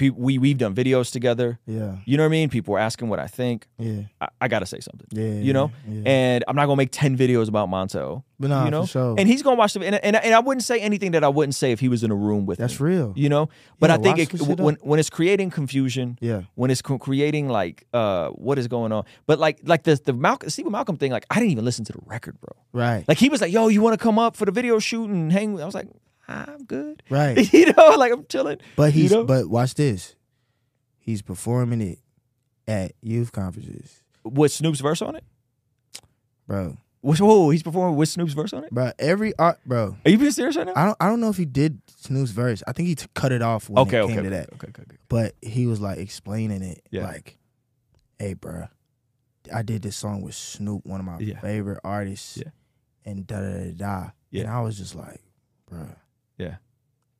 [0.00, 1.58] We we've done videos together.
[1.66, 1.96] Yeah.
[2.04, 2.48] You know what I mean?
[2.50, 3.66] People were asking what I think.
[3.78, 4.02] Yeah.
[4.20, 5.06] I, I got to say something.
[5.10, 5.40] Yeah.
[5.40, 5.70] You know?
[5.88, 6.02] Yeah.
[6.06, 8.24] And I'm not gonna make ten videos about Montell.
[8.40, 8.82] but nah, you know?
[8.82, 9.14] for sure.
[9.18, 11.54] And he's gonna watch the and, and and I wouldn't say anything that I wouldn't
[11.54, 12.88] say if he was in a room with that's me.
[12.90, 13.12] real.
[13.16, 13.48] You know?
[13.78, 14.82] But Yeah, I think it, when up.
[14.82, 16.42] when it's creating confusion, Yeah.
[16.54, 19.04] when it's creating like uh what is going on.
[19.26, 21.92] But like like the the Malcolm Steven Malcolm thing, like I didn't even listen to
[21.92, 22.54] the record, bro.
[22.72, 23.04] Right.
[23.06, 25.32] Like he was like, "Yo, you want to come up for the video shoot and
[25.32, 25.88] hang?" with-" I was like,
[26.32, 27.52] "I'm good." Right.
[27.52, 28.58] you know, like I'm chilling.
[28.76, 29.24] But You he's know?
[29.24, 30.14] but watch this.
[30.98, 31.98] He's performing it
[32.68, 34.02] at youth conferences.
[34.24, 35.24] With Snoop's verse on it?
[36.46, 36.76] Bro.
[37.00, 38.70] Whoa, he's performing with Snoop's verse on it?
[38.70, 39.96] Bro, every art bro.
[40.04, 40.72] Are you being serious right now?
[40.76, 42.62] I don't I don't know if he did Snoop's verse.
[42.68, 44.52] I think he t- cut it off when okay, it came okay, to that.
[44.54, 44.96] okay, okay, okay.
[45.08, 47.02] But he was like explaining it Yeah.
[47.02, 47.38] like,
[48.20, 48.68] hey bro,
[49.52, 51.40] I did this song with Snoop, one of my Yeah.
[51.40, 52.36] favorite artists.
[52.36, 52.50] Yeah.
[53.04, 54.10] And da da da da.
[54.30, 54.42] Yeah.
[54.42, 55.20] And I was just like,
[55.68, 55.88] bro.
[56.38, 56.56] Yeah.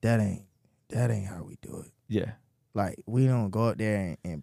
[0.03, 0.45] That ain't
[0.89, 1.93] that ain't how we do it.
[2.09, 2.33] Yeah,
[2.75, 4.43] Like we don't go up there and, and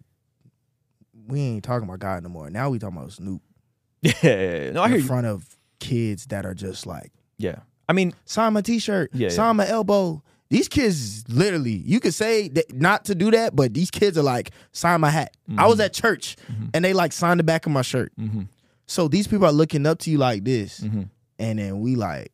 [1.28, 2.50] we ain't talking about God no more.
[2.50, 3.42] Now we talking about Snoop
[4.02, 4.70] yeah.
[4.72, 5.06] No, I in hear you.
[5.06, 9.56] front of kids that are just like Yeah, I mean, sign my t-shirt, Yeah, sign
[9.56, 10.22] my elbow.
[10.48, 14.22] These kids literally, you could say that not to do that, but these kids are
[14.24, 15.36] like, sign my hat.
[15.56, 16.36] I was at church
[16.74, 18.12] and they like signed the back of my shirt.
[18.18, 18.48] mhm,
[18.86, 20.80] So these people are looking up to you like this.
[20.80, 21.08] mhm.
[21.38, 22.32] And then we like,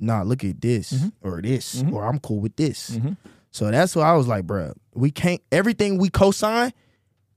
[0.00, 1.12] nah, look at this Mhm.
[1.22, 1.92] or this, Mhm.
[1.92, 2.90] or I'm cool with this.
[2.90, 3.16] Mhm.
[3.52, 6.72] So that's why I was like, bruh, we can't, everything we co-sign,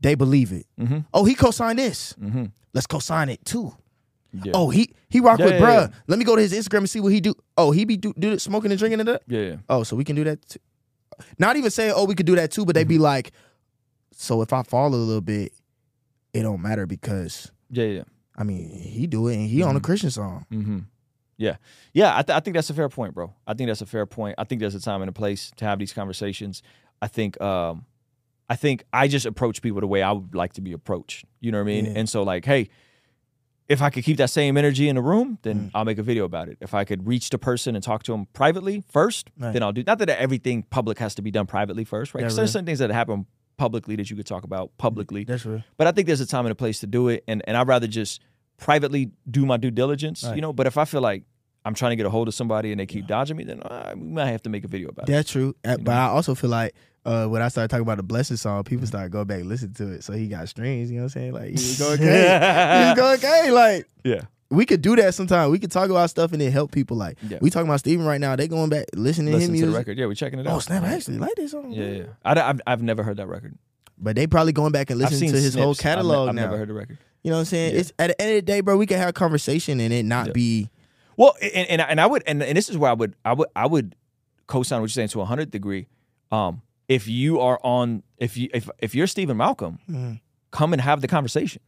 [0.02, 0.66] they believe it.
[0.80, 1.06] Mhm.
[1.14, 2.14] Oh, he co-signed this.
[2.22, 2.52] Mhm.
[2.74, 3.76] Let's co-sign it too.
[4.44, 4.54] Yeah.
[4.56, 5.94] Oh, he he rock Yeah, with yeah, bruh.
[6.08, 7.36] Let me go to his Instagram and see what he do.
[7.58, 9.22] Oh, he be do, do smoking and drinking and that.
[9.28, 9.56] yeah, yeah.
[9.70, 10.44] Oh, so we can do that.
[10.48, 10.60] Too.
[11.38, 13.04] not even saying, oh, we could do that too, but they be Mm-hmm.
[13.04, 13.32] like,
[14.16, 15.52] so if I fall a little bit,
[16.34, 18.04] it don't matter because Yeah, yeah.
[18.36, 20.46] I mean he do it and he on a Christian song.
[21.44, 21.56] Yeah,
[21.94, 22.18] yeah.
[22.18, 23.34] I, th- I think that's a fair point, bro.
[23.46, 24.36] I think that's a fair point.
[24.38, 26.62] I think there's a time and a place to have these conversations.
[27.02, 27.86] I think, um,
[28.50, 31.26] I think I just approach people the way I would like to be approached.
[31.42, 31.86] You know what I mean?
[31.86, 31.94] Yeah.
[32.00, 32.70] And so, like, hey,
[33.70, 35.72] if I could keep that same energy in the room, then Mm.
[35.74, 36.58] I'll make a video about it.
[36.60, 39.54] If I could reach the person and talk to them privately first, Right.
[39.54, 39.84] then I'll do.
[39.88, 42.24] Not that everything public has to be done privately first, right?
[42.24, 43.26] Yeah, there's some things that happen
[43.58, 45.24] publicly that you could talk about publicly.
[45.24, 45.64] That's real.
[45.78, 47.68] But I think there's a time and a place to do it, and and I'd
[47.68, 48.22] rather just
[48.58, 50.36] privately do my due diligence, Right.
[50.36, 50.54] you know.
[50.54, 51.24] But if I feel like
[51.66, 53.94] I'm trying to get a hold of somebody and they keep dodging me, then uh,
[53.96, 55.12] we might have to make a video about it.
[55.12, 55.56] That's true.
[55.64, 56.74] Uh, But I also feel like
[57.06, 59.74] uh, when I started talking about the blessing song, people started going back and listen
[59.76, 60.04] to it.
[60.04, 60.90] So he got streams.
[60.92, 61.34] You know what I'm saying?
[61.34, 62.12] Like he was going crazy.
[62.18, 63.52] he was going crazy.
[63.52, 65.52] Like Yeah, we could do that sometime.
[65.52, 66.98] We could talk about stuff and then help people.
[66.98, 67.38] Like Yeah.
[67.42, 68.36] we talking about Steven right now.
[68.36, 69.98] They going back listening to his listen to the record.
[69.98, 70.56] Yeah, we're checking it out.
[70.56, 70.84] Oh snap!
[70.84, 71.72] I actually like this song.
[71.72, 72.04] Yeah, yeah.
[72.26, 73.58] I, have I've never heard that record.
[73.98, 75.86] But they probably going back and listening to his whole snips.
[75.86, 76.42] I've ne- catalog I've, now.
[76.42, 76.98] never heard the record.
[77.24, 77.74] You know what I'm saying?
[77.74, 77.80] Yeah.
[77.80, 78.76] It's at the end of the day, bro.
[78.76, 80.34] We can have a conversation and it not Yeah.
[80.34, 80.70] be
[81.18, 83.48] Well, and and, and I would and, and this is where I would I would
[83.56, 83.96] I would
[84.48, 85.88] co-sign what you're saying to a hundred degree.
[86.32, 90.14] Um, if you are on if you if if you're Steven Malcolm, Mm-hmm.
[90.52, 91.62] come and have the conversation,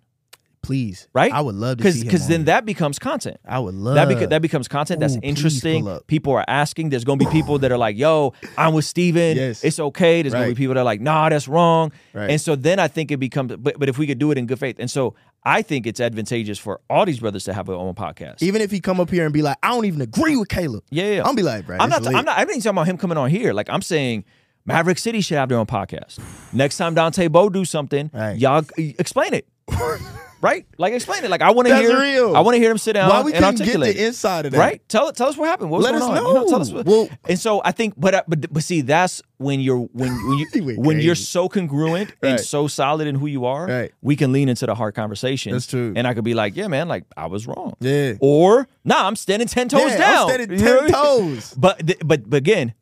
[0.61, 1.07] please.
[1.13, 1.31] right?
[1.31, 2.45] I would love to because see because then here.
[2.45, 3.38] that becomes content.
[3.47, 5.99] I would love That, beca- that becomes content that's Ooh, please interesting.
[6.07, 6.89] People are asking.
[6.89, 9.38] There's going to be people that are like, "Yo, I'm with Steven.
[9.38, 9.63] Yes.
[9.63, 12.31] It's okay." There's gonna be people that are like, "Nah, that's wrong." Right.
[12.31, 13.55] And so then I think it becomes.
[13.57, 15.15] But but if we could do it in good faith, and so
[15.45, 18.41] I think it's advantageous for all these brothers to have their own podcast.
[18.41, 20.84] even if he come up here and be like, I don't even agree with Caleb.
[20.89, 21.23] yeah, yeah.
[21.23, 21.77] I'm be like, bro.
[21.80, 22.05] I'm not.
[22.07, 22.38] I'm not.
[22.38, 23.53] I ain't talking about him coming on here.
[23.53, 24.26] Like I'm saying,
[24.65, 26.19] Maverick City should have their own podcast.
[26.51, 28.38] Next time Dante Bowe do something, Right.
[28.38, 29.47] y'all explain it.
[30.45, 30.65] right?
[30.77, 31.30] Like explain it.
[31.31, 31.99] Like I want to hear.
[31.99, 32.35] real.
[32.35, 34.51] I want to hear them sit down Why we and couldn't get the inside of
[34.51, 34.59] that?
[34.59, 34.88] Right?
[34.88, 35.72] Tell tell us what happened.
[35.72, 36.27] What was Let going us on?
[36.27, 36.76] You know, tell us know.
[36.77, 40.11] what, Well- and so I think, but uh, but but see, that's when you're when
[40.27, 43.65] when you when you're so congruent and so solid in who you are.
[43.65, 43.91] Right.
[44.01, 45.51] We can lean into the hard conversation.
[45.51, 45.93] That's true.
[45.95, 47.73] And I could be like, yeah, man, like I was wrong.
[47.80, 48.13] Yeah.
[48.22, 50.30] Or nah, I'm standing ten toes Yeah, down.
[50.30, 50.93] I'm standing ten what I mean?
[51.35, 51.53] toes.
[51.57, 52.73] But but but again,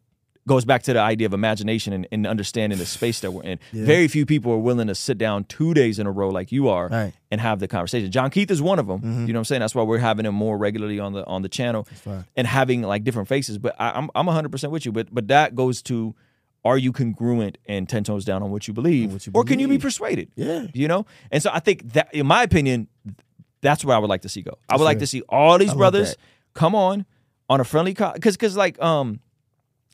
[0.48, 3.60] goes back to the idea of imagination and, and understanding the space that we're in.
[3.72, 6.68] Very few people are willing to sit down two days in a row like you
[6.68, 7.14] are Right.
[7.32, 8.12] and have the conversation.
[8.12, 9.02] Jon Keith is one of them.
[9.28, 9.60] You know what I'm saying?
[9.62, 11.88] That's why we're having him more regularly on the on the channel
[12.36, 13.58] and having like different faces.
[13.58, 14.92] But I, I'm I'm 100 percent with you.
[14.92, 16.14] But but that goes to.
[16.66, 19.60] Are you congruent and ten toes down on what you believe, what you or can
[19.60, 20.32] you be persuaded?
[20.38, 20.68] Yeah.
[20.74, 21.06] you know.
[21.30, 22.88] And so I think that, in my opinion,
[23.62, 24.58] that's where I would like to see go.
[24.70, 26.16] I would like to see all these love brothers
[26.54, 27.06] come on
[27.50, 29.20] on a friendly because because like um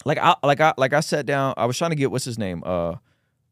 [0.06, 1.54] like I like I like I sat down.
[1.58, 2.96] I was trying to get what's his name uh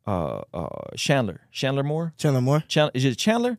[0.06, 3.58] uh uh Chandler Chandler Moore Chandler Moore, Chandler is it Chandler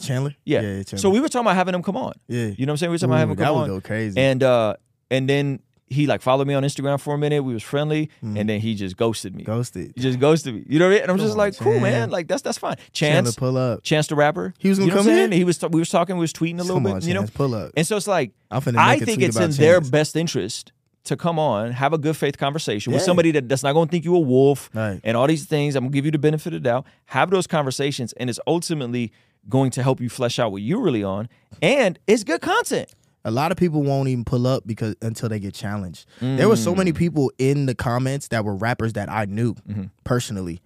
[0.00, 0.34] Chandler.
[0.44, 0.68] yeah, yeah.
[0.82, 0.98] Chandler.
[0.98, 2.90] so we were talking about having him come on yeah, you know what I'm saying
[2.90, 4.20] we were talking about having Ooh, him that come would on go crazy.
[4.20, 4.76] and uh
[5.10, 5.60] and then
[5.90, 8.38] he like followed me on Instagram for a minute we was friendly Mm.
[8.38, 9.92] and then he just ghosted me ghosted.
[9.96, 11.02] he just ghosted me you know what I mean?
[11.04, 13.36] and I'm just Come like on, cool man like that's that's fine Chance Chandler, Chance
[13.36, 13.82] pull up.
[13.82, 15.32] Chance the rapper He was gonna you know come in?
[15.32, 17.24] he was we was talking we was tweeting a little Come bit on, you know
[17.34, 17.72] pull up.
[17.76, 20.72] and so it's like I'm finna I think it's in their best interest
[21.04, 23.90] to come on, have a good faith conversation with somebody that, that's not going to
[23.90, 25.00] think you a wolf Right.
[25.04, 25.74] and all these things.
[25.74, 26.86] I'm going to give you the benefit of the doubt.
[27.06, 29.12] Have those conversations, and it's ultimately
[29.48, 31.28] going to help you flesh out what you're really on.
[31.62, 32.90] And it's good content.
[33.24, 36.06] A lot of people won't even pull up because until they get challenged.
[36.20, 36.78] There were so Mm.
[36.78, 39.84] many people in the comments that were rappers that I knew Mm-hmm.
[40.04, 40.60] personally,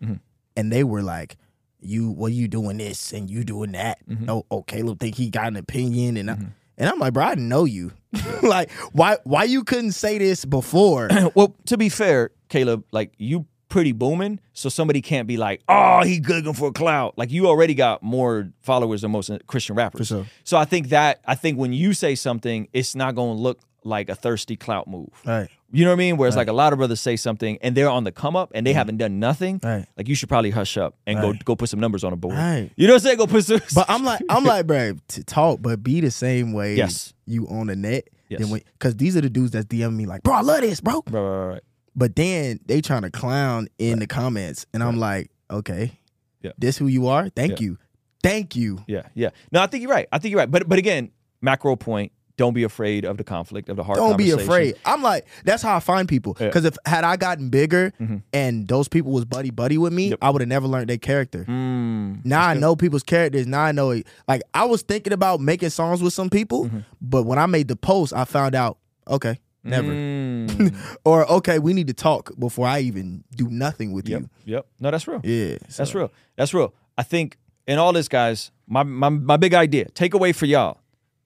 [0.56, 1.36] and they were like,
[1.80, 3.98] "You, what are you doing this and you doing that?
[4.08, 4.28] Mm-hmm.
[4.30, 6.36] Oh, oh, Caleb think he got an opinion, and I,
[6.78, 7.92] and I'm like, bro, I know you.
[8.42, 11.08] like, why, why you couldn't say this before?
[11.34, 16.02] well, to be fair, Caleb, like you pretty booming, so somebody can't be like, "Oh,
[16.02, 20.08] he good for a clout." Like you already got more followers than most Christian rappers.
[20.08, 20.26] sure.
[20.44, 23.60] So I think that I think when you say something, it's not going to look
[23.82, 25.08] like a thirsty clout move.
[25.24, 26.16] right, You know what I mean?
[26.18, 28.66] Whereas like a lot of brothers say something and they're on the come up and
[28.66, 28.78] they mm-hmm.
[28.78, 29.58] haven't done nothing.
[29.62, 29.86] Right.
[29.96, 31.44] Like you should probably hush up and go Right.
[31.44, 32.36] go put some numbers on the board.
[32.36, 32.70] Right.
[32.76, 33.16] You know what I'm saying?
[33.18, 33.60] Go put some.
[33.74, 37.14] But I'm like, I'm like, bro, to talk, but be the same way Yes.
[37.26, 38.08] you on the net.
[38.28, 38.50] Yes.
[38.50, 41.02] Because these are the dudes that DM me like, bro, I love this, bro.
[41.10, 41.62] right, right, right.
[41.94, 45.98] But then they trying to clown in the comments, and I'm like, okay,
[46.40, 46.52] Yeah.
[46.56, 47.28] this who you are?
[47.28, 47.66] Thank Yeah.
[47.66, 47.78] you,
[48.22, 48.78] thank you.
[48.86, 49.30] Yeah, yeah.
[49.52, 50.08] No, I think you're right.
[50.10, 50.50] I think you're right.
[50.50, 51.10] But but again,
[51.42, 52.12] macro point.
[52.38, 53.98] Don't be afraid of the conflict of the hard.
[53.98, 54.74] Don't be afraid.
[54.86, 56.36] I'm like, that's how I find people.
[56.40, 56.46] Yeah.
[56.46, 58.22] Because if had I gotten bigger Mhm.
[58.32, 60.18] and those people was buddy buddy with me, Yep.
[60.22, 61.44] I would have never learned their character.
[61.46, 63.46] Mm, Now I know people's characters.
[63.46, 64.06] Now I know it.
[64.26, 66.78] Like I was thinking about making songs with some people, Mm-hmm.
[67.02, 68.78] but when I made the post, I found out,
[69.08, 69.88] okay, never.
[69.92, 70.74] mm.
[71.04, 74.54] or okay, we need to talk before I even do nothing with yep, you.
[74.54, 74.66] yep.
[74.80, 75.20] No, that's real.
[75.22, 76.10] Yeah, That's real.
[76.36, 76.72] That's real.
[76.96, 77.36] I think
[77.66, 80.78] in all this, guys, my my my big idea, takeaway for y'all,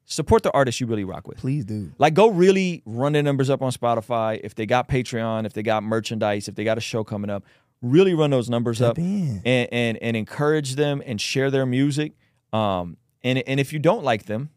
[0.07, 1.39] support the artists you really rock with.
[1.39, 1.93] Please do.
[1.99, 4.41] Like, go really run their numbers up on Spotify.
[4.43, 7.45] If they got Patreon, if they got merchandise, if they got a show coming up,
[7.83, 8.97] really run those numbers up
[9.45, 12.13] and, and and encourage them and share their music.
[12.53, 14.51] Um, and and if you don't like them,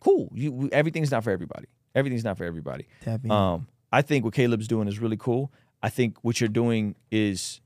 [0.00, 0.30] cool.
[0.34, 1.66] You everything's not for everybody.
[1.94, 2.86] Everything's not for everybody.
[3.30, 5.52] Um, I think what Caleb's doing is really cool.
[5.82, 7.60] I think what you're doing is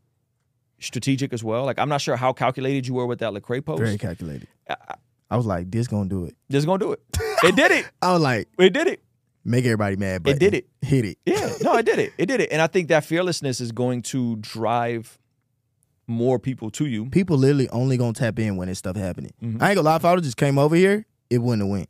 [0.78, 1.64] strategic as well.
[1.64, 3.82] Like I'm not sure how calculated you were with that Lecrae post.
[3.82, 4.48] Very calculated.
[4.68, 4.94] I
[5.35, 6.36] was like, this gonna do it.
[6.48, 7.01] This gonna do it.
[7.43, 7.90] It did it.
[8.03, 9.03] I was like, It did it.
[9.44, 10.66] make everybody mad, but it did it.
[10.82, 11.19] Hit it.
[11.27, 12.12] Yeah, no, it did it.
[12.19, 12.53] It did it.
[12.53, 15.19] And I think that fearlessness is going to drive
[16.07, 17.07] more people to you.
[17.11, 19.32] People literally only gonna tap in when this stuff happening.
[19.43, 19.61] Mhm.
[19.61, 21.89] I ain't gonna lie, if I just came over here, it wouldn't have went.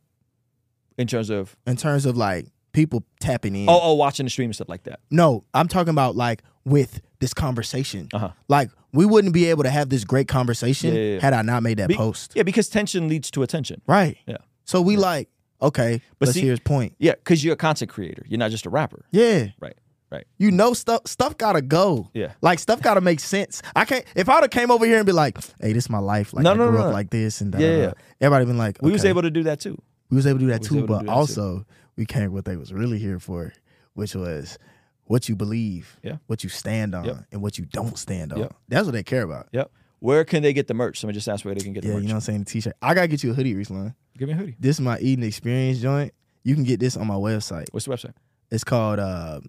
[0.99, 3.69] in terms of In terms of like people tapping in.
[3.69, 5.01] oh, oh watching the stream and stuff like that.
[5.11, 8.09] No, I'm talking about like with this conversation.
[8.15, 8.31] Uh-huh.
[8.49, 11.21] Like we wouldn't be able to have this great conversation Yeah, yeah, yeah.
[11.21, 12.33] had I not made that Be- post.
[12.35, 13.81] Yeah, because tension leads to attention.
[13.87, 14.17] Right.
[14.27, 14.39] Yeah.
[14.65, 15.29] So we like,
[15.63, 16.95] okay, But let's see- hear his point.
[16.99, 18.25] Yeah, because you're a content creator.
[18.29, 19.05] You're not just a rapper.
[19.13, 19.49] Yeah.
[19.61, 19.77] Right.
[20.11, 20.25] Right.
[20.39, 22.09] You know stuff stuff gotta go.
[22.15, 22.33] Yeah.
[22.41, 23.61] Like stuff gotta make sense.
[23.75, 25.91] I can't if I would have came over here and be like, hey, this is
[25.91, 26.33] my life.
[26.33, 27.93] Like No, I no, grew no, up like this and da, Yeah, yeah.
[28.21, 29.77] everybody been like, We was able to do that too.
[30.11, 31.11] we was able to do that too, but that too.
[31.11, 31.67] also
[31.97, 33.53] we came what they was really here for,
[33.95, 34.59] which was
[35.07, 36.17] what you believe, Yeah.
[36.27, 37.17] what you stand on, Yep.
[37.33, 38.39] and what you don't stand on.
[38.41, 38.55] Yep.
[38.69, 39.49] That's what they care about.
[39.53, 39.71] Yep.
[40.01, 41.01] Where can they get the merch?
[41.01, 42.03] Somebody just asked where they can get Yeah, the merch.
[42.03, 42.39] you know what I'm saying?
[42.41, 42.77] The t-shirt.
[42.83, 43.95] I gotta get you a hoodie, Ruslan.
[44.19, 44.57] Give me a hoodie.
[44.61, 46.13] This is my eating experience joint.
[46.45, 47.67] You can get this on my website.
[47.73, 48.13] What's the website?
[48.51, 49.41] It's called uh,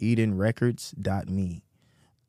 [0.00, 1.62] EdenRecords.me.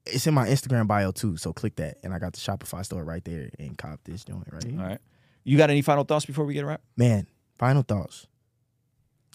[0.06, 3.03] It's in my Instagram bio too, so click that, and I got the Shopify store
[3.03, 4.80] right there and cop this joint right here.
[4.80, 4.99] All right.
[5.44, 6.82] You got any final thoughts before we get a wrap?
[6.95, 8.26] Man, final thoughts.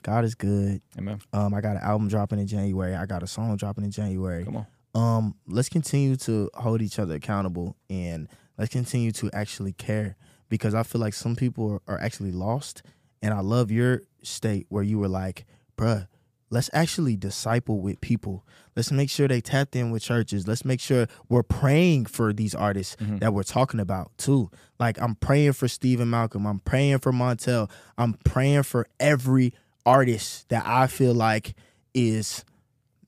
[0.03, 0.81] God is good.
[0.99, 1.21] Amen.
[1.33, 2.95] Um, I got an album dropping in January.
[2.95, 4.45] I got a song dropping in January.
[4.45, 4.67] Come on.
[4.95, 10.17] um let's continue to hold each other accountable and let's continue to actually care
[10.51, 12.83] because i feel like some people are, are actually lost
[13.23, 15.47] and i love your state where you were like
[15.79, 16.07] bruh
[16.51, 18.45] let's actually disciple with people
[18.77, 22.55] let's make sure they tapped in with churches let's make sure we're praying for these
[22.55, 27.13] artists that we're talking about too like i'm praying for steven malcolm i'm praying for
[27.13, 29.55] montell i'm praying for every
[29.87, 31.55] artist that i feel like
[31.95, 32.45] is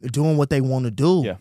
[0.03, 1.37] doing what they want to do Yeah.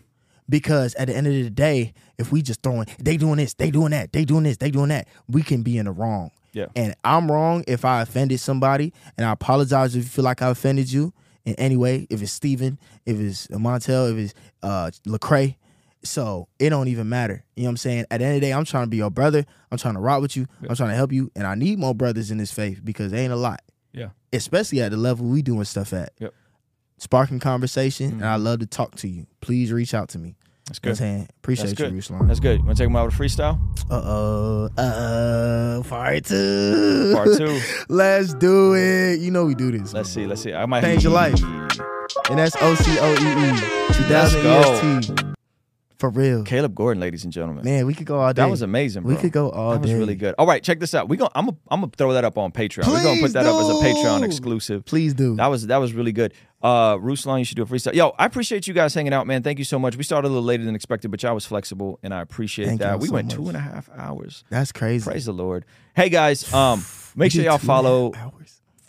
[0.48, 3.70] because at the end of the day, if we just throwing they doing this, they
[3.70, 6.30] doing that, they doing this, they doing that, we can be in the wrong.
[6.52, 6.66] Yeah.
[6.76, 10.48] And I'm wrong if I offended somebody, and I apologize if you feel like I
[10.48, 11.12] offended you
[11.44, 12.06] in any way.
[12.08, 15.56] If it's Steven, if it's Montell, if it's uh Lecrae.
[16.04, 17.44] So it don't even matter.
[17.56, 18.04] You know what I'm saying?
[18.10, 19.44] At the end of the day, I'm trying to be your brother.
[19.72, 20.46] I'm trying to rock with you.
[20.68, 21.30] I'm trying to help you.
[21.34, 23.60] And I need more brothers in this faith because they ain't a lot.
[23.94, 24.08] Yeah.
[24.32, 26.12] Especially at the level we doing stuff at.
[26.18, 26.34] Yep.
[26.98, 29.26] Sparking conversation, and I love to talk to you.
[29.40, 30.36] Please reach out to me.
[30.66, 30.96] That's You good.
[30.96, 31.28] Saying?
[31.38, 31.94] Appreciate That's you, good.
[31.94, 32.26] Ruslan.
[32.28, 32.58] That's good.
[32.60, 33.58] You want to take them out with a freestyle?
[33.90, 34.70] Uh oh.
[34.78, 35.82] Uh.
[35.82, 37.12] Part two.
[37.14, 37.60] Part two.
[37.88, 39.20] Let's do it.
[39.20, 39.92] You know we do this.
[39.92, 40.26] Let's see.
[40.26, 40.54] Let's see.
[40.54, 41.40] I might Change your life.
[42.30, 43.94] And that's O C O E E.
[43.94, 44.46] 2000.
[44.46, 45.33] EST.
[46.04, 46.44] For real.
[46.44, 47.64] Caleb Gordon, ladies and gentlemen.
[47.64, 48.42] Man, we could go all day.
[48.42, 49.14] that was amazing, bro.
[49.14, 50.34] We could go all That was really good.
[50.36, 51.08] All right, check this out.
[51.08, 52.82] We going I'm gonna I'm gonna throw that up on Patreon.
[52.82, 54.84] Please We're gonna put that up as a Patreon exclusive.
[54.84, 55.34] Please do.
[55.36, 56.34] That was that was really good.
[56.62, 57.94] Uh Ruslan, you should do a freestyle.
[57.94, 59.42] Yo, I appreciate you guys hanging out, man.
[59.42, 59.96] Thank you so much.
[59.96, 62.80] We started a little later than expected, but y'all was flexible and I appreciate Thank
[62.82, 63.00] that.
[63.00, 63.36] We so went much.
[63.36, 64.44] two and a half hours.
[64.50, 65.08] That's crazy.
[65.10, 65.64] Praise the Lord.
[65.96, 66.84] Hey guys, um,
[67.16, 68.12] make sure y'all two and a half follow,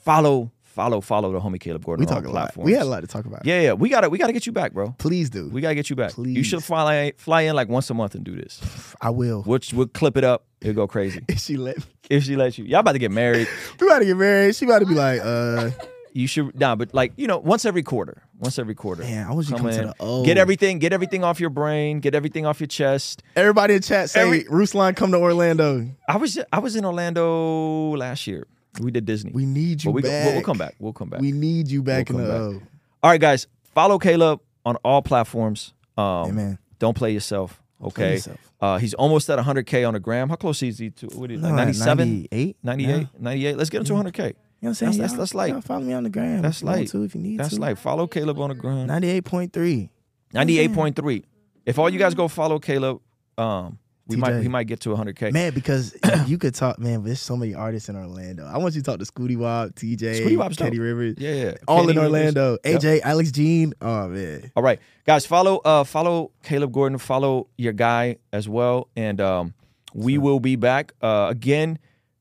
[0.04, 2.56] folloght, follow, follow the homie Caleb Gordon We talk a lot.
[2.58, 3.46] We had a lot to talk about.
[3.46, 3.74] Yeah, yeah.
[3.74, 4.94] We gotta we gotta get you back, bro.
[4.98, 5.50] Please do.
[5.50, 6.12] We gotta get you back.
[6.18, 8.62] You should fly fly in like once a month and do this.
[9.02, 9.44] I will.
[9.48, 10.46] We'll, we'll clip it up.
[10.62, 11.24] It'll go crazy.
[11.30, 11.78] If she let
[12.10, 12.66] if she lets you.
[12.66, 13.48] Y'all about to get married.
[13.80, 14.56] We about to get married.
[14.56, 15.72] She about to be like, uh,
[16.14, 18.24] You should nah, but like, you know, once every quarter.
[18.40, 19.04] Once every quarter.
[19.04, 20.24] Man, I want you to come to in, the O.
[20.24, 23.22] Get everything, get everything off your brain, get everything off your chest.
[23.36, 25.90] everybody in chat say, Every- Ruslan, come to Orlando.
[26.08, 28.48] I was I was in Orlando last year.
[28.80, 29.32] We did Disney.
[29.34, 30.26] We need you but we, back.
[30.26, 30.76] We'll, we'll come back.
[30.80, 31.22] We'll come back.
[31.22, 32.62] We need you back We'll in the come O.
[33.04, 33.48] All right, guys.
[33.74, 35.74] Follow Caleb on all platforms.
[35.98, 36.60] Um, Amen.
[36.80, 37.62] Don't play yourself.
[37.80, 38.14] play Okay.
[38.14, 38.38] yourself.
[38.62, 40.30] Uh, he's almost at 100K on the gram.
[40.30, 41.98] How close is he to what is like 97?
[42.32, 42.58] 98?
[42.64, 42.90] 98?
[42.90, 43.06] Yeah.
[43.20, 43.58] 98?
[43.58, 43.98] Let's get him to 100K.
[43.98, 44.92] You know what I'm saying?
[44.94, 45.64] That's- that's- that's light.
[45.64, 46.42] follow me on the gram.
[46.42, 46.88] That's if you light.
[46.90, 47.60] to, if you need That's to.
[47.62, 48.88] like follow Caleb on the gram.
[48.88, 49.90] 98.3.
[50.34, 51.24] 98.3.
[51.66, 53.02] If all you guys go follow Caleb,
[53.38, 53.78] um,
[54.08, 54.42] we might TJ.
[54.44, 55.34] he might get to 100K.
[55.34, 55.96] Man, because
[56.28, 58.46] you could talk, man, there's so many artists in Orlando.
[58.46, 60.80] I want you to talk to Scooty Wop, TJ, Scooty Wop's Teddy.
[60.80, 61.16] Rivers.
[61.18, 61.54] Yeah, yeah.
[61.68, 62.12] All Kenny in Rivers.
[62.36, 62.58] Orlando.
[62.64, 62.82] Yep.
[62.82, 63.74] AJ, Alex Jean.
[63.82, 64.52] Oh, man.
[64.56, 69.54] All right, guys, follow uh follow Caleb Gordon, follow your guy as well, and um
[69.94, 71.80] we will be back uh again.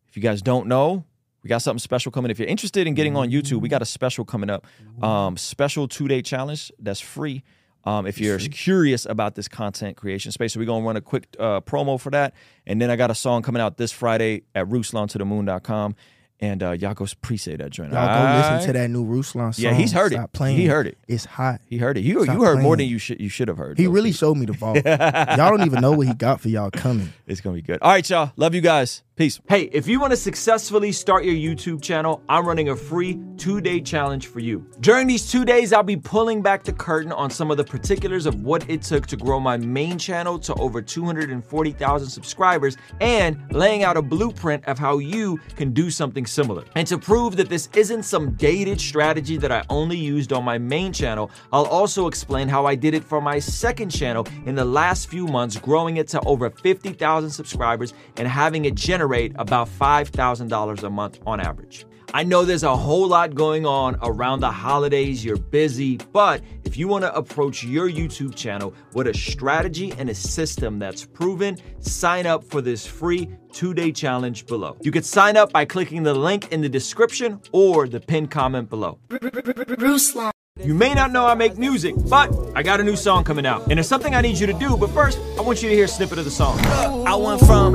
[0.09, 1.05] If you guys don't know,
[1.43, 2.31] we got something special coming.
[2.31, 4.65] If you're interested in getting on YouTube, we got a special coming up.
[5.03, 7.43] Um, special two day challenge that's free.
[7.87, 11.27] Um, if you're curious about this content creation space, so we're gonna run a quick
[11.39, 12.35] uh, promo for that,
[12.67, 15.97] and then I got a song coming out this Friday at RuslanToTheMoon.com.
[16.41, 17.93] and uh, y'all go pre-say that joint.
[17.93, 18.53] Y'all go Alright?
[18.55, 19.65] listen to that new Ruslan song.
[19.65, 20.33] Yeah, he's heard it.
[20.33, 20.57] Playing.
[20.57, 20.99] He heard it.
[21.09, 21.61] It's hot.
[21.69, 22.03] He heard it.
[22.03, 23.79] You Stop you heard more than you should you should have heard.
[23.79, 24.19] He really Pete.
[24.19, 24.79] showed me the vault.
[24.85, 27.13] y'all don't even know what he got for y'all coming.
[27.27, 27.79] It's gonna be good.
[27.81, 28.33] All right, y'all.
[28.37, 29.03] Love you guys.
[29.17, 29.41] Peace.
[29.49, 33.81] Hey, if you want to successfully start your YouTube channel, I'm running a free two-day
[33.81, 34.67] challenge for you.
[34.81, 38.27] During these two days, I'll be pulling back the curtain on some of the particulars
[38.27, 43.85] of what it took to grow my main channel to over 240,000 subscribers and laying
[43.85, 46.65] out a blueprint of how you can do something similar.
[46.75, 50.59] And to prove that this isn't some dated strategy that I only used on my
[50.59, 54.65] main channel, I'll also explain how I did it for my second channel in the
[54.65, 60.83] last few months, growing it to over 50,000 subscribers and having it generate about $5,000
[60.83, 61.87] a month on average.
[62.15, 66.77] I know there's a whole lot going on around the holidays, you're busy, but if
[66.77, 71.59] you want to approach your YouTube channel with a strategy and a system that's proven,
[71.81, 74.77] sign up for this free two day challenge below.
[74.81, 78.71] You could sign up by clicking the link in the description or the pinned comment
[78.71, 79.01] below.
[79.11, 80.31] Ruslan.
[80.63, 83.69] You may not know I make music, but I got a new song coming out.
[83.73, 85.87] And it's something I need you to do, but first, I want you to hear
[85.87, 86.61] a snippet of the song.
[86.61, 87.75] I went from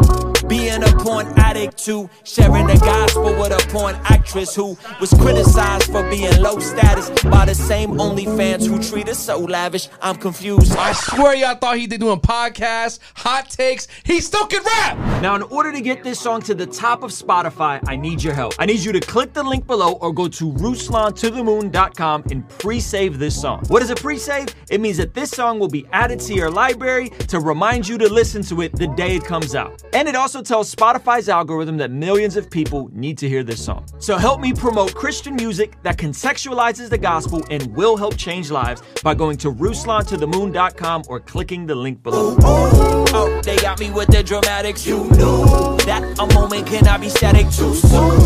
[0.49, 5.91] being a porn addict too, sharing the gospel with a porn actress who was criticized
[5.91, 9.87] for being low status by the same OnlyFans who treat us so lavish.
[10.01, 10.75] I'm confused.
[10.75, 13.87] I swear y'all thought he did doing podcasts, hot takes.
[14.03, 15.21] He still can rap.
[15.21, 18.33] Now, in order to get this song to the top of Spotify, I need your
[18.33, 18.53] help.
[18.57, 23.39] I need you to click the link below or go to RuslanToTheMoon.com and pre-save this
[23.39, 23.63] song.
[23.67, 24.47] What is a pre-save?
[24.71, 28.11] It means that this song will be added to your library to remind you to
[28.11, 29.83] listen to it the day it comes out.
[29.93, 33.85] And it also tells Spotify's algorithm that millions of people need to hear this song.
[33.99, 38.81] So help me promote Christian music that contextualizes the gospel and will help change lives
[39.03, 42.37] by going to RuslanToTheMoon.com or clicking the link below.
[42.41, 44.85] Oh, they got me with the dramatics.
[44.85, 45.45] You knew
[45.85, 48.19] that a moment cannot be static too soon.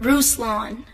[0.00, 0.84] Ruslan.